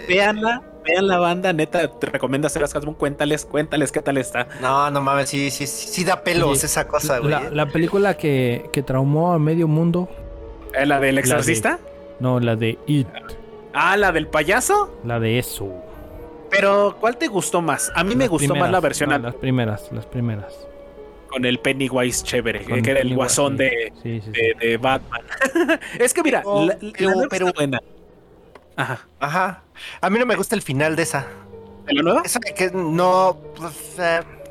Veanla 0.09 0.63
vean 0.87 1.09
la 1.09 1.19
banda, 1.19 1.53
neta, 1.53 1.89
te 1.89 2.07
recomiendo 2.07 2.47
hacer 2.47 2.63
las 2.63 2.73
cuéntales, 2.73 3.45
cuéntales 3.45 3.93
qué 3.93 4.01
tal 4.01 4.19
está. 4.19 4.47
No, 4.61 4.91
no 4.91 5.01
mames, 5.01 5.29
sí, 5.29 5.51
sí, 5.51 5.67
sí 5.67 6.05
da 6.05 6.23
pelos 6.23 6.65
esa 6.65 6.87
cosa, 6.87 7.19
güey. 7.19 7.35
La, 7.51 7.67
película 7.67 8.17
que, 8.17 8.71
que, 8.73 8.83
traumó 8.83 9.33
a 9.33 9.39
medio 9.39 9.69
mundo. 9.69 10.09
¿Eh, 10.75 10.87
¿La 10.87 11.01
del 11.01 11.19
exorcista? 11.19 11.79
no, 12.21 12.41
la 12.41 12.57
de 12.57 12.79
It. 12.87 13.09
Ah, 13.79 13.95
¿la 13.99 14.11
del 14.11 14.27
payaso? 14.27 14.99
La 15.05 15.21
de 15.21 15.39
eso. 15.39 15.71
Pero, 16.51 16.97
¿cuál 16.99 17.19
te 17.19 17.27
gustó 17.29 17.61
más? 17.61 17.93
A 17.95 18.05
mí 18.05 18.17
me 18.17 18.27
gustó 18.27 18.55
más 18.55 18.71
la 18.71 18.81
versión. 18.81 19.11
las 19.23 19.35
primeras, 19.35 19.93
las 19.93 20.07
primeras. 20.07 20.55
Con 21.29 21.45
el 21.45 21.59
Pennywise 21.59 22.25
chévere, 22.25 22.65
que 22.65 22.91
era 22.91 23.01
el 23.01 23.15
guasón 23.15 23.59
de, 23.59 23.93
de, 24.03 24.79
Batman. 24.79 25.21
es 25.99 26.15
que 26.15 26.23
mira, 26.23 26.43
la, 26.43 26.79
pero, 27.29 27.53
buena. 27.53 27.79
Ajá. 28.77 29.07
Ajá. 29.21 29.63
A 30.01 30.09
mí 30.09 30.19
no 30.19 30.25
me 30.25 30.37
gusta 30.37 30.55
el 30.55 30.63
final 30.63 30.97
de 30.97 31.03
esa. 31.03 31.27
¿De 31.87 31.93
la 31.93 32.03
nueva? 32.03 32.23
Eso 32.25 32.39
de 32.39 32.55
que 32.55 32.71
no. 32.71 33.37
Pues, 33.57 33.99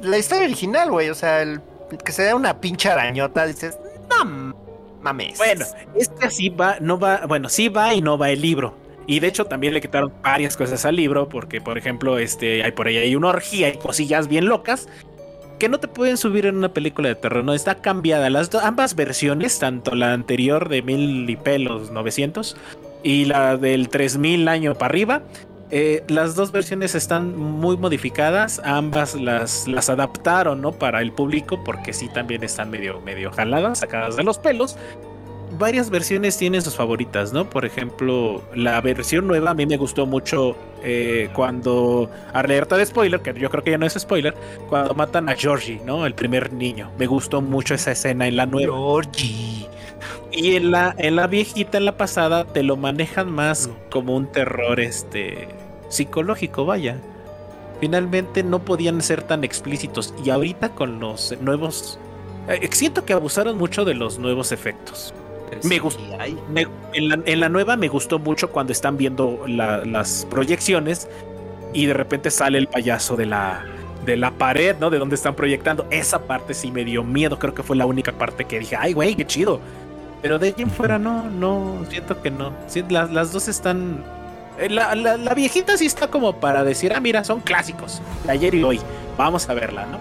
la 0.01 0.17
historia 0.19 0.43
original, 0.43 0.91
güey. 0.91 1.09
O 1.09 1.15
sea, 1.15 1.41
el, 1.41 1.61
que 2.03 2.11
se 2.11 2.25
da 2.25 2.35
una 2.35 2.61
pinche 2.61 2.89
arañota, 2.91 3.47
dices, 3.47 3.79
no 4.07 4.53
mames. 5.01 5.39
Bueno, 5.39 5.65
es 5.95 6.09
que 6.09 6.27
así 6.27 6.49
va, 6.49 6.77
no 6.79 6.99
va. 6.99 7.25
Bueno, 7.25 7.49
sí 7.49 7.69
va 7.69 7.95
y 7.95 8.01
no 8.03 8.19
va 8.19 8.29
el 8.29 8.41
libro. 8.41 8.84
Y 9.07 9.19
de 9.19 9.27
hecho 9.27 9.45
también 9.45 9.73
le 9.73 9.81
quitaron 9.81 10.11
varias 10.21 10.57
cosas 10.57 10.85
al 10.85 10.95
libro, 10.95 11.29
porque 11.29 11.61
por 11.61 11.77
ejemplo, 11.77 12.17
este, 12.17 12.63
hay 12.63 12.71
por 12.71 12.87
ahí 12.87 12.97
hay 12.97 13.15
una 13.15 13.29
orgía, 13.29 13.67
hay 13.67 13.77
cosillas 13.77 14.27
bien 14.27 14.45
locas 14.45 14.87
que 15.59 15.69
no 15.69 15.79
te 15.79 15.87
pueden 15.87 16.17
subir 16.17 16.45
en 16.45 16.57
una 16.57 16.73
película 16.73 17.07
de 17.09 17.15
terror, 17.15 17.43
no 17.43 17.53
está 17.53 17.75
cambiada. 17.75 18.29
Las 18.29 18.53
ambas 18.55 18.95
versiones, 18.95 19.57
tanto 19.59 19.95
la 19.95 20.13
anterior 20.13 20.69
de 20.69 20.81
mil 20.81 21.29
y 21.29 21.35
pelos 21.35 21.91
900 21.91 22.57
y 23.03 23.25
la 23.25 23.57
del 23.57 23.89
3000 23.89 24.47
año 24.47 24.75
para 24.75 24.87
arriba. 24.87 25.21
Eh, 25.71 26.03
las 26.07 26.35
dos 26.35 26.51
versiones 26.51 26.93
están 26.93 27.35
muy 27.35 27.75
modificadas, 27.75 28.61
ambas 28.63 29.15
las, 29.15 29.67
las 29.67 29.89
adaptaron 29.89 30.61
¿no? 30.61 30.71
para 30.71 31.01
el 31.01 31.11
público 31.11 31.63
porque 31.63 31.91
sí 31.91 32.07
también 32.13 32.43
están 32.43 32.69
medio, 32.69 33.01
medio 33.01 33.31
jaladas, 33.31 33.79
sacadas 33.79 34.15
de 34.15 34.23
los 34.23 34.37
pelos. 34.37 34.77
Varias 35.57 35.89
versiones 35.89 36.37
tienen 36.37 36.61
sus 36.61 36.75
favoritas, 36.75 37.31
¿no? 37.31 37.49
Por 37.49 37.65
ejemplo, 37.65 38.43
la 38.53 38.81
versión 38.81 39.27
nueva 39.27 39.51
a 39.51 39.53
mí 39.53 39.65
me 39.65 39.77
gustó 39.77 40.05
mucho 40.05 40.57
eh, 40.83 41.29
cuando, 41.33 42.09
alerta 42.33 42.75
de 42.77 42.85
spoiler, 42.85 43.21
que 43.21 43.33
yo 43.39 43.49
creo 43.49 43.63
que 43.63 43.71
ya 43.71 43.77
no 43.77 43.85
es 43.85 43.93
spoiler, 43.93 44.33
cuando 44.67 44.93
matan 44.95 45.29
a 45.29 45.35
Georgie, 45.35 45.81
¿no? 45.85 46.05
El 46.05 46.13
primer 46.13 46.51
niño. 46.51 46.91
Me 46.97 47.05
gustó 47.05 47.41
mucho 47.41 47.73
esa 47.73 47.91
escena 47.91 48.27
en 48.27 48.35
la 48.35 48.45
nueva. 48.45 48.75
Georgie. 48.75 49.67
Y 50.31 50.55
en 50.55 50.71
la, 50.71 50.93
en 50.97 51.15
la 51.15 51.27
viejita, 51.27 51.77
en 51.77 51.85
la 51.85 51.95
pasada, 51.95 52.43
te 52.45 52.61
lo 52.61 52.75
manejan 52.75 53.31
más 53.31 53.69
como 53.89 54.15
un 54.15 54.27
terror 54.31 54.79
este 54.79 55.47
psicológico, 55.89 56.65
vaya. 56.65 56.99
Finalmente 57.79 58.43
no 58.43 58.59
podían 58.59 59.01
ser 59.01 59.23
tan 59.23 59.43
explícitos. 59.43 60.13
Y 60.23 60.29
ahorita 60.29 60.69
con 60.69 60.99
los 60.99 61.35
nuevos. 61.39 61.99
Eh, 62.49 62.67
siento 62.71 63.05
que 63.05 63.13
abusaron 63.13 63.57
mucho 63.57 63.85
de 63.85 63.93
los 63.93 64.19
nuevos 64.19 64.51
efectos. 64.51 65.13
Me 65.63 65.79
gustó. 65.79 66.01
en, 66.93 67.39
la, 67.39 67.49
nueva 67.49 67.75
me 67.77 67.87
gustó 67.87 68.19
mucho 68.19 68.51
cuando 68.51 68.71
están 68.71 68.97
viendo 68.97 69.45
las 69.47 70.27
proyecciones 70.29 71.07
y 71.73 71.85
de 71.85 71.93
repente 71.93 72.31
sale 72.31 72.57
el 72.57 72.67
payaso 72.67 73.15
de 73.15 73.25
la, 73.25 73.65
de 74.05 74.17
la 74.17 74.31
pared, 74.31 74.75
¿no? 74.79 74.89
De 74.89 74.99
donde 74.99 75.15
están 75.15 75.35
proyectando. 75.35 75.85
Esa 75.89 76.19
parte 76.19 76.53
sí 76.53 76.71
me 76.71 76.85
dio 76.85 77.03
miedo. 77.03 77.37
Creo 77.37 77.53
que 77.53 77.63
fue 77.63 77.75
la 77.75 77.85
única 77.85 78.11
parte 78.13 78.45
que 78.45 78.59
dije, 78.59 78.75
ay, 78.79 78.93
güey, 78.93 79.15
qué 79.15 79.25
chido. 79.25 79.59
Pero 80.21 80.39
de 80.39 80.47
allí 80.47 80.63
en 80.63 80.71
fuera 80.71 80.97
no, 80.97 81.29
no, 81.29 81.85
siento 81.89 82.21
que 82.21 82.31
no. 82.31 82.53
las, 82.89 83.11
las 83.11 83.31
dos 83.31 83.47
están. 83.47 84.03
Eh, 84.57 84.69
la, 84.69 84.95
la, 84.95 85.33
viejita 85.33 85.77
sí 85.77 85.85
está 85.85 86.07
como 86.07 86.39
para 86.39 86.63
decir, 86.63 86.93
ah, 86.93 86.99
mira, 86.99 87.23
son 87.23 87.41
clásicos, 87.41 88.01
de 88.23 88.31
ayer 88.31 88.55
y 88.55 88.63
hoy. 88.63 88.79
Vamos 89.17 89.49
a 89.49 89.53
verla, 89.53 89.85
¿no? 89.85 89.99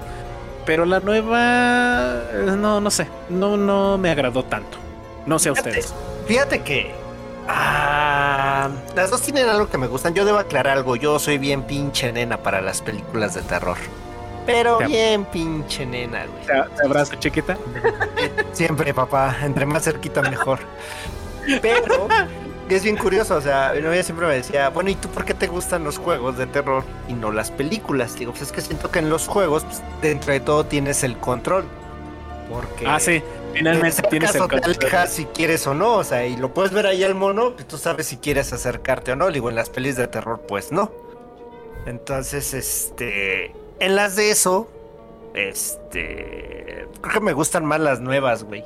Pero 0.65 0.87
la 0.87 1.01
nueva, 1.01 2.23
eh, 2.33 2.55
no, 2.57 2.81
no 2.81 2.91
sé, 2.91 3.09
no, 3.29 3.57
no 3.57 3.99
me 3.99 4.11
agradó 4.11 4.45
tanto. 4.45 4.79
No 5.27 5.39
sé 5.39 5.49
a 5.49 5.53
ustedes. 5.53 5.95
Fíjate 6.27 6.63
que 6.63 7.05
Ah, 7.47 8.71
las 8.95 9.11
dos 9.11 9.21
tienen 9.23 9.49
algo 9.49 9.69
que 9.69 9.79
me 9.79 9.87
gustan. 9.87 10.15
Yo 10.15 10.25
debo 10.25 10.39
aclarar 10.39 10.79
algo. 10.79 10.97
Yo 10.97 11.19
soy 11.19 11.39
bien 11.39 11.63
pinche 11.63 12.13
nena 12.13 12.39
para 12.39 12.61
las 12.61 12.81
películas 12.81 13.35
de 13.35 13.43
terror. 13.43 13.77
Pero 14.47 14.79
bien 14.79 15.25
pinche 15.27 15.87
nena, 15.87 16.27
güey. 16.27 16.47
¿Te 16.47 16.85
abrazo, 16.85 17.15
chiquita? 17.17 17.57
Siempre, 18.53 18.93
papá. 18.93 19.37
Entre 19.43 19.67
más 19.67 19.85
cerquita, 19.85 20.23
mejor. 20.23 20.61
Pero 21.61 22.09
es 22.69 22.83
bien 22.83 22.97
curioso, 22.97 23.37
o 23.37 23.41
sea, 23.41 23.73
mi 23.75 23.83
novia 23.83 24.03
siempre 24.03 24.27
me 24.27 24.35
decía, 24.35 24.71
bueno, 24.71 24.89
¿y 24.89 24.95
tú 24.95 25.09
por 25.09 25.27
qué 25.27 25.35
te 25.35 25.47
gustan 25.47 25.85
los 25.85 25.99
juegos 25.99 26.39
de 26.39 26.47
terror 26.47 26.83
y 27.09 27.13
no 27.13 27.31
las 27.31 27.51
películas? 27.51 28.17
Digo, 28.17 28.33
pues 28.33 28.43
es 28.43 28.53
que 28.53 28.63
siento 28.63 28.91
que 28.91 29.01
en 29.01 29.11
los 29.11 29.29
juegos, 29.29 29.65
pues, 29.65 29.83
dentro 30.01 30.33
de 30.33 30.41
todo 30.41 30.65
tienes 30.65 31.05
el 31.05 31.19
control. 31.19 31.65
Porque... 32.51 32.87
Ah, 32.87 32.99
sí. 32.99 33.23
Finalmente 33.55 34.03
tienes 34.03 34.35
el 34.35 34.41
control. 34.43 34.79
Te 34.79 35.07
si 35.09 35.25
quieres 35.27 35.67
o 35.67 35.75
no, 35.75 35.97
o 35.97 36.05
sea, 36.05 36.27
y 36.27 36.37
lo 36.37 36.53
puedes 36.53 36.73
ver 36.73 36.87
ahí 36.87 37.03
al 37.05 37.15
mono, 37.15 37.55
y 37.59 37.65
tú 37.65 37.79
sabes 37.79 38.07
si 38.07 38.19
quieres 38.19 38.53
acercarte 38.53 39.13
o 39.13 39.17
no. 39.17 39.31
Digo, 39.31 39.49
en 39.49 39.57
las 39.57 39.71
pelis 39.71 39.97
de 39.97 40.07
terror, 40.09 40.43
pues 40.47 40.73
no. 40.73 40.93
Entonces, 41.87 42.55
este 42.55 43.53
en 43.81 43.97
las 43.97 44.17
de 44.17 44.31
eso, 44.31 44.69
este. 45.35 46.87
Creo 47.01 47.15
que 47.15 47.21
me 47.21 47.33
gustan 47.33 47.65
más 47.65 47.81
las 47.81 48.01
nuevas, 48.01 48.45
güey. 48.45 48.65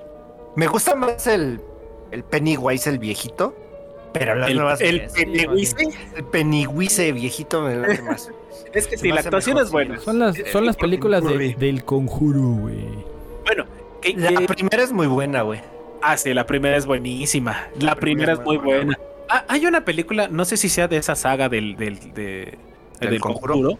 Me 0.55 0.66
gusta 0.66 0.94
más 0.94 1.27
el, 1.27 1.60
el 2.10 2.24
Pennywise, 2.24 2.89
el 2.89 2.98
viejito. 2.98 3.55
Pero 4.12 4.35
las 4.35 4.52
nuevas. 4.55 4.81
¿El 4.81 5.09
Pennywise? 5.09 5.74
El 6.16 6.24
Pennywise 6.24 7.12
viejito 7.12 7.62
me 7.62 7.77
late 7.77 8.02
más. 8.09 8.31
es 8.73 8.86
que 8.86 8.98
sí, 8.98 9.09
la 9.10 9.20
actuación 9.20 9.59
es 9.59 9.70
buena. 9.70 9.98
Son 9.98 10.19
las, 10.19 10.36
son 10.52 10.66
las 10.66 10.77
películas 10.77 11.24
del 11.24 11.85
conjuro, 11.85 12.40
güey. 12.40 13.05
Bueno, 13.44 13.65
la 14.16 14.47
primera 14.47 14.83
es 14.83 14.93
muy 14.93 15.07
buena, 15.07 15.43
güey. 15.43 15.61
Ah, 16.03 16.16
sí, 16.16 16.33
la 16.33 16.47
primera 16.47 16.77
es 16.77 16.87
buenísima. 16.87 17.69
La, 17.81 17.95
primera, 17.97 18.35
es 18.35 18.41
muy 18.41 18.57
buena. 18.57 18.99
Ah, 19.29 19.45
hay 19.49 19.66
una 19.66 19.85
película, 19.85 20.29
no 20.29 20.45
sé 20.45 20.57
si 20.57 20.69
sea 20.69 20.89
de 20.89 20.97
esa 20.97 21.16
saga 21.16 21.49
del, 21.49 21.77
del, 21.77 21.99
del, 22.15 23.20
conjuro 23.20 23.79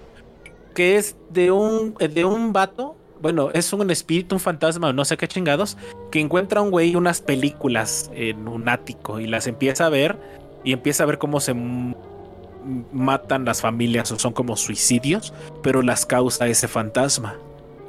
que 0.79 0.97
es 0.97 1.17
de 1.31 1.51
un, 1.51 1.95
de 1.95 2.25
un 2.25 2.53
vato, 2.53 2.95
bueno, 3.21 3.51
es 3.53 3.73
un 3.73 3.91
espíritu, 3.91 4.37
un 4.37 4.41
fantasma, 4.41 4.93
no 4.93 5.05
sé 5.05 5.17
qué 5.17 5.27
chingados, 5.27 5.77
que 6.13 6.21
encuentra 6.21 6.61
a 6.61 6.63
un 6.63 6.71
güey 6.71 6.95
unas 6.95 7.21
películas 7.21 8.13
en 8.15 8.47
un 8.47 8.69
ático 8.69 9.19
y 9.19 9.27
las 9.27 9.49
empieza 9.49 9.87
a 9.87 9.89
ver 9.89 10.17
y 10.63 10.73
empieza 10.73 11.03
a 11.03 11.07
ver 11.07 11.19
cómo 11.19 11.41
se 11.41 11.53
matan 12.93 13.45
las 13.45 13.61
familias 13.61 14.13
o 14.13 14.21
son 14.21 14.33
como 14.33 14.55
suicidios, 14.55 15.35
pero 15.65 15.83
las 15.83 16.07
causa 16.07 16.47
ese 16.47 16.69
fantasma 16.69 17.37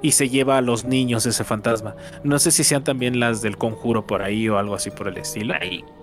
y 0.01 0.11
se 0.11 0.29
lleva 0.29 0.57
a 0.57 0.61
los 0.61 0.85
niños 0.85 1.25
ese 1.25 1.43
fantasma. 1.43 1.95
No 2.23 2.39
sé 2.39 2.51
si 2.51 2.63
sean 2.63 2.83
también 2.83 3.19
las 3.19 3.41
del 3.41 3.57
conjuro 3.57 4.05
por 4.05 4.21
ahí 4.21 4.47
o 4.49 4.57
algo 4.57 4.75
así 4.75 4.91
por 4.91 5.07
el 5.07 5.17
estilo. 5.17 5.55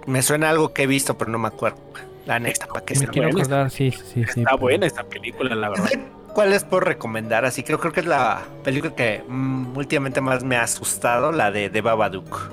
me 0.07 0.23
suena 0.23 0.51
algo 0.51 0.73
que 0.73 0.85
he 0.85 0.87
visto, 0.87 1.17
pero 1.17 1.31
no 1.31 1.39
me 1.39 1.49
acuerdo. 1.49 1.79
La 2.27 2.41
neta, 2.41 2.67
para 2.67 2.85
que 2.85 2.99
me 2.99 3.07
quiero 3.07 3.29
acordar, 3.29 3.71
sí, 3.71 3.93
sí, 3.93 4.25
sí. 4.33 4.41
Está 4.41 4.57
buena 4.57 4.87
esta 4.87 5.05
película, 5.05 5.55
la 5.55 5.69
verdad. 5.69 5.91
cuál 6.35 6.51
les 6.51 6.65
puedo 6.65 6.81
recomendar. 6.81 7.45
Así 7.45 7.63
creo, 7.63 7.79
creo 7.79 7.93
que 7.93 8.01
es 8.01 8.07
la 8.07 8.43
película 8.65 8.95
que 8.95 9.23
mm, 9.27 9.77
últimamente 9.77 10.21
más 10.21 10.43
me 10.43 10.57
ha 10.57 10.63
asustado, 10.63 11.31
la 11.31 11.53
de, 11.53 11.71
de 11.71 11.81
Babadook. 11.81 12.51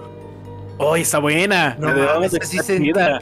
¡Oh, 0.77 0.95
está 0.95 1.19
buena! 1.19 1.75
No, 1.79 1.93
mames, 1.93 2.37
sí 2.43 2.59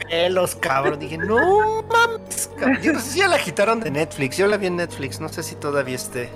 pelos, 0.08 0.54
cabrón. 0.56 0.98
Dije, 0.98 1.18
no 1.18 1.82
mames, 1.82 2.50
Yo 2.82 2.92
no 2.92 3.00
sé 3.00 3.10
si 3.10 3.18
ya 3.18 3.28
la 3.28 3.38
quitaron 3.38 3.80
de 3.80 3.90
Netflix. 3.90 4.36
Yo 4.36 4.46
la 4.46 4.56
vi 4.56 4.66
en 4.66 4.76
Netflix, 4.76 5.20
no 5.20 5.28
sé 5.28 5.42
si 5.42 5.54
todavía 5.54 5.96
esté. 5.96 6.30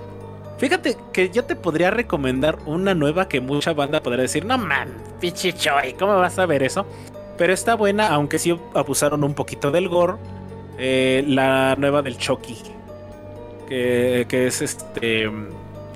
Fíjate 0.58 0.96
que 1.12 1.28
yo 1.30 1.44
te 1.44 1.54
podría 1.56 1.90
recomendar 1.90 2.58
una 2.64 2.94
nueva 2.94 3.28
que 3.28 3.40
mucha 3.40 3.72
banda 3.74 4.02
podría 4.02 4.22
decir, 4.22 4.44
no 4.46 4.56
man, 4.56 4.88
pichichoy, 5.20 5.92
¿cómo 5.98 6.16
vas 6.16 6.38
a 6.38 6.46
ver 6.46 6.62
eso? 6.62 6.86
Pero 7.36 7.52
está 7.52 7.74
buena, 7.74 8.08
aunque 8.08 8.38
sí 8.38 8.58
abusaron 8.74 9.22
un 9.22 9.34
poquito 9.34 9.70
del 9.70 9.88
gore. 9.88 10.14
eh, 10.78 11.24
la 11.26 11.74
nueva 11.76 12.00
del 12.02 12.16
Chucky. 12.18 12.56
Que, 13.68 14.26
que 14.28 14.46
es 14.46 14.62
este. 14.62 15.30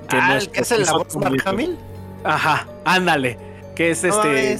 Que 0.09 0.17
Ah, 0.17 0.29
no 0.29 0.35
¿el 0.35 0.49
que 0.51 0.61
es 0.61 0.71
el 0.71 0.85
Mark 1.15 1.41
Hamill? 1.45 1.77
Ajá, 2.23 2.67
ándale. 2.83 3.37
Que 3.75 3.91
es 3.91 4.03
No 4.03 4.09
este. 4.09 4.53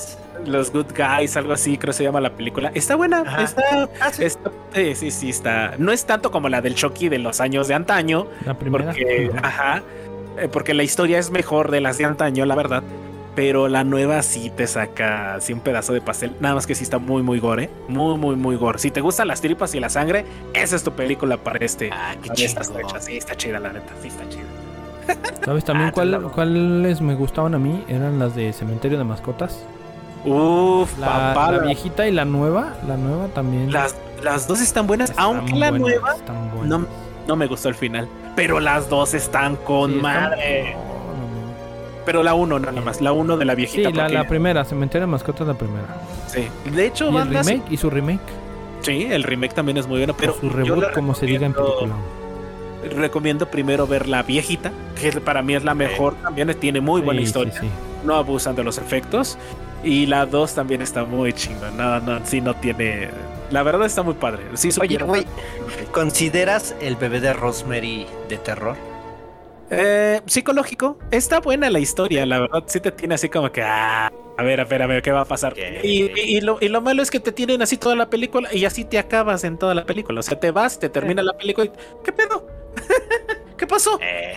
Los 0.45 0.71
Good 0.71 0.87
Guys, 0.97 1.37
algo 1.37 1.53
así, 1.53 1.77
creo 1.77 1.91
que 1.91 1.97
se 1.97 2.03
llama 2.03 2.19
la 2.21 2.31
película. 2.35 2.71
Está 2.73 2.95
buena, 2.95 3.21
Ajá. 3.21 3.43
está, 3.43 3.89
Ah, 3.99 4.11
sí. 4.11 4.23
está- 4.25 4.51
eh, 4.73 4.95
sí, 4.95 5.11
sí, 5.11 5.29
está. 5.29 5.75
No 5.77 5.91
es 5.91 6.05
tanto 6.05 6.31
como 6.31 6.49
la 6.49 6.61
del 6.61 6.75
Chucky 6.75 7.09
de 7.09 7.19
los 7.19 7.39
años 7.41 7.67
de 7.67 7.73
antaño, 7.75 8.27
La 8.45 8.57
primera. 8.57 8.85
porque, 8.85 9.31
ajá, 9.41 9.83
eh, 10.37 10.47
porque 10.51 10.73
la 10.73 10.83
historia 10.83 11.19
es 11.19 11.29
mejor 11.31 11.71
de 11.71 11.81
las 11.81 11.97
de 11.97 12.05
antaño, 12.05 12.45
la 12.45 12.55
verdad. 12.55 12.83
Pero 13.33 13.69
la 13.69 13.85
nueva 13.85 14.21
sí 14.23 14.49
te 14.53 14.67
saca 14.67 15.35
así 15.35 15.53
un 15.53 15.61
pedazo 15.61 15.93
de 15.93 16.01
pastel. 16.01 16.35
Nada 16.41 16.55
más 16.55 16.67
que 16.67 16.75
sí 16.75 16.83
está 16.83 16.97
muy, 16.97 17.23
muy 17.23 17.39
gore. 17.39 17.69
Muy, 17.87 18.17
muy, 18.17 18.35
muy 18.35 18.57
gore. 18.57 18.77
Si 18.77 18.91
te 18.91 18.99
gustan 18.99 19.29
las 19.29 19.39
tripas 19.39 19.73
y 19.73 19.79
la 19.79 19.89
sangre, 19.89 20.25
esa 20.53 20.75
es 20.75 20.83
tu 20.83 20.91
película 20.91 21.37
para 21.37 21.63
este. 21.63 21.89
Ah, 21.93 22.13
qué 22.21 22.29
chido. 22.31 22.61
Sí, 22.99 23.15
está 23.15 23.35
chida, 23.35 23.57
la 23.61 23.71
neta. 23.71 23.93
Sí, 24.01 24.09
está 24.09 24.27
chida. 24.27 24.43
¿Sabes 25.45 25.63
también 25.63 25.89
Ah, 25.89 25.91
cuál- 25.93 26.29
cuáles 26.33 26.99
me 27.01 27.15
gustaban 27.15 27.55
a 27.55 27.59
mí? 27.59 27.83
Eran 27.87 28.19
las 28.19 28.35
de 28.35 28.51
Cementerio 28.51 28.97
de 28.97 29.03
Mascotas. 29.05 29.63
Uf, 30.25 30.97
La, 30.99 31.07
papá. 31.07 31.51
la 31.51 31.57
la- 31.57 31.63
viejita 31.65 32.07
y 32.07 32.11
la 32.11 32.25
nueva. 32.25 32.73
La 32.87 32.97
nueva 32.97 33.27
también. 33.29 33.71
las, 33.71 33.95
las 34.23 34.47
dos 34.47 34.61
están 34.61 34.85
buenas, 34.87 35.09
están 35.11 35.25
aunque 35.25 35.55
la 35.55 35.71
nueva 35.71 36.15
no, 36.65 36.85
no 37.27 37.35
me 37.35 37.47
gustó 37.47 37.69
el 37.69 37.75
final. 37.75 38.07
Pero 38.35 38.59
las 38.59 38.87
dos 38.89 39.13
están 39.13 39.55
con 39.57 39.91
Sí, 39.93 39.97
madre. 39.99 40.73
no. 40.75 40.91
Pero 42.05 42.23
la 42.23 42.33
uno 42.33 42.57
nada 42.59 42.81
más, 42.81 42.99
la 43.01 43.11
uno 43.11 43.37
de 43.37 43.45
la 43.45 43.53
Sí, 43.53 43.57
viejita. 43.57 43.89
la, 43.89 43.95
porque- 44.03 44.13
la 44.13 44.27
primera, 44.27 44.65
Cementerio 44.65 45.07
de 45.07 45.11
Mascotas 45.11 45.47
la 45.47 45.53
primera. 45.55 45.85
sí. 46.27 46.47
De 46.71 46.85
hecho, 46.85 47.09
Y 47.11 47.17
el 47.17 47.27
remake, 47.29 47.63
y 47.71 47.77
su 47.77 47.89
remake. 47.89 48.19
sí, 48.81 49.07
el 49.09 49.23
remake 49.23 49.53
también 49.53 49.77
es 49.77 49.87
muy 49.87 49.97
bueno. 49.99 50.15
Pero 50.17 50.33
o 50.33 50.35
su 50.39 50.49
reboot, 50.49 50.93
como 50.93 51.13
se 51.15 51.25
diga 51.25 51.45
en 51.45 51.53
película. 51.53 51.93
recomiendo 52.95 53.45
primero 53.47 53.85
ver 53.85 54.07
la 54.07 54.23
viejita, 54.23 54.71
que 54.99 55.11
para 55.21 55.43
mí 55.43 55.53
es 55.53 55.63
la 55.63 55.75
mejor, 55.75 56.15
también 56.15 56.51
tiene 56.59 56.81
muy 56.81 57.01
buena 57.01 57.19
Sí, 57.21 57.25
historia, 57.25 57.53
sí, 57.53 57.59
sí. 57.61 57.69
no 58.03 58.15
abusan 58.15 58.55
de 58.55 58.63
los 58.63 58.79
efectos. 58.79 59.37
Y 59.83 60.05
la 60.05 60.25
2 60.25 60.53
también 60.55 60.81
está 60.81 61.03
muy 61.05 61.33
chingona, 61.33 61.71
no, 61.71 61.99
no, 62.19 62.25
sí 62.25 62.39
no 62.41 62.55
tiene... 62.55 63.09
La 63.49 63.63
verdad 63.63 63.85
está 63.87 64.03
muy 64.03 64.13
padre. 64.13 64.43
Sí, 64.53 64.69
Oye, 64.79 64.97
güey, 64.99 65.25
¿consideras 65.91 66.75
el 66.79 66.95
bebé 66.95 67.19
de 67.19 67.33
Rosemary 67.33 68.05
de 68.29 68.37
terror? 68.37 68.75
Eh, 69.69 70.21
psicológico, 70.25 70.97
está 71.11 71.39
buena 71.39 71.69
la 71.69 71.79
historia, 71.79 72.25
la 72.25 72.39
verdad 72.41 72.63
sí 72.67 72.79
te 72.79 72.91
tiene 72.91 73.15
así 73.15 73.29
como 73.29 73.51
que... 73.51 73.61
ah, 73.63 74.11
a 74.37 74.43
ver, 74.43 74.59
a 74.61 74.65
ver, 74.65 74.81
a 74.81 74.87
ver, 74.87 75.01
¿qué 75.01 75.11
va 75.11 75.21
a 75.21 75.25
pasar? 75.25 75.53
Y- 75.83 76.11
y 76.15 76.41
lo, 76.41 76.57
y 76.61 76.67
lo 76.67 76.81
malo 76.81 77.01
es 77.01 77.09
que 77.11 77.19
te 77.19 77.31
tienen 77.31 77.61
así 77.61 77.77
toda 77.77 77.95
la 77.95 78.09
película 78.09 78.53
y 78.53 78.65
así 78.65 78.85
te 78.85 78.99
acabas 78.99 79.43
en 79.43 79.57
toda 79.57 79.73
la 79.73 79.85
película. 79.85 80.19
O 80.19 80.23
sea, 80.23 80.39
te 80.39 80.51
vas, 80.51 80.77
te 80.79 80.89
termina 80.89 81.21
la 81.23 81.33
película 81.33 81.65
y... 81.67 81.71
¿Qué 82.03 82.11
pedo? 82.11 82.47
¿Qué 83.57 83.65
pasó? 83.67 83.97
Eh, 84.01 84.33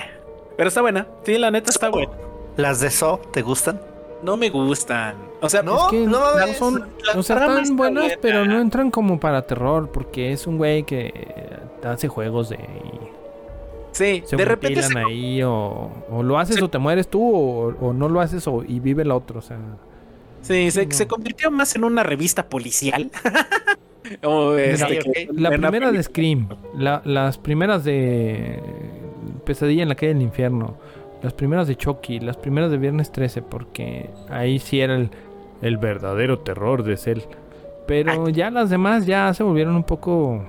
Pero 0.57 0.69
está 0.69 0.81
buena, 0.83 1.07
sí, 1.25 1.37
la 1.39 1.51
neta 1.51 1.71
está 1.71 1.89
buena. 1.89 2.13
¿Las 2.57 2.81
de 2.81 2.91
So 2.91 3.21
te 3.33 3.43
gustan? 3.43 3.81
No 4.25 4.37
me 4.37 4.49
gustan. 4.51 5.17
O 5.41 5.49
sea, 5.49 5.63
No, 5.63 5.85
Es 5.87 5.91
que 5.91 6.07
no 6.07 6.19
son, 6.59 6.89
o 7.15 7.23
sea, 7.23 7.37
están 7.37 7.59
está 7.59 7.75
buenas, 7.75 8.07
buena. 8.07 8.15
pero 8.23 8.45
no 8.47 8.59
entran 8.61 8.91
como 8.91 9.21
para 9.21 9.43
terror, 9.47 9.91
porque 9.93 10.33
es 10.33 10.47
un 10.47 10.57
güey 10.57 10.85
que 10.85 11.13
hace 11.85 12.09
juegos 12.09 12.49
de 12.49 12.59
sí, 13.93 14.23
se 14.27 14.37
de 14.37 14.45
repente 14.45 14.83
se, 14.83 14.99
ahí 14.99 15.43
o, 15.43 15.91
o 16.11 16.23
lo 16.23 16.39
haces 16.39 16.61
o 16.63 16.69
te 16.71 16.79
mueres 16.79 17.09
tú 17.09 17.23
o, 17.23 17.75
o 17.81 17.93
no 17.93 18.09
lo 18.09 18.21
haces 18.21 18.47
o, 18.49 18.65
y 18.67 18.81
vive 18.81 19.03
el 19.03 19.11
otro, 19.11 19.39
o 19.41 19.43
sea, 19.43 19.59
sí, 20.41 20.71
se, 20.71 20.87
no. 20.87 20.93
se 20.93 21.07
convirtió 21.07 21.51
más 21.51 21.77
en 21.77 21.85
una 21.85 22.03
revista 22.03 22.47
policial. 22.49 23.11
o 24.25 24.55
este, 24.55 25.29
la 25.33 25.51
primera 25.51 25.93
de. 25.93 26.03
Scream, 26.03 26.49
la- 26.77 27.03
las 27.05 27.39
primeras 27.39 27.85
de 27.85 28.63
Pesadilla 29.45 29.83
en 29.83 29.89
la 29.91 29.95
calle 29.95 30.15
del 30.15 30.23
infierno, 30.23 30.77
las 31.25 31.33
primeras 31.33 31.67
de 31.67 31.75
Chucky, 31.77 32.21
las 32.21 32.37
primeras 32.37 32.71
de 32.71 32.77
Viernes 32.79 33.11
13, 33.11 33.43
porque 33.43 34.11
ahí 34.29 34.59
sí 34.61 34.81
era 34.81 34.95
el, 34.95 35.11
el 35.63 35.79
verdadero 35.79 36.39
terror 36.39 36.85
de 36.85 36.97
Cell. 36.97 37.21
Pero 37.87 38.29
ya 38.29 38.51
las 38.51 38.71
demás 38.71 39.07
ya 39.07 39.35
se 39.35 39.43
volvieron 39.43 39.75
un 39.75 39.85
poco 39.85 40.45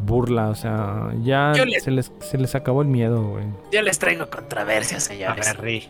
burla, 0.00 0.48
o 0.48 0.54
sea, 0.54 1.12
ya 1.22 1.52
les- 1.64 1.82
se, 1.84 1.90
les, 1.90 2.12
se 2.20 2.38
les 2.38 2.54
acabó 2.54 2.82
el 2.82 2.88
miedo, 2.88 3.22
güey. 3.22 3.44
Yo 3.72 3.82
les 3.82 3.98
traigo 3.98 4.28
controversia, 4.30 4.98
señores. 5.00 5.46
A 5.46 5.52
ver, 5.52 5.62
Ri. 5.62 5.88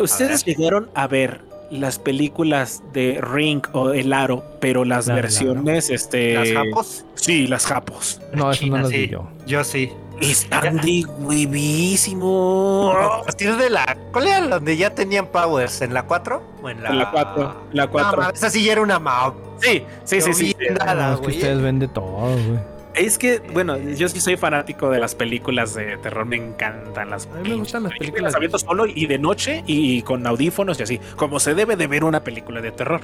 ¿Ustedes 0.00 0.44
llegaron 0.44 0.90
a 0.94 1.06
ver 1.06 1.40
las 1.70 1.98
películas 1.98 2.82
de 2.92 3.20
Ring 3.22 3.62
o 3.72 3.92
El 3.92 4.12
Aro, 4.12 4.44
pero 4.60 4.84
las 4.84 5.06
La 5.06 5.14
versiones, 5.14 5.88
este... 5.90 6.34
¿Las 6.34 6.52
japos? 6.52 7.04
Sí, 7.14 7.46
las 7.46 7.66
japos. 7.66 8.20
No, 8.32 8.50
eso 8.50 8.66
no 8.66 8.78
las 8.78 8.88
sí. 8.90 8.96
vi 8.98 9.08
yo. 9.08 9.28
Yo 9.46 9.62
sí. 9.64 9.90
Están 10.20 10.78
de 10.78 11.04
huevísimo. 11.18 12.92
A 12.92 13.24
partir 13.24 13.56
de 13.56 13.70
la... 13.70 13.96
¿Cuál 14.12 14.28
era 14.28 14.40
donde 14.48 14.76
ya 14.76 14.90
tenían 14.90 15.26
powers? 15.26 15.82
¿En 15.82 15.92
la 15.92 16.04
4? 16.04 16.42
¿O 16.62 16.70
en 16.70 16.82
la... 16.82 16.90
En 16.90 16.98
la 16.98 17.10
cuatro, 17.10 17.56
la 17.72 17.86
cuatro. 17.88 18.12
No, 18.12 18.22
mames, 18.22 18.38
esa 18.38 18.50
sí 18.50 18.64
ya 18.64 18.72
era 18.72 18.82
una 18.82 18.98
mao. 18.98 19.34
Sí, 19.60 19.84
sí, 20.04 20.20
sí, 20.20 20.32
sí. 20.32 20.56
Bien 20.58 20.74
dada, 20.74 21.08
No, 21.08 21.14
es 21.14 21.20
que 21.20 21.26
ustedes 21.28 21.60
ven 21.60 21.78
de 21.78 21.88
todo, 21.88 22.20
güey. 22.20 22.74
Es 22.94 23.18
que, 23.18 23.40
bueno, 23.52 23.76
yo 23.76 24.08
sí 24.08 24.20
soy 24.20 24.36
fanático 24.36 24.88
de 24.88 25.00
las 25.00 25.16
películas 25.16 25.74
de 25.74 25.96
terror, 25.96 26.26
me 26.26 26.36
encantan 26.36 27.10
las 27.10 27.26
A 27.26 27.40
mí 27.40 27.48
me 27.48 27.56
gustan 27.56 27.82
las 27.82 27.92
películas 27.98 28.22
Las 28.22 28.34
aviento 28.36 28.58
solo 28.58 28.86
y 28.86 29.06
de 29.06 29.18
noche 29.18 29.64
y 29.66 30.02
con 30.02 30.24
audífonos 30.24 30.78
y 30.78 30.84
así, 30.84 31.00
como 31.16 31.40
se 31.40 31.54
debe 31.54 31.74
de 31.74 31.88
ver 31.88 32.04
una 32.04 32.22
película 32.22 32.60
de 32.60 32.70
terror. 32.70 33.00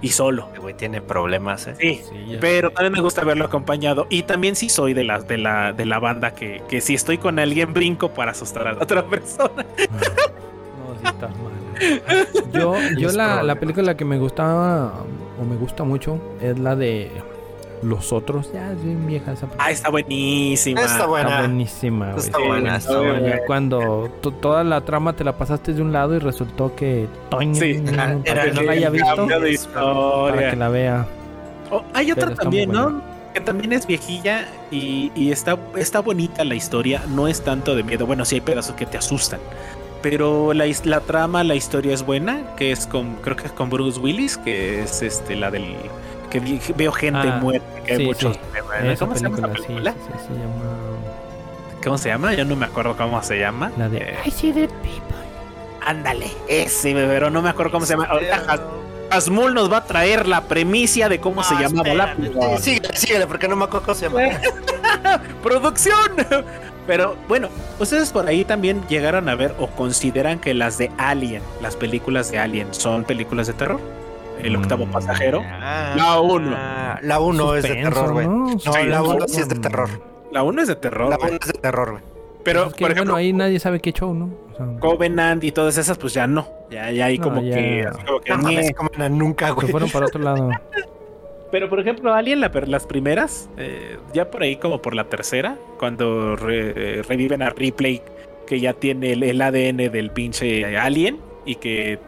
Y 0.00 0.10
solo. 0.10 0.46
Este 0.48 0.60
Güey, 0.60 0.74
tiene 0.74 1.00
problemas, 1.00 1.66
¿eh? 1.66 1.76
Sí. 1.78 2.02
Pero 2.40 2.70
también 2.70 2.92
me 2.92 3.00
gusta 3.00 3.24
verlo 3.24 3.44
acompañado. 3.44 4.06
Y 4.10 4.22
también 4.22 4.54
sí 4.56 4.68
soy 4.68 4.94
de 4.94 5.04
la, 5.04 5.20
de 5.20 5.38
la, 5.38 5.72
de 5.72 5.86
la 5.86 5.98
banda 5.98 6.34
que, 6.34 6.62
que 6.68 6.80
si 6.80 6.94
estoy 6.94 7.18
con 7.18 7.38
alguien 7.38 7.74
brinco 7.74 8.10
para 8.12 8.30
asustar 8.32 8.68
a 8.68 8.72
la 8.72 8.82
otra 8.82 9.04
persona. 9.04 9.64
No, 9.66 10.94
sí 11.00 11.06
está 11.06 11.28
mal. 11.28 11.58
Yo, 12.52 12.74
yo 12.96 13.08
Es 13.08 13.14
la, 13.14 13.44
la 13.44 13.54
película 13.54 13.96
que 13.96 14.04
me 14.04 14.18
gustaba 14.18 15.04
o 15.40 15.44
me 15.44 15.54
gusta 15.54 15.84
mucho 15.84 16.18
es 16.40 16.58
la 16.58 16.74
de 16.74 17.08
Los 17.82 18.12
Otros. 18.12 18.50
Ya 18.52 18.72
es 18.72 18.82
bien 18.82 19.06
vieja 19.06 19.32
esa 19.32 19.42
película. 19.46 19.64
Ah, 19.66 19.70
está 19.70 19.90
buenísima. 19.90 20.80
Está 20.80 21.06
buena. 21.06 21.28
Está 21.28 21.40
buenísima. 21.40 22.10
Está 22.16 22.38
buena, 22.38 22.76
está 22.76 22.98
buena. 22.98 23.36
Cuando 23.46 24.10
to- 24.20 24.32
toda 24.32 24.64
la 24.64 24.80
trama 24.82 25.12
te 25.14 25.24
la 25.24 25.36
pasaste 25.36 25.72
de 25.72 25.82
un 25.82 25.92
lado 25.92 26.14
y 26.14 26.18
resultó 26.18 26.74
que 26.74 27.06
toñ, 27.30 27.54
Sí. 27.54 27.82
para 27.94 28.18
Era 28.24 28.44
que 28.44 28.52
no 28.52 28.62
la 28.62 28.72
haya 28.72 28.90
visto, 28.90 29.26
para 30.30 30.50
que 30.50 30.56
la 30.56 30.68
vea. 30.68 31.06
Oh, 31.70 31.82
hay 31.94 32.10
otra 32.12 32.34
también, 32.34 32.72
¿no? 32.72 33.00
Que 33.34 33.40
también 33.40 33.72
es 33.74 33.86
viejilla 33.86 34.48
y, 34.70 35.12
y 35.14 35.30
está, 35.32 35.58
está 35.76 36.00
bonita 36.00 36.44
la 36.44 36.54
historia. 36.54 37.02
No 37.08 37.28
es 37.28 37.42
tanto 37.42 37.76
de 37.76 37.82
miedo. 37.82 38.06
Bueno, 38.06 38.24
sí 38.24 38.36
hay 38.36 38.40
pedazos 38.40 38.74
que 38.74 38.86
te 38.86 38.96
asustan. 38.98 39.38
Pero 40.00 40.54
la, 40.54 40.64
la 40.84 41.00
trama, 41.00 41.42
la 41.44 41.54
historia 41.56 41.92
es 41.92 42.06
buena, 42.06 42.54
que 42.56 42.70
es 42.72 42.86
con, 42.86 43.16
creo 43.16 43.36
que 43.36 43.46
es 43.46 43.52
con 43.52 43.68
Bruce 43.68 43.98
Willis, 44.00 44.38
que 44.38 44.80
es 44.82 45.02
este 45.02 45.34
la 45.36 45.50
del 45.50 45.74
que 46.30 46.40
vi- 46.40 46.60
veo 46.76 46.92
gente 46.92 47.28
Ah, 47.28 47.38
muerta, 47.40 47.66
que 47.84 47.92
hay 47.94 48.06
muchos. 48.06 48.34
sí. 48.36 48.40
¿Cómo 48.60 48.72
Esa 48.72 48.84
se 48.84 48.94
llama 48.96 49.14
esa 49.14 49.30
película, 49.30 49.54
sí, 49.56 49.62
película? 49.62 49.92
sí, 49.92 49.98
sí, 50.12 50.24
se 50.28 50.34
llama 50.34 50.54
¿Cómo 51.84 51.98
se 51.98 52.08
llama? 52.08 52.34
Yo 52.34 52.44
no 52.44 52.56
me 52.56 52.66
acuerdo 52.66 52.96
cómo 52.96 53.22
se 53.22 53.38
llama. 53.38 53.70
la 53.78 53.88
de 53.88 53.98
Eh, 53.98 54.16
I 54.26 54.30
see 54.30 54.52
dead 54.52 54.68
people. 54.82 55.16
ándale, 55.86 56.26
ese, 56.48 56.92
pero 56.92 57.30
no 57.30 57.40
me 57.40 57.48
acuerdo 57.50 57.70
cómo 57.72 57.86
se 57.86 57.94
llama. 57.94 58.06
Ahorita 58.06 58.42
Has- 58.48 58.60
Hasmul 59.10 59.54
nos 59.54 59.72
va 59.72 59.78
a 59.78 59.84
traer 59.84 60.28
la 60.28 60.42
premicia 60.42 61.08
de 61.08 61.18
cómo 61.18 61.42
se 61.42 61.54
Ah, 61.54 61.62
llamaba 61.62 61.94
la 61.94 62.14
película. 62.14 62.58
Sí, 62.58 62.74
Síguele, 62.74 62.96
síguele, 62.96 63.26
porque 63.26 63.48
no 63.48 63.56
me 63.56 63.64
acuerdo 63.64 63.86
cómo 63.86 63.94
se 63.94 64.06
llama. 64.08 64.20
¡Producción! 65.42 66.10
Pero 66.86 67.16
bueno, 67.28 67.48
ustedes 67.78 68.10
por 68.12 68.26
ahí 68.26 68.44
también 68.44 68.82
llegaron 68.88 69.28
a 69.28 69.34
ver 69.34 69.54
o 69.58 69.66
consideran 69.68 70.38
que 70.38 70.52
las 70.54 70.78
de 70.78 70.90
Alien, 70.98 71.42
las 71.62 71.76
películas 71.76 72.30
de 72.30 72.38
Alien, 72.38 72.72
son 72.74 73.04
películas 73.04 73.46
de 73.46 73.52
terror. 73.54 73.80
El 74.42 74.56
octavo 74.56 74.86
Mm. 74.86 74.90
pasajero. 74.90 75.42
Ah, 75.44 75.94
La 75.96 76.20
uno. 76.20 76.52
ah, 76.56 76.98
La 77.02 77.20
1 77.20 77.54
es 77.56 77.62
de 77.64 77.74
terror, 77.74 78.12
güey. 78.12 78.26
¿no? 78.26 78.34
No, 78.34 78.46
la 78.48 78.58
Suspenso. 78.58 79.04
1 79.16 79.28
sí 79.28 79.40
es 79.40 79.48
de 79.48 79.54
terror. 79.56 79.88
La 80.32 80.42
uno 80.42 80.62
es 80.62 80.68
de 80.68 80.76
terror. 80.76 81.10
La 81.10 81.16
güey. 81.16 81.30
1 81.30 81.38
es 81.42 81.52
de 81.52 81.58
terror, 81.58 81.90
güey. 81.92 82.02
Pero, 82.44 82.66
Es 82.68 82.74
que, 82.74 82.84
por 82.84 82.90
ejemplo, 82.92 83.14
bueno, 83.14 83.26
ahí 83.26 83.32
nadie 83.32 83.58
sabe 83.60 83.80
qué 83.80 83.92
show, 83.92 84.14
¿no? 84.14 84.26
O 84.52 84.56
sea, 84.56 84.66
Covenant 84.80 85.42
y 85.44 85.52
todas 85.52 85.76
esas, 85.76 85.98
pues 85.98 86.14
ya 86.14 86.26
no. 86.26 86.48
Ya, 86.70 86.90
ya 86.90 87.06
hay 87.06 87.18
No, 87.18 87.24
como 87.24 87.42
ya. 87.42 87.54
que. 87.56 87.86
como 88.06 88.20
que, 88.20 88.30
No 88.32 88.74
como 88.76 89.08
nunca, 89.10 89.46
se 89.48 89.52
güey. 89.52 89.68
fueron 89.68 89.90
para 89.90 90.06
otro 90.06 90.22
lado. 90.22 90.50
Pero 91.50 91.68
por 91.70 91.80
ejemplo, 91.80 92.12
Alien, 92.14 92.40
la 92.40 92.50
las 92.66 92.86
primeras, 92.86 93.48
eh, 93.56 93.96
ya 94.12 94.30
por 94.30 94.42
ahí 94.42 94.56
como 94.56 94.82
por 94.82 94.94
la 94.94 95.04
tercera, 95.04 95.56
cuando 95.78 96.36
re- 96.36 96.74
eh, 96.76 97.02
reviven 97.08 97.40
a 97.42 97.48
Ripley, 97.50 98.02
que 98.46 98.60
ya 98.60 98.74
tiene 98.74 99.12
el, 99.12 99.22
el 99.22 99.40
ADN 99.40 99.88
del 99.90 100.10
pinche 100.10 100.76
Alien, 100.76 101.18
y 101.46 101.54
que, 101.54 101.98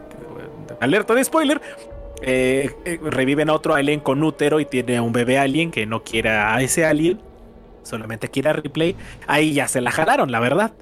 alerta 0.79 1.15
de 1.15 1.23
spoiler, 1.23 1.59
eh, 2.21 2.69
eh, 2.85 2.99
reviven 3.03 3.49
a 3.49 3.53
otro 3.53 3.73
Alien 3.75 3.99
con 3.99 4.23
útero 4.23 4.59
y 4.59 4.65
tiene 4.65 4.97
a 4.97 5.01
un 5.01 5.11
bebé 5.13 5.37
Alien 5.39 5.71
que 5.71 5.85
no 5.85 6.03
quiere 6.03 6.29
a 6.29 6.59
ese 6.61 6.85
Alien, 6.85 7.19
solamente 7.83 8.29
quiere 8.29 8.49
a 8.49 8.53
Ripley, 8.53 8.95
ahí 9.27 9.53
ya 9.53 9.67
se 9.67 9.81
la 9.81 9.91
jalaron, 9.91 10.31
la 10.31 10.39
verdad. 10.39 10.73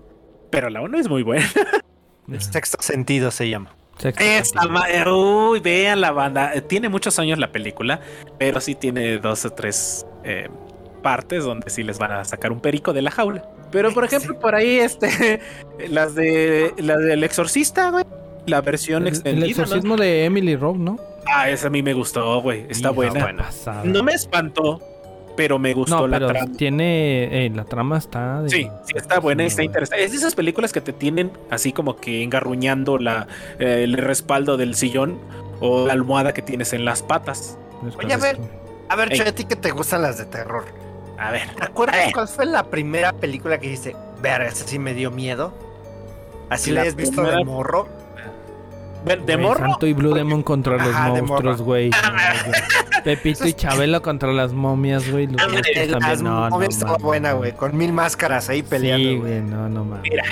pero 0.49 0.69
la 0.69 0.81
1 0.81 0.97
es 0.99 1.09
muy 1.09 1.23
buena. 1.23 1.47
El 2.31 2.41
sexto 2.41 2.77
sentido 2.81 3.31
se 3.31 3.49
llama. 3.49 3.75
Sexto 3.97 4.23
Esta 4.23 4.61
sentido. 4.61 5.49
Uy, 5.49 5.59
vean 5.59 5.99
la 6.01 6.11
banda. 6.11 6.53
Eh, 6.53 6.61
Tiene 6.61 6.89
muchos 6.89 7.17
años 7.19 7.39
la 7.39 7.51
película, 7.51 7.99
pero 8.37 8.61
sí 8.61 8.75
tiene 8.75 9.17
dos 9.17 9.45
o 9.45 9.49
tres 9.51 10.05
eh, 10.23 10.47
partes 11.01 11.43
donde 11.43 11.69
sí 11.69 11.83
les 11.83 11.97
van 11.99 12.11
a 12.11 12.23
sacar 12.25 12.51
un 12.51 12.59
perico 12.61 12.93
de 12.93 13.01
la 13.01 13.11
jaula. 13.11 13.45
Pero 13.71 13.93
por 13.93 14.03
ejemplo, 14.05 14.39
por 14.39 14.55
ahí, 14.55 14.77
este, 14.79 15.41
las 15.89 16.15
de 16.15 16.73
las 16.77 16.99
del 16.99 17.23
exorcista, 17.23 17.89
güey. 17.91 18.05
La 18.45 18.61
versión 18.61 19.03
El, 19.03 19.09
el 19.09 19.13
extendida. 19.15 19.45
¿no? 19.45 19.51
exorcismo 19.51 19.95
de 19.97 20.25
Emily 20.25 20.55
Rowe, 20.55 20.77
¿no? 20.77 20.97
Ah, 21.27 21.49
esa 21.49 21.67
a 21.67 21.69
mí 21.69 21.83
me 21.83 21.93
gustó, 21.93 22.41
güey. 22.41 22.65
Está 22.69 22.89
Hija, 22.89 22.91
buena. 22.91 23.31
No 23.83 24.01
me 24.03 24.13
espantó, 24.13 24.81
pero 25.37 25.59
me 25.59 25.73
gustó 25.73 26.01
No, 26.01 26.07
la 26.07 26.17
trama. 26.25 26.51
tiene. 26.57 27.45
eh, 27.45 27.51
la 27.53 27.65
trama 27.65 27.97
está. 27.97 28.41
De, 28.41 28.49
Sí, 28.49 28.67
sí, 28.85 28.93
está 28.95 29.19
buena, 29.19 29.43
está 29.45 29.63
interesante. 29.63 30.03
Es 30.03 30.11
de 30.11 30.17
esas 30.17 30.33
películas 30.35 30.73
que 30.73 30.81
te 30.81 30.91
tienen 30.93 31.31
así 31.51 31.71
como 31.71 31.97
que 31.97 32.23
engarruñando 32.23 32.97
la, 32.97 33.27
eh, 33.59 33.83
el 33.83 33.93
respaldo 33.93 34.57
del 34.57 34.73
sillón 34.75 35.19
o 35.61 35.85
la 35.85 35.93
almohada 35.93 36.33
que 36.33 36.41
tienes 36.41 36.73
en 36.73 36.85
las 36.85 37.03
patas. 37.03 37.57
Oye, 38.03 38.13
a 38.13 38.17
ver. 38.17 38.37
A 38.89 38.95
ver. 38.95 39.09
Choy, 39.09 39.27
a 39.27 39.35
ti 39.35 39.43
que 39.45 39.55
te 39.55 39.69
gustan 39.71 40.01
las 40.01 40.17
de 40.17 40.25
terror. 40.25 40.65
A 41.19 41.31
ver, 41.31 41.49
¿Te 41.55 41.63
acuerdas 41.65 42.11
cuál 42.13 42.27
fue 42.29 42.45
la 42.45 42.63
primera 42.63 43.11
película 43.13 43.59
que 43.59 43.67
dijiste? 43.67 43.95
Verga, 44.21 44.47
esa 44.47 44.65
sí 44.65 44.79
me 44.79 44.93
dio 44.93 45.11
miedo. 45.11 45.53
Así 46.49 46.71
la 46.71 46.81
La 46.81 46.87
has 46.89 46.95
visto 46.95 47.21
de 47.21 47.27
primera- 47.27 47.45
morro. 47.45 47.87
Ven, 49.05 49.25
¿De 49.25 49.35
Güey, 49.35 49.45
morro? 49.47 49.69
Santo 49.71 49.87
y 49.87 49.93
Blue 49.93 50.13
Demon 50.13 50.43
contra 50.43 50.77
los 50.77 50.93
Ajá, 50.93 51.09
monstruos, 51.09 51.61
güey. 51.61 51.89
No. 51.89 51.97
Pepito 53.03 53.47
y 53.47 53.53
Chabelo 53.53 54.01
contra 54.01 54.31
las 54.33 54.51
momias, 54.53 55.09
güey. 55.09 55.27
Los 55.27 55.41
Eh, 55.41 55.87
también. 55.87 55.91
Las 56.01 56.21
No, 56.21 56.43
no, 56.45 56.49
momias 56.49 56.73
estaba 56.73 56.91
mames. 56.93 57.03
buena, 57.03 57.33
güey. 57.33 57.53
Con 57.53 57.77
mil 57.77 57.93
máscaras 57.93 58.49
ahí 58.49 58.61
peleando, 58.61 59.09
Sí, 59.09 59.15
güey. 59.17 59.41
no, 59.41 59.69
no 59.69 59.85
mames. 59.85 60.03
Mira. 60.03 60.23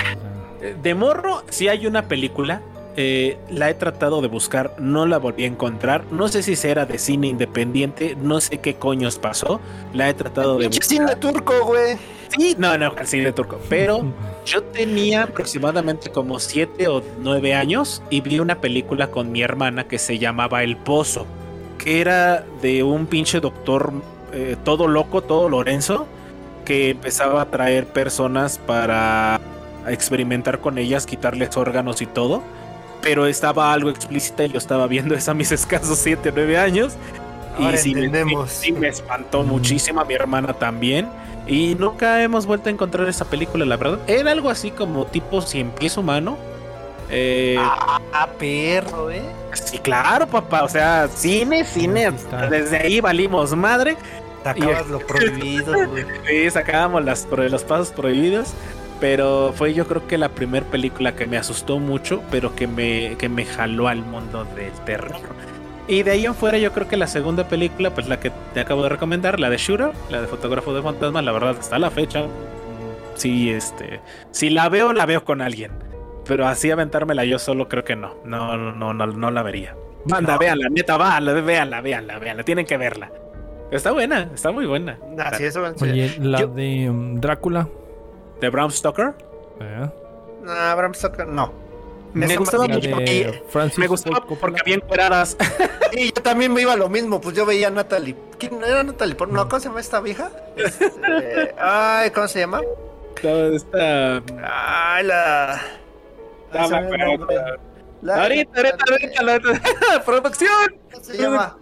De 0.82 0.94
morro, 0.94 1.42
si 1.48 1.68
hay 1.68 1.86
una 1.86 2.02
película. 2.02 2.60
Eh, 2.96 3.38
la 3.50 3.70
he 3.70 3.74
tratado 3.74 4.20
de 4.20 4.28
buscar, 4.28 4.74
no 4.78 5.06
la 5.06 5.18
volví 5.18 5.44
a 5.44 5.46
encontrar. 5.46 6.04
No 6.10 6.28
sé 6.28 6.42
si 6.42 6.56
será 6.56 6.86
de 6.86 6.98
cine 6.98 7.28
independiente, 7.28 8.16
no 8.20 8.40
sé 8.40 8.58
qué 8.58 8.74
coños 8.74 9.18
pasó. 9.18 9.60
La 9.92 10.08
he 10.08 10.14
tratado 10.14 10.58
de 10.58 10.66
buscar. 10.66 10.84
cine 10.84 11.16
turco, 11.16 11.52
güey. 11.64 11.96
Sí, 12.36 12.54
no, 12.58 12.76
no, 12.76 12.94
el 12.96 13.06
cine 13.06 13.32
turco. 13.32 13.58
Pero 13.68 14.04
Yo 14.44 14.62
tenía 14.62 15.24
aproximadamente 15.24 16.10
como 16.10 16.38
7 16.38 16.88
o 16.88 17.02
9 17.20 17.54
años 17.54 18.02
y 18.10 18.20
vi 18.20 18.38
una 18.40 18.60
película 18.60 19.10
con 19.10 19.32
mi 19.32 19.42
hermana 19.42 19.84
que 19.84 19.98
se 19.98 20.18
llamaba 20.18 20.62
El 20.62 20.76
Pozo, 20.76 21.26
que 21.78 22.00
era 22.00 22.44
de 22.60 22.82
un 22.82 23.06
pinche 23.06 23.40
doctor 23.40 23.92
eh, 24.32 24.56
todo 24.64 24.88
loco, 24.88 25.22
todo 25.22 25.48
Lorenzo, 25.48 26.06
que 26.64 26.90
empezaba 26.90 27.42
a 27.42 27.46
traer 27.46 27.86
personas 27.86 28.58
para 28.58 29.40
experimentar 29.86 30.60
con 30.60 30.76
ellas, 30.76 31.06
quitarles 31.06 31.56
órganos 31.56 32.02
y 32.02 32.06
todo. 32.06 32.42
Pero 33.02 33.26
estaba 33.26 33.72
algo 33.72 33.90
explícita 33.90 34.44
y 34.44 34.50
yo 34.50 34.58
estaba 34.58 34.86
viendo 34.86 35.14
eso 35.14 35.30
a 35.30 35.34
mis 35.34 35.52
escasos 35.52 35.98
7 35.98 36.28
o 36.28 36.32
9 36.34 36.58
años. 36.58 36.94
Ahora 37.58 37.74
y 37.74 37.78
sí 37.78 37.94
me, 37.94 38.04
entendemos. 38.04 38.50
sí 38.50 38.72
me 38.72 38.88
espantó 38.88 39.42
Mm. 39.42 39.46
muchísimo, 39.48 40.00
a 40.00 40.04
mi 40.04 40.14
hermana 40.14 40.52
también. 40.52 41.08
Y 41.46 41.74
nunca 41.76 42.22
hemos 42.22 42.44
vuelto 42.46 42.68
a 42.68 42.72
encontrar 42.72 43.08
esa 43.08 43.24
película, 43.24 43.64
la 43.64 43.76
verdad. 43.76 43.98
Era 44.06 44.32
algo 44.32 44.50
así 44.50 44.70
como 44.70 45.06
tipo 45.06 45.40
cien 45.40 45.70
pies 45.70 45.96
humano. 45.96 46.36
Eh, 47.10 47.56
Ah, 47.58 48.28
perro, 48.38 49.10
eh. 49.10 49.22
sí, 49.54 49.78
claro, 49.78 50.26
papá. 50.26 50.64
O 50.64 50.68
sea, 50.68 51.08
cine, 51.08 51.64
cine. 51.64 52.12
Desde 52.50 52.76
ahí 52.78 53.00
valimos 53.00 53.56
madre. 53.56 53.96
Sacabas 54.44 54.86
lo 54.88 54.98
prohibido, 55.06 55.72
güey. 55.88 56.04
Sí, 56.26 56.50
sacábamos 56.50 57.04
las, 57.04 57.26
los 57.30 57.64
pasos 57.64 57.90
prohibidos. 57.90 58.48
Pero 59.00 59.52
fue 59.54 59.74
yo 59.74 59.86
creo 59.86 60.06
que 60.08 60.18
la 60.18 60.28
primera 60.30 60.66
película 60.66 61.14
que 61.14 61.26
me 61.26 61.36
asustó 61.36 61.78
mucho, 61.78 62.22
pero 62.30 62.54
que 62.56 62.66
me, 62.66 63.16
que 63.16 63.28
me 63.28 63.44
jaló 63.44 63.86
al 63.88 63.98
mundo 64.04 64.44
del 64.56 64.72
terror. 64.84 65.12
Y 65.86 66.02
de 66.02 66.10
ahí 66.10 66.26
en 66.26 66.34
fuera 66.34 66.58
yo 66.58 66.72
creo 66.72 66.88
que 66.88 66.96
la 66.96 67.06
segunda 67.06 67.48
película, 67.48 67.90
pues 67.94 68.08
la 68.08 68.18
que 68.20 68.30
te 68.52 68.60
acabo 68.60 68.82
de 68.82 68.88
recomendar, 68.90 69.38
la 69.40 69.48
de 69.50 69.56
Shooter, 69.56 69.92
la 70.10 70.20
de 70.20 70.26
Fotógrafo 70.26 70.74
de 70.74 70.82
Fantasma, 70.82 71.22
la 71.22 71.32
verdad 71.32 71.56
hasta 71.58 71.78
la 71.78 71.90
fecha. 71.90 72.24
mm, 72.24 72.28
Sí, 73.14 73.50
este, 73.50 74.00
si 74.32 74.50
la 74.50 74.68
veo, 74.68 74.92
la 74.92 75.06
veo 75.06 75.24
con 75.24 75.40
alguien. 75.40 75.70
Pero 76.26 76.46
así 76.46 76.70
aventármela 76.70 77.24
yo 77.24 77.38
solo 77.38 77.68
creo 77.68 77.84
que 77.84 77.96
no. 77.96 78.16
No, 78.24 78.56
no, 78.58 78.72
no, 78.72 78.92
no, 78.92 79.06
no 79.06 79.30
la 79.30 79.42
vería. 79.42 79.74
Manda, 80.04 80.34
No. 80.34 80.38
véanla, 80.38 80.68
neta, 80.70 80.96
va, 80.98 81.18
véanla, 81.20 81.80
véanla, 81.80 82.18
véanla. 82.18 82.42
Tienen 82.42 82.66
que 82.66 82.76
verla. 82.76 83.10
Está 83.70 83.92
buena, 83.92 84.28
está 84.34 84.50
muy 84.50 84.66
buena. 84.66 84.98
Así 85.24 85.44
güey. 85.48 85.92
Oye, 85.92 86.16
la 86.20 86.40
Yo- 86.40 86.48
de 86.48 86.90
um, 86.90 87.18
Drácula. 87.20 87.66
De 88.40 88.48
Bram 88.50 88.70
Stoker. 88.70 89.14
¿eh? 89.60 89.88
No, 90.42 90.76
Bram 90.76 90.94
Stoker, 90.94 91.26
no. 91.26 91.52
Me 92.14 92.36
gustaba 92.36 92.66
mucho. 92.66 92.80
bien. 92.96 93.42
Francis 93.50 93.78
Me 93.78 93.86
gustaba 93.86 94.16
porque 94.20 94.34
Coppola. 94.34 94.58
había 94.60 94.74
encueradas. 94.76 95.36
Y 95.90 96.12
yo 96.12 96.22
también 96.22 96.52
me 96.52 96.60
iba 96.60 96.74
a 96.74 96.76
lo 96.76 96.90
mismo, 96.90 97.18
pues 97.18 97.34
yo 97.34 97.46
veía 97.46 97.68
a 97.68 97.70
Natalie. 97.70 98.14
¿Quién 98.38 98.62
era 98.62 98.82
Natalie? 98.82 99.16
No, 99.30 99.48
¿cómo 99.48 99.58
se 99.58 99.68
llama 99.68 99.80
esta 99.80 100.00
vieja? 100.00 100.30
Este, 100.54 101.54
ay, 101.58 102.10
¿cómo 102.10 102.28
se 102.28 102.40
llama? 102.40 102.60
Esta. 103.22 104.22
Ay, 104.44 105.04
la. 105.06 105.60
No 106.52 106.68
me 106.68 106.76
acuerdo. 106.76 107.26
La- 108.02 108.22
Ahorita, 108.22 108.50
ahorita, 108.54 108.84
ahorita, 108.90 109.22
la- 109.22 110.02
producción. 110.04 110.50
¿Cómo 110.92 111.04
se 111.04 111.16
llama? 111.16 111.56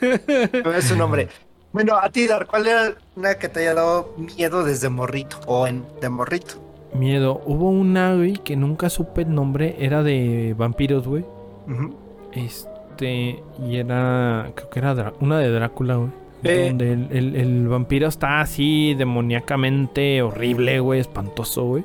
No 0.64 0.72
es 0.72 0.84
su 0.86 0.96
nombre. 0.96 1.28
Bueno, 1.76 1.96
a 2.00 2.08
ti, 2.08 2.26
Dar, 2.26 2.46
¿cuál 2.46 2.66
era 2.66 2.94
una 3.16 3.34
que 3.34 3.50
te 3.50 3.60
haya 3.60 3.74
dado 3.74 4.14
miedo 4.16 4.64
desde 4.64 4.88
morrito? 4.88 5.36
O 5.46 5.66
en 5.66 5.84
de 6.00 6.08
morrito. 6.08 6.54
Miedo. 6.94 7.42
Hubo 7.44 7.68
una, 7.68 8.14
güey, 8.14 8.32
que 8.38 8.56
nunca 8.56 8.88
supe 8.88 9.20
el 9.22 9.34
nombre. 9.34 9.76
Era 9.78 10.02
de 10.02 10.54
vampiros, 10.56 11.06
güey. 11.06 11.26
Este. 12.32 13.42
Y 13.68 13.76
era. 13.76 14.50
Creo 14.54 14.70
que 14.70 14.78
era 14.78 15.12
una 15.20 15.38
de 15.38 15.50
Drácula, 15.50 15.96
güey. 15.96 16.10
Eh. 16.44 16.68
Donde 16.68 16.92
el, 16.94 17.08
el- 17.10 17.36
el 17.36 17.68
vampiro 17.68 18.08
está 18.08 18.40
así 18.40 18.94
demoníacamente 18.94 20.22
horrible, 20.22 20.80
güey. 20.80 21.00
Espantoso, 21.00 21.64
güey. 21.64 21.84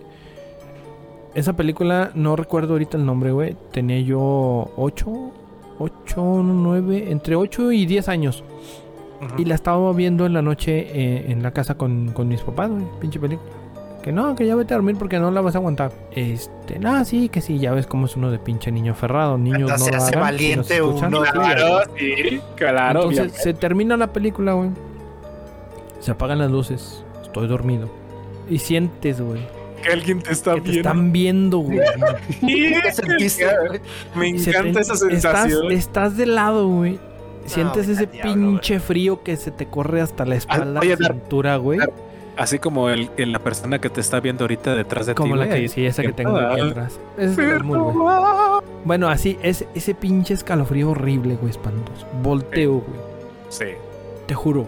Esa 1.34 1.53
película, 1.53 2.11
no 2.13 2.38
recuerdo 2.38 2.73
ahorita 2.73 2.95
el 2.97 3.05
nombre, 3.05 3.31
güey. 3.34 3.57
Tenía 3.73 3.99
yo 3.99 4.72
8, 4.77 5.31
8, 5.80 6.22
9, 6.43 7.07
entre 7.11 7.35
8 7.35 7.73
y 7.73 7.85
10 7.85 8.07
años. 8.07 8.43
Y 9.38 9.45
la 9.45 9.56
estaba 9.56 9.91
viendo 9.93 10.26
en 10.26 10.34
la 10.34 10.41
noche 10.41 10.88
eh, 10.91 11.31
en 11.31 11.43
la 11.43 11.52
casa 11.52 11.76
con, 11.76 12.11
con 12.11 12.27
mis 12.27 12.41
papás, 12.41 12.69
güey. 12.72 12.84
Pinche 12.99 13.19
película. 13.19 13.49
Que 14.02 14.11
no, 14.11 14.34
que 14.35 14.48
ya 14.48 14.56
vete 14.56 14.73
a 14.73 14.77
dormir 14.77 14.95
porque 14.98 15.19
no 15.19 15.30
la 15.30 15.41
vas 15.41 15.53
a 15.53 15.60
aguantar. 15.60 15.91
Este, 16.11 16.80
no, 16.80 17.06
sí, 17.06 17.30
que 17.30 17.39
sí, 17.39 17.60
ya 17.60 17.72
ves 17.72 17.85
cómo 17.85 18.07
es 18.07 18.15
uno 18.15 18.31
de 18.31 18.39
pinche 18.39 18.72
niño 18.72 18.95
ferrado. 18.95 19.38
Niños 19.38 19.69
no 19.80 19.89
lo 19.89 19.95
hace 19.98 20.15
valiente 20.18 20.73
si 20.76 20.81
uno, 20.81 21.23
Sí, 21.23 21.31
Claro, 21.31 21.80
sí, 21.95 22.41
claro. 22.56 22.99
Entonces 23.02 23.19
obviamente. 23.19 23.43
se 23.43 23.53
termina 23.53 23.98
la 23.98 24.11
película, 24.11 24.53
güey. 24.53 24.72
Se 25.99 26.10
apagan 26.11 26.39
las 26.39 26.49
luces. 26.49 27.03
Estoy 27.22 27.48
dormido. 27.48 27.89
Y 28.49 28.57
sientes, 28.57 29.22
güey. 29.22 29.41
que 29.84 29.89
alguien 29.91 30.19
te 30.22 30.31
está 30.31 30.56
Que 30.56 30.61
te 30.61 30.72
viendo. 30.72 30.89
están 30.89 31.11
viendo, 31.11 31.57
güey. 31.60 31.80
¿Qué 32.41 32.91
sentiste, 32.91 33.45
güey? 33.68 33.81
Me 34.15 34.30
Y 34.30 34.39
se 34.39 34.49
encanta 34.49 34.73
te- 34.73 34.80
esa 34.81 34.95
sensación. 34.95 35.72
Estás, 35.72 35.77
estás 35.77 36.18
de 36.18 36.26
lado, 36.26 36.68
güey. 36.68 36.99
Sientes 37.45 37.88
vete 37.88 38.03
ese 38.03 38.05
diablo, 38.07 38.34
pinche 38.34 38.80
frío 38.80 39.23
que 39.23 39.35
se 39.38 39.51
te 39.51 39.65
corre 39.65 40.01
hasta 40.01 40.26
la 40.26 40.35
espalda, 40.35 40.80
oye, 40.81 40.95
la 40.99 41.07
cintura, 41.09 41.55
güey. 41.57 41.80
Así 42.38 42.59
como 42.59 42.89
el, 42.89 43.09
el- 43.18 43.31
la 43.34 43.39
persona 43.39 43.80
que 43.80 43.89
te 43.89 43.99
está 44.01 44.19
viendo 44.19 44.45
ahorita 44.45 44.73
detrás 44.76 45.05
de 45.05 45.13
Como 45.15 45.34
ti. 45.34 45.39
la 45.39 45.45
güey, 45.47 45.61
que 45.63 45.68
sí, 45.68 45.85
esa 45.85 46.01
que 46.01 46.13
tengo 46.13 46.38
aquí 46.38 46.61
Ah, 46.61 46.65
atrás. 46.68 46.99
Es 47.18 47.38
muy 47.63 47.77
buena. 47.77 48.59
Bueno, 48.85 49.09
así, 49.09 49.38
es, 49.43 49.65
ese 49.76 49.93
pinche 49.93 50.34
escalofrío 50.34 50.91
horrible, 50.91 51.35
güey, 51.35 51.51
espantoso. 51.51 52.07
Volteo, 52.23 52.76
güey. 52.76 52.99
Sí. 53.49 53.65
Te 54.27 54.34
juro, 54.34 54.65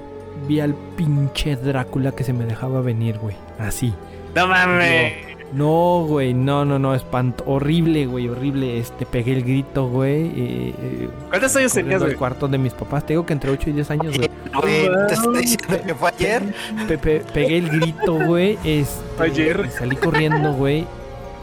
vi 0.48 0.60
al 0.60 0.76
pinche 0.98 1.56
Drácula 1.56 2.12
que 2.12 2.24
se 2.26 2.34
me 2.34 2.46
dejaba 2.46 2.82
venir, 2.82 3.18
güey. 3.18 3.36
Así. 3.60 3.94
No 4.36 4.46
mames. 4.48 5.14
No, 5.54 6.06
güey, 6.08 6.34
no, 6.34 6.66
no, 6.66 6.80
no, 6.80 6.96
espanto. 6.96 7.44
Horrible, 7.46 8.06
güey, 8.08 8.28
horrible. 8.28 8.80
Este, 8.80 9.06
pegué 9.06 9.34
el 9.34 9.44
grito, 9.44 9.88
güey. 9.88 10.26
eh, 10.28 10.76
eh, 10.80 11.10
¿Cuántos 11.30 11.56
años 11.56 11.74
tenías, 11.74 12.02
güey? 12.02 12.16
cuarto 12.16 12.48
de 12.48 12.58
mis 12.58 12.74
papás. 12.74 13.06
Te 13.06 13.14
digo 13.14 13.26
que 13.26 13.34
entre 13.34 13.52
8 13.52 13.70
y 13.70 13.74
10 13.74 13.92
años, 13.92 14.18
güey. 14.18 14.30
Güey, 14.54 14.88
te 15.08 15.14
estoy 15.16 15.38
diciendo 15.40 15.78
que 15.86 15.96
fue 15.96 16.10
ayer. 16.10 16.44
Pe- 16.88 16.98
pe- 16.98 17.24
pegué 17.34 17.58
el 17.58 17.70
grito, 17.70 18.14
güey. 18.14 18.58
Este, 18.64 19.24
Ayer. 19.24 19.64
y 19.68 19.70
salí 19.72 19.96
corriendo, 19.96 20.54
güey. 20.54 20.86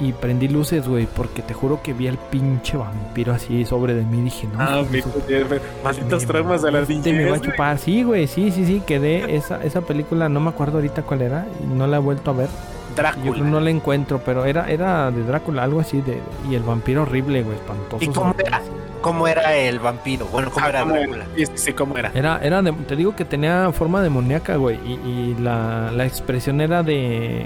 Y 0.00 0.12
prendí 0.12 0.48
luces, 0.48 0.88
güey, 0.88 1.06
porque 1.06 1.42
te 1.42 1.52
juro 1.52 1.82
que 1.82 1.92
vi 1.92 2.08
al 2.08 2.16
pinche 2.16 2.76
vampiro 2.78 3.34
así 3.34 3.64
sobre 3.66 3.92
de 3.94 4.02
mí. 4.04 4.22
Dije, 4.22 4.46
no, 4.46 4.58
Ah, 4.58 4.82
mi 4.90 4.98
Me- 4.98 6.26
traumas 6.26 6.62
de 6.62 6.70
la 6.72 6.84
Te 6.86 6.94
me 7.12 7.24
va 7.26 7.34
a 7.34 7.36
niñez. 7.38 7.42
chupar. 7.42 7.78
Sí, 7.78 8.02
güey, 8.02 8.26
sí, 8.26 8.50
sí, 8.50 8.64
sí. 8.64 8.80
Quedé. 8.86 9.36
Esa, 9.36 9.62
esa 9.62 9.82
película, 9.82 10.28
no 10.30 10.40
me 10.40 10.48
acuerdo 10.50 10.78
ahorita 10.78 11.02
cuál 11.02 11.22
era. 11.22 11.46
Y 11.62 11.66
no 11.66 11.86
la 11.86 11.98
he 11.98 12.00
vuelto 12.00 12.30
a 12.30 12.34
ver. 12.34 12.48
Drácula. 12.96 13.38
no 13.44 13.60
la 13.60 13.70
encuentro, 13.70 14.20
pero 14.24 14.44
era, 14.44 14.68
era 14.70 15.10
de 15.10 15.22
Drácula, 15.24 15.62
algo 15.64 15.80
así 15.80 16.00
de. 16.00 16.18
Y 16.50 16.54
el 16.54 16.62
vampiro 16.62 17.02
horrible, 17.02 17.42
güey, 17.42 17.56
espantoso. 17.56 18.04
¿Y 18.04 18.08
cómo 18.08 18.34
era? 18.38 18.60
¿Cómo 19.00 19.26
era 19.26 19.56
el 19.56 19.78
vampiro? 19.78 20.26
Bueno, 20.26 20.50
¿cómo 20.50 20.66
Ah, 20.66 20.68
era 20.68 20.80
¿cómo 20.82 20.94
Drácula? 20.94 21.24
Sí, 21.36 21.46
sí, 21.46 21.52
sí, 21.54 21.72
¿cómo 21.72 21.96
era? 21.96 22.10
Era, 22.14 22.38
era 22.42 22.60
de- 22.60 22.72
te 22.72 22.96
digo 22.96 23.16
que 23.16 23.24
tenía 23.24 23.70
forma 23.72 24.02
demoníaca, 24.02 24.56
güey. 24.56 24.78
Y, 24.86 24.92
y 25.08 25.36
la, 25.40 25.90
la 25.90 26.04
expresión 26.04 26.60
era 26.60 26.82
de 26.82 27.42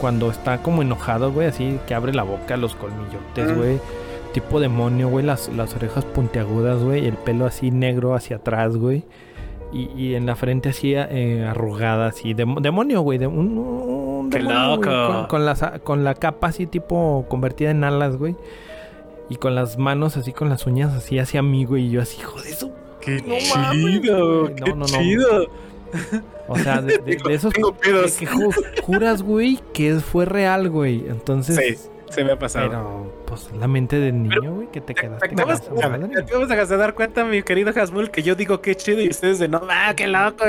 cuando 0.00 0.30
está 0.30 0.58
como 0.58 0.82
enojado, 0.82 1.32
güey, 1.32 1.46
así 1.48 1.78
que 1.86 1.94
abre 1.94 2.12
la 2.12 2.22
boca, 2.22 2.56
los 2.58 2.74
colmillotes, 2.76 3.50
Mm. 3.52 3.56
güey. 3.56 3.78
Tipo 4.34 4.60
demonio, 4.60 5.08
güey, 5.08 5.24
las, 5.24 5.48
las 5.48 5.74
orejas 5.74 6.04
puntiagudas, 6.04 6.80
güey, 6.82 7.06
el 7.06 7.14
pelo 7.14 7.46
así 7.46 7.70
negro 7.70 8.14
hacia 8.14 8.36
atrás, 8.36 8.76
güey. 8.76 9.04
Y, 9.72 9.88
y 9.96 10.14
en 10.16 10.26
la 10.26 10.36
frente 10.36 10.68
así 10.68 10.94
eh, 10.94 11.46
arrugada, 11.48 12.08
así. 12.08 12.34
dem- 12.34 12.60
demonio, 12.60 13.00
güey. 13.00 13.18
de- 13.18 13.26
un, 13.26 13.56
un 14.20 14.30
¡Qué 14.30 14.38
demonio, 14.38 14.76
güey, 14.76 14.90
loco! 14.90 15.12
Con, 15.14 15.26
con 15.26 15.44
las 15.46 15.62
a- 15.62 15.78
con 15.80 16.04
la 16.04 16.14
capa 16.14 16.48
así 16.48 16.66
tipo 16.66 17.26
convertida 17.28 17.70
en 17.70 17.84
alas, 17.84 18.16
güey. 18.16 18.36
Y 19.28 19.36
con 19.36 19.54
las 19.54 19.78
manos 19.78 20.16
así, 20.16 20.32
con 20.32 20.48
las 20.48 20.66
uñas 20.66 20.92
así 20.94 21.18
hacia 21.18 21.42
mí, 21.42 21.64
güey. 21.64 21.86
Y 21.86 21.90
yo 21.90 22.02
así, 22.02 22.18
hijo 22.20 22.40
de 22.42 22.52
su 22.54 22.72
¡Qué 23.00 23.22
No 23.26 23.34
mames, 23.54 24.00
chido! 24.00 24.40
güey. 24.42 24.54
¡Qué 24.56 24.70
No, 24.70 24.76
no, 24.76 24.76
no. 24.76 24.84
chido! 24.86 25.46
O 26.48 26.58
sea, 26.58 26.80
de, 26.82 26.98
de- 26.98 27.16
de 27.16 27.34
esos 27.34 27.52
Tengo 27.52 27.72
pedos. 27.74 28.12
que 28.16 28.26
ju- 28.26 28.82
juras, 28.82 29.22
güey, 29.22 29.58
que 29.72 29.94
fue 30.00 30.24
real, 30.24 30.68
güey. 30.68 31.04
Entonces, 31.08 31.56
Sí, 31.80 31.88
se 32.10 32.24
me 32.24 32.32
ha 32.32 32.38
pasado. 32.38 32.68
pero 32.68 33.12
pues 33.26 33.48
la 33.58 33.68
mente 33.68 33.98
del 34.00 34.22
niño, 34.24 34.54
güey, 34.54 34.66
que 34.72 34.80
te 34.80 34.94
Te 34.94 35.00
quedaste 35.02 35.28
con 35.28 35.38
acabas, 35.38 35.60
esa 35.62 35.74
te 35.74 36.52
acabas 36.52 36.68
de 36.68 36.76
dar 36.76 36.94
cuenta, 36.94 37.24
mi 37.24 37.42
querido 37.44 37.72
Hasmul, 37.74 38.10
que 38.10 38.22
yo 38.24 38.34
digo 38.34 38.60
qué 38.60 38.74
chido 38.74 39.00
y 39.00 39.08
ustedes 39.08 39.38
de 39.38 39.46
no, 39.48 39.60
ah, 39.70 39.94
qué 39.96 40.06
loco. 40.08 40.44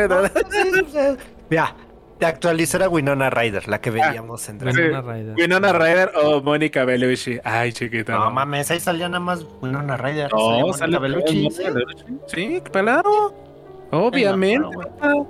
Ya, 1.49 1.75
de 2.21 2.27
actualizar 2.27 2.83
a 2.83 2.87
Winona 2.87 3.31
Ryder, 3.31 3.67
la 3.67 3.81
que 3.81 3.89
veíamos 3.89 4.47
en 4.47 4.59
Drácula. 4.59 4.83
Winona 4.85 5.01
Ryder. 5.13 5.35
Winona 5.35 5.73
Ryder 5.73 6.11
o 6.23 6.41
Mónica 6.41 6.85
Bellucci. 6.85 7.39
Ay, 7.43 7.73
chiquita. 7.73 8.13
No 8.13 8.29
mames, 8.29 8.69
ahí 8.69 8.79
salía 8.79 9.09
nada 9.09 9.19
más 9.19 9.43
Winona 9.59 9.97
Ryder. 9.97 10.31
No, 10.31 10.71
salía 10.71 10.73
sale 10.73 10.99
Bellucci. 10.99 11.49
Sí, 12.27 12.61
claro. 12.71 13.33
Obviamente. 13.89 14.59
No 14.59 14.69
me 14.69 14.85
acuerdo, 14.85 15.27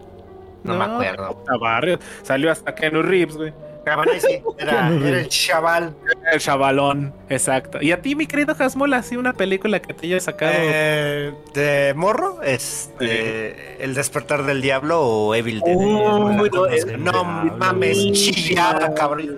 No 0.64 0.76
me 0.76 0.84
acuerdo. 0.84 1.38
puta 1.40 1.58
barrio. 1.58 2.00
Salió 2.24 2.52
hasta 2.52 2.76
Keanu 2.76 3.02
Reeves, 3.02 3.38
güey. 3.38 3.54
Era, 4.58 4.90
el 4.90 5.28
chaval. 5.28 5.96
El 6.32 6.40
chavalón, 6.40 7.14
exacto. 7.30 7.80
Y 7.82 7.92
a 7.92 8.02
ti, 8.02 8.16
mi 8.16 8.28
querido 8.28 8.56
Hasmul, 8.58 8.94
así 8.94 9.18
una 9.18 9.34
película 9.34 9.82
que 9.82 9.94
te 9.94 10.06
haya 10.08 10.20
sacado. 10.20 10.52
Eh, 10.56 11.34
de 11.54 11.94
morro, 11.96 12.42
este, 12.44 13.84
El 13.84 13.94
despertar 13.96 14.44
del 14.44 14.62
diablo 14.62 15.02
o 15.02 15.36
Evil 15.36 15.62
Dead. 15.62 15.76
No, 15.76 16.30
no, 16.98 17.24
mames, 17.58 17.98
güey. 17.98 18.12
chillaba, 18.14 18.94
cabrón. 18.94 19.38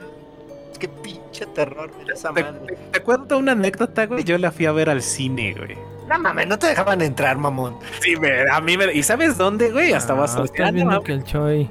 Qué 0.79 0.87
pinche 0.89 1.45
terror, 1.47 1.89
mira 1.97 2.13
esa 2.13 2.33
te, 2.33 2.43
madre. 2.43 2.59
te- 2.67 2.75
te 2.91 2.99
cuento 3.01 3.37
una 3.37 3.53
anécdota, 3.53 4.05
güey. 4.07 4.23
Yo 4.25 4.37
la 4.37 4.51
fui 4.51 4.65
a 4.65 4.71
ver 4.73 4.89
al 4.89 5.01
cine, 5.01 5.53
güey. 5.57 5.77
No 6.09 6.19
mames, 6.19 6.47
no 6.47 6.59
te 6.59 6.67
dejaban 6.67 7.01
entrar, 7.01 7.37
mamón. 7.37 7.77
Sí, 8.01 8.17
me- 8.17 8.49
a 8.51 8.59
mí 8.59 8.77
me. 8.77 8.91
¿Y 8.93 9.03
sabes 9.03 9.37
dónde, 9.37 9.71
güey? 9.71 9.93
Hasta 9.93 10.11
Ah, 10.11 10.17
vas 10.17 10.35
a 10.35 10.43
estás 10.43 10.73
viendo 10.73 11.01
que 11.01 11.13
el 11.13 11.23
Choi. 11.23 11.69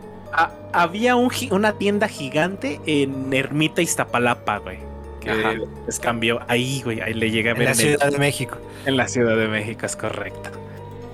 Había 0.73 1.17
un, 1.17 1.31
una 1.51 1.73
tienda 1.73 2.09
gigante 2.09 2.81
en 2.87 3.33
Ermita 3.33 3.83
Iztapalapa, 3.83 4.59
güey. 4.59 4.79
Que 5.21 5.31
Ajá. 5.31 5.55
les 5.87 6.01
cambió 6.01 6.41
ahí, 6.49 6.83
güey. 6.83 7.01
Ahí 7.01 7.15
le 7.15 7.31
llegué 7.31 7.51
a 7.51 7.53
En 7.53 7.59
ver 7.59 7.67
la 7.69 7.73
en, 7.75 7.81
el- 7.81 7.87
Ciudad 7.99 8.11
de 8.13 8.19
México. 8.19 8.57
en 8.87 8.97
la 8.97 9.07
Ciudad 9.09 9.37
de 9.37 9.49
México, 9.49 9.87
es 9.87 9.95
correcto. 9.97 10.51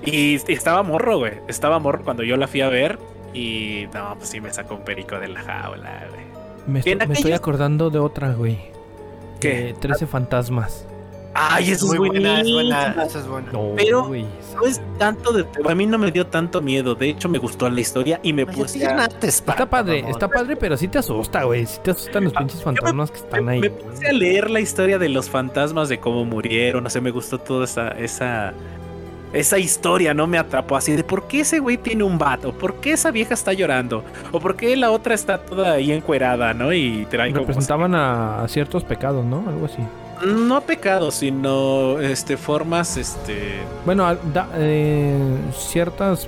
Y, 0.03 0.35
y 0.35 0.53
estaba 0.53 0.81
morro, 0.81 1.19
güey. 1.19 1.33
Estaba 1.47 1.77
morro 1.79 2.03
cuando 2.03 2.23
yo 2.23 2.37
la 2.37 2.47
fui 2.47 2.61
a 2.61 2.69
ver. 2.69 2.97
Y 3.33 3.85
no, 3.93 4.15
pues 4.17 4.29
sí 4.29 4.41
me 4.41 4.51
sacó 4.51 4.75
un 4.75 4.83
perico 4.83 5.19
de 5.19 5.27
la 5.27 5.41
jaula, 5.41 6.07
güey. 6.09 6.29
Me, 6.67 6.79
estoy, 7.13 7.33
acordando 7.33 7.89
de 7.89 7.99
otra, 7.99 8.31
güey. 8.33 8.57
¿Qué? 9.39 9.69
Eh, 9.69 9.75
13 9.79 10.07
fantasmas. 10.07 10.87
Ay, 11.33 11.71
eso 11.71 11.93
es 11.93 11.97
buena, 11.99 12.41
es 12.41 12.51
buena, 12.51 12.95
eso 13.05 13.19
es 13.19 13.27
bueno. 13.27 13.47
No, 13.53 13.71
Pero. 13.75 14.09
No 14.09 14.65
es 14.65 14.81
tanto 14.97 15.31
de. 15.31 15.45
A 15.69 15.75
mí 15.75 15.85
no 15.85 15.97
me 15.97 16.11
dio 16.11 16.25
tanto 16.27 16.61
miedo. 16.61 16.95
De 16.95 17.09
hecho, 17.09 17.29
me 17.29 17.37
gustó 17.37 17.69
la 17.69 17.79
historia 17.79 18.19
y 18.23 18.33
me 18.33 18.45
puse. 18.45 18.79
sí, 18.79 18.83
a- 18.83 18.93
nada 18.95 19.07
te 19.09 19.27
espanta, 19.27 19.63
Está 19.63 19.69
padre, 19.69 20.03
está 20.09 20.27
padre, 20.27 20.55
pero 20.57 20.75
sí 20.75 20.87
te 20.87 20.97
asusta, 20.97 21.43
güey. 21.43 21.65
Sí 21.65 21.79
te 21.83 21.91
asustan 21.91 22.23
los 22.25 22.33
pinches 22.33 22.63
fantasmas 22.63 23.11
que 23.11 23.17
están 23.19 23.47
ahí. 23.47 23.59
me 23.61 23.69
puse 23.69 24.07
a 24.07 24.11
leer 24.11 24.49
la 24.49 24.59
historia 24.59 24.97
de 24.99 25.07
los 25.09 25.29
fantasmas, 25.29 25.87
de 25.87 25.99
cómo 25.99 26.25
murieron. 26.25 26.83
No 26.83 26.89
sé, 26.89 26.99
me 26.99 27.11
gustó 27.11 27.37
toda 27.37 27.63
esa, 27.65 27.89
esa, 27.89 28.53
esa 29.31 29.59
historia, 29.59 30.13
¿no? 30.15 30.25
Me 30.27 30.39
atrapó 30.39 30.75
así 30.75 30.93
de 30.93 31.03
por 31.03 31.27
qué 31.27 31.41
ese 31.41 31.59
güey 31.59 31.77
tiene 31.77 32.03
un 32.03 32.17
vato, 32.17 32.51
por 32.51 32.75
qué 32.81 32.93
esa 32.93 33.11
vieja 33.11 33.35
está 33.35 33.53
llorando, 33.53 34.03
o 34.31 34.39
por 34.39 34.55
qué 34.55 34.75
la 34.75 34.89
otra 34.91 35.13
está 35.13 35.37
toda 35.37 35.73
ahí 35.73 35.91
encuerada, 35.91 36.53
¿no? 36.55 36.73
Y 36.73 37.05
trae 37.09 37.29
como. 37.29 37.41
Representaban 37.41 37.93
a, 37.95 38.41
a 38.43 38.47
ciertos 38.47 38.83
pecados, 38.83 39.23
¿no? 39.23 39.45
Algo 39.47 39.67
así. 39.67 39.83
No 40.25 40.61
pecados, 40.61 41.15
sino 41.15 41.99
este, 41.99 42.35
formas, 42.37 42.97
este. 42.97 43.59
Bueno, 43.85 44.13
da- 44.33 44.49
eh, 44.55 45.17
ciertas 45.57 46.27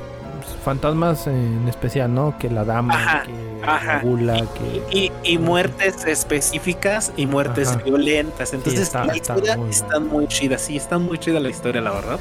fantasmas 0.64 1.28
en 1.28 1.68
especial, 1.68 2.14
¿no? 2.14 2.36
Que 2.40 2.50
la 2.50 2.64
dama, 2.64 2.94
Ajá, 2.94 3.24
que 3.24 3.66
ajá. 3.66 3.94
la 3.96 4.02
gula, 4.02 4.46
que... 4.54 4.82
Y, 4.98 5.12
y 5.24 5.38
muertes 5.38 6.06
específicas 6.06 7.12
y 7.18 7.26
muertes 7.26 7.70
Ajá. 7.70 7.82
violentas. 7.84 8.54
Entonces, 8.54 8.82
está- 8.84 9.06
la 9.06 9.14
está 9.14 9.34
historia 9.34 9.58
muy 9.58 9.70
está 9.70 10.00
muy 10.00 10.28
chida. 10.28 10.58
Sí, 10.58 10.78
está 10.78 10.98
muy 10.98 11.18
chida 11.18 11.40
la 11.40 11.50
historia, 11.50 11.82
la 11.82 11.92
verdad. 11.92 12.20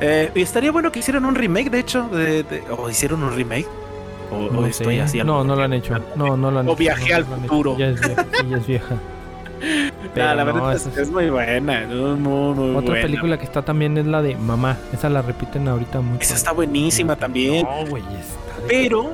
Eh, 0.00 0.30
y 0.34 0.42
estaría 0.42 0.72
bueno 0.72 0.90
que 0.92 1.00
hicieran 1.00 1.24
un 1.24 1.34
remake, 1.34 1.70
de 1.70 1.78
hecho. 1.80 2.08
De, 2.08 2.42
de- 2.44 2.62
o 2.70 2.88
hicieron 2.88 3.22
un 3.22 3.34
remake. 3.36 3.66
O, 4.30 4.36
o 4.46 4.50
No, 4.50 4.66
estoy 4.66 4.98
así. 5.00 5.18
no, 5.22 5.44
no 5.44 5.54
lo 5.56 5.62
han 5.62 5.72
hecho. 5.74 5.94
No, 6.16 6.36
no 6.36 6.50
lo 6.50 6.60
han 6.60 6.68
O 6.68 6.72
hecho. 6.72 6.78
viajé 6.78 7.10
no, 7.10 7.16
al 7.16 7.24
futuro. 7.26 7.76
Ya 7.78 7.88
es 7.88 8.00
vieja. 8.00 8.26
sí, 8.32 8.46
ya 8.48 8.56
es 8.56 8.66
vieja. 8.66 8.94
Pero 10.14 10.34
la 10.34 10.44
no, 10.44 10.52
verdad 10.52 10.74
esa 10.74 10.88
es, 10.90 10.96
es- 10.98 11.10
muy 11.10 11.30
buena. 11.30 11.82
es 11.82 11.88
muy, 11.88 12.54
muy 12.54 12.70
Otra 12.76 12.90
buena. 12.90 13.02
película 13.02 13.38
que 13.38 13.44
está 13.44 13.62
también 13.62 13.96
es 13.98 14.06
la 14.06 14.20
de 14.22 14.36
Mamá. 14.36 14.76
Esa 14.92 15.08
la 15.08 15.22
repiten 15.22 15.68
ahorita 15.68 16.00
mucho. 16.00 16.22
Esa 16.22 16.34
está 16.34 16.52
buenísima 16.52 17.16
también. 17.16 17.64
No, 17.64 17.86
güey, 17.86 18.02
está 18.02 18.60
de- 18.62 18.68
Pero 18.68 19.10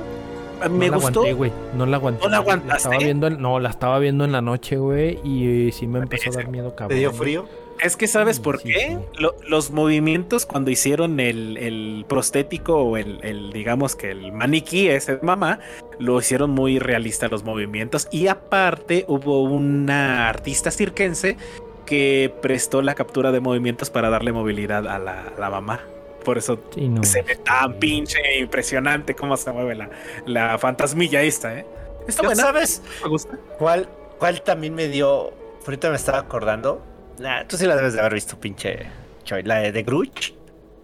No 0.63 0.69
me 0.69 0.89
la 0.89 0.95
gustó. 0.97 1.19
aguanté, 1.21 1.33
güey. 1.33 1.51
No 1.77 1.85
la 1.85 1.97
aguanté. 1.97 2.23
¿No 2.23 2.29
la 2.29 2.37
aguantaste? 2.37 2.77
estaba 2.77 2.97
viendo 2.97 3.27
en- 3.27 3.41
no, 3.41 3.59
la 3.59 3.69
estaba 3.69 3.99
viendo 3.99 4.25
en 4.25 4.31
la 4.31 4.41
noche, 4.41 4.77
güey. 4.77 5.19
Y 5.23 5.71
sí 5.71 5.87
me 5.87 5.99
empezó 5.99 6.31
a 6.31 6.33
dar 6.33 6.47
miedo, 6.49 6.69
¿Te 6.71 6.75
cabrón. 6.75 6.99
dio 6.99 7.13
frío? 7.13 7.45
Es 7.83 7.95
que 7.95 8.07
sabes 8.07 8.37
Sí, 8.37 8.41
por 8.41 8.59
sí, 8.59 8.69
qué? 8.73 8.79
sí. 8.79 8.97
Lo- 9.21 9.35
los 9.47 9.71
movimientos 9.71 10.45
cuando 10.45 10.69
hicieron 10.71 11.19
el, 11.19 11.57
el 11.57 12.05
prostético 12.07 12.75
o 12.77 12.97
el, 12.97 13.19
el, 13.23 13.51
digamos 13.53 13.95
que 13.95 14.11
el 14.11 14.31
maniquí 14.31 14.87
ese 14.89 15.19
mamá, 15.21 15.59
lo 15.97 16.19
hicieron 16.19 16.49
muy 16.51 16.79
realista 16.79 17.27
los 17.29 17.43
movimientos. 17.43 18.07
Y 18.11 18.27
aparte 18.27 19.05
hubo 19.07 19.43
una 19.43 20.27
artista 20.29 20.71
circense 20.71 21.37
que 21.85 22.33
prestó 22.41 22.81
la 22.81 22.95
captura 22.95 23.31
de 23.31 23.39
movimientos 23.39 23.89
para 23.89 24.09
darle 24.09 24.31
movilidad 24.31 24.87
a 24.87 24.99
la, 24.99 25.21
a 25.35 25.39
la 25.39 25.49
mamá. 25.49 25.79
Por 26.23 26.37
eso 26.37 26.59
Sí, 26.75 26.87
no. 26.89 27.03
se 27.03 27.21
ve 27.21 27.37
tan 27.37 27.75
pinche 27.79 28.19
impresionante 28.39 29.15
cómo 29.15 29.37
se 29.37 29.51
mueve 29.53 29.73
la, 29.75 29.89
la 30.25 30.57
fantasmilla 30.57 31.21
esta, 31.23 31.57
¿eh? 31.57 31.65
Está 32.07 32.23
¿Ya 32.23 32.27
buena, 32.27 32.43
¿Sabes 32.43 32.81
me 33.03 33.09
gusta. 33.09 33.37
cuál, 33.57 33.87
cuál 34.19 34.41
también 34.41 34.75
me 34.75 34.87
dio? 34.89 35.31
Ahorita 35.65 35.89
me 35.89 35.95
estaba 35.95 36.19
acordando. 36.19 36.81
Nah, 37.19 37.43
tú 37.45 37.57
sí 37.57 37.65
la 37.65 37.75
debes 37.75 37.93
de 37.93 37.99
haber 37.99 38.13
visto, 38.13 38.39
pinche 38.39 38.87
Choy. 39.23 39.43
La 39.43 39.59
de 39.59 39.71
The 39.71 39.83
Grudge. 39.83 40.33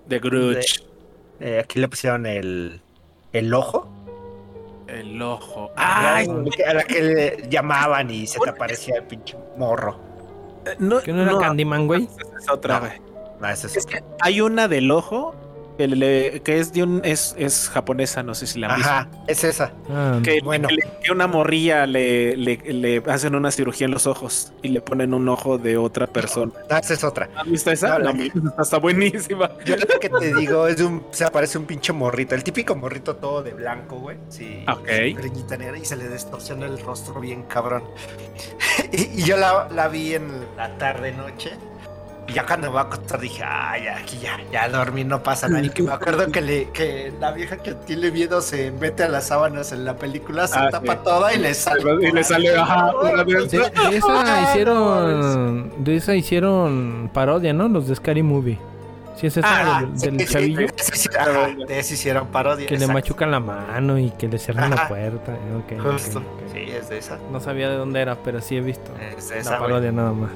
The 0.08 0.20
Grudge. 0.20 0.84
Eh, 1.40 1.60
aquí 1.64 1.80
le 1.80 1.88
pusieron 1.88 2.26
el, 2.26 2.82
el 3.34 3.54
ojo. 3.54 3.88
El 4.88 5.22
ojo. 5.22 5.72
Ay, 5.76 6.28
a 6.68 6.74
la 6.74 6.84
que 6.84 7.02
le 7.02 7.50
llamaban 7.50 8.12
y 8.12 8.28
se 8.28 8.40
te 8.40 8.50
aparecía 8.50 8.98
el 8.98 9.04
pinche 9.04 9.38
morro. 9.58 10.00
no, 10.80 11.02
¿Que 11.02 11.12
no 11.12 11.24
era 11.24 11.38
Candyman, 11.38 11.88
güey? 11.88 12.04
esa 12.04 12.38
es 12.40 12.50
otra, 12.50 12.80
güey. 12.80 13.02
No, 13.40 13.50
Es 13.50 13.86
que 13.86 14.04
hay 14.22 14.42
una 14.42 14.68
del 14.68 14.92
ojo 14.92 15.36
que, 15.78 15.88
le- 15.88 16.42
que 16.42 16.60
es 16.60 16.72
de 16.74 16.84
un 16.84 17.02
es, 17.04 17.36
es 17.38 17.70
japonesa, 17.70 18.24
no 18.24 18.34
sé 18.36 18.48
si 18.48 18.60
la 18.60 18.68
han 18.70 18.76
visto. 18.78 18.90
Ajá, 18.92 19.08
es 19.28 19.44
esa. 19.44 19.74
Ah, 19.90 20.20
Que, 20.24 20.40
Bueno. 20.42 20.68
que 20.68 20.76
le- 20.76 20.84
que 21.04 21.12
una 21.12 21.28
morrilla 21.28 21.86
le, 21.86 22.36
le, 22.38 22.58
le 22.58 23.04
hacen 23.08 23.36
una 23.36 23.52
cirugía 23.52 23.86
en 23.86 23.92
los 23.92 24.08
ojos 24.08 24.54
y 24.62 24.70
le 24.70 24.82
ponen 24.82 25.14
un 25.14 25.28
ojo 25.30 25.58
de 25.58 25.78
otra 25.78 26.08
persona. 26.08 26.52
No, 26.70 26.78
esa 26.78 26.94
es 26.94 27.04
otra. 27.04 27.30
¿Has 27.36 27.46
visto 27.50 27.72
esa? 27.72 28.00
No, 28.00 28.12
la- 28.14 28.16
está 28.62 28.78
buenísima. 28.80 29.52
Yo 29.66 29.76
lo 29.78 29.86
que 30.00 30.10
te 30.10 30.34
digo 30.36 30.68
es 30.68 30.78
de 30.78 30.86
un. 30.86 31.04
Se 31.12 31.26
aparece 31.26 31.58
un 31.58 31.66
pinche 31.66 31.92
morrito. 31.94 32.36
El 32.36 32.44
típico 32.44 32.76
morrito 32.76 33.16
todo 33.18 33.44
de 33.44 33.54
blanco, 33.54 33.98
güey. 33.98 34.18
Sí. 34.30 34.64
Ok. 34.72 34.88
greñita 34.88 35.58
negra 35.58 35.78
y 35.78 35.86
se 35.86 35.96
le 35.96 36.08
distorsiona 36.10 36.66
el 36.66 36.80
rostro 36.80 37.20
bien 37.20 37.44
cabrón. 37.44 37.84
y, 38.92 39.22
y 39.22 39.24
yo 39.24 39.38
la, 39.38 39.68
la 39.72 39.88
vi 39.88 40.14
en 40.16 40.28
la 40.58 40.78
tarde-noche. 40.78 41.52
Y 42.28 42.34
ya 42.34 42.44
cuando 42.46 42.68
me 42.68 42.72
voy 42.74 42.80
a 42.80 42.84
acostar 42.86 43.20
dije, 43.20 43.44
ay, 43.46 43.88
aquí 43.88 44.18
ya, 44.18 44.40
ya 44.52 44.68
dormí, 44.68 45.04
no 45.04 45.22
pasa 45.22 45.48
nada. 45.48 45.64
Y 45.64 45.70
que 45.70 45.84
me 45.84 45.92
acuerdo 45.94 46.32
que, 46.32 46.42
le, 46.42 46.70
que 46.72 47.14
la 47.20 47.32
vieja 47.32 47.58
que 47.58 47.74
tiene 47.76 48.10
miedo 48.10 48.42
se 48.42 48.72
mete 48.72 49.04
a 49.04 49.10
las 49.10 49.28
sábanas 49.28 49.72
en 49.72 49.86
la 49.86 49.96
película, 49.96 50.48
se 50.48 50.58
Ah, 50.58 50.70
tapa 50.72 50.94
sí. 50.94 51.00
toda 51.04 51.34
y 51.36 51.38
le 51.38 51.54
sale. 51.54 51.84
Y 52.02 52.12
le 52.12 52.24
sale, 52.24 52.56
ajá, 52.58 52.92
de, 53.26 53.36
de 53.36 53.98
esa 53.98 54.08
Ah, 54.08 54.50
hicieron. 54.50 55.84
De 55.84 55.96
esa 55.96 56.16
hicieron 56.16 57.12
parodia, 57.14 57.54
¿no? 57.54 57.68
Los 57.68 57.88
de 57.88 57.96
Scary 57.96 58.24
Movie. 58.24 58.58
Sí, 59.18 59.28
es 59.28 59.38
esa 59.38 59.78
Ah, 59.78 59.82
del, 59.82 59.98
sí, 60.00 60.06
del 60.10 60.20
sí, 60.28 60.34
chavillo. 60.34 60.68
sí, 60.76 60.92
sí, 60.96 61.10
ajá, 61.18 61.48
de 61.68 61.80
ese 61.80 61.94
hicieron 61.94 62.28
parodia. 62.28 62.66
Que 62.68 62.78
le 62.78 62.88
machucan 62.88 63.32
la 63.32 63.40
mano 63.40 63.98
y 64.00 64.10
que 64.12 64.28
le 64.28 64.38
cierran 64.40 64.72
la 64.72 64.88
puerta. 64.88 65.38
Justo. 65.84 66.22
Sí, 66.52 66.60
es 66.72 66.90
de 66.90 66.98
esa. 66.98 67.18
No 67.32 67.40
sabía 67.40 67.70
de 67.70 67.78
dónde 67.78 68.02
era, 68.02 68.16
pero 68.16 68.42
sí 68.42 68.58
he 68.58 68.62
visto. 68.62 68.92
Es 69.16 69.30
de 69.30 69.36
la 69.36 69.42
esa, 69.42 69.50
güey. 69.58 69.70
parodia 69.70 69.92
nada 69.92 70.12
más. 70.12 70.32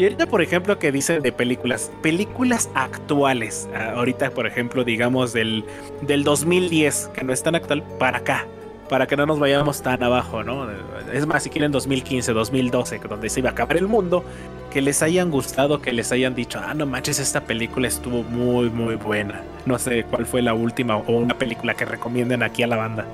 Y 0.00 0.04
ahorita, 0.04 0.24
por 0.28 0.40
ejemplo, 0.40 0.78
que 0.78 0.92
dice 0.92 1.20
de 1.20 1.30
películas, 1.30 1.92
películas 2.00 2.70
actuales. 2.72 3.68
Ah, 3.74 3.92
Ahorita, 3.96 4.30
por 4.30 4.46
ejemplo, 4.46 4.82
digamos 4.82 5.34
del, 5.34 5.62
del 6.00 6.24
2010, 6.24 7.10
que 7.12 7.22
no 7.22 7.34
es 7.34 7.42
tan 7.42 7.54
actual, 7.54 7.82
para 7.98 8.16
acá. 8.16 8.46
Para 8.88 9.06
que 9.06 9.14
no 9.14 9.26
nos 9.26 9.38
vayamos 9.38 9.82
tan 9.82 10.02
abajo, 10.02 10.42
¿no? 10.42 10.66
Es 11.12 11.26
más, 11.26 11.42
si 11.42 11.50
quieren 11.50 11.70
2015, 11.70 12.32
2012, 12.32 12.98
que 12.98 13.08
donde 13.08 13.28
se 13.28 13.40
iba 13.40 13.50
a 13.50 13.52
acabar 13.52 13.76
el 13.76 13.88
mundo, 13.88 14.24
que 14.72 14.80
les 14.80 15.02
hayan 15.02 15.30
gustado, 15.30 15.82
que 15.82 15.92
les 15.92 16.10
hayan 16.12 16.34
dicho, 16.34 16.58
ah, 16.64 16.72
no 16.72 16.86
manches, 16.86 17.18
esta 17.18 17.42
película 17.42 17.86
estuvo 17.86 18.22
muy, 18.22 18.70
muy 18.70 18.94
buena. 18.94 19.42
No 19.66 19.78
sé 19.78 20.04
cuál 20.04 20.24
fue 20.24 20.40
la 20.40 20.54
última 20.54 20.96
o 20.96 21.12
una 21.12 21.36
película 21.36 21.74
que 21.74 21.84
recomienden 21.84 22.42
aquí 22.42 22.62
a 22.62 22.66
la 22.66 22.76
banda. 22.76 23.04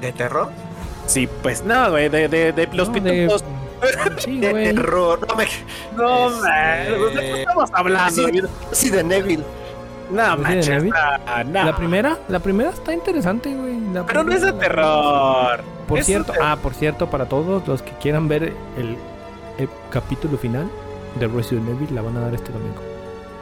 ¿De 0.00 0.10
terror? 0.10 0.50
Sí, 1.06 1.28
pues 1.40 1.64
no, 1.64 1.92
güey, 1.92 2.08
de, 2.08 2.26
de, 2.26 2.52
de 2.52 2.66
los 2.72 2.88
No, 2.88 2.94
de-. 3.00 3.28
Sí, 4.18 4.38
De 4.40 4.50
güey. 4.50 4.74
terror. 4.74 5.20
No 5.28 5.34
me. 5.34 5.46
No, 5.96 6.28
Este, 6.28 6.98
man, 6.98 7.14
¿de 7.14 7.20
qué 7.20 7.40
estamos 7.40 7.70
hablando? 7.72 8.28
Sí, 8.28 8.40
sí, 8.72 8.90
de 8.90 9.02
Neville. 9.04 9.44
No, 10.10 10.36
¿Resident 10.36 10.42
manches, 10.42 10.68
Evil? 10.68 10.92
no, 10.92 11.44
no. 11.44 11.64
La 11.64 11.76
primera, 11.76 12.18
la 12.28 12.38
primera 12.40 12.70
está 12.70 12.92
interesante, 12.92 13.54
güey. 13.54 13.80
La 13.92 14.04
Pero 14.06 14.24
no 14.24 14.32
es 14.32 14.42
de 14.42 14.52
primera- 14.52 14.68
terror. 14.74 15.60
Por 15.88 15.98
Es 15.98 16.06
cierto, 16.06 16.32
ah, 16.42 16.56
por 16.62 16.74
cierto, 16.74 17.08
para 17.10 17.26
todos 17.26 17.66
los 17.66 17.82
que 17.82 17.92
quieran 17.92 18.28
ver 18.28 18.52
el, 18.78 18.96
el 19.58 19.68
capítulo 19.90 20.36
final 20.38 20.68
de 21.18 21.26
Resident 21.28 21.68
Evil, 21.68 21.94
la 21.94 22.02
van 22.02 22.16
a 22.16 22.20
dar 22.20 22.34
este 22.34 22.52
domingo. 22.52 22.80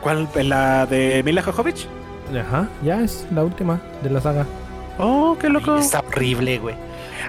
¿Cuál? 0.01 0.29
¿La 0.43 0.87
de 0.87 1.23
Mila 1.25 1.43
Jovovich? 1.43 1.87
Ajá, 2.39 2.69
ya 2.85 3.01
es 3.03 3.27
la 3.33 3.43
última 3.45 3.81
de 4.03 4.11
la 4.11 4.21
saga. 4.21 4.47
Oh, 4.99 5.37
qué 5.41 5.49
loco. 5.49 5.77
Está 5.77 6.01
horrible, 6.07 6.59
güey. 6.59 6.75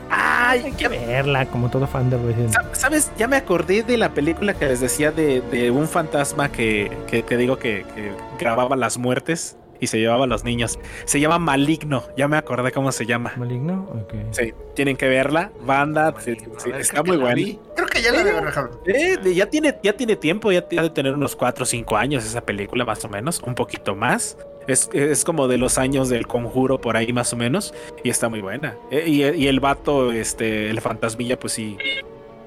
Ay, 0.09 0.61
Hay 0.65 0.71
que 0.73 0.83
ya- 0.83 0.89
verla, 0.89 1.45
como 1.45 1.69
todo 1.69 1.87
fan 1.87 2.09
de 2.09 2.17
Resident 2.17 2.51
sa- 2.53 2.65
¿Sabes? 2.73 3.11
Ya 3.17 3.27
me 3.27 3.37
acordé 3.37 3.83
de 3.83 3.97
la 3.97 4.13
película 4.13 4.53
que 4.53 4.65
les 4.65 4.79
decía 4.81 5.11
de, 5.11 5.41
de 5.41 5.71
un 5.71 5.87
fantasma 5.87 6.51
que, 6.51 6.91
que, 7.07 7.23
que 7.23 7.37
digo 7.37 7.57
que, 7.57 7.85
que 7.95 8.11
grababa 8.39 8.75
las 8.75 8.97
muertes 8.97 9.57
y 9.79 9.87
se 9.87 9.97
llevaba 9.99 10.25
a 10.25 10.27
los 10.27 10.43
niños. 10.43 10.77
Se 11.05 11.19
llama 11.19 11.39
Maligno. 11.39 12.03
Ya 12.15 12.27
me 12.27 12.37
acordé 12.37 12.71
cómo 12.71 12.91
se 12.91 13.07
llama. 13.07 13.33
Maligno. 13.35 13.89
Ok. 14.03 14.13
Sí, 14.31 14.53
tienen 14.75 14.95
que 14.95 15.07
verla. 15.07 15.51
Banda, 15.65 16.13
sí, 16.19 16.35
sí, 16.35 16.45
A 16.69 16.71
ver, 16.73 16.81
está 16.81 17.01
muy 17.01 17.17
buena. 17.17 17.41
Creo 17.75 17.87
que 17.87 18.01
ya 18.01 18.11
la 18.11 18.19
ejemplo. 18.47 18.79
Eh, 18.85 19.17
de- 19.17 19.33
ya 19.33 19.47
tiene, 19.47 19.75
ya 19.81 19.93
tiene 19.93 20.15
tiempo, 20.15 20.51
ya 20.51 20.67
tiene 20.67 20.83
de 20.83 20.89
tener 20.91 21.15
unos 21.15 21.35
4 21.35 21.63
o 21.63 21.65
5 21.65 21.97
años 21.97 22.23
esa 22.23 22.41
película, 22.41 22.85
más 22.85 23.03
o 23.05 23.09
menos, 23.09 23.41
un 23.41 23.55
poquito 23.55 23.95
más. 23.95 24.37
Es, 24.67 24.89
es 24.93 25.23
como 25.23 25.47
de 25.47 25.57
los 25.57 25.77
años 25.77 26.09
del 26.09 26.27
conjuro 26.27 26.79
por 26.79 26.97
ahí 26.97 27.11
más 27.13 27.33
o 27.33 27.37
menos. 27.37 27.73
Y 28.03 28.09
está 28.09 28.29
muy 28.29 28.41
buena. 28.41 28.75
Eh, 28.91 29.05
y, 29.07 29.23
y 29.23 29.47
el 29.47 29.59
vato, 29.59 30.11
este, 30.11 30.69
el 30.69 30.81
fantasmilla, 30.81 31.39
pues 31.39 31.53
sí, 31.53 31.77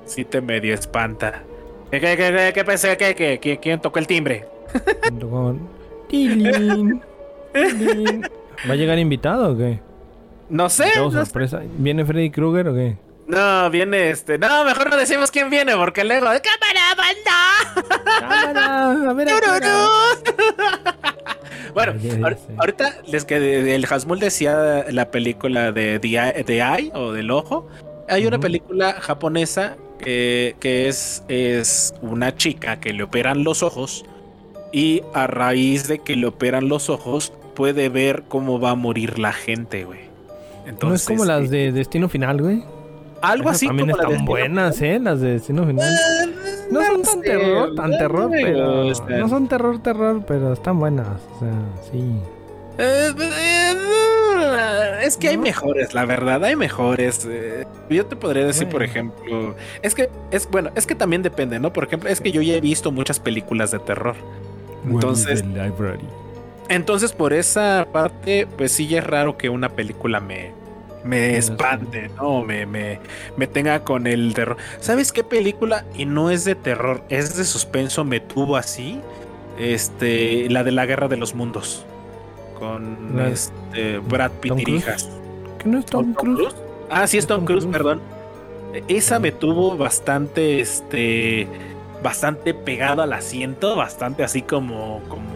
sí 0.05 0.25
te 0.25 0.41
medio 0.41 0.75
espanta. 0.75 1.43
¿Qué, 1.91 2.01
qué, 2.01 2.17
qué, 2.17 2.33
qué, 2.33 2.53
qué 2.55 2.65
pensé? 2.65 2.97
¿Qué, 2.97 3.15
qué, 3.15 3.39
quién, 3.41 3.57
quién 3.59 3.81
tocó 3.81 3.99
el 3.99 4.07
timbre? 4.07 4.47
¿Va 8.69 8.73
a 8.73 8.77
llegar 8.77 8.99
invitado 8.99 9.53
o 9.53 9.57
qué? 9.57 9.81
No 10.49 10.69
sé. 10.69 10.87
No, 10.97 11.11
sorpresa. 11.11 11.63
¿Viene 11.79 12.05
Freddy 12.05 12.31
Krueger 12.31 12.69
o 12.69 12.75
qué? 12.75 12.97
No, 13.27 13.71
viene 13.71 14.11
este. 14.11 14.39
No, 14.39 14.65
mejor 14.65 14.91
no 14.91 14.97
decimos 14.97 15.31
quién 15.31 15.49
viene, 15.51 15.75
porque 15.77 16.05
luego. 16.05 16.27
¡Cámara, 16.27 16.95
banda! 16.97 18.21
¡Cámara! 18.21 19.11
A 19.11 19.13
ver. 19.15 19.29
Bueno, 21.75 21.93
ahor- 21.95 22.39
ahorita 22.59 22.99
les 23.07 23.25
que 23.25 23.75
el 23.75 23.85
Hasmul 23.91 24.21
decía 24.21 24.85
la 24.91 25.11
película 25.11 25.73
de 25.73 25.99
The 25.99 26.09
Eye, 26.09 26.45
The 26.45 26.59
Eye 26.59 26.91
o 26.95 27.11
del 27.13 27.31
ojo. 27.33 27.67
Hay 28.09 28.27
una 28.27 28.39
película 28.39 28.93
japonesa 29.01 29.77
que, 29.99 30.55
que 30.61 30.87
es, 30.89 31.25
es 31.27 31.93
una 32.01 32.37
chica 32.37 32.79
que 32.79 32.93
le 32.93 33.03
operan 33.03 33.43
los 33.43 33.65
ojos 33.65 34.05
y 34.73 35.03
a 35.15 35.27
raíz 35.27 35.89
de 35.89 35.99
que 35.99 36.15
le 36.15 36.27
operan 36.29 36.69
los 36.69 36.89
ojos 36.91 37.33
puede 37.57 37.89
ver 37.89 38.23
cómo 38.29 38.61
va 38.61 38.71
a 38.71 38.75
morir 38.77 39.19
la 39.19 39.33
gente, 39.33 39.85
güey. 39.85 40.01
Entonces, 40.67 41.09
no 41.09 41.15
es 41.15 41.19
como 41.21 41.25
las 41.25 41.47
eh, 41.47 41.49
de 41.49 41.73
Destino 41.73 42.09
Final, 42.09 42.41
güey. 42.41 42.63
Algo 43.31 43.51
Esas 43.51 43.57
así 43.57 43.67
también 43.67 43.91
como 43.91 44.03
la 44.03 44.09
están 44.09 44.25
de 44.25 44.31
buenas, 44.31 44.83
¿eh? 44.83 44.99
Las 45.01 45.21
de 45.21 45.33
Destino 45.33 45.67
Final. 45.67 45.91
No 46.71 46.85
son 46.85 47.03
tan 47.03 47.15
sé, 47.15 47.21
terror, 47.21 47.75
tan 47.75 47.91
no 47.91 47.99
terror, 47.99 48.31
pero. 48.31 48.85
No 48.85 49.29
son 49.29 49.49
terror, 49.49 49.83
terror, 49.83 50.25
pero 50.27 50.53
están 50.53 50.79
buenas. 50.79 51.09
O 51.37 51.39
sea, 51.41 51.53
sí. 51.91 52.19
Eh, 52.79 53.13
eh, 53.21 53.75
es 55.03 55.17
que 55.17 55.29
hay 55.29 55.37
mejores, 55.37 55.95
la 55.95 56.05
verdad, 56.05 56.43
hay 56.45 56.57
mejores. 56.57 57.27
eh, 57.31 57.65
yo 57.91 58.07
te 58.07 58.17
podría 58.17 58.47
decir, 58.47 58.69
por 58.69 58.83
ejemplo, 58.83 59.55
es 59.83 59.95
que 59.95 60.11
es 60.31 60.49
bueno, 60.51 60.71
es 60.75 60.87
que 60.87 60.95
también 60.95 61.23
depende, 61.23 61.61
¿no? 61.61 61.73
Por 61.73 61.85
ejemplo, 61.85 62.09
es 62.09 62.21
que 62.21 62.33
yo 62.33 62.43
ya 62.43 62.55
he 62.55 62.61
visto 62.61 62.91
muchas 62.91 63.21
películas 63.21 63.71
de 63.71 63.79
terror. 63.79 64.17
Entonces, 64.87 65.45
entonces 66.69 67.13
por 67.13 67.33
esa 67.33 67.87
parte, 67.93 68.47
pues 68.57 68.73
sí 68.73 68.87
ya 68.87 68.99
es 68.99 69.07
raro 69.07 69.37
que 69.39 69.49
una 69.49 69.71
película 69.71 70.21
me 70.21 70.53
me 71.05 71.37
espante, 71.37 72.11
¿no? 72.17 72.43
Me, 72.43 72.67
me, 72.67 72.99
me 73.37 73.47
tenga 73.47 73.85
con 73.85 74.07
el 74.07 74.33
terror. 74.35 74.57
¿Sabes 74.81 75.13
qué 75.13 75.23
película? 75.23 75.85
Y 75.95 76.07
no 76.07 76.31
es 76.31 76.45
de 76.45 76.55
terror, 76.55 77.03
es 77.09 77.37
de 77.37 77.45
suspenso, 77.45 78.05
me 78.05 78.21
tuvo 78.21 78.57
así. 78.57 79.01
Este, 79.59 80.49
la 80.51 80.65
de 80.65 80.73
la 80.73 80.87
Guerra 80.87 81.09
de 81.09 81.17
los 81.17 81.35
Mundos. 81.35 81.85
Con 82.59 83.17
La- 83.17 83.29
este 83.29 83.99
Brad 83.99 84.33
Pitt 84.41 84.69
hijas. 84.69 85.09
¿Qué 85.59 85.69
no 85.69 85.79
es 85.79 85.87
Tom, 85.87 86.13
Cruise? 86.15 86.55
Ah, 86.91 87.07
sí, 87.07 87.19
es 87.19 87.27
Tom 87.27 87.45
Cruise. 87.45 87.67
perdón. 87.67 88.01
Esa 88.89 89.21
me 89.21 89.31
tuvo 89.31 89.77
bastante, 89.77 90.61
este, 90.61 91.47
bastante 92.03 92.55
pegado 92.55 93.03
al 93.03 93.13
asiento, 93.13 93.77
bastante 93.77 94.25
así 94.25 94.43
como, 94.43 95.01
como 95.09 95.34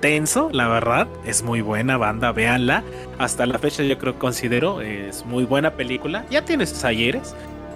tenso, 0.00 0.48
la 0.52 0.68
verdad. 0.68 1.06
Es 1.24 1.42
muy 1.42 1.60
buena 1.60 1.96
banda, 1.96 2.32
véanla. 2.32 2.82
Hasta 3.18 3.46
la 3.46 3.58
fecha 3.58 3.82
yo 3.82 3.98
creo 3.98 4.12
que 4.14 4.18
considero 4.18 4.80
es 4.80 5.24
muy 5.26 5.44
buena 5.44 5.72
película. 5.72 6.24
Ya 6.30 6.42
tiene 6.44 6.66
sus 6.66 6.84
ayeres, 6.84 7.34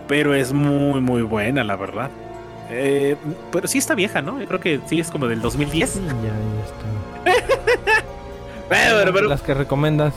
pero 0.09 0.35
es 0.35 0.53
muy, 0.53 1.01
muy 1.01 1.23
buena, 1.23 1.65
la 1.65 1.77
verdad. 1.77 2.11
Eh, 2.71 3.17
pero 3.51 3.67
sí 3.67 3.79
está 3.79 3.95
vieja, 3.95 4.23
¿no? 4.23 4.39
Yo 4.41 4.47
creo 4.47 4.61
que 4.61 4.81
sí 4.87 5.01
es 5.01 5.11
como 5.11 5.27
del 5.27 5.41
2010. 5.43 5.91
Sí, 5.91 6.01
ya, 6.07 6.13
ya 7.25 7.35
está. 7.35 8.03
Pero, 8.69 9.13
pero, 9.13 9.29
Las 9.29 9.43
que 9.43 9.53
recomiendas. 9.53 10.15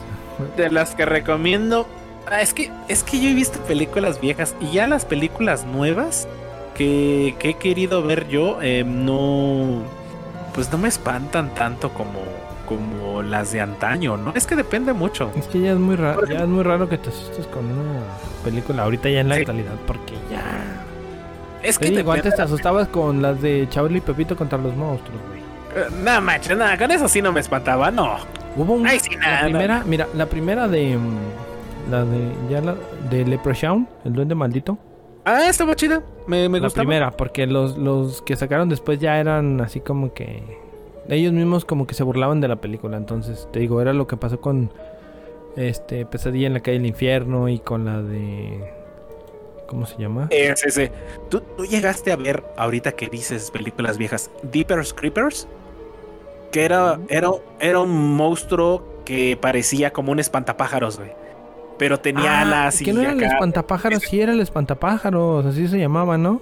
de 0.55 0.69
las 0.69 0.93
que 0.93 1.05
recomiendo. 1.05 1.87
ah, 2.31 2.39
es 2.41 2.53
que 2.53 2.69
es 2.87 3.01
que 3.01 3.19
yo 3.19 3.29
he 3.29 3.33
visto 3.33 3.57
películas 3.61 4.21
viejas 4.21 4.53
y 4.61 4.71
ya 4.73 4.85
las 4.85 5.05
películas 5.05 5.65
nuevas 5.65 6.27
que, 6.75 7.33
que 7.39 7.49
he 7.49 7.53
querido 7.55 8.03
ver 8.03 8.27
yo 8.27 8.59
eh, 8.61 8.83
no 8.85 9.81
pues 10.53 10.71
no 10.71 10.77
me 10.77 10.87
espantan 10.87 11.53
tanto 11.53 11.89
como 11.93 12.19
como 12.67 13.21
las 13.21 13.51
de 13.51 13.59
antaño, 13.59 14.15
¿no? 14.15 14.31
Es 14.35 14.47
que 14.47 14.55
depende 14.55 14.93
mucho. 14.93 15.31
Es 15.35 15.47
que 15.47 15.59
ya 15.59 15.73
es 15.73 15.77
muy 15.77 15.95
raro, 15.97 16.25
ya 16.25 16.39
es 16.43 16.47
muy 16.47 16.63
raro 16.63 16.87
que 16.87 16.97
te 16.97 17.09
asustes 17.09 17.45
con 17.47 17.65
una 17.65 17.99
película 18.43 18.83
ahorita 18.83 19.09
ya 19.09 19.19
en 19.19 19.27
la 19.29 19.35
Sí. 19.35 19.41
actualidad, 19.41 19.73
porque 19.85 20.13
ya. 20.31 20.41
Es 21.61 21.77
que 21.77 21.87
digo, 21.89 21.97
depende- 22.13 22.19
antes 22.29 22.35
te 22.35 22.41
asustabas 22.41 22.87
con 22.87 23.21
las 23.21 23.41
de 23.41 23.67
Charlie 23.69 23.97
y 23.97 24.01
Pepito 24.01 24.35
contra 24.37 24.57
los 24.57 24.75
monstruos, 24.75 25.19
güey. 25.27 25.41
Eh, 25.75 25.89
No 26.03 26.21
manches, 26.21 26.57
nada, 26.57 26.77
con 26.77 26.89
eso 26.91 27.07
sí 27.09 27.21
no 27.21 27.31
me 27.33 27.41
espantaba, 27.41 27.91
no. 27.91 28.15
Hubo 28.55 28.73
un, 28.73 28.87
Ay, 28.87 28.99
sí, 28.99 29.09
la 29.15 29.19
nada. 29.19 29.41
primera, 29.43 29.83
mira, 29.85 30.07
la 30.15 30.25
primera 30.27 30.67
de 30.69 30.97
mm, 30.97 31.91
la 31.91 32.05
de 32.05 32.31
ya 32.49 32.61
la 32.61 32.75
de 33.09 33.25
Leprechaun, 33.25 33.87
el 34.05 34.13
duende 34.13 34.35
maldito. 34.35 34.77
Ah, 35.25 35.47
estaba 35.49 35.75
chida. 35.75 36.03
Me, 36.27 36.49
me 36.49 36.59
la 36.59 36.67
gustaba. 36.67 36.83
primera, 36.83 37.11
porque 37.11 37.47
los, 37.47 37.77
los 37.77 38.21
que 38.21 38.35
sacaron 38.35 38.69
después 38.69 38.99
ya 38.99 39.19
eran 39.19 39.61
así 39.61 39.79
como 39.79 40.13
que 40.13 40.43
ellos 41.09 41.33
mismos 41.33 41.65
como 41.65 41.85
que 41.87 41.93
se 41.95 42.03
burlaban 42.03 42.41
de 42.41 42.47
la 42.47 42.57
película, 42.57 42.97
entonces 42.97 43.47
te 43.51 43.59
digo, 43.59 43.81
era 43.81 43.93
lo 43.93 44.07
que 44.07 44.17
pasó 44.17 44.39
con 44.39 44.71
este 45.55 46.05
Pesadilla 46.05 46.47
en 46.47 46.53
la 46.53 46.59
calle 46.61 46.77
del 46.77 46.87
infierno 46.87 47.49
y 47.49 47.59
con 47.59 47.85
la 47.85 48.01
de 48.01 48.73
¿cómo 49.67 49.85
se 49.85 49.97
llama? 49.97 50.27
Eh, 50.29 50.53
sí, 50.55 50.69
sí. 50.71 50.89
¿Tú, 51.29 51.41
tú 51.57 51.65
llegaste 51.65 52.11
a 52.11 52.15
ver, 52.15 52.43
ahorita 52.57 52.93
que 52.93 53.07
dices 53.07 53.51
películas 53.51 53.97
viejas, 53.97 54.29
Deeper's 54.43 54.93
Creepers? 54.93 55.47
Que 56.51 56.65
era, 56.65 56.99
era, 57.09 57.31
era 57.59 57.79
un 57.79 58.15
monstruo 58.15 58.83
que 59.05 59.37
parecía 59.39 59.91
como 59.91 60.11
un 60.11 60.19
espantapájaros, 60.19 60.97
güey. 60.97 61.11
Pero 61.77 61.99
tenía 61.99 62.39
Ah, 62.39 62.41
alas 62.41 62.81
y 62.81 62.85
que 62.85 62.93
no 62.93 63.01
era 63.01 63.11
el 63.11 63.23
espantapájaros, 63.23 64.03
sí 64.03 64.21
era 64.21 64.31
el 64.33 64.39
espantapájaros, 64.39 65.45
así 65.45 65.67
se 65.67 65.79
llamaba, 65.79 66.17
¿no? 66.17 66.41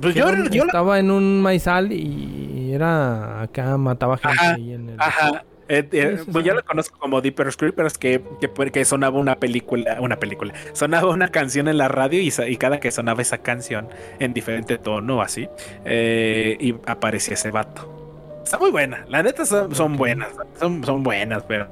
Pues 0.00 0.14
yo, 0.14 0.28
era 0.28 0.44
yo 0.50 0.64
la- 0.64 0.66
estaba 0.66 0.98
en 0.98 1.10
un 1.10 1.40
maizal 1.40 1.92
y 1.92 2.72
era 2.72 3.42
acá 3.42 3.76
mataba 3.76 4.16
gente 4.18 4.36
Ajá, 4.40 4.54
ahí 4.54 4.72
en 4.74 4.88
el 4.90 5.00
Ajá. 5.00 5.44
Eh, 5.68 5.88
eh, 5.92 6.16
sí, 6.24 6.30
pues 6.30 6.44
yo 6.44 6.54
lo 6.54 6.62
conozco 6.64 6.98
como 6.98 7.20
Deeper's 7.22 7.56
Creepers, 7.56 7.96
que, 7.96 8.20
que, 8.40 8.70
que 8.70 8.84
sonaba 8.84 9.18
una 9.18 9.36
película, 9.36 9.98
una 10.00 10.16
película, 10.16 10.52
sonaba 10.74 11.08
una 11.10 11.28
canción 11.28 11.66
en 11.68 11.78
la 11.78 11.88
radio 11.88 12.20
y, 12.20 12.30
y 12.48 12.56
cada 12.56 12.78
que 12.80 12.90
sonaba 12.90 13.22
esa 13.22 13.38
canción 13.38 13.88
en 14.18 14.34
diferente 14.34 14.76
tono, 14.76 15.22
así, 15.22 15.48
eh, 15.86 16.56
y 16.60 16.74
aparecía 16.86 17.34
ese 17.34 17.50
vato. 17.52 18.40
está 18.44 18.58
muy 18.58 18.70
buena. 18.70 19.04
La 19.08 19.22
neta 19.22 19.46
son, 19.46 19.74
son 19.74 19.96
buenas. 19.96 20.28
Son, 20.58 20.84
son 20.84 21.02
buenas, 21.04 21.42
pero 21.44 21.68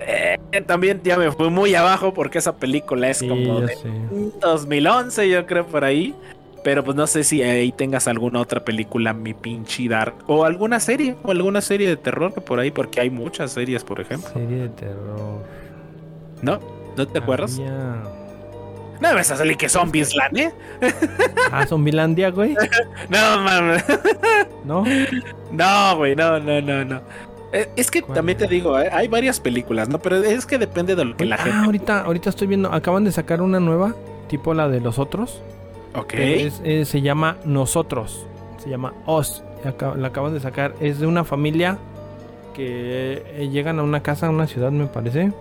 eh, 0.00 0.38
también 0.66 1.00
ya 1.02 1.16
me 1.16 1.30
fui 1.32 1.50
muy 1.50 1.74
abajo 1.74 2.14
porque 2.14 2.38
esa 2.38 2.56
película 2.56 3.08
es 3.10 3.22
como 3.22 3.60
de 3.60 3.76
2011, 4.40 5.28
yo 5.28 5.46
creo, 5.46 5.66
por 5.66 5.84
ahí. 5.84 6.14
Pero 6.64 6.84
pues 6.84 6.96
no 6.96 7.06
sé 7.06 7.22
si 7.24 7.42
ahí 7.42 7.70
tengas 7.72 8.08
alguna 8.08 8.40
otra 8.40 8.64
película, 8.64 9.12
mi 9.12 9.32
pinche 9.32 9.88
dark. 9.88 10.14
O 10.26 10.44
alguna 10.44 10.80
serie, 10.80 11.16
o 11.22 11.30
alguna 11.30 11.60
serie 11.60 11.88
de 11.88 11.96
terror 11.96 12.32
por 12.32 12.58
ahí, 12.58 12.70
porque 12.70 13.00
hay 13.00 13.10
muchas 13.10 13.52
series, 13.52 13.84
por 13.84 14.00
ejemplo. 14.00 14.30
Serie 14.32 14.62
de 14.62 14.68
terror. 14.70 15.44
¿No? 16.42 16.58
¿No 16.96 17.06
te 17.06 17.18
acuerdas? 17.18 17.58
No 19.00 19.08
me 19.08 19.14
vas 19.14 19.30
a 19.30 19.36
salir 19.36 19.56
que 19.56 19.68
Zombieland, 19.68 20.36
¿eh? 20.36 20.52
Ah, 21.52 21.64
Zombielandia, 21.66 22.30
güey. 22.30 22.54
no, 23.08 23.40
mames. 23.40 23.84
¿No? 24.64 24.84
No, 25.50 25.96
güey, 25.96 26.14
no, 26.14 26.38
no, 26.38 26.60
no, 26.60 26.84
no. 26.84 27.00
Eh, 27.52 27.68
es 27.76 27.90
que 27.90 28.02
también 28.02 28.36
te 28.36 28.46
digo, 28.46 28.78
eh, 28.78 28.90
hay 28.92 29.08
varias 29.08 29.40
películas, 29.40 29.88
¿no? 29.88 29.98
Pero 29.98 30.16
es 30.16 30.44
que 30.44 30.58
depende 30.58 30.94
de 30.94 31.04
lo 31.04 31.16
que 31.16 31.24
la 31.24 31.36
ah, 31.36 31.38
gente. 31.38 31.58
Ahorita, 31.58 32.00
ahorita 32.02 32.30
estoy 32.30 32.46
viendo, 32.46 32.72
acaban 32.72 33.04
de 33.04 33.12
sacar 33.12 33.40
una 33.40 33.58
nueva, 33.60 33.94
tipo 34.28 34.52
la 34.54 34.68
de 34.68 34.80
los 34.80 34.98
otros. 34.98 35.42
Ok. 35.94 36.14
se 36.14 37.00
llama 37.00 37.38
Nosotros. 37.44 38.26
Se 38.58 38.68
llama 38.68 38.92
Os. 39.06 39.42
La 39.96 40.08
acaban 40.08 40.34
de 40.34 40.40
sacar. 40.40 40.74
Es 40.80 41.00
de 41.00 41.06
una 41.06 41.24
familia 41.24 41.78
que 42.54 43.22
eh, 43.36 43.48
llegan 43.50 43.78
a 43.78 43.82
una 43.82 44.02
casa, 44.02 44.26
a 44.26 44.30
una 44.30 44.46
ciudad, 44.46 44.70
me 44.70 44.86
parece. 44.86 45.32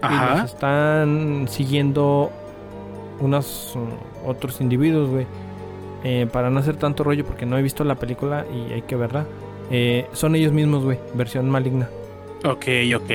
Ajá. 0.00 0.34
Y 0.34 0.38
los 0.38 0.52
están 0.52 1.46
siguiendo 1.48 2.30
unos 3.20 3.74
mm, 3.76 4.28
otros 4.28 4.60
individuos, 4.60 5.10
güey. 5.10 5.26
Eh, 6.04 6.26
para 6.30 6.50
no 6.50 6.60
hacer 6.60 6.76
tanto 6.76 7.04
rollo, 7.04 7.24
porque 7.24 7.46
no 7.46 7.58
he 7.58 7.62
visto 7.62 7.84
la 7.84 7.96
película 7.96 8.46
y 8.50 8.72
hay 8.72 8.82
que 8.82 8.96
verla. 8.96 9.26
Eh, 9.70 10.06
son 10.12 10.34
ellos 10.34 10.52
mismos, 10.52 10.84
güey. 10.84 10.98
Versión 11.14 11.48
maligna. 11.50 11.88
Ok, 12.44 12.66
ok. 12.94 13.10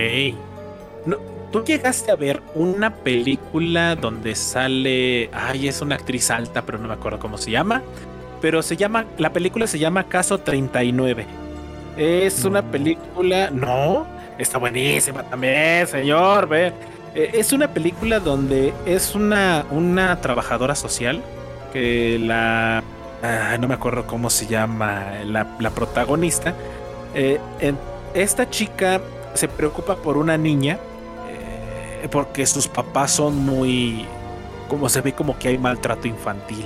No, 1.05 1.17
¿Tú 1.51 1.63
llegaste 1.65 2.11
a 2.11 2.15
ver 2.15 2.41
una 2.55 2.95
película 2.95 3.95
donde 3.95 4.35
sale. 4.35 5.29
Ay, 5.33 5.67
es 5.67 5.81
una 5.81 5.95
actriz 5.95 6.31
alta, 6.31 6.61
pero 6.61 6.77
no 6.77 6.87
me 6.87 6.93
acuerdo 6.93 7.19
cómo 7.19 7.37
se 7.37 7.51
llama. 7.51 7.81
Pero 8.39 8.61
se 8.61 8.77
llama. 8.77 9.05
La 9.17 9.33
película 9.33 9.67
se 9.67 9.77
llama 9.77 10.05
Caso 10.05 10.37
39. 10.37 11.25
Es 11.97 12.45
una 12.45 12.61
película. 12.61 13.49
No, 13.51 14.07
está 14.37 14.57
buenísima 14.57 15.23
también, 15.23 15.85
señor. 15.87 16.47
Ve. 16.47 16.71
Eh, 17.13 17.31
es 17.33 17.51
una 17.51 17.67
película 17.67 18.21
donde 18.21 18.73
es 18.85 19.13
una, 19.13 19.65
una 19.71 20.21
trabajadora 20.21 20.75
social 20.75 21.21
que 21.73 22.17
la. 22.17 22.81
No 23.59 23.67
me 23.67 23.73
acuerdo 23.75 24.07
cómo 24.07 24.29
se 24.29 24.47
llama 24.47 25.13
la, 25.25 25.69
protagonista. 25.71 26.53
Eh, 27.13 27.39
esta 28.13 28.49
chica 28.49 29.01
se 29.33 29.47
preocupa 29.47 29.95
por 29.95 30.17
una 30.17 30.37
niña 30.37 30.79
porque 32.09 32.45
sus 32.45 32.67
papás 32.67 33.11
son 33.11 33.35
muy, 33.45 34.05
como 34.67 34.89
se 34.89 35.01
ve 35.01 35.13
como 35.13 35.37
que 35.37 35.49
hay 35.49 35.57
maltrato 35.57 36.07
infantil. 36.07 36.65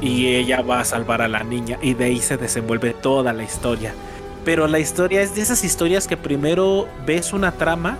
Y 0.00 0.26
ella 0.26 0.62
va 0.62 0.80
a 0.80 0.84
salvar 0.84 1.22
a 1.22 1.28
la 1.28 1.42
niña 1.42 1.78
y 1.82 1.94
de 1.94 2.04
ahí 2.04 2.20
se 2.20 2.36
desenvuelve 2.36 2.94
toda 2.94 3.32
la 3.32 3.42
historia. 3.42 3.92
Pero 4.44 4.66
la 4.66 4.78
historia 4.78 5.22
es 5.22 5.34
de 5.34 5.42
esas 5.42 5.64
historias 5.64 6.06
que 6.06 6.16
primero 6.16 6.88
ves 7.04 7.32
una 7.32 7.52
trama 7.52 7.98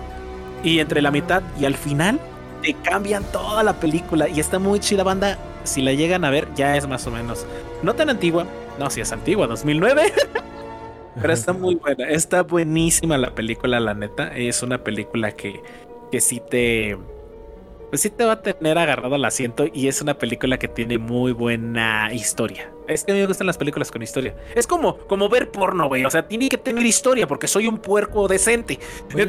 y 0.63 0.79
entre 0.79 1.01
la 1.01 1.11
mitad 1.11 1.43
y 1.59 1.65
al 1.65 1.75
final 1.75 2.19
te 2.61 2.73
cambian 2.73 3.23
toda 3.31 3.63
la 3.63 3.73
película 3.73 4.27
y 4.29 4.39
está 4.39 4.59
muy 4.59 4.79
chida 4.79 5.03
banda. 5.03 5.37
Si 5.63 5.81
la 5.81 5.93
llegan 5.93 6.25
a 6.25 6.29
ver 6.29 6.47
ya 6.55 6.75
es 6.77 6.87
más 6.87 7.05
o 7.07 7.11
menos 7.11 7.45
no 7.83 7.93
tan 7.93 8.09
antigua, 8.09 8.45
no 8.77 8.89
si 8.89 9.01
es 9.01 9.11
antigua, 9.11 9.47
2009. 9.47 10.13
Pero 11.21 11.33
está 11.33 11.53
muy 11.53 11.75
buena, 11.75 12.07
está 12.09 12.43
buenísima 12.43 13.17
la 13.17 13.35
película, 13.35 13.79
la 13.79 13.93
neta. 13.93 14.35
Es 14.35 14.63
una 14.63 14.83
película 14.83 15.31
que 15.31 15.61
que 16.09 16.21
sí 16.21 16.41
te. 16.49 16.97
Pues 17.89 18.01
sí 18.01 18.09
te 18.09 18.23
va 18.23 18.33
a 18.33 18.41
tener 18.41 18.77
agarrado 18.77 19.15
al 19.15 19.25
asiento 19.25 19.65
y 19.73 19.87
es 19.87 20.01
una 20.01 20.13
película 20.13 20.59
que 20.59 20.67
tiene 20.67 20.97
muy 20.97 21.31
buena 21.31 22.13
historia. 22.13 22.71
Es 22.89 23.03
que 23.03 23.11
a 23.11 23.15
mí 23.15 23.21
me 23.21 23.27
gustan 23.27 23.45
las 23.45 23.57
películas 23.57 23.91
con 23.91 24.01
historia. 24.01 24.35
Es 24.55 24.65
como, 24.65 24.97
como 24.97 25.29
ver 25.29 25.51
porno, 25.51 25.87
güey. 25.87 26.05
O 26.05 26.09
sea, 26.09 26.27
tiene 26.27 26.49
que 26.49 26.57
tener 26.57 26.83
historia 26.83 27.27
porque 27.27 27.47
soy 27.47 27.67
un 27.67 27.77
puerco 27.77 28.27
decente. 28.27 28.79
de... 29.15 29.27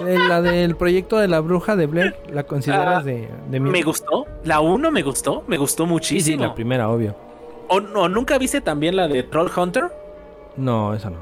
la 0.28 0.40
del 0.40 0.76
proyecto 0.76 1.18
de 1.18 1.26
la 1.26 1.40
bruja 1.40 1.74
de 1.74 1.86
Blair, 1.86 2.16
¿la 2.32 2.44
consideras 2.44 3.00
ah, 3.00 3.02
de, 3.02 3.28
de 3.50 3.60
Me 3.60 3.82
gustó. 3.82 4.26
La 4.44 4.60
uno 4.60 4.92
me 4.92 5.02
gustó. 5.02 5.42
Me 5.48 5.58
gustó 5.58 5.84
muchísimo. 5.84 6.38
Sí, 6.38 6.42
la 6.42 6.54
primera, 6.54 6.88
obvio. 6.88 7.16
¿O 7.68 7.80
no, 7.80 8.08
nunca 8.08 8.38
viste 8.38 8.60
también 8.60 8.94
la 8.96 9.08
de 9.08 9.24
Troll 9.24 9.50
Hunter? 9.54 9.84
No, 10.56 10.94
esa 10.94 11.10
no. 11.10 11.18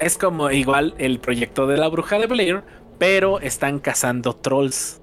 Es 0.00 0.18
como 0.18 0.50
igual 0.50 0.94
el 0.98 1.20
proyecto 1.20 1.66
de 1.66 1.76
la 1.76 1.88
bruja 1.88 2.18
de 2.18 2.26
Blair, 2.26 2.64
pero 2.98 3.38
están 3.38 3.78
cazando 3.78 4.34
trolls. 4.34 5.00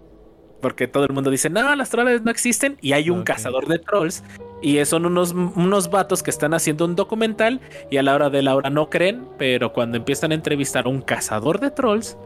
Porque 0.62 0.88
todo 0.88 1.06
el 1.06 1.12
mundo 1.12 1.30
dice, 1.30 1.50
no, 1.50 1.76
las 1.76 1.90
trolls 1.90 2.22
no 2.22 2.32
existen. 2.32 2.78
Y 2.82 2.94
hay 2.94 3.10
un 3.10 3.24
cazador 3.24 3.68
de 3.68 3.80
trolls. 3.80 4.24
Y 4.62 4.84
son 4.86 5.06
unos, 5.06 5.32
unos 5.32 5.90
vatos 5.90 6.22
que 6.22 6.30
están 6.30 6.54
haciendo 6.54 6.86
un 6.86 6.96
documental. 6.96 7.60
Y 7.90 7.98
a 7.98 8.04
la 8.04 8.14
hora 8.16 8.30
de 8.30 8.42
la 8.42 8.56
hora 8.56 8.70
no 8.70 8.90
creen. 8.90 9.28
Pero 9.38 9.74
cuando 9.74 9.98
empiezan 9.98 10.32
a 10.32 10.36
entrevistar 10.36 10.86
a 10.86 10.90
un 10.90 11.02
cazador 11.02 11.60
de 11.60 11.72
trolls, 11.72 12.18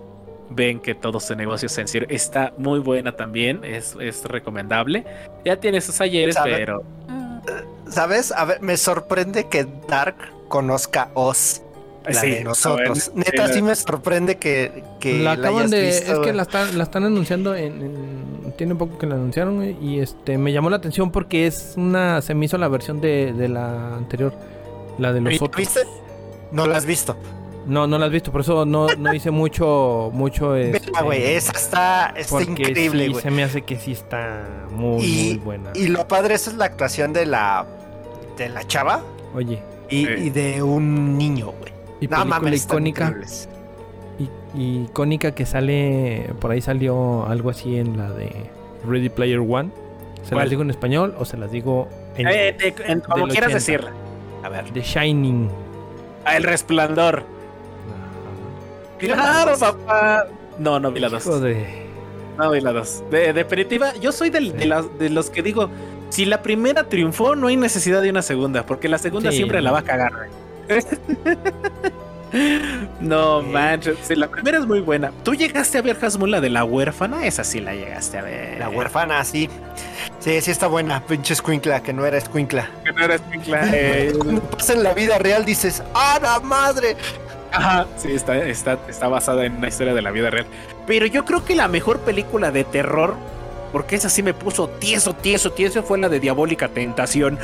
ven 0.49 0.79
que 0.79 0.95
todo 0.95 1.19
su 1.19 1.35
negocio 1.35 1.67
es 1.67 1.77
en 1.77 1.87
serio. 1.87 2.07
Está 2.11 2.53
muy 2.57 2.79
buena 2.79 3.13
también. 3.13 3.63
Es, 3.63 3.95
es 3.99 4.23
recomendable. 4.25 5.05
Ya 5.45 5.57
tiene 5.57 5.81
sus 5.81 6.01
ayeres, 6.01 6.35
pero. 6.43 6.83
¿Sabes? 7.87 8.31
A 8.31 8.45
ver, 8.45 8.61
me 8.61 8.77
sorprende 8.77 9.47
que 9.47 9.65
Dark 9.87 10.15
conozca 10.47 11.09
Oz 11.13 11.61
sí, 12.13 12.43
nosotros. 12.43 13.11
Neta, 13.15 13.47
sí, 13.47 13.61
me 13.61 13.75
sorprende 13.75 14.37
que, 14.37 14.83
que 14.99 15.19
la 15.19 15.33
acaban 15.33 15.69
de. 15.69 15.89
Es 15.89 16.19
que 16.23 16.33
la 16.33 16.43
están, 16.43 16.77
la 16.77 16.83
están 16.83 17.03
anunciando 17.03 17.55
en, 17.55 18.53
Tiene 18.57 18.75
poco 18.75 18.97
que 18.97 19.07
la 19.07 19.15
anunciaron 19.15 19.63
y 19.81 19.99
este 19.99 20.37
me 20.37 20.51
llamó 20.51 20.69
la 20.69 20.77
atención 20.77 21.11
porque 21.11 21.47
es 21.47 21.73
una. 21.77 22.21
Se 22.21 22.33
me 22.33 22.45
hizo 22.45 22.57
la 22.57 22.67
versión 22.67 23.01
de, 23.01 23.33
de 23.33 23.47
la 23.47 23.95
anterior. 23.95 24.33
La 24.97 25.11
de 25.11 25.21
los 25.21 25.41
otros. 25.41 25.57
¿Viste? 25.57 25.81
No 26.51 26.67
la 26.67 26.77
has 26.77 26.85
visto. 26.85 27.17
No, 27.65 27.87
no 27.87 27.97
la 27.97 28.05
has 28.05 28.11
visto, 28.11 28.31
por 28.31 28.41
eso 28.41 28.63
no, 28.63 28.87
no 28.95 29.13
hice 29.13 29.31
mucho, 29.31 30.11
mucho 30.13 30.55
este, 30.55 30.91
güey, 31.01 31.23
esa 31.33 31.51
está, 31.53 32.13
está 32.15 32.43
increíble, 32.43 33.07
sí, 33.07 33.15
se 33.21 33.31
me 33.31 33.43
hace 33.43 33.63
que 33.63 33.79
sí 33.79 33.93
está 33.93 34.47
muy, 34.69 35.01
muy 35.01 35.37
buena. 35.43 35.71
Y 35.73 35.87
lo 35.87 36.07
padre, 36.07 36.35
esa 36.35 36.51
es 36.51 36.57
la 36.57 36.65
actuación 36.65 37.11
de 37.11 37.25
la, 37.25 37.65
de 38.37 38.49
la 38.49 38.65
chava. 38.67 39.01
Oye. 39.33 39.63
Y, 39.89 40.07
y 40.07 40.29
de 40.29 40.61
un 40.61 41.17
niño, 41.17 41.53
güey. 41.59 41.73
Y 42.05 42.07
película 42.07 42.55
icónica. 42.55 43.15
Y, 44.55 44.83
icónica 44.83 45.33
que 45.33 45.45
sale. 45.45 46.33
Por 46.39 46.51
ahí 46.51 46.61
salió 46.61 47.25
algo 47.27 47.49
así 47.49 47.77
en 47.77 47.97
la 47.97 48.11
de 48.11 48.31
Ready 48.87 49.09
Player 49.09 49.39
One. 49.39 49.71
¿Se 50.23 50.35
las 50.35 50.49
digo 50.49 50.61
en 50.61 50.69
español 50.69 51.15
o 51.19 51.25
se 51.25 51.37
las 51.37 51.51
digo 51.51 51.87
en, 52.17 52.27
eh, 52.27 53.01
como 53.07 53.27
quieras 53.27 53.53
decirla? 53.53 53.91
A 54.43 54.49
ver. 54.49 54.65
The 54.71 54.81
Shining. 54.81 55.49
Ah, 56.23 56.37
el 56.37 56.43
resplandor. 56.43 57.23
Claro, 58.97 59.57
papá. 59.57 60.25
No, 60.57 60.79
no 60.79 60.91
vi 60.91 60.99
la 60.99 61.09
dos. 61.09 61.27
No 62.37 62.51
vi 62.51 62.61
la 62.61 62.71
dos. 62.71 63.03
De, 63.11 63.33
definitiva, 63.33 63.93
yo 63.95 64.11
soy 64.11 64.29
de, 64.29 64.39
de 64.97 65.09
los 65.09 65.29
que 65.29 65.43
digo: 65.43 65.69
si 66.09 66.25
la 66.25 66.41
primera 66.41 66.85
triunfó, 66.85 67.35
no 67.35 67.47
hay 67.47 67.57
necesidad 67.57 68.01
de 68.01 68.09
una 68.09 68.21
segunda, 68.21 68.65
porque 68.65 68.87
la 68.87 68.97
segunda 68.97 69.31
siempre 69.31 69.61
la 69.61 69.71
va 69.71 69.79
a 69.79 69.83
cagar. 69.83 70.11
No 72.99 73.41
manches, 73.41 74.09
la 74.17 74.27
primera 74.27 74.57
es 74.57 74.65
muy 74.65 74.81
buena. 74.81 75.11
¿Tú 75.23 75.35
llegaste 75.35 75.77
a 75.77 75.81
ver 75.81 75.97
Hasmula 76.01 76.41
de 76.41 76.49
la 76.49 76.63
huérfana? 76.63 77.25
Esa 77.25 77.43
sí 77.43 77.61
la 77.61 77.73
llegaste 77.73 78.17
a 78.17 78.23
ver. 78.23 78.59
La 78.59 78.69
huérfana, 78.69 79.23
sí. 79.23 79.49
Sí, 80.19 80.41
sí 80.41 80.51
está 80.51 80.67
buena, 80.67 81.01
pinche 81.01 81.33
escuincla, 81.33 81.81
que 81.81 81.93
no 81.93 82.05
era 82.05 82.17
escuincla. 82.17 82.69
Que 82.83 82.91
no 82.91 83.05
era 83.05 83.15
escuincla. 83.15 83.69
Eh. 83.73 84.13
Cuando 84.19 84.41
pasa 84.41 84.73
en 84.73 84.83
la 84.83 84.93
vida 84.93 85.17
real 85.17 85.45
dices, 85.45 85.83
¡ah, 85.93 86.19
la 86.21 86.39
madre! 86.39 86.97
Ajá, 87.51 87.85
sí, 87.95 88.11
está, 88.11 88.37
está, 88.37 88.79
está 88.89 89.07
basada 89.07 89.45
en 89.45 89.55
una 89.55 89.69
historia 89.69 89.93
de 89.93 90.01
la 90.01 90.11
vida 90.11 90.29
real. 90.29 90.45
Pero 90.87 91.05
yo 91.05 91.23
creo 91.23 91.45
que 91.45 91.55
la 91.55 91.67
mejor 91.69 91.99
película 91.99 92.51
de 92.51 92.65
terror, 92.65 93.15
porque 93.71 93.95
esa 93.95 94.09
sí 94.09 94.23
me 94.23 94.33
puso 94.33 94.67
tieso, 94.67 95.13
tieso, 95.13 95.53
tieso, 95.53 95.83
fue 95.83 95.99
la 95.99 96.09
de 96.09 96.19
Diabólica 96.19 96.67
Tentación. 96.67 97.39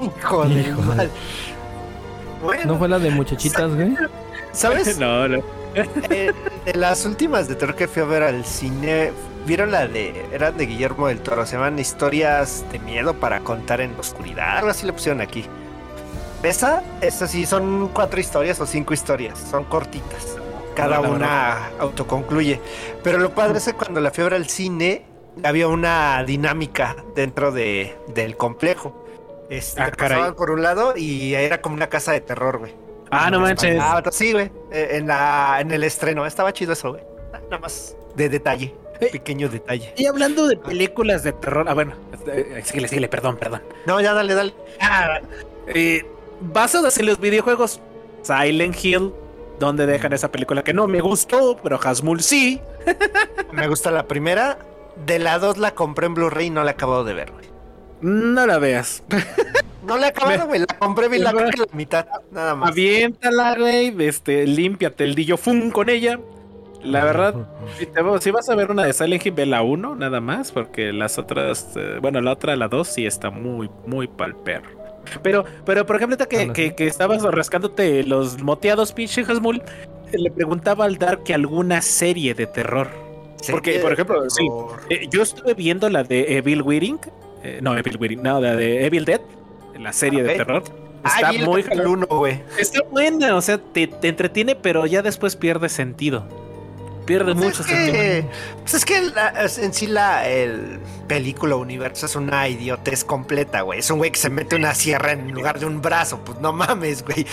Hijo 0.00 0.44
de 0.44 0.72
¿No 2.66 2.78
fue 2.78 2.88
la 2.88 2.98
de 2.98 3.10
muchachitas, 3.10 3.74
güey? 3.74 3.96
¿Sabes? 4.52 4.98
no, 4.98 5.28
no. 5.28 5.42
Eh, 5.74 6.32
de 6.64 6.74
las 6.74 7.04
últimas 7.04 7.48
de 7.48 7.54
terror 7.54 7.76
que 7.76 7.86
fui 7.86 8.02
a 8.02 8.06
ver 8.06 8.22
al 8.22 8.44
cine, 8.44 9.12
vieron 9.46 9.70
la 9.70 9.86
de. 9.86 10.26
Eran 10.32 10.56
de 10.56 10.66
Guillermo 10.66 11.08
del 11.08 11.20
Toro, 11.20 11.44
se 11.44 11.56
llaman 11.56 11.78
Historias 11.78 12.64
de 12.72 12.78
Miedo 12.78 13.14
para 13.14 13.40
contar 13.40 13.80
en 13.80 13.92
la 13.92 14.00
oscuridad. 14.00 14.58
Algo 14.58 14.70
así 14.70 14.86
le 14.86 14.92
pusieron 14.92 15.20
aquí. 15.20 15.44
Esa, 16.42 16.82
esa 17.00 17.26
sí, 17.26 17.44
son 17.44 17.88
cuatro 17.92 18.20
historias 18.20 18.60
o 18.60 18.66
cinco 18.66 18.94
historias, 18.94 19.38
son 19.38 19.64
cortitas. 19.64 20.36
Cada 20.74 21.00
una 21.00 21.68
autoconcluye. 21.78 22.60
Pero 23.02 23.18
lo 23.18 23.34
padre 23.34 23.58
es 23.58 23.64
que 23.64 23.72
cuando 23.72 24.00
la 24.00 24.10
fui 24.10 24.24
al 24.24 24.46
cine, 24.46 25.04
había 25.42 25.68
una 25.68 26.22
dinámica 26.24 26.96
dentro 27.14 27.50
de, 27.50 27.96
del 28.14 28.36
complejo 28.36 29.05
Este, 29.50 29.80
Ah, 29.80 29.90
te 29.90 29.96
pasaban 29.96 30.18
caray. 30.24 30.36
por 30.36 30.50
un 30.50 30.62
lado 30.62 30.94
y 30.96 31.34
era 31.34 31.60
como 31.60 31.74
una 31.76 31.88
casa 31.88 32.12
de 32.12 32.20
terror, 32.20 32.58
güey. 32.58 32.74
Ah, 33.10 33.30
no 33.30 33.40
manches. 33.40 33.78
Ah, 33.80 34.02
sí, 34.10 34.32
güey. 34.32 34.50
eh, 34.72 34.88
En, 34.92 35.06
la, 35.06 35.58
en 35.60 35.70
el 35.70 35.84
estreno. 35.84 36.26
Estaba 36.26 36.52
chido 36.52 36.72
eso, 36.72 36.90
güey. 36.92 37.02
Ah, 37.32 37.38
Nada 37.44 37.58
más 37.58 37.96
de 38.16 38.28
detalle. 38.28 38.74
Eh. 39.00 39.08
Pequeño 39.12 39.48
detalle. 39.48 39.92
Y 39.96 40.06
hablando 40.06 40.48
de 40.48 40.56
películas 40.56 41.22
de 41.22 41.32
terror, 41.32 41.66
ah, 41.68 41.74
bueno, 41.74 41.94
eh, 42.26 42.62
síguele, 42.64 42.88
síguele, 42.88 43.08
perdón, 43.08 43.36
perdón. 43.36 43.62
No, 43.86 44.00
ya 44.00 44.14
dale, 44.14 44.34
dale. 44.34 44.54
Ah, 44.80 45.20
eh, 45.68 46.04
basadas 46.40 46.96
en 46.98 47.06
los 47.06 47.20
videojuegos 47.20 47.80
Silent 48.22 48.74
Hill, 48.82 49.12
donde 49.60 49.86
dejan 49.86 50.12
esa 50.14 50.32
película 50.32 50.64
que 50.64 50.72
no 50.72 50.86
me 50.88 51.00
gustó, 51.00 51.58
pero 51.62 51.78
Hasmul 51.82 52.22
sí. 52.22 52.60
Me 53.52 53.68
gusta 53.68 53.90
la 53.90 54.06
primera. 54.08 54.58
De 55.04 55.18
la 55.18 55.38
dos 55.38 55.58
la 55.58 55.72
compré 55.74 56.06
en 56.06 56.14
Blu-ray 56.14 56.46
y 56.46 56.50
no 56.50 56.64
la 56.64 56.70
he 56.70 56.74
acabado 56.74 57.04
de 57.04 57.12
ver, 57.12 57.30
güey. 57.32 57.44
No 58.00 58.46
la 58.46 58.58
veas. 58.58 59.02
No 59.86 59.96
la 59.96 60.06
he 60.06 60.10
acabado, 60.10 60.46
güey. 60.46 60.60
La 60.60 60.66
compré, 60.78 61.08
vi 61.08 61.18
la, 61.18 61.32
creo 61.32 61.50
que 61.50 61.58
la 61.58 61.66
mitad. 61.72 62.06
Nada 62.30 62.54
más. 62.54 62.70
Aviéntala, 62.70 63.56
güey, 63.56 63.94
este, 64.06 64.46
límpiate 64.46 65.04
el 65.04 65.14
dillo 65.14 65.36
fun 65.36 65.70
con 65.70 65.88
ella. 65.88 66.18
La 66.82 67.04
verdad, 67.04 67.34
si, 67.78 67.86
te- 67.86 68.00
si 68.20 68.30
vas 68.30 68.48
a 68.48 68.54
ver 68.54 68.70
una 68.70 68.84
de 68.84 68.92
Silent 68.92 69.24
Hill, 69.26 69.32
ve 69.32 69.46
la 69.46 69.62
1 69.62 69.96
nada 69.96 70.20
más, 70.20 70.52
porque 70.52 70.92
las 70.92 71.18
otras, 71.18 71.72
eh, 71.74 71.98
bueno, 72.00 72.20
la 72.20 72.32
otra, 72.32 72.54
la 72.54 72.68
2, 72.68 72.86
sí 72.86 73.06
está 73.06 73.30
muy, 73.30 73.68
muy 73.86 74.06
pal 74.06 74.36
perro. 74.36 74.70
Pero, 75.22 75.44
pero 75.64 75.84
por 75.86 75.96
ejemplo, 75.96 76.16
ahorita 76.20 76.26
que, 76.28 76.52
que, 76.52 76.74
que 76.76 76.86
estabas 76.86 77.22
rascándote 77.22 78.04
los 78.04 78.40
moteados, 78.42 78.92
pinche 78.92 79.22
Hasmul, 79.22 79.62
le 80.12 80.30
preguntaba 80.30 80.84
al 80.84 80.96
Dark 80.98 81.24
que 81.24 81.34
alguna 81.34 81.82
serie 81.82 82.34
de 82.34 82.46
terror. 82.46 82.88
Porque, 83.50 83.78
por 83.80 83.92
ejemplo, 83.92 84.28
sí. 84.30 84.46
Eh, 84.90 85.06
yo 85.10 85.22
estuve 85.22 85.54
viendo 85.54 85.88
la 85.88 86.04
de 86.04 86.36
Evil 86.38 86.62
Witting, 86.62 86.98
eh, 87.46 87.58
no, 87.62 87.76
Evil 87.76 87.96
Witting, 88.00 88.22
no, 88.22 88.40
la 88.40 88.56
de 88.56 88.84
Evil 88.86 89.04
Dead, 89.04 89.20
la 89.78 89.92
serie 89.92 90.22
de 90.22 90.34
terror. 90.34 90.62
Está 91.04 91.28
Ay, 91.28 91.38
muy 91.38 91.64
uno, 91.84 92.06
güey. 92.06 92.42
Está 92.58 92.80
buena, 92.90 93.36
o 93.36 93.40
sea, 93.40 93.58
te, 93.58 93.86
te 93.86 94.08
entretiene, 94.08 94.56
pero 94.56 94.86
ya 94.86 95.02
después 95.02 95.36
pierde 95.36 95.68
sentido. 95.68 96.26
Pierde 97.04 97.34
Pues 97.34 97.44
mucho 97.46 97.62
es 97.62 97.68
sentido. 97.68 98.28
pues 98.62 98.74
es 98.74 98.84
que 98.84 99.00
la- 99.02 99.46
en 99.58 99.72
sí 99.72 99.86
la 99.86 100.28
el 100.28 100.80
película 101.06 101.54
universo 101.54 102.06
es 102.06 102.16
una 102.16 102.48
idiotez 102.48 103.04
completa, 103.04 103.60
güey. 103.60 103.78
Es 103.78 103.88
un 103.92 103.98
güey 103.98 104.10
que 104.10 104.18
se 104.18 104.28
mete 104.30 104.56
una 104.56 104.74
sierra 104.74 105.12
en 105.12 105.30
lugar 105.30 105.60
de 105.60 105.66
un 105.66 105.80
brazo. 105.80 106.18
Pues 106.24 106.40
no 106.40 106.52
mames, 106.52 107.04
güey. 107.04 107.24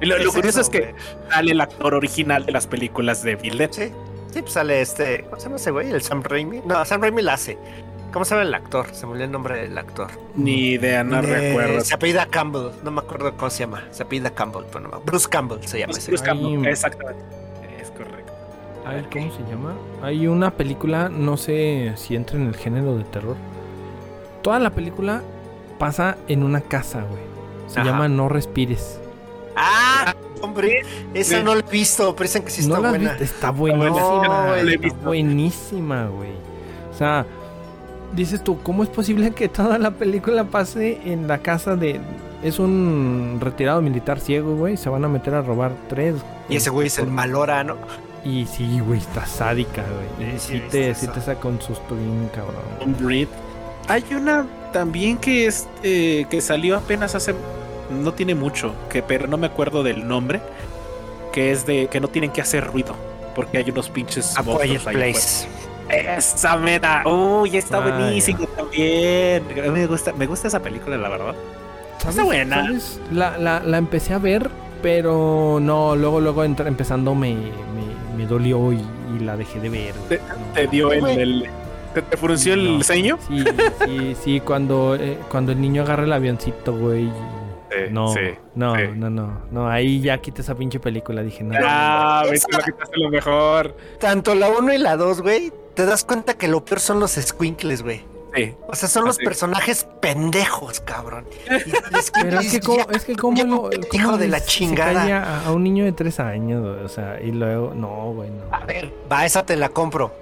Lo, 0.00 0.16
lo 0.18 0.24
es 0.24 0.28
curioso 0.34 0.60
eso, 0.60 0.60
es 0.62 0.68
que 0.70 0.94
sale 1.30 1.52
el 1.52 1.60
actor 1.60 1.94
original 1.94 2.44
de 2.46 2.50
las 2.52 2.66
películas 2.66 3.22
de 3.22 3.36
Bill 3.36 3.58
Dead. 3.58 3.70
Sí, 3.70 3.92
sí, 4.32 4.40
pues 4.42 4.54
sale 4.54 4.80
este. 4.80 5.22
¿Cómo 5.24 5.36
se 5.36 5.44
llama 5.44 5.56
ese 5.56 5.70
güey? 5.70 5.90
El 5.92 6.02
Sam 6.02 6.22
Raimi. 6.24 6.60
No, 6.64 6.84
Sam 6.84 7.00
Raimi 7.02 7.22
la 7.22 7.34
hace. 7.34 7.58
¿Cómo 8.12 8.24
se 8.24 8.34
llama 8.34 8.42
el 8.46 8.54
actor? 8.54 8.86
Se 8.92 9.06
me 9.06 9.12
olvidó 9.12 9.24
el 9.26 9.30
nombre 9.32 9.56
del 9.62 9.78
actor. 9.78 10.10
Ni 10.34 10.70
idea, 10.72 11.04
no 11.04 11.18
Eh, 11.18 11.22
recuerdo. 11.22 11.80
Se 11.82 11.94
apellida 11.94 12.26
Campbell. 12.26 12.70
No 12.82 12.90
me 12.90 13.00
acuerdo 13.00 13.32
cómo 13.36 13.50
se 13.50 13.60
llama. 13.60 13.84
Se 13.92 14.02
apellida 14.02 14.30
Campbell, 14.30 14.64
pero 14.72 14.80
no 14.80 14.88
me 14.88 15.04
Bruce 15.04 15.28
Campbell 15.28 15.58
se 15.64 15.78
llama 15.78 15.92
ese. 15.92 16.10
Bruce 16.10 16.24
Campbell, 16.24 16.58
Ay. 16.64 16.72
Exactamente. 16.72 17.22
Es 17.80 17.90
correcto. 17.90 18.32
Ay, 18.84 19.06
¿Cómo 19.12 19.32
se 19.32 19.42
llama? 19.50 19.74
Hay 20.02 20.26
una 20.26 20.50
película, 20.50 21.08
no 21.08 21.36
sé 21.36 21.92
si 21.96 22.16
entra 22.16 22.36
en 22.36 22.48
el 22.48 22.56
género 22.56 22.96
de 22.96 23.04
terror. 23.04 23.36
Toda 24.42 24.58
la 24.58 24.70
película 24.70 25.22
pasa 25.78 26.16
en 26.28 26.42
una 26.42 26.60
casa, 26.62 27.02
güey. 27.08 27.22
Se 27.68 27.80
Ajá. 27.80 27.90
llama 27.90 28.08
No 28.08 28.28
Respires. 28.28 29.00
¡Ah! 29.56 30.14
Hombre, 30.42 30.80
esa 31.14 31.36
Sí. 31.38 31.44
no 31.44 31.54
la 31.54 31.60
he 31.60 31.70
visto, 31.70 32.16
pero 32.16 32.24
dicen 32.26 32.42
que 32.42 32.50
sí 32.50 32.62
está 32.62 32.80
¿No 32.80 32.88
buena. 32.88 33.16
Está 33.18 33.50
buena. 33.50 33.76
buenísima. 33.78 34.26
No, 34.26 34.56
la 34.56 34.70
he 34.72 34.74
está 34.74 35.04
buenísima, 35.04 36.06
güey. 36.06 36.30
O 36.92 36.96
sea, 36.96 37.26
dices 38.14 38.42
tú, 38.42 38.62
¿cómo 38.62 38.82
es 38.82 38.88
posible 38.88 39.30
que 39.32 39.48
toda 39.48 39.78
la 39.78 39.90
película 39.92 40.44
pase 40.44 41.00
en 41.04 41.28
la 41.28 41.38
casa 41.38 41.76
de... 41.76 42.00
Es 42.42 42.58
un 42.58 43.38
retirado 43.40 43.82
militar 43.82 44.18
ciego, 44.18 44.56
güey. 44.56 44.76
Se 44.76 44.88
van 44.88 45.04
a 45.04 45.08
meter 45.08 45.34
a 45.34 45.42
robar 45.42 45.72
tres. 45.88 46.16
Y 46.48 46.56
ese 46.56 46.70
güey 46.70 46.86
es 46.86 46.98
el 46.98 47.08
Malora, 47.08 47.62
¿no? 47.64 47.76
Y 48.24 48.46
sí, 48.46 48.80
güey, 48.80 48.98
está 48.98 49.26
sádica, 49.26 49.84
güey. 50.18 50.38
Sí, 50.38 50.58
Sí, 50.58 50.62
te, 50.70 50.94
sí 50.94 51.06
te 51.08 51.20
saca 51.20 51.48
un 51.48 51.60
susto 51.60 51.94
bien, 51.94 52.30
cabrón. 52.34 52.62
Un 52.84 52.96
Breed. 53.04 53.28
Hay 53.88 54.04
una 54.14 54.46
también 54.72 55.18
que 55.18 55.46
es 55.46 55.68
eh, 55.82 56.26
que 56.30 56.40
salió 56.40 56.76
apenas 56.76 57.14
hace 57.14 57.34
no 57.90 58.12
tiene 58.14 58.34
mucho, 58.34 58.72
que 58.88 59.02
pero 59.02 59.26
no 59.26 59.36
me 59.36 59.46
acuerdo 59.48 59.82
del 59.82 60.06
nombre, 60.06 60.40
que 61.32 61.50
es 61.50 61.66
de 61.66 61.88
que 61.88 62.00
no 62.00 62.08
tienen 62.08 62.30
que 62.30 62.40
hacer 62.40 62.66
ruido 62.66 62.94
porque 63.34 63.58
hay 63.58 63.70
unos 63.70 63.88
pinches 63.88 64.36
A 64.36 64.42
monstruos 64.42 64.82
Quiet 64.82 64.86
ahí 64.86 64.94
Place. 65.12 65.46
afuera. 65.46 65.69
Esa 65.90 66.56
meta. 66.56 67.02
Uy, 67.06 67.56
está 67.56 67.78
Ah, 67.78 67.80
buenísimo 67.98 68.46
también. 68.56 69.42
Me 69.72 69.86
gusta, 69.86 70.12
me 70.12 70.26
gusta 70.26 70.48
esa 70.48 70.60
película, 70.60 70.96
la 70.96 71.08
verdad. 71.08 71.34
Está 72.06 72.24
buena. 72.24 72.64
sabes? 72.64 73.00
La, 73.12 73.36
la, 73.38 73.60
la 73.60 73.78
empecé 73.78 74.14
a 74.14 74.18
ver, 74.18 74.48
pero 74.82 75.58
no, 75.60 75.96
luego, 75.96 76.20
luego 76.20 76.44
entra- 76.44 76.66
empezando 76.68 77.14
me, 77.14 77.34
me, 77.34 78.16
me 78.16 78.26
dolió 78.26 78.72
y, 78.72 78.80
y 79.16 79.18
la 79.24 79.36
dejé 79.36 79.60
de 79.60 79.68
ver. 79.68 79.94
Te- 80.08 80.18
No. 80.18 80.52
Te 80.54 80.66
dio 80.68 80.92
el, 80.92 81.46
te, 81.94 82.02
te 82.02 82.16
frunció 82.16 82.54
el 82.54 82.82
ceño. 82.84 83.18
Sí, 83.28 83.44
sí, 83.84 84.16
sí, 84.24 84.40
cuando, 84.40 84.94
eh, 84.94 85.18
cuando 85.30 85.52
el 85.52 85.60
niño 85.60 85.82
agarra 85.82 86.04
el 86.04 86.12
avioncito, 86.12 86.72
güey. 86.76 87.10
Sí, 87.70 87.76
no, 87.92 88.12
sí, 88.12 88.20
no, 88.56 88.74
sí. 88.74 88.82
no, 88.96 89.10
no, 89.10 89.42
no, 89.52 89.68
ahí 89.68 90.00
ya 90.00 90.18
quité 90.18 90.40
esa 90.42 90.56
pinche 90.56 90.80
película, 90.80 91.22
dije, 91.22 91.44
no. 91.44 91.54
Ah, 91.62 92.22
lo 92.26 92.32
quitaste 92.32 92.96
lo 92.96 93.10
mejor. 93.10 93.76
Tanto 94.00 94.34
la 94.34 94.48
1 94.48 94.72
y 94.74 94.78
la 94.78 94.96
2, 94.96 95.22
güey, 95.22 95.52
te 95.80 95.86
das 95.86 96.04
cuenta 96.04 96.34
que 96.34 96.46
lo 96.46 96.62
peor 96.62 96.78
son 96.78 97.00
los 97.00 97.12
squinkles, 97.12 97.82
güey. 97.82 98.02
Sí. 98.34 98.54
O 98.68 98.76
sea, 98.76 98.86
son 98.86 99.06
los 99.06 99.16
personajes 99.16 99.88
pendejos, 100.00 100.80
cabrón. 100.80 101.24
Y 101.48 101.70
el 101.70 101.82
Pero 102.12 102.40
es 102.40 102.52
que, 102.52 102.60
como, 102.60 102.90
es 102.90 103.04
que 103.06 103.16
como 103.16 103.36
ya 103.36 103.44
lo, 103.44 103.70
hijo 103.92 104.18
de 104.18 104.28
la 104.28 104.44
chingada. 104.44 105.02
a, 105.24 105.46
a 105.46 105.52
un 105.52 105.64
niño 105.64 105.84
de 105.84 105.92
tres 105.92 106.20
años, 106.20 106.62
güey, 106.62 106.84
o 106.84 106.88
sea, 106.88 107.18
y 107.18 107.32
luego, 107.32 107.72
no, 107.74 108.12
güey, 108.12 108.28
no. 108.28 108.54
A 108.54 108.66
ver, 108.66 108.92
va, 109.10 109.24
esa 109.24 109.46
te 109.46 109.56
la 109.56 109.70
compro. 109.70 110.12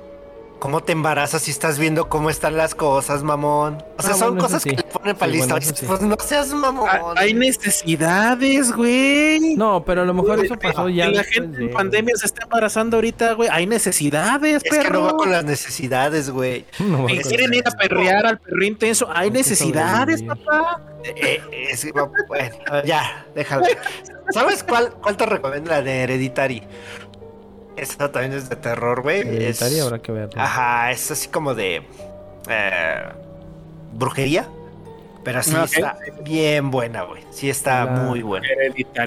¿Cómo 0.58 0.82
te 0.82 0.90
embarazas 0.92 1.42
si 1.42 1.52
estás 1.52 1.78
viendo 1.78 2.08
cómo 2.08 2.30
están 2.30 2.56
las 2.56 2.74
cosas, 2.74 3.22
mamón? 3.22 3.78
O 3.96 4.02
sea, 4.02 4.12
Ah, 4.14 4.14
son 4.14 4.28
bueno, 4.30 4.42
cosas 4.44 4.62
sí. 4.62 4.70
que 4.70 4.76
le 4.76 4.82
ponen 4.82 5.14
para 5.16 5.30
Sí, 5.30 5.38
bueno. 5.38 5.56
Pues 5.86 6.00
no 6.02 6.16
seas 6.18 6.52
mamón. 6.52 6.88
Ah, 6.90 7.14
Hay 7.16 7.32
necesidades, 7.32 8.72
güey. 8.72 9.54
No, 9.56 9.84
pero 9.84 10.02
a 10.02 10.04
lo 10.04 10.14
mejor 10.14 10.44
eso 10.44 10.56
pasó 10.56 10.88
ya. 10.88 11.08
la 11.10 11.22
gente 11.22 11.58
de- 11.58 11.64
en 11.66 11.70
pandemia 11.70 12.14
se 12.16 12.26
está 12.26 12.42
embarazando 12.42 12.96
ahorita, 12.96 13.34
güey. 13.34 13.48
Hay 13.52 13.66
necesidades, 13.66 14.62
es 14.64 14.78
que 14.78 14.90
no 14.90 15.02
va 15.02 15.16
con 15.16 15.30
las 15.30 15.44
necesidades, 15.44 16.28
güey. 16.30 16.64
No, 16.80 17.06
quieren 17.06 17.54
ir 17.54 17.62
a 17.66 17.70
perrear 17.70 18.26
al 18.26 18.38
perro 18.38 18.64
intenso, 18.64 19.08
hay 19.14 19.30
necesidades, 19.30 20.22
papá. 20.24 20.82
Eh, 21.04 21.40
es- 21.70 21.86
bueno, 21.92 22.50
ya, 22.84 23.26
déjala. 23.34 23.66
¿Sabes 24.30 24.64
cuál, 24.64 24.92
cuál 25.00 25.16
te 25.16 25.24
recomiendo? 25.24 25.70
La 25.70 25.82
de 25.82 26.02
Hereditary. 26.02 26.62
Esa 27.78 28.10
también 28.10 28.32
es 28.32 28.48
de 28.48 28.56
terror, 28.56 29.02
güey. 29.02 29.20
Es- 29.44 29.62
habrá 29.80 29.98
que 30.00 30.12
verlo. 30.12 30.40
Ajá, 30.40 30.90
es 30.90 31.10
así 31.10 31.28
como 31.28 31.54
de 31.54 31.82
eh, 32.48 33.02
brujería. 33.94 34.46
Pero 35.24 35.42
sí 35.42 35.54
Ok. 35.54 35.64
está 35.64 35.98
bien 36.24 36.70
buena, 36.70 37.02
güey. 37.02 37.22
Sí 37.30 37.50
está 37.50 37.84
La- 37.84 37.90
muy 37.90 38.22
buena. 38.22 38.46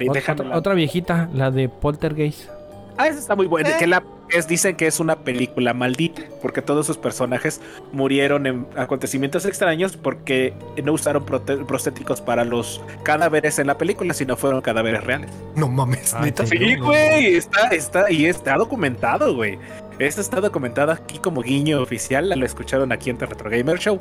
Otra, 0.09 0.57
otra 0.57 0.73
viejita, 0.75 1.29
la 1.33 1.49
de 1.49 1.67
Poltergeist. 1.69 2.49
Ah, 2.97 3.07
esa 3.07 3.17
está 3.19 3.35
muy 3.35 3.47
buena. 3.47 3.69
Eh. 3.71 3.75
Que 3.79 3.87
la 3.87 4.03
es, 4.31 4.47
dicen 4.47 4.75
que 4.75 4.87
es 4.87 4.99
una 4.99 5.19
película 5.19 5.73
maldita, 5.73 6.23
porque 6.41 6.61
todos 6.61 6.85
sus 6.85 6.97
personajes 6.97 7.61
murieron 7.91 8.47
en 8.47 8.67
acontecimientos 8.75 9.45
extraños 9.45 9.97
porque 9.97 10.53
no 10.83 10.93
usaron 10.93 11.25
prostéticos 11.25 12.21
para 12.21 12.43
los 12.45 12.81
cadáveres 13.03 13.59
en 13.59 13.67
la 13.67 13.77
película, 13.77 14.13
sino 14.13 14.35
fueron 14.37 14.61
cadáveres 14.61 15.03
reales. 15.03 15.29
No 15.55 15.67
mames, 15.67 16.13
Ay, 16.13 16.25
neta. 16.25 16.45
sí. 16.45 16.75
No, 16.77 16.85
güey, 16.85 17.35
está, 17.35 17.67
está, 17.69 18.11
y 18.11 18.25
está 18.25 18.55
documentado, 18.55 19.35
güey. 19.35 19.57
Esto 20.07 20.21
está 20.21 20.41
documentado 20.41 20.91
aquí 20.91 21.19
como 21.19 21.41
guiño 21.41 21.81
oficial, 21.81 22.27
lo 22.29 22.45
escucharon 22.45 22.91
aquí 22.91 23.09
en 23.09 23.17
The 23.17 23.25
Retro 23.27 23.49
Gamer 23.49 23.77
Show, 23.79 23.99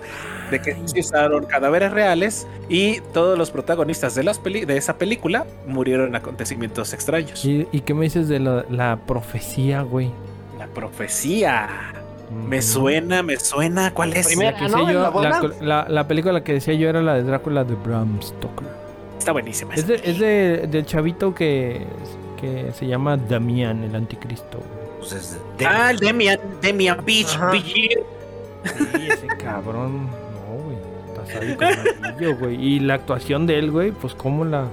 de 0.50 0.60
que 0.60 0.76
sí 0.86 1.00
usaron 1.00 1.44
cadáveres 1.46 1.92
reales 1.92 2.46
y 2.68 3.00
todos 3.12 3.36
los 3.38 3.50
protagonistas 3.50 4.14
de, 4.14 4.22
las 4.24 4.38
peli 4.38 4.64
de 4.64 4.76
esa 4.76 4.96
película 4.96 5.44
murieron 5.66 6.08
en 6.08 6.16
acontecimientos 6.16 6.92
extraños. 6.94 7.44
¿Y, 7.44 7.68
y 7.72 7.80
qué 7.80 7.92
me 7.94 8.04
dices 8.04 8.28
de 8.28 8.40
la, 8.40 8.64
la 8.70 8.98
profecía, 9.06 9.82
güey? 9.82 10.10
La 10.58 10.66
profecía. 10.66 11.68
Me 12.46 12.62
suena, 12.62 13.22
me 13.22 13.36
suena. 13.38 13.92
¿Cuál 13.92 14.12
es? 14.14 14.26
Primera- 14.28 14.60
La, 14.60 14.68
¿no? 14.68 14.90
yo- 14.92 15.02
¿La 15.02 15.08
bola? 15.10 15.40
la- 15.42 15.66
la- 15.84 15.88
la 15.88 16.08
película 16.08 16.44
que 16.44 16.52
decía 16.54 16.74
yo 16.74 16.88
era 16.88 17.02
la 17.02 17.14
de 17.14 17.24
Drácula 17.24 17.64
de 17.64 17.74
Bram 17.74 18.22
Stoker. 18.22 18.68
Está 19.18 19.32
buenísima. 19.32 19.74
Es, 19.74 19.86
de, 19.86 19.96
es 20.02 20.18
de, 20.18 20.66
del 20.68 20.86
chavito 20.86 21.34
que, 21.34 21.84
que 22.40 22.70
se 22.72 22.86
llama 22.86 23.16
Damián, 23.16 23.82
el 23.84 23.94
anticristo. 23.94 24.58
güey. 24.58 24.79
Pues 25.00 25.12
es 25.12 25.38
de- 25.58 25.66
Ah, 25.66 25.90
el 25.90 25.98
Demian, 25.98 26.38
Demian 26.62 27.04
Beach. 27.04 27.36
Sí, 28.64 29.08
ese 29.08 29.26
cabrón. 29.38 30.06
No, 30.06 30.62
güey. 30.64 30.76
Está 31.08 31.26
sádico 31.32 31.64
amarillo, 31.64 32.36
güey. 32.36 32.62
Y 32.62 32.80
la 32.80 32.94
actuación 32.94 33.46
de 33.46 33.58
él, 33.58 33.70
güey, 33.70 33.90
pues 33.92 34.14
cómo 34.14 34.44
la... 34.44 34.66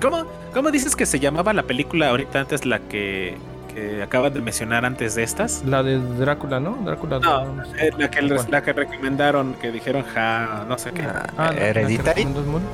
¿Cómo, 0.00 0.24
¿Cómo 0.54 0.70
dices 0.70 0.96
que 0.96 1.06
se 1.06 1.18
llamaba 1.20 1.52
la 1.52 1.62
película 1.64 2.08
ahorita 2.10 2.40
antes 2.40 2.64
la 2.66 2.78
que, 2.80 3.36
que 3.74 4.02
acaban 4.02 4.32
de 4.32 4.40
mencionar 4.40 4.84
antes 4.84 5.14
de 5.14 5.22
estas. 5.22 5.62
La 5.64 5.82
de 5.82 5.98
Drácula, 5.98 6.60
¿no? 6.60 6.78
Drácula. 6.84 7.18
No, 7.18 7.64
la, 7.98 8.10
que, 8.10 8.22
la 8.22 8.62
que 8.62 8.72
recomendaron, 8.72 9.54
que 9.54 9.70
dijeron 9.70 10.04
ja, 10.04 10.64
no 10.68 10.78
sé 10.78 10.92
qué. 10.92 11.02
Ah, 11.02 11.26
ah 11.36 11.52
Hereditary. 11.56 12.26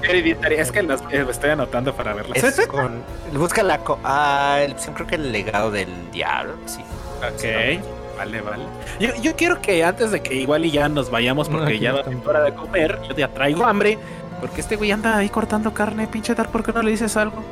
Hereditary, 0.02 0.56
es 0.56 0.72
que 0.72 0.82
las 0.82 1.02
eh, 1.10 1.26
estoy 1.30 1.50
anotando 1.50 1.94
para 1.94 2.14
verlas. 2.14 2.42
Es 2.42 2.66
con, 2.66 3.02
busca 3.32 3.62
la. 3.62 3.80
Ah, 4.04 4.60
creo 4.94 5.06
que 5.06 5.14
el 5.14 5.32
legado 5.32 5.70
del 5.70 5.88
diablo, 6.12 6.54
sí. 6.66 6.80
Ok. 7.18 7.82
Vale, 8.16 8.40
vale. 8.40 8.64
Yo, 8.98 9.14
yo, 9.22 9.36
quiero 9.36 9.60
que 9.62 9.84
antes 9.84 10.10
de 10.10 10.20
que 10.20 10.34
igual 10.34 10.64
y 10.64 10.72
ya 10.72 10.88
nos 10.88 11.08
vayamos, 11.08 11.48
porque 11.48 11.78
ya 11.78 11.92
no 11.92 12.00
es 12.00 12.26
hora 12.26 12.40
de 12.40 12.52
comer, 12.52 12.98
yo 13.08 13.14
ya 13.14 13.28
traigo 13.28 13.64
hambre. 13.64 13.96
Porque 14.40 14.60
este 14.60 14.76
güey 14.76 14.92
anda 14.92 15.16
ahí 15.16 15.28
cortando 15.28 15.74
carne, 15.74 16.06
pinche 16.06 16.34
dar, 16.34 16.48
¿por 16.48 16.62
qué 16.62 16.72
no 16.72 16.82
le 16.82 16.92
dices 16.92 17.16
algo? 17.16 17.42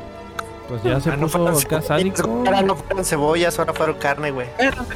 Pues 0.67 0.83
ya 0.83 0.99
se 0.99 1.11
ah, 1.11 1.17
puso 1.17 1.37
no 1.37 1.47
Ahora 1.47 2.61
no 2.61 2.75
fueron 2.75 3.05
cebollas, 3.05 3.57
ahora 3.57 3.73
fueron 3.73 3.95
carne, 3.97 4.31
güey. 4.31 4.47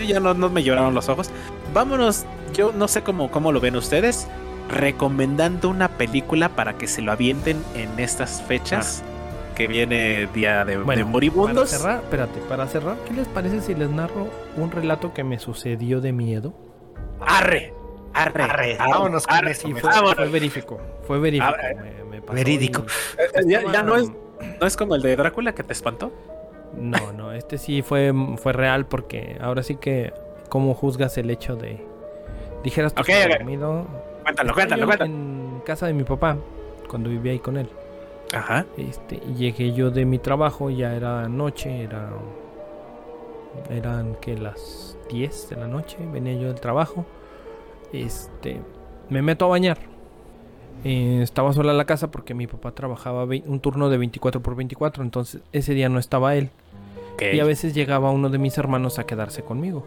ya 0.05 0.19
no, 0.19 0.33
me 0.49 0.63
lloraron 0.63 0.93
los 0.93 1.07
ojos. 1.09 1.29
Vámonos, 1.73 2.25
yo 2.53 2.71
no 2.73 2.87
sé 2.87 3.03
cómo, 3.03 3.31
cómo 3.31 3.51
lo 3.51 3.59
ven 3.59 3.75
ustedes. 3.75 4.27
Recomendando 4.69 5.69
una 5.69 5.89
película 5.89 6.49
para 6.49 6.77
que 6.77 6.87
se 6.87 7.01
lo 7.01 7.11
avienten 7.11 7.63
en 7.75 7.99
estas 7.99 8.41
fechas. 8.41 9.03
Ah. 9.05 9.07
Que 9.55 9.67
viene 9.67 10.27
Día 10.33 10.65
de, 10.65 10.77
Moribundos. 10.77 11.69
Para 11.69 11.79
cerrar, 11.79 11.99
espérate, 12.03 12.39
para 12.47 12.67
cerrar, 12.67 12.95
¿qué 13.05 13.13
les 13.13 13.27
parece 13.27 13.61
si 13.61 13.75
les 13.75 13.89
narro 13.89 14.29
un 14.55 14.71
relato 14.71 15.13
que 15.13 15.23
me 15.23 15.39
sucedió 15.39 15.99
de 16.01 16.13
miedo? 16.13 16.53
¡Arre! 17.19 17.73
Arre, 18.13 18.43
arre, 18.43 18.77
vámonos 18.77 19.25
con 19.25 19.47
eso. 19.47 19.69
fue, 19.69 20.27
verífico, 20.27 20.81
fue 21.07 21.19
verífico. 21.19 21.53
verídico. 22.33 22.85
Eh, 23.17 23.23
eh, 23.35 23.61
ya, 23.71 23.83
no, 23.83 23.95
es, 23.95 24.11
no 24.59 24.67
es 24.67 24.77
como 24.77 24.95
el 24.95 25.01
de 25.01 25.15
Drácula 25.15 25.53
que 25.53 25.63
te 25.63 25.73
espantó. 25.73 26.11
No, 26.75 27.11
no, 27.11 27.33
este 27.33 27.57
sí 27.57 27.81
fue, 27.81 28.13
fue 28.37 28.53
real 28.53 28.85
porque 28.85 29.37
ahora 29.41 29.63
sí 29.63 29.75
que, 29.75 30.13
¿cómo 30.49 30.73
juzgas 30.73 31.17
el 31.17 31.29
hecho 31.29 31.55
de. 31.55 31.85
Dijeras 32.63 32.93
tú 32.93 33.01
okay, 33.01 33.27
dormido. 33.27 33.87
Cuéntalo, 34.23 34.53
cuéntalo, 34.53 34.85
cuéntalo. 34.85 35.11
En 35.11 35.61
casa 35.65 35.87
de 35.87 35.93
mi 35.93 36.03
papá, 36.03 36.37
cuando 36.87 37.09
vivía 37.09 37.31
ahí 37.31 37.39
con 37.39 37.57
él. 37.57 37.69
Ajá. 38.33 38.65
Este, 38.77 39.17
llegué 39.17 39.73
yo 39.73 39.91
de 39.91 40.05
mi 40.05 40.19
trabajo, 40.19 40.69
ya 40.69 40.95
era 40.95 41.27
noche, 41.27 41.83
era. 41.83 42.09
Eran 43.69 44.15
que 44.15 44.37
las 44.37 44.97
10 45.09 45.49
de 45.49 45.55
la 45.57 45.67
noche, 45.67 45.97
venía 46.11 46.33
yo 46.33 46.47
del 46.47 46.61
trabajo 46.61 47.05
este, 47.93 48.61
me 49.09 49.21
meto 49.21 49.45
a 49.45 49.49
bañar. 49.49 49.77
Eh, 50.83 51.19
estaba 51.21 51.53
sola 51.53 51.71
en 51.71 51.77
la 51.77 51.85
casa 51.85 52.09
porque 52.09 52.33
mi 52.33 52.47
papá 52.47 52.71
trabajaba 52.71 53.23
un 53.23 53.59
turno 53.59 53.89
de 53.89 53.97
24 53.97 54.41
por 54.41 54.55
24, 54.55 55.03
entonces 55.03 55.41
ese 55.51 55.73
día 55.73 55.89
no 55.89 55.99
estaba 55.99 56.35
él. 56.35 56.49
Y 57.33 57.39
a 57.39 57.45
veces 57.45 57.75
llegaba 57.75 58.09
uno 58.09 58.29
de 58.29 58.39
mis 58.39 58.57
hermanos 58.57 58.97
a 58.97 59.05
quedarse 59.05 59.43
conmigo. 59.43 59.85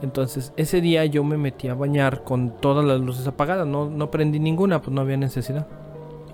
Entonces 0.00 0.52
ese 0.56 0.80
día 0.80 1.04
yo 1.06 1.24
me 1.24 1.36
metí 1.36 1.66
a 1.66 1.74
bañar 1.74 2.22
con 2.22 2.60
todas 2.60 2.84
las 2.84 3.00
luces 3.00 3.26
apagadas, 3.26 3.66
no, 3.66 3.90
no 3.90 4.12
prendí 4.12 4.38
ninguna, 4.38 4.80
pues 4.80 4.94
no 4.94 5.00
había 5.00 5.16
necesidad. 5.16 5.66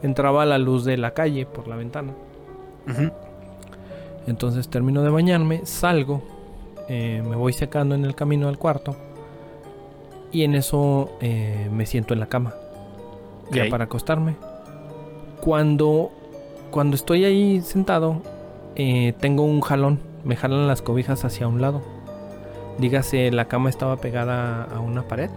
Entraba 0.02 0.44
la 0.44 0.59
luz 0.59 0.85
de 0.85 0.98
la 0.98 1.15
calle 1.15 1.47
por 1.47 1.66
la 1.66 1.77
ventana. 1.77 2.12
Entonces 4.27 4.69
termino 4.69 5.02
de 5.02 5.10
bañarme, 5.10 5.65
salgo, 5.65 6.23
eh, 6.89 7.23
me 7.27 7.36
voy 7.36 7.52
secando 7.52 7.94
en 7.94 8.05
el 8.05 8.15
camino 8.15 8.48
al 8.48 8.59
cuarto 8.59 8.97
y 10.32 10.43
en 10.43 10.55
eso 10.55 11.10
eh, 11.20 11.69
me 11.73 11.86
siento 11.86 12.15
en 12.15 12.20
la 12.20 12.27
cama. 12.27 12.55
Ya 13.51 13.69
para 13.70 13.85
acostarme. 13.85 14.37
Cuando, 15.41 16.11
cuando 16.70 16.97
estoy 16.97 17.25
ahí 17.25 17.61
sentado, 17.61 18.23
eh, 18.77 19.15
tengo 19.20 19.45
un 19.45 19.61
jalón. 19.61 20.01
Me 20.25 20.37
jalan 20.37 20.66
las 20.66 20.83
cobijas 20.83 21.25
hacia 21.25 21.49
un 21.49 21.61
lado. 21.61 21.83
Dígase, 22.79 23.31
la 23.31 23.47
cama 23.47 23.70
estaba 23.70 23.97
pegada 23.97 24.65
a 24.65 24.81
una 24.81 25.03
pared. 25.03 25.31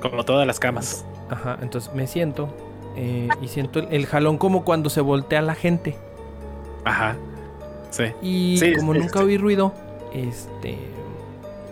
Como 0.00 0.24
todas 0.24 0.46
las 0.46 0.60
camas. 0.60 1.04
Ajá, 1.30 1.58
entonces 1.62 1.94
me 1.94 2.06
siento 2.06 2.48
eh, 2.96 3.28
y 3.40 3.48
siento 3.48 3.80
el, 3.80 4.06
jalón 4.06 4.38
como 4.38 4.64
cuando 4.64 4.90
se 4.90 5.00
voltea 5.00 5.42
la 5.42 5.54
gente. 5.54 5.96
Ajá. 6.84 7.16
Sí. 7.90 8.04
Y 8.22 8.74
como 8.76 8.94
nunca 8.94 9.20
oí 9.20 9.36
ruido, 9.36 9.72
este, 10.12 10.76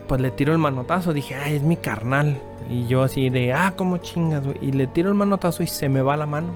pues 0.07 0.21
le 0.21 0.31
tiro 0.31 0.53
el 0.53 0.59
manotazo. 0.59 1.13
Dije, 1.13 1.35
ay, 1.35 1.57
es 1.57 1.63
mi 1.63 1.77
carnal. 1.77 2.41
Y 2.69 2.87
yo 2.87 3.03
así 3.03 3.31
de, 3.31 3.53
ah, 3.53 3.75
como 3.77 3.99
chingas, 3.99 4.45
güey. 4.45 4.59
Y 4.61 4.73
le 4.73 4.87
tiro 4.87 5.09
el 5.09 5.15
manotazo 5.15 5.63
y 5.63 5.67
se 5.67 5.89
me 5.89 6.03
va 6.03 6.17
la 6.17 6.27
mano. 6.27 6.55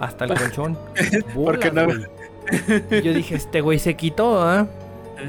Hasta 0.00 0.24
el 0.24 0.34
colchón. 0.38 0.78
Porque 1.34 1.70
no? 1.70 1.86
y 1.92 3.02
yo 3.02 3.12
dije, 3.12 3.36
este 3.36 3.60
güey 3.60 3.78
se 3.78 3.94
quitó, 3.94 4.42
¿ah? 4.42 4.66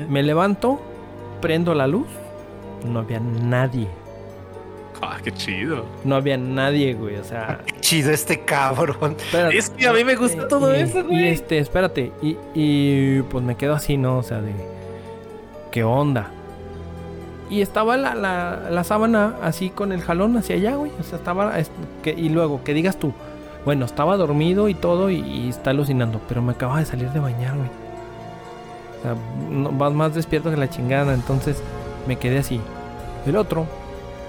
Me 0.10 0.24
levanto, 0.24 0.82
prendo 1.42 1.74
la 1.74 1.88
luz. 1.88 2.08
No 2.86 3.00
había 3.00 3.20
nadie. 3.20 3.88
Ah, 5.02 5.18
qué 5.24 5.32
chido. 5.32 5.86
No 6.04 6.16
había 6.16 6.38
nadie, 6.38 6.94
güey. 6.94 7.18
O 7.18 7.24
sea. 7.24 7.62
Qué 7.66 7.80
chido 7.80 8.12
este 8.12 8.42
cabrón. 8.42 9.18
es 9.52 9.70
que 9.70 9.88
a 9.88 9.94
mí 9.94 10.04
me 10.04 10.16
gusta 10.16 10.48
todo 10.48 10.74
eso, 10.74 11.04
güey. 11.04 11.26
Y 11.26 11.28
este, 11.28 11.60
espérate. 11.60 12.12
Y, 12.22 12.38
y 12.54 13.22
pues 13.24 13.44
me 13.44 13.56
quedo 13.56 13.74
así, 13.74 13.98
¿no? 13.98 14.18
O 14.18 14.24
sea, 14.24 14.42
de. 14.42 14.54
¿Qué 15.72 15.84
onda? 15.84 16.32
Y 17.50 17.62
estaba 17.62 17.96
la, 17.96 18.16
la, 18.16 18.84
sábana 18.84 19.36
así 19.44 19.70
con 19.70 19.92
el 19.92 20.02
jalón 20.02 20.36
hacia 20.38 20.56
allá, 20.56 20.76
güey. 20.76 20.92
O 21.00 21.04
sea, 21.04 21.20
estaba. 21.20 21.54
que, 22.02 22.12
y 22.12 22.30
luego, 22.30 22.64
que 22.64 22.74
digas 22.74 22.98
tú, 22.98 23.14
bueno, 23.66 23.86
estaba 23.86 24.18
dormido 24.18 24.68
y 24.68 24.74
todo 24.74 25.12
y, 25.12 25.50
está 25.50 25.70
alucinando, 25.70 26.20
pero 26.28 26.42
me 26.42 26.54
acaba 26.54 26.80
de 26.80 26.86
salir 26.86 27.10
de 27.12 27.20
bañar, 27.20 27.56
güey. 27.56 27.70
O 29.00 29.02
sea, 29.04 29.16
vas 29.78 29.94
más 29.94 30.16
despierto 30.16 30.50
que 30.50 30.58
la 30.58 30.70
chingada, 30.70 31.14
entonces 31.14 31.62
me 32.08 32.18
quedé 32.18 32.40
así. 32.40 32.60
El 33.28 33.36
otro, 33.36 33.68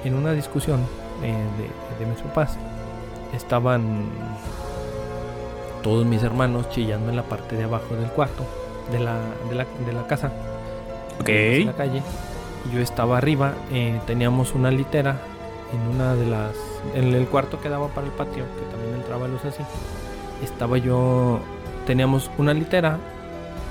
en 0.05 0.15
una 0.15 0.33
discusión 0.33 0.81
eh, 1.23 1.33
de, 1.33 2.05
de 2.05 2.11
mis 2.11 2.21
papás, 2.21 2.59
estaban 3.35 4.05
todos 5.83 6.05
mis 6.05 6.23
hermanos 6.23 6.69
chillando 6.69 7.09
en 7.09 7.17
la 7.17 7.23
parte 7.23 7.57
de 7.57 7.65
abajo 7.65 7.95
del 7.95 8.11
cuarto, 8.11 8.45
de 8.93 9.01
la, 9.01 9.17
de 9.49 9.55
la, 9.55 9.67
de 9.87 9.93
la 9.95 10.07
casa. 10.07 10.33
Ok. 11.19 11.29
En 11.31 11.67
la 11.67 11.73
calle 11.73 12.03
yo 12.73 12.81
estaba 12.81 13.19
arriba, 13.19 13.55
eh, 13.73 14.01
teníamos 14.07 14.55
una 14.55 14.71
litera 14.71 15.17
en 15.73 15.95
una 15.95 16.15
de 16.15 16.27
las. 16.27 16.55
En 16.95 17.15
el 17.15 17.27
cuarto 17.27 17.61
que 17.61 17.69
daba 17.69 17.89
para 17.89 18.07
el 18.07 18.13
patio, 18.13 18.45
que 18.45 18.65
también 18.71 18.95
entraba 18.95 19.29
luz 19.29 19.45
así. 19.45 19.63
Estaba 20.43 20.79
yo. 20.79 21.41
Teníamos 21.87 22.31
una 22.39 22.53
litera 22.53 22.99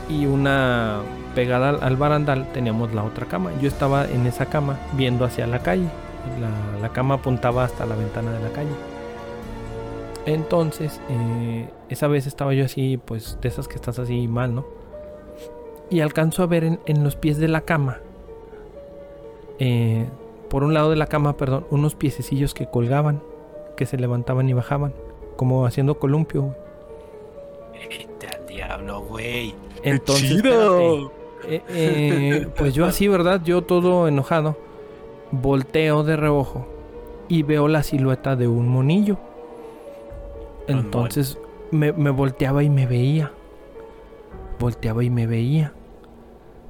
y 0.09 0.26
una 0.26 1.01
pegada 1.34 1.69
al, 1.69 1.97
barandal 1.97 2.47
teníamos 2.53 2.93
la 2.93 3.03
otra 3.03 3.26
cama. 3.26 3.51
Yo 3.61 3.67
estaba 3.67 4.05
en 4.05 4.26
esa 4.26 4.45
cama 4.45 4.80
viendo 4.93 5.26
hacia 5.26 5.47
la 5.47 5.59
calle. 5.59 5.88
La, 6.81 6.89
cama 6.89 7.15
apuntaba 7.15 7.63
hasta 7.63 7.85
la 7.85 7.95
ventana 7.95 8.31
de 8.31 8.39
la 8.41 8.49
calle. 8.49 8.69
Entonces, 10.26 11.01
eh, 11.09 11.67
esa 11.89 12.07
vez 12.07 12.26
estaba 12.26 12.53
yo 12.53 12.65
así, 12.65 12.97
pues 13.03 13.38
de 13.41 13.49
esas 13.49 13.67
que 13.67 13.76
estás 13.76 13.99
así 13.99 14.27
mal, 14.27 14.55
¿no? 14.55 14.65
Y 15.89 15.99
alcanzo 15.99 16.41
a 16.41 16.45
ver 16.45 16.80
en 16.85 17.03
los 17.03 17.15
pies 17.15 17.38
de 17.38 17.47
la 17.47 17.61
cama 17.61 17.99
eh, 19.60 20.06
por 20.49 20.64
un 20.64 20.73
lado 20.73 20.90
de 20.90 20.95
la 20.95 21.07
cama, 21.07 21.38
perdón, 21.38 21.65
unos 21.69 21.95
piececillos 21.95 22.53
que 22.53 22.68
colgaban, 22.68 23.22
que 23.76 23.86
se 23.86 23.98
levantaban 23.98 24.48
y 24.49 24.53
bajaban, 24.53 24.94
como 25.36 25.65
haciendo 25.65 25.99
columpio. 25.99 26.56
diablo, 28.48 29.02
güey. 29.02 29.53
Entonces, 29.84 30.44
eh, 31.48 31.61
eh, 31.69 32.48
pues 32.56 32.73
yo 32.73 32.86
así, 32.86 33.07
¿verdad? 33.07 33.41
Yo 33.44 33.64
todo 33.64 34.07
enojado, 34.07 34.57
volteo 35.32 36.03
de 36.03 36.15
reojo 36.15 36.68
y 37.27 37.44
veo 37.44 37.68
la 37.68 37.84
silueta 37.84 38.36
de 38.36 38.48
un 38.48 38.68
monillo. 38.68 39.18
Entonces 40.68 41.38
me, 41.72 41.91
me 41.91 42.10
volteaba 42.10 42.64
y 42.64 42.69
me 42.69 42.88
veía. 42.88 43.32
Volteaba 44.57 45.03
y 45.03 45.10
me 45.10 45.27
veía 45.27 45.73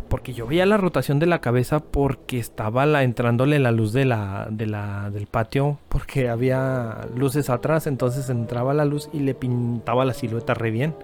porque 0.10 0.34
yo 0.34 0.48
veía 0.48 0.65
la 0.65 0.77
rotación 0.77 1.19
de 1.19 1.26
la 1.26 1.40
cabeza 1.41 1.80
porque 1.80 2.38
estaba 2.38 2.86
la, 2.86 3.03
entrándole 3.03 3.60
la 3.60 3.72
luz 3.72 3.94
de 3.94 4.06
la, 4.06 4.48
de 4.49 4.65
la, 4.68 5.10
del 5.10 5.27
patio, 5.27 5.80
porque 5.90 6.30
había 6.30 7.07
luces 7.15 7.49
atrás, 7.49 7.88
entonces 7.88 8.30
entraba 8.30 8.73
la 8.73 8.86
luz 8.86 9.10
y 9.14 9.19
le 9.19 9.34
pintaba 9.34 10.06
la 10.06 10.14
silueta 10.14 10.53
re 10.53 10.72
bien. 10.72 10.95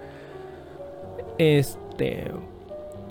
Este, 1.38 2.30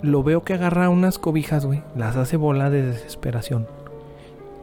lo 0.00 0.22
veo 0.22 0.42
que 0.42 0.54
agarra 0.54 0.88
unas 0.88 1.18
cobijas, 1.18 1.66
güey, 1.66 1.82
las 1.96 2.16
hace 2.16 2.36
bola 2.36 2.70
de 2.70 2.82
desesperación 2.82 3.66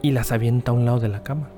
y 0.02 0.12
las 0.12 0.32
avienta 0.32 0.72
a 0.72 0.74
un 0.74 0.84
lado 0.84 1.00
de 1.00 1.08
la 1.08 1.22
cama. 1.22 1.48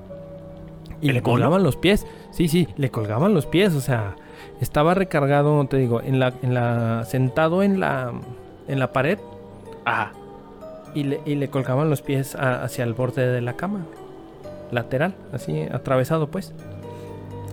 Y 1.00 1.10
le 1.10 1.22
colgaban 1.22 1.64
los 1.64 1.76
pies. 1.76 2.06
Sí, 2.30 2.46
sí, 2.46 2.68
le 2.76 2.90
colgaban 2.90 3.34
los 3.34 3.46
pies, 3.46 3.74
o 3.74 3.80
sea, 3.80 4.14
estaba 4.60 4.94
recargado, 4.94 5.64
te 5.66 5.78
digo, 5.78 6.00
en 6.00 6.20
la, 6.20 6.32
en 6.42 6.54
la, 6.54 7.04
sentado 7.04 7.64
en 7.64 7.80
la, 7.80 8.12
en 8.68 8.78
la 8.78 8.92
pared 8.92 9.18
Ajá. 9.84 10.12
Y 10.94 11.04
le, 11.04 11.20
y 11.24 11.36
le 11.36 11.48
colgaban 11.48 11.88
los 11.88 12.02
pies 12.02 12.36
hacia 12.36 12.84
el 12.84 12.92
borde 12.92 13.26
de 13.26 13.40
la 13.40 13.54
cama. 13.54 13.86
Lateral, 14.70 15.14
así 15.32 15.62
atravesado 15.62 16.28
pues. 16.28 16.52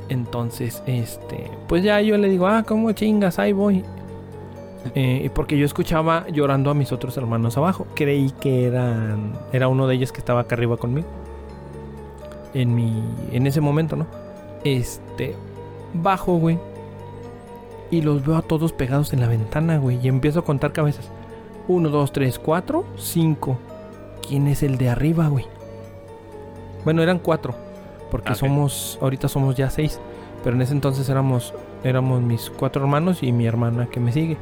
Entonces, 0.10 0.82
este, 0.88 1.52
pues 1.68 1.84
ya 1.84 2.02
yo 2.02 2.18
le 2.18 2.30
digo, 2.30 2.48
ah, 2.48 2.64
¿cómo 2.68 2.92
chingas? 2.92 3.38
Ahí 3.40 3.54
voy. 3.54 3.84
Eh, 4.96 5.30
porque 5.36 5.58
yo 5.58 5.66
escuchaba 5.66 6.26
llorando 6.30 6.72
a 6.72 6.74
mis 6.74 6.92
otros 6.92 7.16
hermanos 7.18 7.58
abajo. 7.58 7.86
Creí 7.96 8.32
que 8.42 8.66
eran, 8.66 9.34
era 9.54 9.68
uno 9.68 9.88
de 9.88 9.96
ellos 9.96 10.12
que 10.12 10.20
estaba 10.20 10.42
acá 10.42 10.56
arriba 10.56 10.78
conmigo. 10.78 11.08
En 12.54 12.74
mi, 12.74 13.04
en 13.32 13.46
ese 13.46 13.62
momento, 13.62 13.96
¿no? 13.96 14.08
Este, 14.64 15.36
bajo, 15.94 16.38
güey. 16.38 16.58
Y 17.92 18.02
los 18.02 18.26
veo 18.26 18.38
a 18.38 18.42
todos 18.42 18.74
pegados 18.74 19.14
en 19.14 19.20
la 19.20 19.28
ventana, 19.28 19.78
güey. 19.78 20.00
Y 20.02 20.08
empiezo 20.08 20.40
a 20.40 20.46
contar 20.46 20.74
cabezas. 20.74 21.12
Uno, 21.70 21.88
dos, 21.90 22.12
tres, 22.12 22.38
cuatro, 22.40 22.84
cinco. 22.98 23.58
¿Quién 24.28 24.48
es 24.48 24.62
el 24.64 24.78
de 24.78 24.90
arriba, 24.90 25.28
güey? 25.30 25.46
Bueno, 26.84 27.02
eran 27.02 27.20
cuatro. 27.20 27.56
Porque 28.12 28.32
Ah, 28.34 28.36
somos, 28.36 28.98
ahorita 29.02 29.28
somos 29.30 29.56
ya 29.56 29.70
seis. 29.70 30.00
Pero 30.44 30.56
en 30.56 30.62
ese 30.64 30.74
entonces 30.74 31.08
éramos, 31.10 31.54
éramos 31.84 32.22
mis 32.22 32.50
cuatro 32.50 32.82
hermanos 32.82 33.24
y 33.24 33.32
mi 33.32 33.46
hermana 33.46 33.86
que 33.88 34.00
me 34.00 34.12
sigue. 34.12 34.38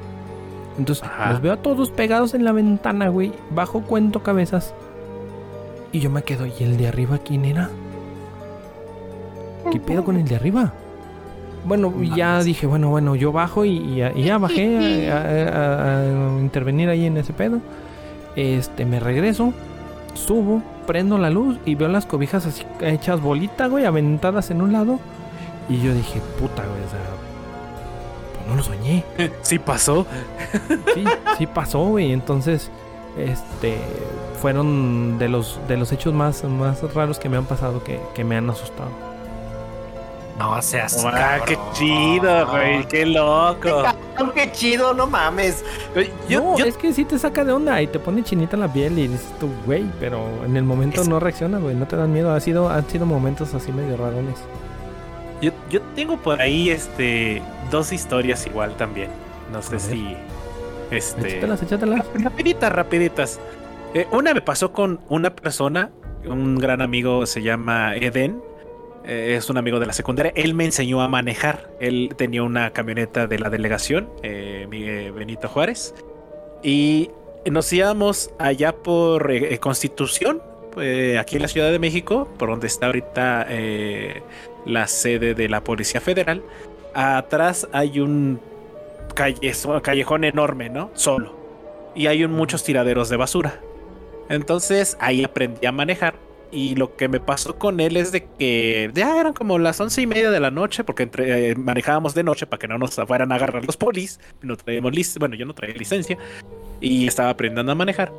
Entonces 0.80 1.04
Ajá. 1.04 1.32
los 1.32 1.42
veo 1.42 1.54
a 1.54 1.58
todos 1.58 1.92
pegados 1.92 2.34
en 2.34 2.44
la 2.46 2.52
ventana, 2.54 3.10
güey. 3.10 3.34
Bajo 3.50 3.82
cuento 3.82 4.24
cabezas. 4.24 4.74
Y 5.92 6.00
yo 6.00 6.10
me 6.10 6.24
quedo, 6.24 6.46
¿y 6.46 6.54
el 6.62 6.78
de 6.78 6.88
arriba 6.88 7.18
quién 7.18 7.46
era? 7.46 7.70
¿Qué 9.72 9.80
pedo 9.80 10.04
con 10.06 10.16
el 10.18 10.26
de 10.28 10.36
arriba? 10.36 10.74
Bueno, 11.68 11.94
ya 12.16 12.42
dije, 12.44 12.66
bueno, 12.66 12.90
bueno, 12.90 13.16
yo 13.16 13.32
bajo 13.32 13.66
y, 13.66 13.72
y 13.78 13.96
ya- 13.98 14.12
y 14.16 14.24
ya 14.24 14.38
bajé 14.38 15.12
a, 15.12 15.18
a- 15.18 15.22
a- 15.22 16.02
a 16.02 16.40
intervenir 16.40 16.88
ahí 16.90 17.06
en 17.06 17.18
ese 17.18 17.34
pedo. 17.34 17.60
Este, 18.36 18.86
me 18.86 19.00
regreso, 19.00 19.54
subo, 20.14 20.62
prendo 20.86 21.18
la 21.18 21.30
luz 21.30 21.58
y 21.66 21.76
veo 21.76 21.90
las 21.90 22.06
cobijas 22.06 22.46
así 22.46 22.64
hechas 22.82 23.20
bolita, 23.22 23.68
güey, 23.68 23.86
aventadas 23.86 24.50
en 24.52 24.62
un 24.62 24.72
lado. 24.72 25.00
Y 25.70 25.82
yo 25.82 25.94
dije, 25.94 26.22
puta, 26.40 26.64
güey, 26.64 26.82
o 26.84 26.90
sea, 26.90 27.00
pues 28.36 28.48
no 28.48 28.56
lo 28.56 28.64
soñé. 28.64 29.04
Sí 29.42 29.60
pasó. 29.60 30.06
Sí, 30.94 31.04
sí 31.38 31.48
pasó, 31.48 31.80
güey. 31.88 32.14
Entonces, 32.14 32.72
este, 33.18 33.78
fueron 34.42 35.18
de 35.20 35.28
los, 35.28 35.60
de 35.68 35.76
los 35.76 35.92
hechos 35.92 36.14
más, 36.14 36.44
más 36.46 36.82
raros 36.94 37.20
que 37.20 37.28
me 37.28 37.36
han 37.38 37.46
pasado 37.46 37.84
que, 37.84 38.00
que 38.16 38.24
me 38.24 38.38
han 38.38 38.50
asustado. 38.50 38.92
No 40.38 40.62
seas 40.62 41.04
Ah, 41.04 41.40
qué 41.48 41.56
cabrón. 41.56 41.74
chido, 41.74 42.48
güey. 42.48 42.88
Qué 42.88 43.06
loco. 43.08 43.84
Cabrón, 43.84 44.32
Qué 44.36 44.52
chido, 44.52 44.94
no 44.94 45.08
mames. 45.08 45.64
Yo, 46.30 46.42
no, 46.42 46.58
yo- 46.58 46.66
es 46.66 46.78
que 46.78 46.94
sí 46.94 47.06
te 47.06 47.18
saca 47.18 47.44
de 47.44 47.52
onda 47.54 47.82
y 47.82 47.88
te 47.88 47.98
pone 47.98 48.24
chinita 48.24 48.56
la 48.56 48.72
piel 48.72 49.00
y 49.00 49.08
dices 49.08 49.34
tú, 49.40 49.50
güey, 49.66 49.86
pero 50.00 50.20
en 50.46 50.56
el 50.56 50.64
momento 50.64 51.02
Es- 51.02 51.08
no 51.08 51.20
reaccionas, 51.20 51.62
güey, 51.62 51.76
no 51.76 51.88
te 51.88 51.96
dan 51.96 52.14
miedo. 52.14 52.32
Ha 52.34 52.40
sido, 52.40 52.70
han 52.70 52.88
sido 52.88 53.06
momentos 53.08 53.54
así 53.56 53.72
medio 53.72 53.98
rarones. 53.98 54.36
Yo, 55.42 55.52
yo 55.70 55.82
tengo 55.96 56.18
por 56.18 56.40
ahí 56.42 56.70
este 56.70 57.42
dos 57.72 57.92
historias 57.92 58.46
igual 58.48 58.76
también. 58.78 59.10
No 59.52 59.62
sé 59.62 59.80
si. 59.80 60.16
Este. 60.92 61.30
Échatelas, 61.30 61.64
échatelas. 61.64 62.06
Rapiditas, 62.16 62.72
rapiditas. 62.72 63.40
Eh, 63.94 64.08
una 64.12 64.34
me 64.34 64.42
pasó 64.42 64.72
con 64.72 65.00
una 65.10 65.32
persona, 65.36 65.90
un 66.26 66.58
gran 66.58 66.82
amigo, 66.82 67.26
se 67.26 67.42
llama 67.42 67.96
Eden. 67.96 68.42
Eh, 69.08 69.36
es 69.38 69.50
un 69.50 69.58
amigo 69.58 69.80
de 69.80 69.86
la 69.88 69.94
secundaria. 69.94 70.32
Él 70.36 70.54
me 70.54 70.66
enseñó 70.66 71.02
a 71.02 71.08
manejar. 71.08 71.70
Él 71.80 72.12
tenía 72.16 72.44
una 72.44 72.72
camioneta 72.72 73.26
de 73.28 73.40
la 73.40 73.50
delegación, 73.50 74.10
eh, 74.24 74.68
Miguel 74.70 75.14
Benito 75.14 75.48
Juárez. 75.48 75.96
Y 76.62 77.10
nos 77.50 77.72
íbamos 77.74 78.32
allá 78.38 78.74
por 78.74 79.32
eh, 79.32 79.54
eh, 79.54 79.58
Constitución, 79.60 80.42
eh, 80.80 81.18
aquí 81.20 81.38
en 81.38 81.42
la 81.44 81.48
Ciudad 81.48 81.72
de 81.72 81.80
México, 81.80 82.28
por 82.38 82.50
donde 82.50 82.68
está 82.68 82.88
ahorita 82.88 83.46
eh, 83.50 84.22
la 84.66 84.86
sede 84.88 85.34
de 85.34 85.50
la 85.50 85.64
Policía 85.64 86.02
Federal. 86.02 86.44
Atrás 86.94 87.68
hay 87.72 88.00
un 88.00 88.40
callejón 89.84 90.24
enorme, 90.24 90.70
¿no? 90.70 90.92
Solo. 90.94 91.36
Y 91.96 92.08
hay 92.08 92.24
un- 92.24 92.32
muchos 92.34 92.64
tiraderos 92.64 93.10
de 93.10 93.18
basura. 93.18 93.60
Entonces 94.30 94.98
ahí 95.00 95.24
aprendí 95.24 95.66
a 95.66 95.72
manejar. 95.72 96.16
Y 96.52 96.76
lo 96.76 96.96
que 96.96 97.10
me 97.10 97.20
pasó 97.20 97.58
con 97.58 97.80
él 97.82 97.98
es 97.98 98.12
de 98.14 98.26
que 98.40 98.90
ya 98.94 99.20
eran 99.20 99.34
como 99.34 99.60
las 99.60 99.80
once 99.82 100.02
y 100.02 100.08
media 100.08 100.32
de 100.32 100.40
la 100.40 100.50
noche, 100.50 100.84
porque 100.86 101.04
entre- 101.04 101.50
eh, 101.52 101.56
manejábamos 101.56 102.14
de 102.16 102.24
noche 102.24 102.48
para 102.48 102.60
que 102.60 102.68
no 102.70 102.78
nos 102.78 102.96
fueran 102.96 103.32
a 103.32 103.36
agarrar 103.36 103.66
los 103.66 103.76
polis. 103.76 104.20
No 104.42 104.56
traíamos 104.56 104.94
bueno, 105.20 105.36
yo 105.36 105.46
no 105.46 105.54
traía 105.54 105.76
licencia 105.76 106.18
y 106.80 107.06
estaba 107.08 107.32
aprendiendo 107.32 107.72
a 107.72 107.76
manejar. 107.76 108.14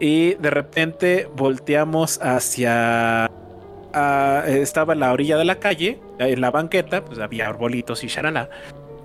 Y 0.00 0.34
de 0.34 0.50
repente 0.50 1.28
volteamos 1.36 2.18
hacia. 2.22 3.30
a- 3.96 4.44
estaba 4.48 4.94
en 4.94 5.00
la 5.00 5.12
orilla 5.12 5.36
de 5.36 5.44
la 5.44 5.60
calle, 5.60 6.00
en 6.18 6.40
la 6.40 6.50
banqueta, 6.50 7.04
pues 7.04 7.18
había 7.20 7.46
arbolitos 7.48 8.02
y 8.02 8.08
charalá. 8.08 8.48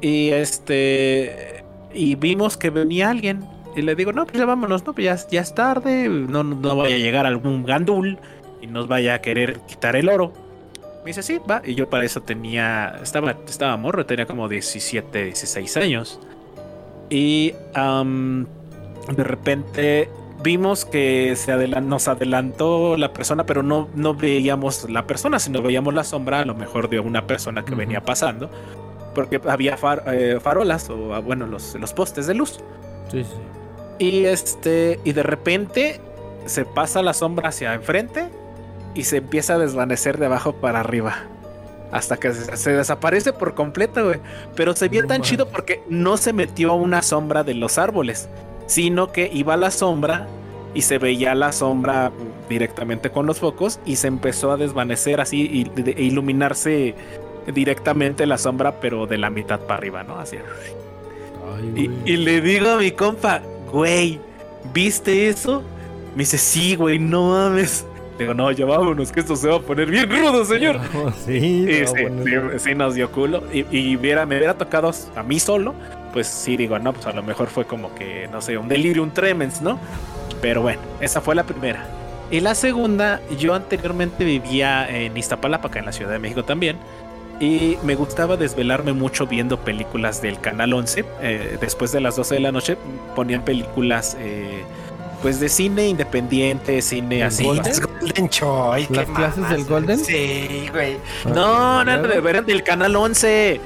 Y 0.01 0.29
este. 0.29 1.63
Y 1.93 2.15
vimos 2.15 2.57
que 2.57 2.69
venía 2.69 3.09
alguien. 3.09 3.43
Y 3.75 3.83
le 3.83 3.93
digo, 3.95 4.11
no, 4.13 4.25
pues 4.25 4.37
ya 4.39 4.45
vámonos, 4.45 4.83
no, 4.85 4.93
pues 4.93 5.05
ya, 5.05 5.29
ya 5.29 5.41
es 5.41 5.53
tarde, 5.53 6.09
no, 6.09 6.43
no 6.43 6.75
vaya 6.75 6.95
a 6.95 6.97
llegar 6.97 7.25
algún 7.27 7.63
gandul 7.65 8.17
y 8.61 8.67
nos 8.67 8.87
vaya 8.87 9.15
a 9.15 9.21
querer 9.21 9.59
quitar 9.61 9.95
el 9.95 10.09
oro. 10.09 10.33
Me 11.03 11.07
dice, 11.11 11.23
sí, 11.23 11.39
va. 11.49 11.61
Y 11.65 11.75
yo 11.75 11.89
para 11.89 12.03
eso 12.05 12.21
tenía, 12.21 12.99
estaba, 13.01 13.31
estaba 13.47 13.75
morro, 13.77 14.05
tenía 14.05 14.25
como 14.25 14.47
17, 14.49 15.25
16 15.25 15.77
años. 15.77 16.19
Y 17.09 17.53
am, 17.73 18.45
de 19.15 19.23
repente 19.23 20.09
vimos 20.43 20.85
que 20.85 21.35
se 21.35 21.51
adelan- 21.51 21.85
nos 21.85 22.07
adelantó 22.07 22.97
la 22.97 23.11
persona, 23.13 23.45
pero 23.45 23.63
no, 23.63 23.87
no 23.95 24.13
veíamos 24.13 24.89
la 24.89 25.07
persona, 25.07 25.39
sino 25.39 25.61
veíamos 25.61 25.93
la 25.93 26.03
sombra 26.03 26.39
a 26.41 26.45
lo 26.45 26.53
mejor 26.55 26.89
de 26.89 26.99
una 26.99 27.25
persona 27.27 27.63
que 27.65 27.71
Ujú. 27.71 27.79
venía 27.79 28.01
pasando. 28.01 28.49
Porque 29.15 29.41
había 29.47 29.75
far- 29.77 30.03
eh, 30.13 30.39
farolas 30.41 30.89
o 30.89 31.13
ah, 31.15 31.19
bueno, 31.19 31.47
los, 31.47 31.75
los 31.75 31.93
postes 31.93 32.27
de 32.27 32.35
luz. 32.35 32.59
Sí, 33.11 33.23
sí. 33.23 33.31
Y 34.05 34.25
este, 34.25 34.99
y 35.03 35.13
de 35.13 35.23
repente 35.23 35.99
se 36.45 36.63
pasa 36.63 37.01
la 37.01 37.13
sombra 37.13 37.49
hacia 37.49 37.73
enfrente 37.73 38.29
y 38.95 39.03
se 39.03 39.17
empieza 39.17 39.55
a 39.55 39.59
desvanecer 39.59 40.17
de 40.17 40.27
abajo 40.27 40.53
para 40.53 40.79
arriba. 40.79 41.15
Hasta 41.91 42.17
que 42.17 42.33
se, 42.33 42.55
se 42.55 42.71
desaparece 42.71 43.33
por 43.33 43.55
completo, 43.55 44.05
güey. 44.05 44.19
Pero 44.55 44.75
se 44.75 44.89
vio 44.89 45.01
No 45.01 45.07
tan 45.07 45.21
chido 45.21 45.47
porque 45.47 45.81
no 45.89 46.17
se 46.17 46.33
metió 46.33 46.73
una 46.75 47.01
sombra 47.01 47.43
de 47.43 47.55
los 47.55 47.77
árboles, 47.77 48.29
sino 48.67 49.11
que 49.11 49.29
iba 49.33 49.57
la 49.57 49.71
sombra 49.71 50.27
y 50.73 50.83
se 50.83 50.99
veía 50.99 51.33
la 51.33 51.51
sombra 51.51 52.11
directamente 52.47 53.09
con 53.09 53.25
los 53.25 53.39
focos 53.39 53.79
y 53.85 53.95
se 53.95 54.07
empezó 54.07 54.51
a 54.51 54.57
desvanecer 54.57 55.19
así 55.19 55.41
y 55.75 55.81
e 55.89 56.03
iluminarse 56.03 56.95
directamente 57.53 58.25
la 58.25 58.37
sombra, 58.37 58.79
pero 58.79 59.07
de 59.07 59.17
la 59.17 59.29
mitad 59.29 59.59
para 59.61 59.75
arriba, 59.75 60.03
¿no? 60.03 60.19
Así. 60.19 60.37
Y, 61.75 61.89
y 62.05 62.17
le 62.17 62.41
digo 62.41 62.69
a 62.69 62.77
mi 62.77 62.91
compa, 62.91 63.41
güey, 63.71 64.19
¿viste 64.73 65.27
eso? 65.29 65.63
Me 66.15 66.19
dice, 66.19 66.37
sí, 66.37 66.75
güey, 66.75 66.99
no 66.99 67.29
mames. 67.29 67.85
Digo, 68.19 68.33
no, 68.33 68.51
ya 68.51 68.65
vámonos, 68.65 69.11
que 69.11 69.21
esto 69.21 69.35
se 69.35 69.47
va 69.47 69.55
a 69.55 69.59
poner 69.61 69.89
bien 69.89 70.09
rudo, 70.09 70.43
señor. 70.43 70.79
sí, 71.25 71.65
Y 71.67 71.81
no, 71.81 71.87
sí, 71.87 72.03
sí, 72.25 72.59
sí 72.59 72.75
nos 72.75 72.93
dio 72.93 73.09
culo. 73.11 73.43
Y, 73.53 73.65
y 73.75 73.95
hubiera, 73.95 74.25
me 74.25 74.37
hubiera 74.37 74.55
tocado 74.55 74.91
a 75.15 75.23
mí 75.23 75.39
solo, 75.39 75.73
pues 76.11 76.27
sí, 76.27 76.57
digo, 76.57 76.77
no, 76.79 76.93
pues 76.93 77.05
a 77.05 77.13
lo 77.13 77.23
mejor 77.23 77.47
fue 77.47 77.65
como 77.65 77.95
que, 77.95 78.27
no 78.31 78.41
sé, 78.41 78.57
un 78.57 78.67
delirium 78.67 79.11
tremens, 79.11 79.61
¿no? 79.61 79.79
Pero 80.41 80.61
bueno, 80.61 80.81
esa 80.99 81.21
fue 81.21 81.33
la 81.33 81.43
primera. 81.43 81.87
Y 82.31 82.41
la 82.41 82.53
segunda, 82.55 83.21
yo 83.39 83.55
anteriormente 83.55 84.23
vivía 84.23 84.87
en 84.87 85.17
Iztapalapa, 85.17 85.69
acá 85.69 85.79
en 85.79 85.85
la 85.85 85.91
Ciudad 85.91 86.11
de 86.11 86.19
México 86.19 86.43
también. 86.43 86.77
Y 87.39 87.77
me 87.83 87.95
gustaba 87.95 88.35
desvelarme 88.35 88.93
mucho 88.93 89.25
viendo 89.25 89.59
películas 89.61 90.21
del 90.21 90.39
Canal 90.39 90.73
11. 90.73 91.05
Eh, 91.21 91.57
después 91.59 91.91
de 91.91 92.01
las 92.01 92.17
12 92.17 92.35
de 92.35 92.41
la 92.41 92.51
noche 92.51 92.77
ponían 93.15 93.43
películas 93.43 94.17
eh, 94.19 94.63
pues 95.21 95.39
de 95.39 95.49
cine 95.49 95.87
independiente, 95.89 96.81
cine 96.81 97.17
¿El 97.17 97.23
así. 97.27 97.43
Golden? 97.43 97.67
Es 97.67 97.81
Golden 97.81 98.29
Choy. 98.29 98.85
qué 98.87 98.95
¿Las 98.95 99.05
clases 99.09 99.37
mamas, 99.39 99.51
del 99.57 99.65
Golden? 99.65 99.99
Sí, 99.99 100.67
güey. 100.71 100.97
No, 101.25 101.83
no, 101.83 101.97
no, 101.97 102.07
¿Luego? 102.07 102.29
eran 102.29 102.45
del 102.45 102.63
Canal 102.63 102.95
11. 102.95 103.59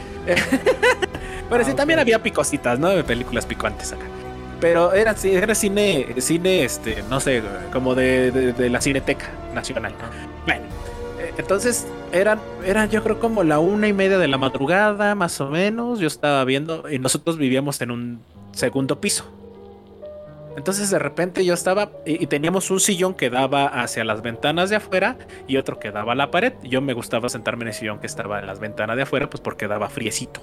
Pero 1.49 1.63
sí, 1.65 1.71
Ah, 1.71 1.75
también 1.75 1.99
había 1.99 2.21
picositas, 2.23 2.79
¿no? 2.79 2.89
De 2.89 3.03
películas 3.03 3.45
picantes 3.45 3.91
acá. 3.93 4.05
Pero 4.59 4.93
era, 4.93 5.15
sí, 5.17 5.31
era 5.33 5.53
cine, 5.55 6.07
cine, 6.19 6.63
este, 6.63 7.03
no 7.09 7.19
sé, 7.19 7.43
como 7.73 7.95
de, 7.95 8.31
de- 8.31 8.53
de 8.53 8.69
la 8.69 8.79
Cineteca 8.79 9.25
Nacional. 9.53 9.93
Bueno, 10.45 10.61
eh, 11.19 11.33
entonces 11.37 11.85
eran, 12.13 12.39
eran 12.65 12.89
yo 12.89 13.03
creo 13.03 13.19
como 13.19 13.43
la 13.43 13.59
una 13.59 13.89
y 13.89 13.93
media 13.93 14.17
de 14.17 14.29
la 14.29 14.37
madrugada, 14.37 15.15
más 15.15 15.41
o 15.41 15.49
menos. 15.49 15.99
Yo 15.99 16.07
estaba 16.07 16.43
viendo 16.45 16.89
y 16.89 16.97
nosotros 16.97 17.37
vivíamos 17.37 17.81
en 17.81 17.91
un 17.91 18.19
segundo 18.53 19.01
piso. 19.01 19.25
Entonces 20.55 20.89
de 20.89 20.99
repente 20.99 21.43
yo 21.45 21.53
estaba 21.53 21.91
y, 22.05 22.23
y 22.23 22.27
teníamos 22.27 22.69
un 22.69 22.79
sillón 22.79 23.13
que 23.15 23.29
daba 23.29 23.65
hacia 23.65 24.03
las 24.03 24.21
ventanas 24.21 24.69
de 24.69 24.75
afuera 24.75 25.17
y 25.47 25.57
otro 25.57 25.79
que 25.79 25.91
daba 25.91 26.13
a 26.13 26.15
la 26.15 26.31
pared. 26.31 26.53
Yo 26.63 26.81
me 26.81 26.93
gustaba 26.93 27.29
sentarme 27.29 27.63
en 27.63 27.69
el 27.69 27.73
sillón 27.73 27.99
que 27.99 28.07
estaba 28.07 28.39
en 28.39 28.47
las 28.47 28.59
ventanas 28.59 28.95
de 28.95 29.03
afuera, 29.03 29.29
pues 29.29 29.41
porque 29.41 29.67
daba 29.67 29.89
friecito. 29.89 30.41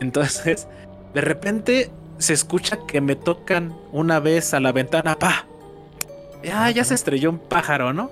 Entonces, 0.00 0.68
de 1.14 1.20
repente 1.20 1.90
se 2.18 2.32
escucha 2.32 2.78
que 2.86 3.00
me 3.00 3.16
tocan 3.16 3.74
una 3.92 4.20
vez 4.20 4.54
a 4.54 4.60
la 4.60 4.72
ventana, 4.72 5.18
pa. 5.18 5.46
Ya, 6.42 6.70
ya 6.70 6.84
se 6.84 6.94
estrelló 6.94 7.30
un 7.30 7.38
pájaro, 7.38 7.92
¿no? 7.92 8.10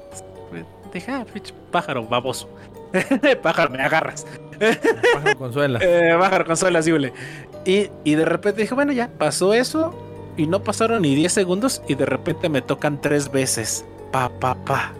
Dije, 0.93 1.13
ah, 1.13 1.27
pájaro 1.71 2.07
baboso. 2.07 2.49
pájaro, 3.43 3.71
me 3.71 3.83
agarras. 3.83 4.27
Pájaro 5.15 5.39
consuela. 5.39 5.79
Eh, 5.83 6.17
pájaro, 6.19 6.45
consuela, 6.47 6.83
sí. 6.83 6.93
Y, 7.65 7.91
y 8.05 8.15
de 8.15 8.25
repente 8.25 8.63
dije, 8.63 8.75
bueno, 8.75 8.93
ya 8.93 9.09
pasó 9.09 9.53
eso. 9.53 9.95
Y 10.37 10.47
no 10.47 10.63
pasaron 10.63 11.03
ni 11.03 11.15
10 11.15 11.33
segundos. 11.33 11.83
Y 11.89 11.95
de 11.95 12.07
repente 12.07 12.49
me 12.49 12.63
tocan 12.63 13.01
tres 13.01 13.31
veces. 13.31 13.85
Pa, 14.13 14.29
pa, 14.29 14.55
pa. 14.55 14.93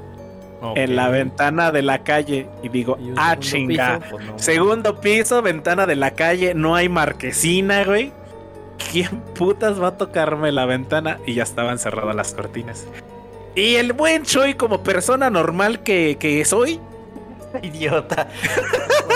En 0.75 0.97
la 0.97 1.09
ventana 1.09 1.71
de 1.71 1.83
la 1.83 2.03
calle. 2.03 2.49
Y 2.63 2.69
digo, 2.69 2.99
Y 3.01 3.13
ah, 3.17 3.37
segundo 3.41 3.73
chinga. 3.75 3.99
piso, 3.99 4.11
pues 4.11 4.27
no. 4.27 4.39
Segundo 4.39 5.01
piso, 5.01 5.43
ventana 5.43 5.87
de 5.87 5.97
la 5.97 6.13
calle. 6.13 6.55
No 6.55 6.75
hay 6.75 6.89
marquesina, 6.89 7.85
güey. 7.85 8.13
¿Quién 8.91 9.21
putas 9.35 9.81
va 9.81 9.89
a 9.89 9.97
tocarme 9.97 10.53
la 10.53 10.67
ventana? 10.67 11.19
Y 11.27 11.35
ya 11.35 11.43
estaban 11.43 11.79
cerradas 11.79 12.15
las 12.15 12.35
cortinas. 12.35 12.87
Y 13.55 13.77
el 13.77 13.93
buen 13.95 14.25
Choi, 14.25 14.55
como 14.55 14.83
persona 14.83 15.31
normal 15.31 15.83
que, 15.83 16.17
que 16.21 16.45
soy, 16.45 16.79
Idiota. 17.63 18.29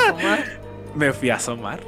me 0.94 1.12
fui 1.12 1.30
a 1.30 1.36
asomar. 1.36 1.80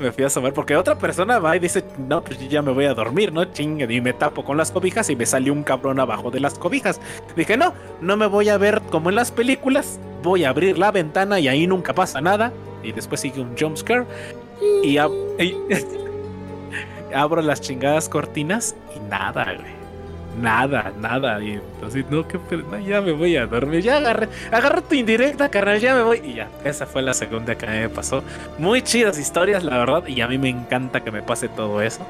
Me 0.00 0.12
fui 0.12 0.22
a 0.24 0.28
asomar 0.28 0.52
porque 0.52 0.76
otra 0.76 0.96
persona 0.96 1.38
va 1.40 1.56
y 1.56 1.58
dice, 1.58 1.82
no, 1.98 2.22
pues 2.22 2.38
ya 2.48 2.62
me 2.62 2.70
voy 2.72 2.84
a 2.84 2.94
dormir, 2.94 3.32
¿no? 3.32 3.44
Chingue, 3.46 3.92
y 3.92 4.00
me 4.00 4.12
tapo 4.12 4.44
con 4.44 4.56
las 4.56 4.70
cobijas 4.70 5.10
y 5.10 5.16
me 5.16 5.26
salió 5.26 5.52
un 5.52 5.64
cabrón 5.64 5.98
abajo 5.98 6.30
de 6.30 6.38
las 6.40 6.58
cobijas. 6.58 7.00
Dije, 7.36 7.56
no, 7.56 7.74
no 8.00 8.16
me 8.16 8.26
voy 8.26 8.48
a 8.48 8.58
ver 8.58 8.80
como 8.90 9.08
en 9.10 9.16
las 9.16 9.32
películas, 9.32 9.98
voy 10.22 10.44
a 10.44 10.50
abrir 10.50 10.78
la 10.78 10.92
ventana 10.92 11.40
y 11.40 11.48
ahí 11.48 11.66
nunca 11.66 11.94
pasa 11.94 12.20
nada. 12.20 12.52
Y 12.82 12.92
después 12.92 13.20
sigue 13.20 13.40
un 13.40 13.56
jump 13.58 13.76
scare 13.76 14.04
y, 14.84 14.98
y- 14.98 15.56
abro 17.14 17.42
las 17.42 17.60
chingadas 17.60 18.08
cortinas 18.08 18.76
y 18.94 19.00
nada, 19.00 19.44
güey. 19.54 19.77
Nada, 20.40 20.92
nada. 21.00 21.42
Y 21.42 21.52
entonces, 21.54 22.04
no, 22.10 22.26
qué 22.28 22.38
no, 22.70 22.78
ya 22.78 23.00
me 23.00 23.12
voy 23.12 23.36
a 23.36 23.46
dormir. 23.46 23.82
Ya 23.82 23.96
agarré, 23.96 24.28
agarré 24.52 24.82
tu 24.82 24.94
indirecta, 24.94 25.48
carnal, 25.48 25.80
ya 25.80 25.94
me 25.94 26.02
voy. 26.02 26.20
Y 26.24 26.34
ya, 26.34 26.48
esa 26.64 26.86
fue 26.86 27.02
la 27.02 27.14
segunda 27.14 27.56
que 27.56 27.66
a 27.66 27.70
mí 27.70 27.78
me 27.78 27.88
pasó. 27.88 28.22
Muy 28.58 28.82
chidas 28.82 29.18
historias, 29.18 29.64
la 29.64 29.78
verdad. 29.78 30.06
Y 30.06 30.20
a 30.20 30.28
mí 30.28 30.38
me 30.38 30.48
encanta 30.48 31.00
que 31.00 31.10
me 31.10 31.22
pase 31.22 31.48
todo 31.48 31.82
eso. 31.82 32.06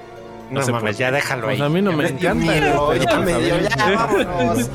No, 0.51 0.63
sé 0.63 0.73
mames, 0.73 0.97
ya 0.97 1.11
déjalo 1.11 1.45
Pues 1.45 1.61
ahí. 1.61 1.67
a 1.67 1.69
mí 1.69 1.83
no 1.83 1.91
Ya 1.91 1.97
me 1.99 2.09
encanta, 2.09 2.35
miedo, 2.35 2.89
pero 2.91 3.03
ya 3.05 3.11
pues 3.11 3.21
me 3.27 3.43
dio, 3.45 3.61
ya 3.61 3.77
vámonos. 3.95 4.71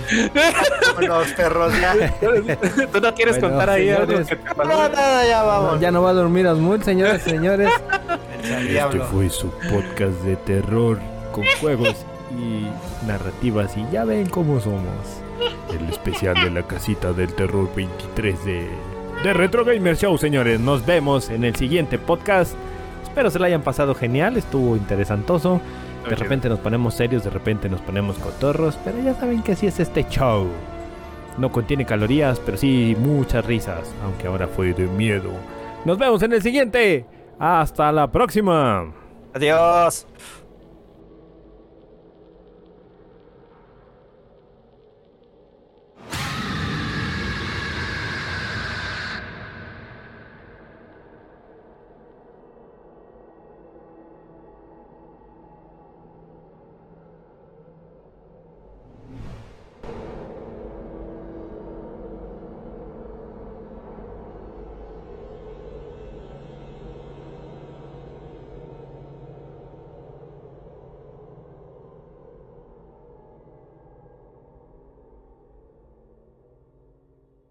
Vámonos, 0.95 1.27
perros, 1.33 1.73
ya. 1.81 1.95
¿Tú 2.91 3.01
no 3.01 3.15
quieres 3.15 3.39
Bueno, 3.39 3.49
contar 3.55 3.69
ahí 3.71 3.89
algo 3.89 4.05
que 4.19 4.23
te 4.23 4.35
No, 4.35 4.53
pasó? 4.55 4.69
nada, 4.89 5.25
ya 5.25 5.41
vamos. 5.41 5.79
Ya 5.79 5.89
no 5.89 6.03
va 6.03 6.11
a 6.11 6.13
dormir 6.13 6.45
Asmul, 6.47 6.83
señores, 6.83 7.23
señores. 7.23 7.69
El 8.43 8.51
Este 8.51 8.67
diablo. 8.71 9.05
fue 9.05 9.29
su 9.29 9.49
podcast 9.71 10.13
de 10.23 10.35
terror 10.35 10.99
con 11.31 11.43
juegos 11.59 12.05
y 12.37 12.67
narrativas 13.07 13.75
y 13.77 13.85
ya 13.91 14.05
ven 14.05 14.27
cómo 14.29 14.59
somos. 14.59 15.21
El 15.69 15.89
especial 15.89 16.35
de 16.35 16.51
la 16.51 16.63
casita 16.63 17.13
del 17.13 17.33
terror 17.33 17.69
23 17.75 18.45
de, 18.45 18.67
de 19.23 19.33
Retro 19.33 19.65
Gamer 19.65 19.97
Show, 19.97 20.17
señores. 20.17 20.59
Nos 20.59 20.85
vemos 20.85 21.29
en 21.29 21.43
el 21.43 21.55
siguiente 21.55 21.97
podcast. 21.97 22.53
Espero 23.03 23.29
se 23.29 23.39
la 23.39 23.47
hayan 23.47 23.61
pasado 23.61 23.95
genial, 23.95 24.37
estuvo 24.37 24.75
interesantoso. 24.75 25.61
De 26.09 26.15
repente 26.15 26.49
nos 26.49 26.59
ponemos 26.59 26.95
serios, 26.95 27.23
de 27.23 27.29
repente 27.29 27.69
nos 27.69 27.81
ponemos 27.81 28.17
cotorros, 28.17 28.77
pero 28.83 28.99
ya 29.01 29.13
saben 29.15 29.41
que 29.41 29.53
así 29.53 29.67
es 29.67 29.79
este 29.79 30.05
show. 30.09 30.47
No 31.37 31.51
contiene 31.51 31.85
calorías, 31.85 32.39
pero 32.39 32.57
sí 32.57 32.95
muchas 32.99 33.45
risas, 33.45 33.91
aunque 34.03 34.27
ahora 34.27 34.47
fue 34.47 34.73
de 34.73 34.87
miedo. 34.87 35.31
Nos 35.85 35.97
vemos 35.97 36.21
en 36.23 36.33
el 36.33 36.41
siguiente. 36.41 37.05
Hasta 37.39 37.91
la 37.91 38.11
próxima. 38.11 38.85
Adiós. 39.33 40.05